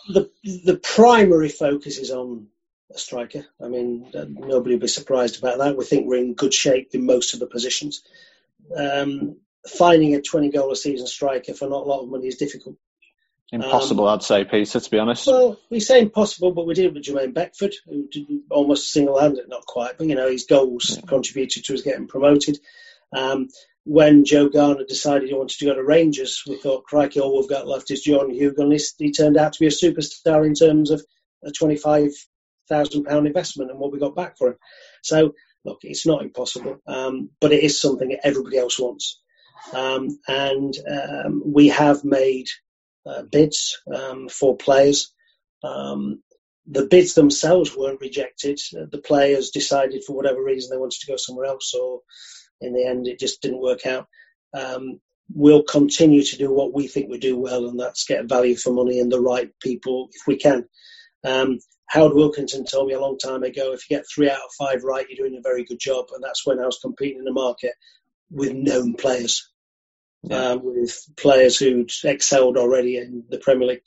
the 0.08 0.30
the 0.42 0.76
primary 0.76 1.48
focus 1.48 1.98
is 1.98 2.10
on 2.10 2.48
a 2.94 2.98
striker. 2.98 3.44
I 3.62 3.68
mean, 3.68 4.10
nobody 4.14 4.74
will 4.74 4.80
be 4.80 4.88
surprised 4.88 5.38
about 5.38 5.58
that. 5.58 5.76
We 5.76 5.84
think 5.84 6.06
we're 6.06 6.16
in 6.18 6.34
good 6.34 6.54
shape 6.54 6.90
in 6.92 7.04
most 7.04 7.34
of 7.34 7.40
the 7.40 7.46
positions. 7.46 8.02
Um, 8.76 9.36
finding 9.68 10.14
a 10.14 10.22
20 10.22 10.50
goal 10.50 10.72
a 10.72 10.76
season 10.76 11.06
striker 11.06 11.54
for 11.54 11.68
not 11.68 11.82
a 11.82 11.88
lot 11.88 12.02
of 12.02 12.08
money 12.08 12.26
is 12.26 12.36
difficult. 12.36 12.76
Impossible, 13.52 14.08
um, 14.08 14.14
I'd 14.14 14.24
say, 14.24 14.44
Peter, 14.44 14.80
to 14.80 14.90
be 14.90 14.98
honest. 14.98 15.26
Well, 15.26 15.58
we 15.70 15.78
say 15.78 16.00
impossible, 16.00 16.52
but 16.52 16.66
we 16.66 16.74
did 16.74 16.86
it 16.86 16.94
with 16.94 17.04
Jermaine 17.04 17.32
Beckford, 17.32 17.74
who 17.86 18.08
did 18.08 18.26
almost 18.50 18.90
single 18.90 19.20
handed, 19.20 19.48
not 19.48 19.64
quite, 19.66 19.98
but 19.98 20.08
you 20.08 20.16
know, 20.16 20.28
his 20.28 20.46
goals 20.46 20.96
yeah. 20.96 21.06
contributed 21.06 21.64
to 21.64 21.74
us 21.74 21.82
getting 21.82 22.08
promoted. 22.08 22.58
Um, 23.12 23.48
when 23.84 24.24
Joe 24.24 24.48
Garner 24.48 24.82
decided 24.84 25.28
he 25.28 25.34
wanted 25.34 25.56
to 25.58 25.64
go 25.64 25.74
to 25.74 25.82
Rangers, 25.82 26.42
we 26.44 26.56
thought, 26.56 26.84
crikey, 26.84 27.20
all 27.20 27.38
we've 27.38 27.48
got 27.48 27.68
left 27.68 27.92
is 27.92 28.02
John. 28.02 28.30
He, 28.30 28.50
he 28.98 29.12
turned 29.12 29.36
out 29.36 29.52
to 29.52 29.60
be 29.60 29.66
a 29.66 29.70
superstar 29.70 30.44
in 30.44 30.54
terms 30.54 30.90
of 30.90 31.04
a 31.44 31.52
£25,000 31.52 33.26
investment 33.26 33.70
and 33.70 33.78
what 33.78 33.92
we 33.92 34.00
got 34.00 34.16
back 34.16 34.38
for 34.38 34.48
him. 34.48 34.56
So, 35.04 35.34
look, 35.64 35.78
it's 35.82 36.04
not 36.04 36.22
impossible, 36.22 36.80
um, 36.88 37.30
but 37.40 37.52
it 37.52 37.62
is 37.62 37.80
something 37.80 38.08
that 38.08 38.26
everybody 38.26 38.58
else 38.58 38.76
wants. 38.76 39.22
Um, 39.72 40.18
and 40.28 40.74
um, 40.88 41.42
we 41.44 41.68
have 41.68 42.04
made 42.04 42.48
uh, 43.04 43.22
bids 43.22 43.78
um, 43.92 44.28
for 44.28 44.56
players. 44.56 45.12
Um, 45.62 46.22
the 46.66 46.86
bids 46.86 47.14
themselves 47.14 47.76
weren't 47.76 48.00
rejected. 48.00 48.58
The 48.72 48.98
players 48.98 49.50
decided 49.50 50.02
for 50.04 50.16
whatever 50.16 50.42
reason 50.42 50.70
they 50.70 50.80
wanted 50.80 51.00
to 51.00 51.12
go 51.12 51.16
somewhere 51.16 51.46
else, 51.46 51.74
or 51.74 52.00
in 52.60 52.72
the 52.72 52.84
end 52.84 53.06
it 53.06 53.20
just 53.20 53.40
didn't 53.40 53.62
work 53.62 53.86
out. 53.86 54.08
Um, 54.52 55.00
we'll 55.32 55.62
continue 55.62 56.22
to 56.22 56.36
do 56.36 56.52
what 56.52 56.72
we 56.72 56.88
think 56.88 57.08
we 57.08 57.18
do 57.18 57.38
well, 57.38 57.66
and 57.68 57.78
that's 57.78 58.06
get 58.06 58.28
value 58.28 58.56
for 58.56 58.72
money 58.72 59.00
and 59.00 59.10
the 59.10 59.20
right 59.20 59.50
people 59.60 60.08
if 60.12 60.22
we 60.26 60.36
can. 60.36 60.64
Um, 61.24 61.58
Howard 61.88 62.14
Wilkinson 62.14 62.64
told 62.64 62.88
me 62.88 62.94
a 62.94 63.00
long 63.00 63.16
time 63.16 63.44
ago, 63.44 63.72
if 63.72 63.88
you 63.88 63.96
get 63.96 64.06
three 64.12 64.28
out 64.28 64.38
of 64.38 64.50
five 64.58 64.82
right, 64.82 65.06
you're 65.08 65.28
doing 65.28 65.38
a 65.38 65.42
very 65.42 65.64
good 65.64 65.78
job. 65.78 66.06
And 66.12 66.22
that's 66.22 66.44
when 66.44 66.58
I 66.58 66.66
was 66.66 66.80
competing 66.82 67.18
in 67.18 67.24
the 67.24 67.32
market 67.32 67.74
with 68.30 68.52
known 68.52 68.94
players 68.94 69.50
yeah. 70.22 70.50
um, 70.50 70.60
with 70.64 70.98
players 71.16 71.58
who'd 71.58 71.90
excelled 72.04 72.56
already 72.56 72.96
in 72.96 73.24
the 73.28 73.38
Premier 73.38 73.68
League. 73.68 73.82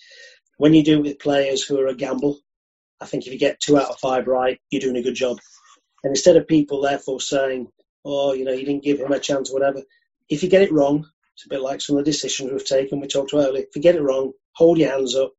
When 0.58 0.74
you 0.74 0.84
do 0.84 1.00
it 1.00 1.04
with 1.04 1.20
players 1.20 1.64
who 1.64 1.80
are 1.80 1.88
a 1.88 1.96
gamble, 1.96 2.40
I 3.02 3.06
think 3.06 3.26
if 3.26 3.34
you 3.34 3.40
get 3.40 3.60
two 3.60 3.78
out 3.78 3.90
of 3.90 4.00
five 4.00 4.28
right, 4.28 4.60
you're 4.70 4.82
doing 4.82 4.98
a 4.98 5.04
good 5.04 5.16
job. 5.16 5.38
And 6.04 6.12
instead 6.12 6.38
of 6.38 6.48
people 6.48 6.82
therefore 6.82 7.22
saying, 7.22 7.68
"Oh, 8.06 8.34
you 8.34 8.46
know 8.46 8.52
you 8.52 8.66
didn't 8.66 8.84
give 8.84 9.00
him 9.00 9.12
a 9.12 9.20
chance 9.20 9.50
or 9.50 9.54
whatever. 9.54 9.84
If 10.30 10.44
you 10.44 10.50
get 10.50 10.62
it 10.62 10.72
wrong, 10.72 11.06
it's 11.36 11.46
a 11.46 11.50
bit 11.50 11.62
like 11.62 11.82
some 11.82 11.98
of 11.98 12.06
the 12.06 12.12
decisions 12.12 12.52
we've 12.52 12.66
taken. 12.66 13.00
We 13.00 13.08
talked 13.08 13.34
about 13.34 13.48
earlier. 13.48 13.64
If 13.64 13.76
you 13.76 13.82
get 13.82 13.96
it 13.96 14.02
wrong, 14.02 14.34
hold 14.54 14.78
your 14.78 14.92
hands 14.92 15.16
up, 15.16 15.32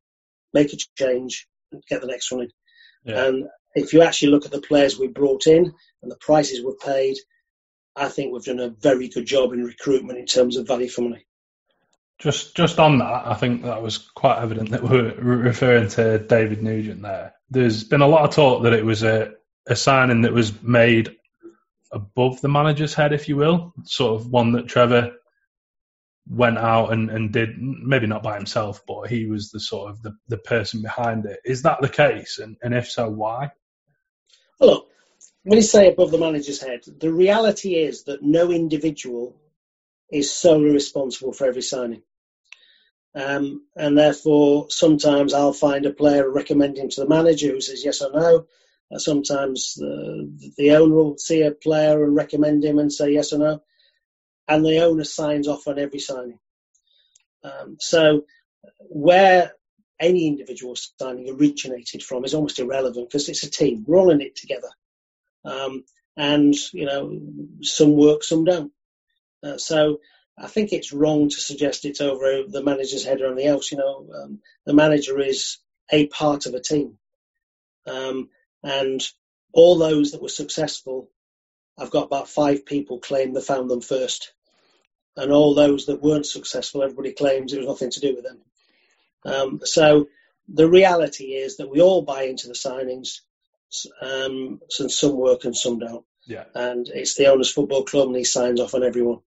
make 0.53 0.73
a 0.73 0.77
change, 0.99 1.47
and 1.73 1.83
get 1.89 2.01
the 2.01 2.07
next 2.07 2.31
one 2.33 2.43
in. 2.43 2.51
Yeah. 3.05 3.27
And 3.27 3.49
if 3.75 3.93
you 3.93 4.03
actually 4.03 4.29
look 4.29 4.47
at 4.47 4.51
the 4.51 4.61
players 4.61 4.99
we 4.99 5.09
brought 5.09 5.47
in 5.47 5.73
and 6.03 6.11
the 6.11 6.17
prices 6.17 6.63
we've 6.63 6.79
paid, 6.79 7.17
I 8.01 8.09
think 8.09 8.33
we've 8.33 8.43
done 8.43 8.61
a 8.61 8.71
very 8.71 9.09
good 9.09 9.27
job 9.27 9.53
in 9.53 9.63
recruitment 9.63 10.19
in 10.19 10.27
terms 10.27 10.57
of 10.57 10.67
value 10.67 10.89
for 10.89 11.03
money. 11.03 11.27
Just 12.19 12.55
just 12.55 12.79
on 12.79 12.99
that, 12.99 13.27
I 13.27 13.35
think 13.35 13.63
that 13.65 13.83
was 13.83 13.99
quite 13.99 14.43
evident 14.43 14.71
that 14.71 14.83
we're 14.83 15.15
referring 15.15 15.89
to 15.91 16.19
David 16.19 16.63
Nugent 16.63 17.03
there. 17.03 17.35
There's 17.51 17.85
been 17.85 18.03
a 18.03 18.09
lot 18.09 18.29
of 18.29 18.35
talk 18.35 18.65
that 18.65 18.73
it 18.73 18.85
was 18.85 19.03
a, 19.03 19.33
a 19.67 19.77
signing 19.77 20.23
that 20.23 20.33
was 20.33 20.63
made 20.63 21.17
above 21.93 22.41
the 22.41 22.49
manager's 22.49 22.95
head, 22.95 23.13
if 23.13 23.29
you 23.29 23.37
will, 23.37 23.73
sort 23.85 24.21
of 24.21 24.31
one 24.31 24.53
that 24.53 24.69
Trevor 24.69 25.13
went 26.29 26.59
out 26.59 26.93
and, 26.93 27.11
and 27.11 27.33
did, 27.33 27.59
maybe 27.59 28.07
not 28.07 28.23
by 28.23 28.37
himself, 28.37 28.83
but 28.87 29.09
he 29.09 29.27
was 29.27 29.51
the 29.51 29.59
sort 29.59 29.91
of 29.91 30.03
the, 30.03 30.17
the 30.29 30.39
person 30.39 30.83
behind 30.83 31.25
it. 31.27 31.41
Is 31.45 31.63
that 31.63 31.81
the 31.81 31.89
case? 31.89 32.39
And, 32.39 32.57
and 32.63 32.75
if 32.75 32.89
so, 32.89 33.11
why? 33.11 33.51
Well, 34.61 34.71
look, 34.71 34.89
when 35.45 35.57
you 35.57 35.63
say 35.63 35.89
above 35.89 36.11
the 36.11 36.19
manager's 36.19 36.61
head, 36.61 36.81
the 36.99 37.13
reality 37.13 37.75
is 37.75 38.05
that 38.05 38.23
no 38.23 38.51
individual 38.51 39.37
is 40.11 40.33
solely 40.33 40.71
responsible 40.71 41.33
for 41.33 41.47
every 41.47 41.63
signing. 41.63 42.03
Um, 43.15 43.67
and 43.77 43.99
therefore, 43.99 44.67
sometimes 44.71 45.35
I'll 45.35 45.53
find 45.53 45.87
a 45.87 45.93
player 45.93 46.27
and 46.27 46.35
recommend 46.35 46.79
him 46.79 46.89
to 46.91 47.01
the 47.01 47.09
manager 47.09 47.49
who 47.49 47.61
says 47.61 47.85
yes 47.85 48.03
or 48.03 48.13
no. 48.13 48.47
Uh, 48.93 48.99
sometimes 48.99 49.75
the, 49.75 50.53
the 50.57 50.73
owner 50.77 50.95
will 50.95 51.19
see 51.19 51.43
a 51.43 51.51
player 51.51 52.05
and 52.05 52.15
recommend 52.15 52.65
him 52.65 52.79
and 52.79 52.93
say 52.93 53.13
yes 53.13 53.33
or 53.33 53.39
no. 53.39 53.63
And 54.49 54.65
the 54.65 54.81
owner 54.81 55.05
signs 55.05 55.49
off 55.49 55.67
on 55.67 55.79
every 55.79 56.01
signing. 56.01 56.39
Um, 57.43 57.77
so, 57.81 58.25
where 58.79 59.53
any 59.99 60.27
individual 60.27 60.77
signing 60.77 61.31
originated 61.31 62.03
from 62.03 62.25
is 62.25 62.35
almost 62.35 62.59
irrelevant 62.59 63.09
because 63.09 63.29
it's 63.29 63.45
a 63.45 63.51
team. 63.51 63.85
We're 63.87 63.99
all 63.99 64.11
in 64.11 64.21
it 64.21 64.37
together. 64.37 64.69
Um, 65.45 65.85
and, 66.17 66.55
you 66.73 66.87
know, 66.87 67.21
some 67.63 67.97
work, 67.97 68.23
some 68.23 68.45
don't. 68.45 68.73
Uh, 69.43 69.57
so 69.57 70.01
I 70.39 70.47
think 70.47 70.73
it's 70.73 70.93
wrong 70.93 71.29
to 71.29 71.41
suggest 71.41 71.85
it's 71.85 72.01
over 72.01 72.43
the 72.47 72.63
manager's 72.63 73.05
head 73.05 73.21
or 73.21 73.33
anything 73.33 73.49
else. 73.49 73.73
You 73.73 73.79
know, 73.79 74.07
um, 74.15 74.41
the 74.67 74.75
manager 74.75 75.19
is 75.21 75.59
a 75.91 76.07
part 76.07 76.47
of 76.47 76.55
a 76.55 76.61
team. 76.61 76.99
Um, 77.87 78.29
and 78.63 79.03
all 79.53 79.79
those 79.79 80.13
that 80.13 80.23
were 80.23 80.29
successful, 80.29 81.11
I've 81.79 81.91
got 81.91 82.05
about 82.05 82.29
five 82.29 82.67
people 82.67 82.99
claim 82.99 83.33
they 83.33 83.41
found 83.41 83.71
them 83.71 83.81
first. 83.81 84.33
And 85.17 85.33
all 85.33 85.55
those 85.55 85.87
that 85.87 86.03
weren't 86.03 86.27
successful, 86.27 86.83
everybody 86.83 87.13
claims 87.13 87.53
it 87.53 87.59
was 87.59 87.67
nothing 87.67 87.91
to 87.91 88.01
do 88.01 88.15
with 88.15 88.25
them. 88.25 88.39
Um, 89.25 89.61
so 89.65 90.07
the 90.49 90.69
reality 90.69 91.35
is 91.35 91.57
that 91.57 91.71
we 91.71 91.81
all 91.81 92.03
buy 92.03 92.25
into 92.25 92.49
the 92.49 92.55
signings, 92.55 93.21
um, 94.01 94.61
and 94.79 94.91
some 94.91 95.17
work 95.17 95.45
and 95.45 95.57
some 95.57 95.79
don't. 95.79 96.05
Yeah. 96.27 96.45
And 96.55 96.89
it's 96.89 97.15
the 97.15 97.27
owner's 97.27 97.53
football 97.53 97.85
club, 97.85 98.09
and 98.09 98.17
he 98.17 98.25
signs 98.25 98.61
off 98.61 98.75
on 98.75 98.85
everyone. 98.85 99.21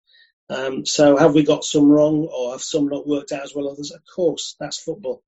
Um, 0.48 0.84
so 0.84 1.16
have 1.16 1.34
we 1.34 1.44
got 1.44 1.64
some 1.64 1.88
wrong, 1.88 2.28
or 2.32 2.52
have 2.52 2.62
some 2.62 2.88
not 2.88 3.06
worked 3.06 3.32
out 3.32 3.44
as 3.44 3.54
well 3.54 3.68
as 3.68 3.74
others? 3.74 3.90
Of 3.92 4.02
course, 4.14 4.56
that's 4.58 4.82
football. 4.82 5.22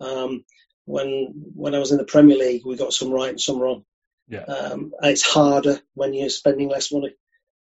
Um, 0.00 0.44
when 0.84 1.32
when 1.54 1.74
I 1.74 1.78
was 1.78 1.92
in 1.92 1.98
the 1.98 2.04
Premier 2.04 2.36
League, 2.36 2.64
we 2.64 2.76
got 2.76 2.92
some 2.92 3.10
right 3.10 3.30
and 3.30 3.40
some 3.40 3.58
wrong. 3.58 3.84
Yeah. 4.28 4.42
Um, 4.42 4.92
it's 5.02 5.22
harder 5.22 5.80
when 5.94 6.14
you're 6.14 6.30
spending 6.30 6.68
less 6.68 6.92
money. 6.92 7.14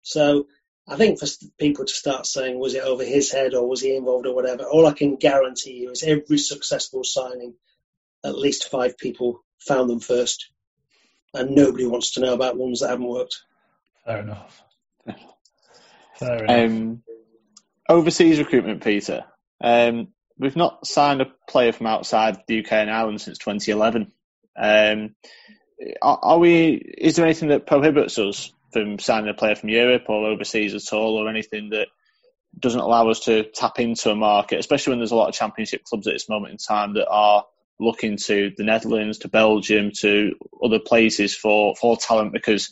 So 0.01 0.47
I 0.87 0.95
think 0.95 1.19
for 1.19 1.27
people 1.59 1.85
to 1.85 1.93
start 1.93 2.25
saying, 2.25 2.59
was 2.59 2.75
it 2.75 2.83
over 2.83 3.03
his 3.03 3.31
head 3.31 3.53
or 3.53 3.67
was 3.67 3.81
he 3.81 3.95
involved 3.95 4.27
or 4.27 4.35
whatever, 4.35 4.63
all 4.63 4.85
I 4.85 4.93
can 4.93 5.15
guarantee 5.15 5.73
you 5.73 5.91
is 5.91 6.03
every 6.03 6.37
successful 6.37 7.03
signing, 7.03 7.55
at 8.23 8.37
least 8.37 8.69
five 8.69 8.97
people 8.97 9.43
found 9.59 9.89
them 9.89 9.99
first. 9.99 10.49
And 11.35 11.55
nobody 11.55 11.85
wants 11.85 12.13
to 12.13 12.21
know 12.21 12.33
about 12.33 12.57
ones 12.57 12.79
that 12.79 12.89
haven't 12.89 13.07
worked. 13.07 13.41
Fair 14.05 14.19
enough. 14.19 14.63
Fair 16.19 16.45
Um, 16.49 17.03
overseas 17.89 18.39
recruitment, 18.39 18.83
Peter. 18.83 19.25
Um, 19.61 20.09
we've 20.37 20.55
not 20.55 20.85
signed 20.85 21.21
a 21.21 21.31
player 21.47 21.71
from 21.71 21.87
outside 21.87 22.37
the 22.47 22.59
UK 22.59 22.71
and 22.73 22.89
Ireland 22.89 23.21
since 23.21 23.37
2011. 23.37 24.11
Um, 24.57 25.15
are, 26.01 26.19
are, 26.21 26.39
we? 26.39 26.73
Is 26.73 27.15
there 27.15 27.25
anything 27.25 27.49
that 27.49 27.67
prohibits 27.67 28.17
us 28.17 28.53
from 28.71 28.99
signing 28.99 29.29
a 29.29 29.33
player 29.33 29.55
from 29.55 29.69
Europe 29.69 30.03
or 30.07 30.27
overseas 30.27 30.73
at 30.73 30.93
all, 30.93 31.17
or 31.17 31.29
anything 31.29 31.69
that 31.71 31.87
doesn't 32.57 32.79
allow 32.79 33.09
us 33.09 33.21
to 33.21 33.43
tap 33.43 33.79
into 33.79 34.09
a 34.09 34.15
market, 34.15 34.59
especially 34.59 34.91
when 34.91 34.99
there's 34.99 35.11
a 35.11 35.15
lot 35.15 35.29
of 35.29 35.35
Championship 35.35 35.83
clubs 35.83 36.07
at 36.07 36.13
this 36.13 36.29
moment 36.29 36.51
in 36.51 36.57
time 36.57 36.93
that 36.93 37.07
are 37.07 37.45
looking 37.79 38.17
to 38.17 38.51
the 38.57 38.63
Netherlands, 38.63 39.19
to 39.19 39.27
Belgium, 39.27 39.91
to 39.99 40.33
other 40.63 40.79
places 40.79 41.35
for, 41.35 41.75
for 41.75 41.97
talent 41.97 42.33
because 42.33 42.71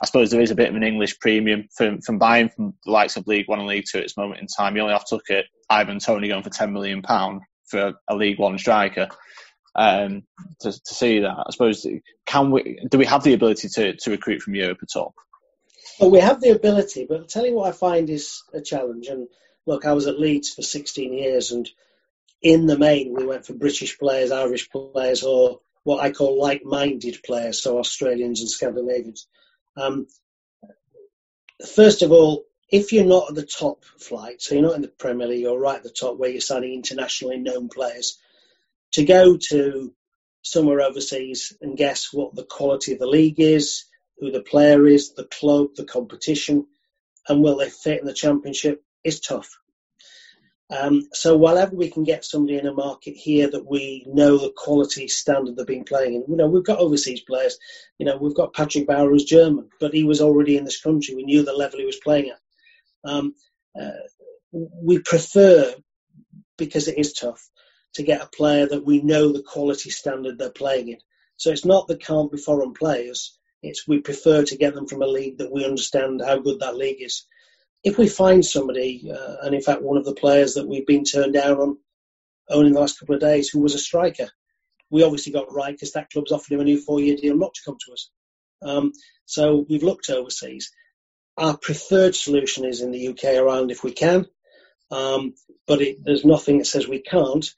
I 0.00 0.06
suppose 0.06 0.30
there 0.30 0.40
is 0.40 0.50
a 0.50 0.56
bit 0.56 0.68
of 0.68 0.74
an 0.74 0.82
English 0.82 1.18
premium 1.20 1.68
from, 1.74 2.00
from 2.00 2.18
buying 2.18 2.48
from 2.48 2.74
the 2.84 2.90
likes 2.90 3.16
of 3.16 3.26
League 3.26 3.48
One 3.48 3.60
and 3.60 3.68
League 3.68 3.84
Two 3.90 3.98
at 3.98 4.04
this 4.04 4.16
moment 4.16 4.40
in 4.40 4.46
time. 4.46 4.76
You 4.76 4.82
only 4.82 4.94
have 4.94 5.06
to 5.06 5.16
look 5.16 5.30
at 5.30 5.44
Ivan 5.70 5.98
Toney 5.98 6.28
going 6.28 6.42
for 6.42 6.50
ten 6.50 6.72
million 6.72 7.02
pound 7.02 7.42
for 7.66 7.94
a 8.08 8.14
League 8.14 8.38
One 8.38 8.58
striker 8.58 9.08
um, 9.74 10.24
to, 10.60 10.72
to 10.72 10.94
see 10.94 11.20
that. 11.20 11.36
I 11.46 11.50
suppose 11.50 11.86
can 12.26 12.50
we 12.50 12.80
do 12.90 12.98
we 12.98 13.06
have 13.06 13.22
the 13.22 13.34
ability 13.34 13.68
to, 13.70 13.96
to 13.96 14.10
recruit 14.10 14.42
from 14.42 14.54
Europe 14.54 14.78
at 14.82 14.98
all? 14.98 15.14
Well, 16.00 16.10
we 16.10 16.20
have 16.20 16.40
the 16.40 16.50
ability, 16.50 17.06
but 17.08 17.20
I'll 17.20 17.26
tell 17.26 17.46
you 17.46 17.54
what 17.54 17.68
I 17.68 17.72
find 17.72 18.08
is 18.10 18.42
a 18.52 18.60
challenge. 18.60 19.06
And 19.08 19.28
look, 19.66 19.84
I 19.84 19.92
was 19.92 20.06
at 20.06 20.18
Leeds 20.18 20.50
for 20.50 20.62
16 20.62 21.12
years, 21.12 21.52
and 21.52 21.68
in 22.42 22.66
the 22.66 22.78
main, 22.78 23.14
we 23.14 23.24
went 23.24 23.46
for 23.46 23.54
British 23.54 23.98
players, 23.98 24.32
Irish 24.32 24.68
players, 24.70 25.22
or 25.22 25.60
what 25.84 26.02
I 26.02 26.10
call 26.10 26.40
like-minded 26.40 27.22
players, 27.24 27.62
so 27.62 27.78
Australians 27.78 28.40
and 28.40 28.50
Scandinavians. 28.50 29.26
Um, 29.76 30.06
first 31.74 32.02
of 32.02 32.12
all, 32.12 32.44
if 32.68 32.92
you're 32.92 33.04
not 33.04 33.28
at 33.28 33.34
the 33.34 33.46
top 33.46 33.84
flight, 33.84 34.40
so 34.40 34.54
you're 34.54 34.64
not 34.64 34.76
in 34.76 34.82
the 34.82 34.88
Premier 34.88 35.28
League, 35.28 35.40
you're 35.40 35.58
right 35.58 35.76
at 35.76 35.82
the 35.82 35.90
top 35.90 36.18
where 36.18 36.30
you're 36.30 36.40
signing 36.40 36.72
internationally 36.72 37.38
known 37.38 37.68
players, 37.68 38.18
to 38.92 39.04
go 39.04 39.36
to 39.50 39.94
somewhere 40.42 40.80
overseas 40.80 41.52
and 41.60 41.76
guess 41.76 42.12
what 42.12 42.34
the 42.34 42.44
quality 42.44 42.92
of 42.92 42.98
the 42.98 43.06
league 43.06 43.40
is, 43.40 43.84
who 44.18 44.30
the 44.30 44.42
player 44.42 44.86
is, 44.86 45.14
the 45.14 45.24
club, 45.24 45.68
the 45.76 45.84
competition, 45.84 46.66
and 47.28 47.42
will 47.42 47.56
they 47.56 47.70
fit 47.70 48.00
in 48.00 48.06
the 48.06 48.12
championship 48.12 48.82
is 49.04 49.20
tough. 49.20 49.58
Um, 50.72 51.08
so 51.12 51.36
whenever 51.36 51.76
we 51.76 51.90
can 51.90 52.02
get 52.02 52.24
somebody 52.24 52.56
in 52.56 52.66
a 52.66 52.72
market 52.72 53.14
here 53.14 53.50
that 53.50 53.68
we 53.68 54.06
know 54.08 54.38
the 54.38 54.52
quality 54.56 55.06
standard 55.06 55.54
they've 55.54 55.66
been 55.66 55.84
playing 55.84 56.14
in, 56.14 56.24
you 56.26 56.36
know, 56.36 56.46
we've 56.46 56.64
got 56.64 56.78
overseas 56.78 57.20
players. 57.20 57.58
You 57.98 58.06
know, 58.06 58.16
we've 58.16 58.34
got 58.34 58.54
Patrick 58.54 58.86
Bauer 58.86 59.10
who's 59.10 59.24
German, 59.24 59.68
but 59.80 59.92
he 59.92 60.04
was 60.04 60.22
already 60.22 60.56
in 60.56 60.64
this 60.64 60.80
country. 60.80 61.14
We 61.14 61.24
knew 61.24 61.44
the 61.44 61.52
level 61.52 61.78
he 61.78 61.84
was 61.84 62.00
playing 62.02 62.30
at. 62.30 62.40
Um, 63.04 63.34
uh, 63.78 63.90
we 64.52 65.00
prefer, 65.00 65.74
because 66.56 66.88
it 66.88 66.96
is 66.96 67.12
tough, 67.12 67.46
to 67.94 68.02
get 68.02 68.22
a 68.22 68.26
player 68.26 68.66
that 68.66 68.84
we 68.84 69.02
know 69.02 69.30
the 69.30 69.42
quality 69.42 69.90
standard 69.90 70.38
they're 70.38 70.50
playing 70.50 70.88
in. 70.88 70.98
So 71.36 71.50
it's 71.50 71.66
not 71.66 71.86
that 71.88 72.02
can't 72.02 72.32
be 72.32 72.38
foreign 72.38 72.72
players. 72.72 73.36
It's 73.62 73.86
we 73.86 74.00
prefer 74.00 74.42
to 74.44 74.56
get 74.56 74.74
them 74.74 74.86
from 74.86 75.02
a 75.02 75.06
league 75.06 75.38
that 75.38 75.52
we 75.52 75.66
understand 75.66 76.22
how 76.24 76.38
good 76.38 76.60
that 76.60 76.76
league 76.76 77.02
is 77.02 77.26
if 77.84 77.98
we 77.98 78.08
find 78.08 78.44
somebody, 78.44 79.10
uh, 79.10 79.36
and 79.42 79.54
in 79.54 79.60
fact, 79.60 79.82
one 79.82 79.96
of 79.96 80.04
the 80.04 80.14
players 80.14 80.54
that 80.54 80.68
we've 80.68 80.86
been 80.86 81.04
turned 81.04 81.34
down 81.34 81.58
on 81.58 81.78
only 82.48 82.68
in 82.68 82.72
the 82.74 82.80
last 82.80 82.98
couple 82.98 83.14
of 83.14 83.20
days, 83.20 83.48
who 83.48 83.60
was 83.60 83.74
a 83.74 83.78
striker, 83.78 84.28
we 84.90 85.02
obviously 85.02 85.32
got 85.32 85.52
right 85.52 85.74
because 85.74 85.92
that 85.92 86.10
club's 86.10 86.32
offered 86.32 86.52
him 86.52 86.60
a 86.60 86.64
new 86.64 86.80
four-year 86.80 87.16
deal 87.16 87.36
not 87.36 87.54
to 87.54 87.62
come 87.64 87.76
to 87.86 87.92
us. 87.92 88.10
Um, 88.62 88.92
so 89.24 89.64
we've 89.68 89.82
looked 89.82 90.10
overseas. 90.10 90.70
Our 91.36 91.56
preferred 91.56 92.14
solution 92.14 92.64
is 92.64 92.82
in 92.82 92.90
the 92.90 93.08
UK 93.08 93.36
around 93.36 93.70
if 93.70 93.82
we 93.82 93.92
can, 93.92 94.26
um, 94.90 95.34
but 95.66 95.80
it, 95.80 96.04
there's 96.04 96.24
nothing 96.24 96.58
that 96.58 96.66
says 96.66 96.86
we 96.86 97.00
can't. 97.00 97.48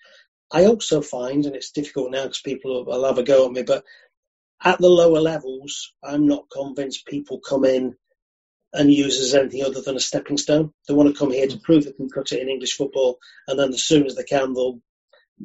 I 0.53 0.67
also 0.67 1.01
find, 1.01 1.45
and 1.45 1.57
it's 1.57 1.73
difficult 1.73 2.13
now 2.13 2.23
because 2.23 2.41
people 2.41 2.85
will 2.85 3.05
have 3.05 3.19
a 3.19 3.25
go 3.25 3.47
at 3.47 3.53
me, 3.53 3.65
but 3.65 3.85
at 4.63 4.79
the 4.79 4.89
lower 4.89 5.21
levels, 5.21 5.93
I'm 6.03 6.27
not 6.27 6.51
convinced 6.51 7.07
people 7.07 7.41
come 7.41 7.65
in 7.65 7.97
and 8.75 8.93
use 8.93 9.21
as 9.21 9.35
anything 9.35 9.63
other 9.65 9.81
than 9.81 9.97
a 9.97 10.01
stepping 10.01 10.37
stone. 10.37 10.73
They 10.87 10.95
want 10.95 11.09
to 11.09 11.19
come 11.19 11.31
here 11.31 11.47
to 11.47 11.59
prove 11.59 11.85
they 11.85 11.93
can 11.93 12.11
cut 12.11 12.33
it 12.33 12.43
in 12.43 12.49
English 12.49 12.77
football, 12.77 13.19
and 13.47 13.59
then 13.59 13.73
as 13.73 13.85
soon 13.85 14.05
as 14.05 14.17
they 14.17 14.25
can, 14.25 14.53
they'll 14.53 14.81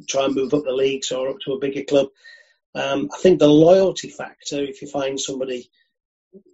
try 0.07 0.25
and 0.25 0.35
move 0.35 0.53
up 0.53 0.63
the 0.65 0.71
leagues 0.71 1.11
or 1.11 1.29
up 1.29 1.37
to 1.45 1.53
a 1.53 1.59
bigger 1.59 1.83
club. 1.83 2.07
Um, 2.75 3.09
I 3.13 3.17
think 3.19 3.39
the 3.39 3.47
loyalty 3.47 4.09
factor, 4.09 4.63
if 4.63 4.81
you 4.81 4.87
find 4.87 5.19
somebody 5.19 5.69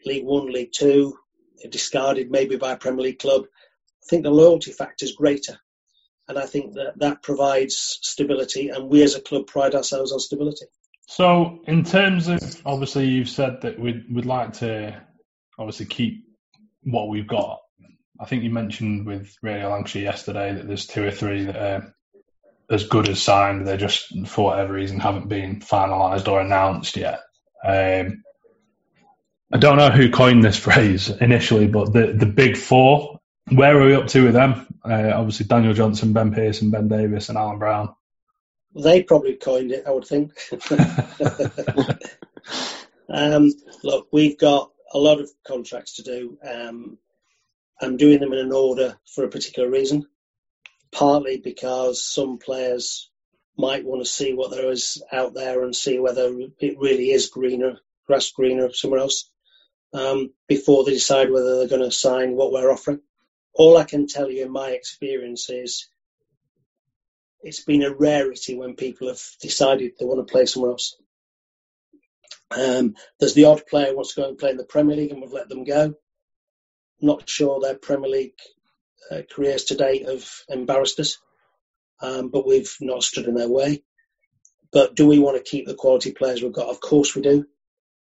League 0.06 0.26
One, 0.26 0.52
League 0.52 0.72
Two, 0.74 1.18
discarded 1.70 2.30
maybe 2.30 2.58
by 2.58 2.74
a 2.74 2.78
Premier 2.78 3.04
League 3.04 3.20
club, 3.20 3.44
I 3.44 4.06
think 4.10 4.24
the 4.24 4.30
loyalty 4.30 4.72
factor 4.72 5.06
is 5.06 5.14
greater. 5.14 5.58
And 6.28 6.38
I 6.38 6.46
think 6.46 6.74
that 6.74 6.98
that 6.98 7.24
provides 7.24 8.00
stability, 8.02 8.70
and 8.70 8.90
we 8.90 9.02
as 9.04 9.16
a 9.16 9.22
club 9.22 9.48
pride 9.48 9.76
ourselves 9.76 10.12
on 10.12 10.20
stability. 10.20 10.66
So, 11.08 11.60
in 11.68 11.84
terms 11.84 12.28
of 12.28 12.40
obviously, 12.66 13.08
you've 13.08 13.30
said 13.30 13.62
that 13.62 13.80
we'd, 13.80 14.04
we'd 14.14 14.26
like 14.26 14.54
to 14.54 15.02
obviously 15.58 15.86
keep 15.86 16.26
what 16.86 17.10
we've 17.10 17.28
got. 17.28 17.60
I 18.20 18.26
think 18.26 18.44
you 18.44 18.50
mentioned 18.50 19.06
with 19.06 19.36
Radio 19.42 19.70
Lancashire 19.70 20.04
yesterday 20.04 20.54
that 20.54 20.68
there's 20.68 20.88
two 20.88 21.04
or 21.04 21.12
three 21.12 21.46
that 21.46 21.56
are 21.56 21.96
as 22.70 22.88
good 22.88 23.10
as 23.10 23.22
signed. 23.22 23.68
They 23.68 23.76
just, 23.78 24.28
for 24.28 24.46
whatever 24.46 24.74
reason, 24.74 25.00
haven't 25.00 25.28
been 25.28 25.60
finalised 25.60 26.28
or 26.28 26.40
announced 26.40 26.96
yet. 26.96 27.22
Um, 27.64 28.24
I 29.52 29.58
don't 29.58 29.78
know 29.78 29.90
who 29.90 30.10
coined 30.10 30.44
this 30.44 30.58
phrase 30.66 31.10
initially, 31.10 31.68
but 31.68 31.92
the, 31.92 32.14
the 32.14 32.26
big 32.26 32.56
four, 32.56 33.20
where 33.52 33.80
are 33.80 33.86
we 33.86 33.96
up 33.96 34.08
to 34.08 34.24
with 34.24 34.34
them? 34.34 34.68
Uh, 34.84 35.12
obviously, 35.14 35.46
Daniel 35.46 35.74
Johnson, 35.74 36.14
Ben 36.14 36.34
Pearson, 36.34 36.72
Ben 36.72 36.88
Davies, 36.88 37.30
and 37.30 37.38
Alan 37.38 37.60
Browne. 37.60 37.94
They 38.76 39.04
probably 39.04 39.36
coined 39.36 39.72
it, 39.72 39.86
I 39.88 39.92
would 39.92 40.06
think. 40.06 40.34
um, 43.10 43.52
look, 43.84 44.08
we've 44.12 44.38
got 44.38 44.72
a 44.96 44.98
lot 44.98 45.20
of 45.20 45.30
contracts 45.46 45.98
to 45.98 46.04
do. 46.04 46.38
Um, 46.42 46.98
I'm 47.82 47.98
doing 47.98 48.20
them 48.22 48.32
in 48.32 48.40
an 48.40 48.54
order 48.54 48.98
for 49.14 49.26
a 49.26 49.30
particular 49.30 49.70
reason, 49.70 50.06
partly 50.94 51.38
because 51.38 52.02
some 52.02 52.38
players 52.38 53.12
might 53.58 53.84
want 53.84 54.02
to 54.02 54.10
see 54.10 54.34
what 54.34 54.52
there 54.52 54.72
is 54.72 55.04
out 55.12 55.34
there 55.34 55.64
and 55.64 55.76
see 55.76 56.00
whether 56.00 56.34
it 56.60 56.78
really 56.80 57.12
is 57.12 57.28
greener, 57.28 57.78
grass 58.08 58.32
greener 58.32 58.72
somewhere 58.72 59.02
else, 59.02 59.30
um, 59.94 60.32
before 60.48 60.86
they 60.86 60.94
decide 60.94 61.30
whether 61.30 61.58
they're 61.58 61.78
going 61.78 61.82
to 61.82 61.92
sign 61.92 62.34
what 62.34 62.54
we're 62.54 62.72
offering. 62.72 63.02
All 63.54 63.78
I 63.78 63.84
can 63.84 64.08
tell 64.08 64.32
you 64.32 64.46
in 64.46 64.52
my 64.52 64.70
experience 64.70 65.50
is 65.50 65.90
it's 67.42 67.66
been 67.66 67.84
a 67.84 67.94
rarity 67.94 68.56
when 68.56 68.78
people 68.78 69.10
have 69.10 69.22
decided 69.42 69.92
they 70.00 70.06
want 70.06 70.26
to 70.26 70.32
play 70.32 70.46
somewhere 70.46 70.72
else. 70.72 70.96
Um, 72.52 72.96
there's 73.20 73.34
the 73.34 73.46
odd 73.46 73.66
player 73.68 73.88
who 73.88 73.96
wants 73.96 74.14
to 74.14 74.22
go 74.22 74.30
and 74.30 74.38
play 74.38 74.52
in 74.52 74.58
the 74.58 74.64
Premier 74.64 74.96
League 74.96 75.12
and 75.12 75.22
we've 75.22 75.34
let 75.34 75.50
them 75.50 75.64
go. 75.64 75.96
Not 77.02 77.28
sure 77.28 77.60
their 77.60 77.76
Premier 77.76 78.10
League 78.10 78.38
uh, 79.12 79.22
careers 79.30 79.66
to 79.66 79.76
date 79.76 80.08
have 80.08 80.28
embarrassed 80.50 81.00
us, 81.00 81.18
um, 82.02 82.30
but 82.30 82.48
we've 82.48 82.76
not 82.82 83.04
stood 83.04 83.26
in 83.26 83.36
their 83.36 83.50
way. 83.50 83.84
But 84.72 84.96
do 84.96 85.08
we 85.08 85.20
want 85.20 85.38
to 85.38 85.50
keep 85.50 85.66
the 85.66 85.74
quality 85.74 86.12
players 86.12 86.42
we've 86.42 86.54
got? 86.54 86.70
Of 86.70 86.82
course 86.82 87.16
we 87.16 87.22
do. 87.22 87.46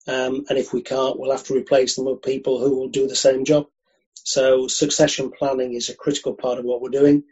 Um, 0.07 0.45
and 0.49 0.59
if 0.59 0.73
we 0.73 0.83
can't, 0.83 1.19
we'll 1.19 1.31
have 1.31 1.45
to 1.45 1.57
replace 1.57 1.97
them 1.97 2.07
with 2.07 2.23
people 2.23 2.61
who 2.61 2.77
will 2.77 2.89
do 2.89 3.07
the 3.07 3.17
same 3.17 3.45
job. 3.45 3.67
So 4.15 4.69
succession 4.69 5.31
planning 5.31 5.75
is 5.75 5.89
a 5.89 5.97
critical 5.97 6.35
part 6.35 6.59
of 6.59 6.65
what 6.65 6.81
we're 6.81 6.91
doing. 6.91 7.25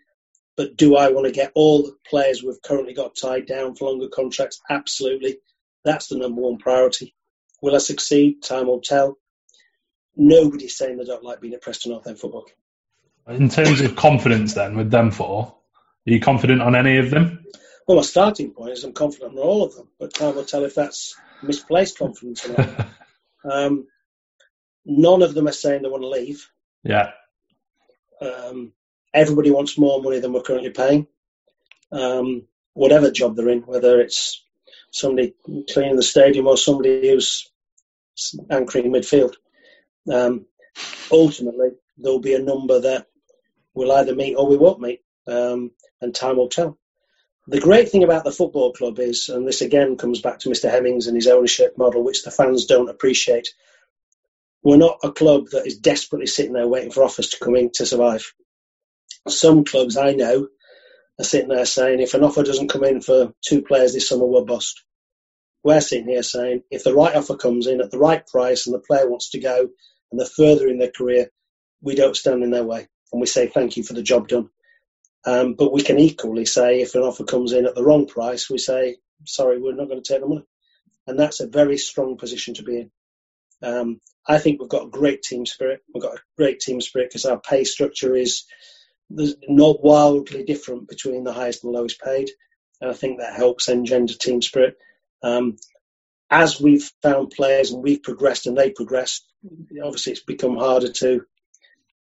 But 0.56 0.76
do 0.76 0.96
I 0.96 1.10
want 1.10 1.26
to 1.26 1.32
get 1.32 1.52
all 1.54 1.82
the 1.82 1.96
players 2.08 2.42
we've 2.42 2.62
currently 2.62 2.94
got 2.94 3.16
tied 3.16 3.46
down 3.46 3.74
for 3.74 3.88
longer 3.88 4.08
contracts? 4.08 4.60
Absolutely. 4.68 5.38
That's 5.84 6.08
the 6.08 6.18
number 6.18 6.40
one 6.40 6.58
priority. 6.58 7.14
Will 7.62 7.74
I 7.74 7.78
succeed? 7.78 8.42
Time 8.42 8.66
will 8.66 8.80
tell. 8.80 9.18
Nobody's 10.16 10.76
saying 10.76 10.96
they 10.96 11.04
don't 11.04 11.24
like 11.24 11.40
being 11.40 11.54
at 11.54 11.62
Preston 11.62 11.92
North 11.92 12.06
End 12.06 12.18
football. 12.18 12.46
In 13.28 13.48
terms 13.48 13.80
of 13.80 13.96
confidence, 13.96 14.54
then, 14.54 14.76
with 14.76 14.90
them 14.90 15.10
four, 15.10 15.54
are 16.06 16.10
you 16.10 16.20
confident 16.20 16.62
on 16.62 16.74
any 16.74 16.96
of 16.96 17.10
them? 17.10 17.44
Well, 17.86 17.96
my 17.96 18.02
starting 18.02 18.52
point 18.52 18.72
is 18.72 18.84
I'm 18.84 18.92
confident 18.92 19.32
on 19.32 19.38
all 19.38 19.62
of 19.62 19.74
them, 19.74 19.88
but 19.98 20.14
time 20.14 20.34
will 20.34 20.44
tell 20.44 20.64
if 20.64 20.74
that's 20.74 21.16
misplaced 21.42 21.98
confidence 21.98 22.46
or 22.46 22.56
not. 22.56 22.86
um, 23.50 23.86
none 24.84 25.22
of 25.22 25.34
them 25.34 25.48
are 25.48 25.52
saying 25.52 25.82
they 25.82 25.88
want 25.88 26.02
to 26.02 26.08
leave. 26.08 26.48
Yeah. 26.82 27.10
Um, 28.20 28.72
everybody 29.14 29.50
wants 29.50 29.78
more 29.78 30.02
money 30.02 30.20
than 30.20 30.32
we're 30.32 30.42
currently 30.42 30.70
paying. 30.70 31.06
Um, 31.92 32.46
whatever 32.74 33.10
job 33.10 33.36
they're 33.36 33.48
in, 33.48 33.62
whether 33.62 34.00
it's 34.00 34.44
somebody 34.90 35.34
cleaning 35.72 35.96
the 35.96 36.02
stadium 36.02 36.46
or 36.46 36.56
somebody 36.56 37.10
who's 37.10 37.50
anchoring 38.50 38.92
midfield. 38.92 39.34
Um, 40.12 40.46
ultimately, 41.10 41.70
there'll 41.98 42.20
be 42.20 42.34
a 42.34 42.42
number 42.42 42.80
that 42.80 43.06
we'll 43.74 43.92
either 43.92 44.14
meet 44.14 44.34
or 44.34 44.48
we 44.48 44.56
won't 44.56 44.80
meet, 44.80 45.02
um, 45.26 45.70
and 46.00 46.14
time 46.14 46.36
will 46.36 46.48
tell. 46.48 46.78
The 47.46 47.60
great 47.60 47.88
thing 47.88 48.04
about 48.04 48.24
the 48.24 48.32
football 48.32 48.72
club 48.72 48.98
is, 48.98 49.28
and 49.28 49.46
this 49.46 49.60
again 49.60 49.96
comes 49.96 50.20
back 50.20 50.40
to 50.40 50.50
Mr. 50.50 50.70
Hemmings 50.70 51.06
and 51.06 51.16
his 51.16 51.26
ownership 51.26 51.76
model, 51.76 52.04
which 52.04 52.22
the 52.22 52.30
fans 52.30 52.66
don't 52.66 52.90
appreciate. 52.90 53.48
We're 54.62 54.76
not 54.76 54.98
a 55.02 55.10
club 55.10 55.46
that 55.52 55.66
is 55.66 55.78
desperately 55.78 56.26
sitting 56.26 56.52
there 56.52 56.68
waiting 56.68 56.90
for 56.90 57.02
offers 57.02 57.30
to 57.30 57.38
come 57.38 57.56
in 57.56 57.70
to 57.74 57.86
survive. 57.86 58.32
Some 59.26 59.64
clubs 59.64 59.96
I 59.96 60.12
know 60.12 60.48
are 61.20 61.24
sitting 61.24 61.50
there 61.50 61.66
saying, 61.66 62.00
if 62.00 62.14
an 62.14 62.24
offer 62.24 62.44
doesn't 62.44 62.70
come 62.70 62.84
in 62.84 63.02
for 63.02 63.34
two 63.42 63.62
players 63.62 63.94
this 63.94 64.08
summer, 64.08 64.26
we're 64.26 64.44
bust. 64.44 64.84
We're 65.64 65.82
sitting 65.82 66.08
here 66.08 66.24
saying, 66.24 66.64
if 66.70 66.84
the 66.84 66.94
right 66.94 67.16
offer 67.16 67.36
comes 67.36 67.66
in 67.68 67.82
at 67.82 67.90
the 67.90 67.98
right 67.98 68.26
price 68.26 68.66
and 68.66 68.74
the 68.74 68.80
player 68.80 69.08
wants 69.08 69.30
to 69.32 69.40
go 69.40 69.68
and 70.12 70.20
they're 70.20 70.26
further 70.26 70.68
in 70.68 70.78
their 70.78 70.92
career, 70.92 71.30
we 71.82 71.94
don't 71.96 72.16
stand 72.16 72.44
in 72.44 72.50
their 72.50 72.64
way 72.64 72.88
and 73.12 73.20
we 73.20 73.26
say 73.28 73.48
thank 73.48 73.76
you 73.76 73.84
for 73.84 73.94
the 73.94 74.02
job 74.02 74.28
done. 74.28 74.50
Um, 75.26 75.54
but 75.54 75.72
we 75.72 75.82
can 75.82 75.98
equally 76.00 76.46
say 76.46 76.80
if 76.80 76.94
an 76.96 77.02
offer 77.02 77.24
comes 77.24 77.52
in 77.52 77.66
at 77.66 77.74
the 77.76 77.84
wrong 77.84 78.06
price, 78.06 78.50
we 78.50 78.58
say, 78.58 78.98
sorry, 79.26 79.60
we're 79.60 79.74
not 79.76 79.88
going 79.88 80.02
to 80.02 80.12
take 80.14 80.22
the 80.22 80.28
money. 80.28 80.46
And 81.06 81.18
that's 81.18 81.40
a 81.40 81.48
very 81.48 81.78
strong 81.78 82.16
position 82.18 82.54
to 82.54 82.64
be 82.64 82.78
in. 82.78 82.92
Um, 83.62 84.00
I 84.26 84.38
think 84.38 84.60
we've 84.60 84.70
got 84.70 84.86
a 84.86 84.90
great 84.90 85.22
team 85.22 85.46
spirit. 85.46 85.80
We've 85.94 86.02
got 86.02 86.16
a 86.16 86.22
great 86.36 86.60
team 86.60 86.80
spirit 86.80 87.10
because 87.10 87.24
our 87.26 87.40
pay 87.40 87.64
structure 87.64 88.14
is 88.16 88.44
there's 89.10 89.34
not 89.48 89.82
wildly 89.82 90.44
different 90.44 90.88
between 90.88 91.24
the 91.24 91.32
highest 91.32 91.64
and 91.64 91.72
lowest 91.72 92.00
paid. 92.00 92.30
And 92.80 92.90
I 92.90 92.94
think 92.94 93.18
that 93.18 93.34
helps 93.34 93.68
engender 93.68 94.14
team 94.14 94.40
spirit. 94.40 94.78
Um, 95.22 95.56
as 96.30 96.60
we've 96.60 96.90
found 97.02 97.30
players 97.30 97.72
and 97.72 97.82
we've 97.82 98.02
progressed 98.02 98.46
and 98.46 98.56
they 98.56 98.70
progressed, 98.70 99.26
obviously 99.82 100.12
it's 100.12 100.22
become 100.22 100.56
harder 100.56 100.92
to 100.92 101.24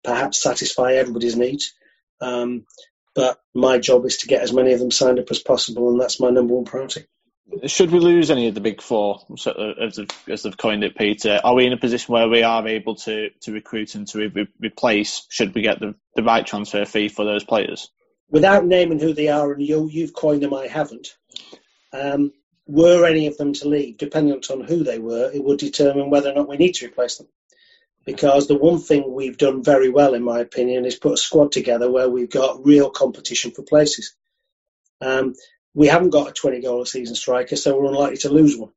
perhaps 0.03 0.43
satisfy 0.43 0.95
everybody's 0.95 1.37
needs. 1.37 1.75
Um, 2.21 2.67
but 3.15 3.39
my 3.55 3.79
job 3.79 4.05
is 4.05 4.19
to 4.19 4.27
get 4.27 4.43
as 4.43 4.53
many 4.53 4.73
of 4.73 4.81
them 4.81 4.91
signed 4.91 5.19
up 5.19 5.31
as 5.31 5.39
possible, 5.39 5.91
and 5.91 6.01
that's 6.01 6.21
my 6.21 6.31
number 6.31 6.55
one 6.55 6.65
priority. 6.65 7.07
Should 7.67 7.93
we 7.93 8.01
lose 8.01 8.31
any 8.31 8.49
of 8.49 8.55
the 8.55 8.61
big 8.61 8.83
four, 8.83 9.21
as 9.81 9.97
they've, 9.97 10.11
as 10.29 10.43
they've 10.43 10.57
coined 10.57 10.83
it, 10.83 10.97
Peter? 10.97 11.41
Are 11.43 11.55
we 11.55 11.67
in 11.67 11.73
a 11.73 11.79
position 11.79 12.13
where 12.13 12.29
we 12.29 12.43
are 12.43 12.67
able 12.67 12.97
to, 12.97 13.31
to 13.43 13.53
recruit 13.53 13.95
and 13.95 14.07
to 14.09 14.29
re- 14.29 14.49
replace? 14.59 15.27
Should 15.29 15.55
we 15.55 15.63
get 15.63 15.79
the, 15.79 15.95
the 16.17 16.25
right 16.25 16.45
transfer 16.45 16.85
fee 16.85 17.09
for 17.09 17.25
those 17.25 17.45
players? 17.45 17.89
Without 18.29 18.67
naming 18.67 18.99
who 18.99 19.15
they 19.15 19.29
are, 19.29 19.53
and 19.53 19.63
you, 19.63 19.89
you've 19.89 20.13
coined 20.13 20.43
them, 20.43 20.55
I 20.55 20.67
haven't. 20.67 21.17
Um, 21.93 22.33
were 22.67 23.07
any 23.07 23.29
of 23.29 23.37
them 23.37 23.53
to 23.55 23.69
leave, 23.69 23.97
dependent 23.97 24.51
on 24.51 24.63
who 24.63 24.83
they 24.83 24.99
were, 24.99 25.31
it 25.33 25.43
would 25.43 25.59
determine 25.59 26.11
whether 26.11 26.31
or 26.31 26.35
not 26.35 26.49
we 26.49 26.57
need 26.57 26.73
to 26.75 26.87
replace 26.87 27.17
them. 27.17 27.29
Because 28.05 28.49
the 28.49 28.59
one 28.59 28.79
thing 28.79 29.13
we've 29.13 29.39
done 29.39 29.63
very 29.63 29.89
well, 29.89 30.15
in 30.15 30.23
my 30.23 30.41
opinion, 30.41 30.85
is 30.85 30.97
put 30.97 31.13
a 31.13 31.17
squad 31.17 31.53
together 31.53 31.91
where 31.91 32.09
we've 32.09 32.31
got 32.31 32.65
real 32.65 32.91
competition 32.91 33.53
for 33.53 33.63
places. 33.63 34.15
Um, 35.01 35.35
we 35.77 35.89
haven't 35.89 36.09
got 36.09 36.31
a 36.31 36.33
20 36.33 36.63
goal 36.63 36.81
a 36.81 36.87
season 36.87 37.15
striker, 37.15 37.55
so 37.55 37.79
we're 37.79 37.85
unlikely 37.85 38.17
to 38.17 38.31
lose 38.31 38.57
one. 38.57 38.73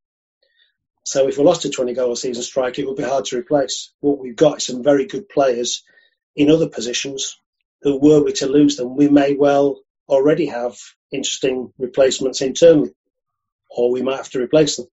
So 1.05 1.29
if 1.29 1.37
we 1.37 1.45
lost 1.45 1.63
a 1.63 1.69
20 1.69 1.93
goal 1.93 2.11
a 2.11 2.17
season 2.17 2.43
striker, 2.43 2.81
it 2.81 2.87
would 2.87 2.97
be 2.97 3.03
hard 3.03 3.23
to 3.25 3.37
replace. 3.37 3.93
What 4.01 4.19
we've 4.19 4.35
got 4.35 4.57
is 4.57 4.65
some 4.65 4.83
very 4.83 5.05
good 5.05 5.29
players 5.29 5.81
in 6.35 6.51
other 6.51 6.67
positions 6.67 7.39
who, 7.81 7.97
were 7.97 8.21
we 8.21 8.33
to 8.33 8.47
lose 8.47 8.75
them, 8.75 8.97
we 8.97 9.07
may 9.07 9.33
well 9.33 9.79
already 10.09 10.47
have 10.47 10.75
interesting 11.09 11.71
replacements 11.77 12.41
internally, 12.41 12.91
or 13.69 13.91
we 13.91 14.01
might 14.01 14.17
have 14.17 14.29
to 14.31 14.41
replace 14.41 14.75
them. 14.75 14.87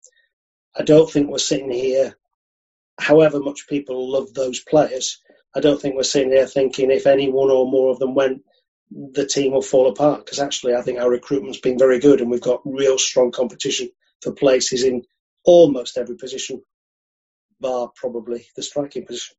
I 0.78 0.82
don't 0.82 1.10
think 1.10 1.30
we're 1.30 1.38
sitting 1.38 1.72
here, 1.72 2.18
however 3.00 3.40
much 3.40 3.66
people 3.66 4.12
love 4.12 4.34
those 4.34 4.60
players, 4.60 5.22
I 5.56 5.60
don't 5.60 5.80
think 5.80 5.94
we're 5.94 6.02
sitting 6.02 6.32
here 6.32 6.46
thinking 6.46 6.90
if 6.90 7.06
any 7.06 7.30
one 7.30 7.50
or 7.50 7.66
more 7.66 7.90
of 7.90 7.98
them 7.98 8.14
went, 8.14 8.42
the 8.94 9.26
team 9.26 9.52
will 9.52 9.62
fall 9.62 9.88
apart 9.88 10.24
because 10.24 10.38
actually 10.38 10.74
I 10.74 10.82
think 10.82 11.00
our 11.00 11.10
recruitment's 11.10 11.58
been 11.58 11.78
very 11.78 11.98
good 11.98 12.20
and 12.20 12.30
we've 12.30 12.40
got 12.40 12.62
real 12.64 12.98
strong 12.98 13.32
competition 13.32 13.90
for 14.22 14.32
places 14.32 14.84
in 14.84 15.02
almost 15.44 15.98
every 15.98 16.16
position, 16.16 16.62
bar 17.60 17.90
probably 17.94 18.46
the 18.56 18.62
striking 18.62 19.04
position. 19.04 19.36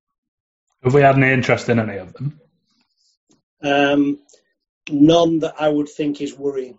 Have 0.84 0.94
we 0.94 1.02
had 1.02 1.16
any 1.16 1.32
interest 1.32 1.70
in 1.70 1.80
any 1.80 1.98
of 1.98 2.14
them? 2.14 2.40
Um, 3.64 4.20
none 4.90 5.40
that 5.40 5.56
I 5.60 5.70
would 5.70 5.90
think 5.90 6.22
is 6.22 6.38
worrying. 6.38 6.78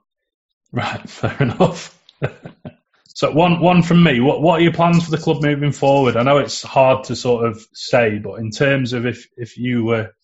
Right, 0.70 1.08
fair 1.08 1.36
enough. 1.40 1.98
so 3.08 3.32
one 3.32 3.60
one 3.60 3.82
from 3.82 4.02
me. 4.02 4.20
What 4.20 4.42
what 4.42 4.60
are 4.60 4.62
your 4.62 4.72
plans 4.72 5.04
for 5.04 5.10
the 5.10 5.18
club 5.18 5.42
moving 5.42 5.72
forward? 5.72 6.16
I 6.16 6.22
know 6.22 6.38
it's 6.38 6.62
hard 6.62 7.04
to 7.04 7.16
sort 7.16 7.46
of 7.46 7.66
say, 7.72 8.18
but 8.18 8.34
in 8.34 8.50
terms 8.50 8.92
of 8.92 9.06
if 9.06 9.26
if 9.36 9.56
you 9.56 9.84
were 9.84 10.14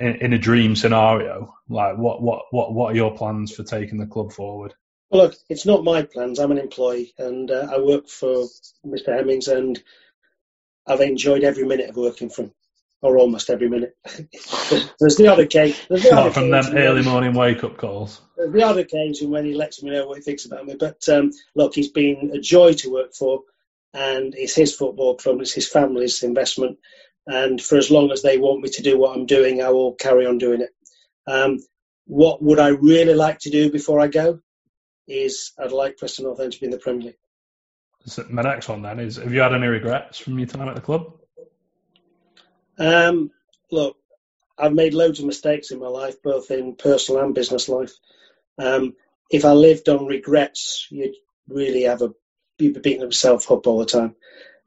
in, 0.00 0.16
in, 0.16 0.32
a 0.32 0.38
dream 0.38 0.76
scenario? 0.76 1.54
Like, 1.68 1.96
what, 1.96 2.22
what, 2.22 2.44
what, 2.50 2.72
what 2.72 2.92
are 2.92 2.96
your 2.96 3.16
plans 3.16 3.52
for 3.52 3.62
taking 3.62 3.98
the 3.98 4.06
club 4.06 4.32
forward? 4.32 4.74
Well, 5.10 5.22
look, 5.22 5.36
it's 5.48 5.66
not 5.66 5.84
my 5.84 6.02
plans. 6.02 6.38
I'm 6.38 6.50
an 6.50 6.58
employee, 6.58 7.12
and 7.18 7.50
uh, 7.50 7.68
I 7.70 7.78
work 7.78 8.08
for 8.08 8.46
Mr. 8.84 9.14
Hemmings, 9.16 9.48
and 9.48 9.80
I've 10.86 11.00
enjoyed 11.00 11.44
every 11.44 11.64
minute 11.64 11.90
of 11.90 11.96
working 11.96 12.28
for 12.28 12.42
him, 12.42 12.52
or 13.02 13.18
almost 13.18 13.50
every 13.50 13.68
minute. 13.68 13.96
there's 14.98 15.16
the 15.16 15.28
odd 15.28 15.40
occasion. 15.40 15.78
There's 15.88 16.02
the 16.02 16.14
odd 16.14 16.34
from 16.34 16.50
them 16.50 16.76
early 16.76 17.02
morning 17.02 17.34
wake 17.34 17.62
up 17.62 17.76
calls. 17.76 18.20
There's 18.36 18.52
the 18.52 18.62
odd 18.62 18.78
occasion 18.78 19.30
when 19.30 19.44
he 19.44 19.54
lets 19.54 19.82
me 19.82 19.90
know 19.90 20.06
what 20.06 20.18
he 20.18 20.22
thinks 20.22 20.44
about 20.44 20.66
me. 20.66 20.74
But 20.78 21.08
um, 21.08 21.30
look, 21.54 21.74
he's 21.74 21.90
been 21.90 22.32
a 22.34 22.40
joy 22.40 22.72
to 22.74 22.92
work 22.92 23.14
for, 23.14 23.42
and 23.94 24.34
it's 24.34 24.54
his 24.54 24.74
football 24.74 25.16
club, 25.16 25.40
it's 25.40 25.52
his 25.52 25.68
family's 25.68 26.22
investment, 26.22 26.78
and 27.26 27.60
for 27.60 27.76
as 27.76 27.90
long 27.90 28.12
as 28.12 28.22
they 28.22 28.38
want 28.38 28.62
me 28.62 28.68
to 28.70 28.82
do 28.82 28.98
what 28.98 29.16
I'm 29.16 29.26
doing, 29.26 29.62
I 29.62 29.70
will 29.70 29.94
carry 29.94 30.26
on 30.26 30.38
doing 30.38 30.60
it. 30.60 30.70
Um, 31.26 31.58
what 32.06 32.42
would 32.42 32.60
I 32.60 32.68
really 32.68 33.14
like 33.14 33.40
to 33.40 33.50
do 33.50 33.70
before 33.70 34.00
I 34.00 34.06
go? 34.06 34.40
Is 35.08 35.52
I'd 35.58 35.72
like 35.72 35.98
Preston 35.98 36.24
North 36.24 36.40
End 36.40 36.52
to 36.52 36.60
be 36.60 36.66
in 36.66 36.72
the 36.72 36.78
Premier 36.78 37.06
League. 37.08 37.16
So 38.06 38.24
my 38.30 38.42
next 38.42 38.68
one 38.68 38.82
then 38.82 39.00
is: 39.00 39.16
Have 39.16 39.32
you 39.32 39.40
had 39.40 39.54
any 39.54 39.66
regrets 39.66 40.18
from 40.18 40.38
your 40.38 40.46
time 40.46 40.68
at 40.68 40.76
the 40.76 40.80
club? 40.80 41.12
Um, 42.78 43.30
look, 43.70 43.96
I've 44.58 44.72
made 44.72 44.94
loads 44.94 45.18
of 45.18 45.26
mistakes 45.26 45.70
in 45.70 45.80
my 45.80 45.88
life, 45.88 46.22
both 46.22 46.50
in 46.50 46.76
personal 46.76 47.22
and 47.22 47.34
business 47.34 47.68
life. 47.68 47.92
Um, 48.58 48.94
if 49.30 49.44
I 49.44 49.52
lived 49.52 49.88
on 49.88 50.06
regrets, 50.06 50.86
you'd 50.90 51.16
really 51.48 51.82
have 51.82 52.02
a 52.02 52.12
you'd 52.58 52.74
be 52.74 52.80
beating 52.80 53.02
yourself 53.02 53.50
up 53.50 53.66
all 53.66 53.78
the 53.78 53.86
time. 53.86 54.14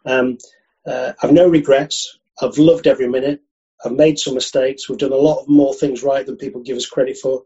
Um, 0.05 0.37
uh, 0.85 1.13
I've 1.21 1.31
no 1.31 1.47
regrets. 1.47 2.18
I've 2.41 2.57
loved 2.57 2.87
every 2.87 3.07
minute. 3.07 3.41
I've 3.83 3.93
made 3.93 4.19
some 4.19 4.33
mistakes. 4.33 4.89
We've 4.89 4.97
done 4.97 5.13
a 5.13 5.17
lot 5.17 5.41
of 5.41 5.49
more 5.49 5.73
things 5.73 6.03
right 6.03 6.25
than 6.25 6.37
people 6.37 6.61
give 6.61 6.77
us 6.77 6.85
credit 6.85 7.17
for. 7.17 7.43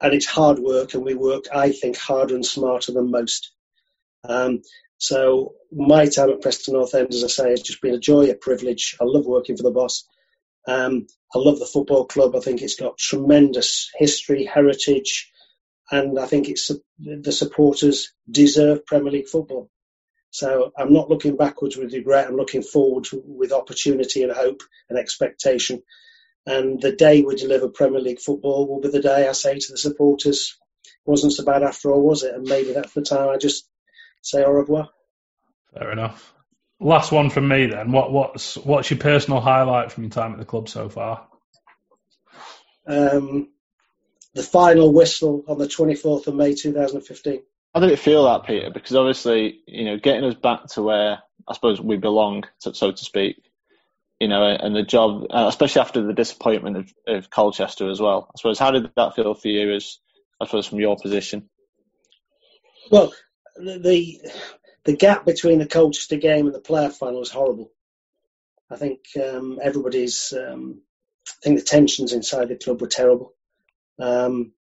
And 0.00 0.14
it's 0.14 0.26
hard 0.26 0.58
work, 0.58 0.94
and 0.94 1.04
we 1.04 1.14
work, 1.14 1.44
I 1.54 1.72
think, 1.72 1.96
harder 1.96 2.34
and 2.34 2.46
smarter 2.46 2.92
than 2.92 3.10
most. 3.10 3.52
Um, 4.24 4.62
so 4.98 5.54
my 5.72 6.06
time 6.06 6.30
at 6.30 6.42
Preston 6.42 6.74
North 6.74 6.94
End, 6.94 7.12
as 7.12 7.24
I 7.24 7.28
say, 7.28 7.50
has 7.50 7.62
just 7.62 7.80
been 7.80 7.94
a 7.94 7.98
joy, 7.98 8.30
a 8.30 8.34
privilege. 8.34 8.96
I 9.00 9.04
love 9.04 9.26
working 9.26 9.56
for 9.56 9.62
the 9.62 9.70
boss. 9.70 10.06
Um, 10.66 11.06
I 11.34 11.38
love 11.38 11.58
the 11.58 11.66
football 11.66 12.06
club. 12.06 12.36
I 12.36 12.40
think 12.40 12.62
it's 12.62 12.76
got 12.76 12.98
tremendous 12.98 13.90
history, 13.98 14.44
heritage, 14.44 15.30
and 15.90 16.18
I 16.18 16.26
think 16.26 16.48
it's 16.48 16.70
the 16.98 17.32
supporters 17.32 18.12
deserve 18.30 18.86
Premier 18.86 19.12
League 19.12 19.28
football. 19.28 19.70
So 20.30 20.72
I'm 20.76 20.92
not 20.92 21.10
looking 21.10 21.36
backwards 21.36 21.76
with 21.76 21.92
regret. 21.92 22.28
I'm 22.28 22.36
looking 22.36 22.62
forward 22.62 23.08
with 23.12 23.52
opportunity 23.52 24.22
and 24.22 24.32
hope 24.32 24.62
and 24.88 24.98
expectation. 24.98 25.82
And 26.46 26.80
the 26.80 26.92
day 26.92 27.22
we 27.22 27.36
deliver 27.36 27.68
Premier 27.68 28.00
League 28.00 28.20
football 28.20 28.66
will 28.66 28.80
be 28.80 28.88
the 28.88 29.02
day 29.02 29.28
I 29.28 29.32
say 29.32 29.58
to 29.58 29.72
the 29.72 29.78
supporters, 29.78 30.56
wasn't 31.04 31.32
so 31.32 31.44
bad 31.44 31.62
after 31.62 31.90
all, 31.90 32.02
was 32.02 32.22
it? 32.22 32.34
And 32.34 32.44
maybe 32.44 32.72
that's 32.72 32.92
the 32.92 33.02
time 33.02 33.28
I 33.28 33.36
just 33.36 33.68
say 34.22 34.44
au 34.44 34.50
revoir. 34.50 34.88
Fair 35.74 35.92
enough. 35.92 36.32
Last 36.80 37.12
one 37.12 37.30
from 37.30 37.46
me 37.48 37.66
then. 37.66 37.92
What 37.92 38.10
what's 38.10 38.56
what's 38.56 38.90
your 38.90 38.98
personal 38.98 39.40
highlight 39.40 39.92
from 39.92 40.04
your 40.04 40.10
time 40.10 40.32
at 40.32 40.38
the 40.38 40.46
club 40.46 40.68
so 40.68 40.88
far? 40.88 41.28
Um, 42.86 43.50
the 44.34 44.42
final 44.42 44.92
whistle 44.92 45.44
on 45.46 45.58
the 45.58 45.66
24th 45.66 46.26
of 46.26 46.34
May 46.34 46.54
2015. 46.54 47.42
How 47.74 47.80
did 47.80 47.90
it 47.90 47.98
feel 47.98 48.24
that, 48.24 48.46
Peter? 48.46 48.70
Because 48.70 48.96
obviously, 48.96 49.60
you 49.66 49.84
know, 49.84 49.98
getting 49.98 50.24
us 50.24 50.34
back 50.34 50.66
to 50.68 50.82
where 50.82 51.20
I 51.48 51.54
suppose 51.54 51.80
we 51.80 51.96
belong, 51.96 52.44
so 52.58 52.90
to 52.90 53.04
speak, 53.04 53.42
you 54.18 54.28
know, 54.28 54.44
and 54.44 54.74
the 54.74 54.82
job, 54.82 55.26
uh, 55.30 55.46
especially 55.48 55.80
after 55.80 56.02
the 56.02 56.12
disappointment 56.12 56.76
of, 56.76 56.92
of 57.06 57.30
Colchester 57.30 57.88
as 57.88 58.00
well. 58.00 58.28
I 58.28 58.38
suppose, 58.38 58.58
how 58.58 58.70
did 58.70 58.90
that 58.96 59.14
feel 59.14 59.34
for 59.34 59.48
you, 59.48 59.74
as 59.74 59.98
I 60.40 60.46
suppose, 60.46 60.66
from 60.66 60.80
your 60.80 60.96
position? 60.96 61.48
Well, 62.90 63.12
the 63.56 64.20
the 64.84 64.96
gap 64.96 65.24
between 65.24 65.58
the 65.58 65.66
Colchester 65.66 66.16
game 66.16 66.46
and 66.46 66.54
the 66.54 66.60
play-off 66.60 66.96
final 66.96 67.20
was 67.20 67.30
horrible. 67.30 67.70
I 68.70 68.76
think 68.76 69.00
um, 69.16 69.58
everybody's. 69.62 70.32
Um, 70.32 70.82
I 71.28 71.32
think 71.44 71.58
the 71.58 71.64
tensions 71.64 72.12
inside 72.12 72.48
the 72.48 72.56
club 72.56 72.80
were 72.80 72.88
terrible. 72.88 73.34
Um, 73.98 74.52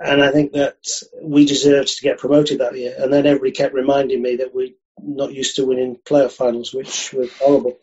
and 0.00 0.22
I 0.22 0.32
think 0.32 0.52
that 0.52 0.78
we 1.20 1.44
deserved 1.44 1.96
to 1.96 2.02
get 2.02 2.18
promoted 2.18 2.58
that 2.58 2.76
year. 2.76 2.94
And 2.98 3.12
then 3.12 3.26
everybody 3.26 3.52
kept 3.52 3.74
reminding 3.74 4.22
me 4.22 4.36
that 4.36 4.54
we're 4.54 4.70
not 5.00 5.32
used 5.32 5.56
to 5.56 5.66
winning 5.66 5.98
play-off 6.04 6.32
finals, 6.32 6.72
which 6.72 7.12
was 7.12 7.32
horrible. 7.38 7.78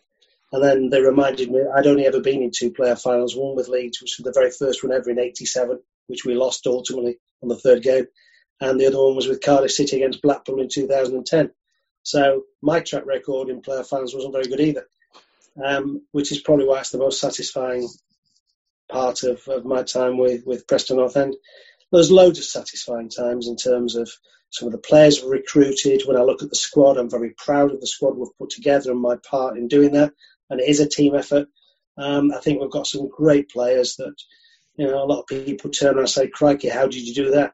And 0.52 0.62
then 0.62 0.90
they 0.90 1.00
reminded 1.00 1.50
me 1.50 1.62
I'd 1.62 1.86
only 1.86 2.06
ever 2.06 2.20
been 2.20 2.42
in 2.42 2.50
two 2.50 2.72
play-off 2.72 3.02
finals, 3.02 3.36
one 3.36 3.54
with 3.54 3.68
Leeds, 3.68 4.00
which 4.00 4.18
was 4.18 4.24
the 4.24 4.38
very 4.38 4.50
first 4.50 4.82
one 4.82 4.92
ever 4.92 5.10
in 5.10 5.18
'87, 5.18 5.80
which 6.08 6.24
we 6.24 6.34
lost 6.34 6.66
ultimately 6.66 7.18
on 7.42 7.48
the 7.48 7.56
third 7.56 7.82
game, 7.82 8.06
and 8.60 8.80
the 8.80 8.86
other 8.86 8.98
one 8.98 9.14
was 9.14 9.28
with 9.28 9.42
Cardiff 9.42 9.70
City 9.70 9.96
against 9.96 10.22
Blackpool 10.22 10.60
in 10.60 10.68
2010. 10.68 11.50
So 12.02 12.44
my 12.60 12.80
track 12.80 13.06
record 13.06 13.48
in 13.48 13.62
play-off 13.62 13.88
finals 13.88 14.14
wasn't 14.14 14.32
very 14.32 14.46
good 14.46 14.60
either, 14.60 14.88
um, 15.62 16.02
which 16.10 16.32
is 16.32 16.40
probably 16.40 16.66
why 16.66 16.80
it's 16.80 16.90
the 16.90 16.98
most 16.98 17.20
satisfying 17.20 17.88
part 18.88 19.22
of, 19.22 19.46
of 19.46 19.64
my 19.64 19.84
time 19.84 20.18
with, 20.18 20.44
with 20.44 20.66
Preston 20.66 20.96
North 20.96 21.16
End 21.16 21.36
there's 21.92 22.10
loads 22.10 22.38
of 22.38 22.44
satisfying 22.44 23.08
times 23.08 23.48
in 23.48 23.56
terms 23.56 23.96
of 23.96 24.10
some 24.50 24.66
of 24.66 24.72
the 24.72 24.78
players 24.78 25.20
we've 25.20 25.30
recruited. 25.30 26.02
When 26.06 26.16
I 26.16 26.22
look 26.22 26.42
at 26.42 26.50
the 26.50 26.56
squad, 26.56 26.96
I'm 26.96 27.10
very 27.10 27.34
proud 27.36 27.72
of 27.72 27.80
the 27.80 27.86
squad 27.86 28.16
we've 28.16 28.36
put 28.38 28.50
together 28.50 28.90
and 28.90 29.00
my 29.00 29.16
part 29.28 29.56
in 29.56 29.68
doing 29.68 29.92
that. 29.92 30.12
And 30.48 30.60
it 30.60 30.68
is 30.68 30.80
a 30.80 30.88
team 30.88 31.14
effort. 31.14 31.48
Um, 31.96 32.32
I 32.32 32.38
think 32.40 32.60
we've 32.60 32.70
got 32.70 32.86
some 32.86 33.08
great 33.08 33.50
players 33.50 33.96
that, 33.96 34.14
you 34.76 34.86
know, 34.86 35.02
a 35.02 35.06
lot 35.06 35.20
of 35.20 35.26
people 35.26 35.70
turn 35.70 35.94
around 35.94 35.98
and 35.98 36.10
say, 36.10 36.28
crikey, 36.28 36.68
how 36.68 36.86
did 36.86 37.06
you 37.06 37.14
do 37.14 37.30
that? 37.32 37.52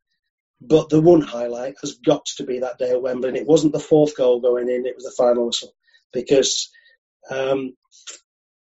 But 0.60 0.88
the 0.88 1.00
one 1.00 1.20
highlight 1.20 1.74
has 1.82 1.94
got 1.94 2.24
to 2.36 2.44
be 2.44 2.60
that 2.60 2.78
day 2.78 2.90
at 2.90 3.02
Wembley. 3.02 3.28
And 3.28 3.36
it 3.36 3.46
wasn't 3.46 3.72
the 3.72 3.80
fourth 3.80 4.16
goal 4.16 4.40
going 4.40 4.68
in, 4.70 4.86
it 4.86 4.94
was 4.94 5.04
the 5.04 5.14
final 5.16 5.46
whistle. 5.46 5.74
Because 6.12 6.70
um, 7.30 7.74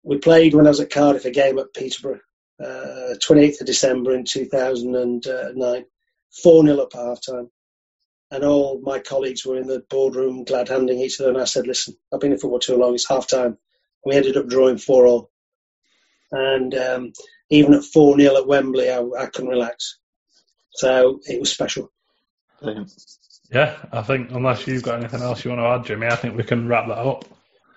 we 0.02 0.18
played 0.18 0.54
when 0.54 0.66
I 0.66 0.70
was 0.70 0.80
at 0.80 0.90
Cardiff 0.90 1.26
a 1.26 1.30
game 1.30 1.58
at 1.58 1.74
Peterborough 1.74 2.20
uh, 2.62 3.14
28th 3.22 3.60
of 3.60 3.66
December 3.66 4.14
in 4.14 4.24
2009, 4.24 5.84
4 6.42 6.66
0 6.66 6.78
up 6.78 6.94
at 6.94 7.00
half 7.00 7.18
time. 7.24 7.50
And 8.30 8.42
all 8.42 8.80
my 8.82 8.98
colleagues 8.98 9.46
were 9.46 9.56
in 9.56 9.68
the 9.68 9.84
boardroom 9.88 10.44
glad 10.44 10.68
handing 10.68 10.98
each 10.98 11.20
other. 11.20 11.30
And 11.30 11.38
I 11.38 11.44
said, 11.44 11.66
Listen, 11.66 11.96
I've 12.12 12.20
been 12.20 12.32
in 12.32 12.38
football 12.38 12.58
too 12.58 12.76
long, 12.76 12.94
it's 12.94 13.08
half 13.08 13.28
time. 13.28 13.58
We 14.04 14.14
ended 14.14 14.36
up 14.36 14.48
drawing 14.48 14.78
4 14.78 15.06
all. 15.06 15.30
And 16.32 16.74
um, 16.74 17.12
even 17.50 17.74
at 17.74 17.84
4 17.84 18.18
0 18.18 18.36
at 18.36 18.46
Wembley, 18.46 18.90
I, 18.90 19.00
I, 19.00 19.26
couldn't 19.26 19.50
relax. 19.50 19.98
So 20.72 21.20
it 21.26 21.38
was 21.38 21.52
special. 21.52 21.92
Yeah, 23.50 23.76
I 23.92 24.02
think 24.02 24.32
unless 24.32 24.66
you've 24.66 24.82
got 24.82 24.98
anything 24.98 25.22
else 25.22 25.44
you 25.44 25.50
want 25.50 25.60
to 25.60 25.66
add, 25.66 25.84
Jimmy, 25.84 26.08
I 26.08 26.16
think 26.16 26.36
we 26.36 26.42
can 26.42 26.66
wrap 26.66 26.88
that 26.88 26.98
up. 26.98 27.24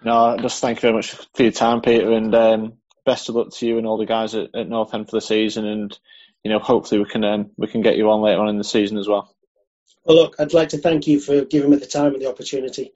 No, 0.03 0.37
just 0.37 0.61
thank 0.61 0.77
you 0.77 0.81
very 0.81 0.93
much 0.93 1.11
for 1.11 1.43
your 1.43 1.51
time, 1.51 1.81
Peter, 1.81 2.11
and 2.11 2.33
um, 2.33 2.73
best 3.05 3.29
of 3.29 3.35
luck 3.35 3.51
to 3.53 3.67
you 3.67 3.77
and 3.77 3.87
all 3.87 3.97
the 3.97 4.05
guys 4.05 4.35
at, 4.35 4.55
at 4.55 4.67
North 4.67 4.93
End 4.93 5.09
for 5.09 5.17
the 5.17 5.21
season, 5.21 5.65
and 5.65 5.97
you 6.43 6.51
know 6.51 6.59
hopefully 6.59 6.99
we 6.99 7.09
can 7.09 7.23
um, 7.23 7.51
we 7.57 7.67
can 7.67 7.81
get 7.81 7.97
you 7.97 8.09
on 8.09 8.21
later 8.21 8.39
on 8.39 8.49
in 8.49 8.57
the 8.57 8.63
season 8.63 8.97
as 8.97 9.07
well. 9.07 9.33
Well, 10.05 10.17
look, 10.17 10.35
I'd 10.39 10.53
like 10.53 10.69
to 10.69 10.77
thank 10.77 11.07
you 11.07 11.19
for 11.19 11.45
giving 11.45 11.69
me 11.69 11.77
the 11.77 11.85
time 11.85 12.13
and 12.13 12.21
the 12.21 12.29
opportunity, 12.29 12.93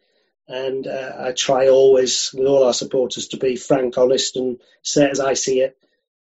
and 0.48 0.88
uh, 0.88 1.14
I 1.20 1.32
try 1.32 1.70
always 1.70 2.32
with 2.34 2.48
all 2.48 2.64
our 2.64 2.74
supporters 2.74 3.30
to 3.30 3.38
be 3.38 3.56
frank, 3.56 3.98
honest, 3.98 4.36
and 4.36 4.60
say 4.82 5.06
it 5.06 5.12
as 5.12 5.20
I 5.20 5.34
see 5.34 5.62
it. 5.62 5.78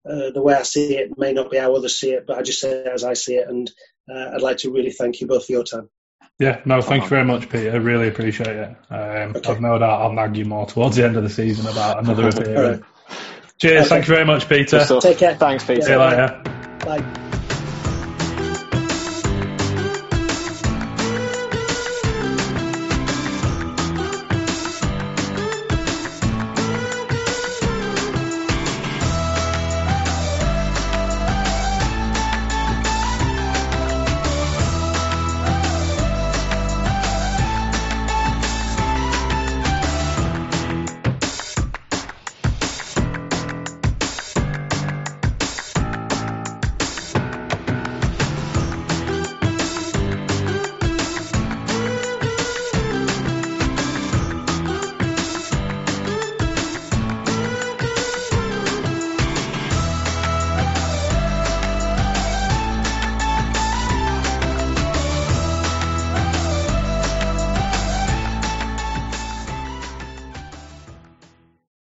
Uh, 0.08 0.30
the 0.30 0.42
way 0.42 0.54
I 0.54 0.62
see 0.62 0.96
it 0.96 1.18
may 1.18 1.34
not 1.34 1.50
be 1.50 1.58
how 1.58 1.74
others 1.74 1.98
see 1.98 2.12
it, 2.12 2.26
but 2.26 2.38
I 2.38 2.42
just 2.42 2.60
say 2.60 2.70
it 2.70 2.86
as 2.86 3.04
I 3.04 3.14
see 3.14 3.34
it, 3.34 3.48
and 3.48 3.70
uh, 4.10 4.30
I'd 4.34 4.42
like 4.42 4.58
to 4.58 4.72
really 4.72 4.92
thank 4.92 5.20
you 5.20 5.26
both 5.26 5.46
for 5.46 5.52
your 5.52 5.64
time. 5.64 5.90
Yeah, 6.40 6.62
no, 6.64 6.80
thank 6.80 7.02
you 7.02 7.08
very 7.10 7.24
much, 7.24 7.50
Peter. 7.50 7.70
I 7.70 7.76
really 7.76 8.08
appreciate 8.08 8.56
it. 8.56 8.76
Um, 8.88 9.36
okay. 9.36 9.50
I've 9.50 9.60
no 9.60 9.78
doubt 9.78 10.00
I'll 10.00 10.12
nag 10.14 10.38
you 10.38 10.46
more 10.46 10.64
towards 10.64 10.96
the 10.96 11.04
end 11.04 11.18
of 11.18 11.22
the 11.22 11.28
season 11.28 11.70
about 11.70 12.02
another 12.02 12.28
appearance. 12.30 12.82
Cheers. 13.60 13.80
Okay. 13.80 13.88
Thank 13.88 14.08
you 14.08 14.14
very 14.14 14.26
much, 14.26 14.48
Peter. 14.48 14.84
Take 15.00 15.18
care. 15.18 15.36
Thanks, 15.36 15.64
Peter. 15.64 15.82
See 15.82 15.92
you 15.92 15.98
later. 15.98 16.42
Bye. 16.84 17.29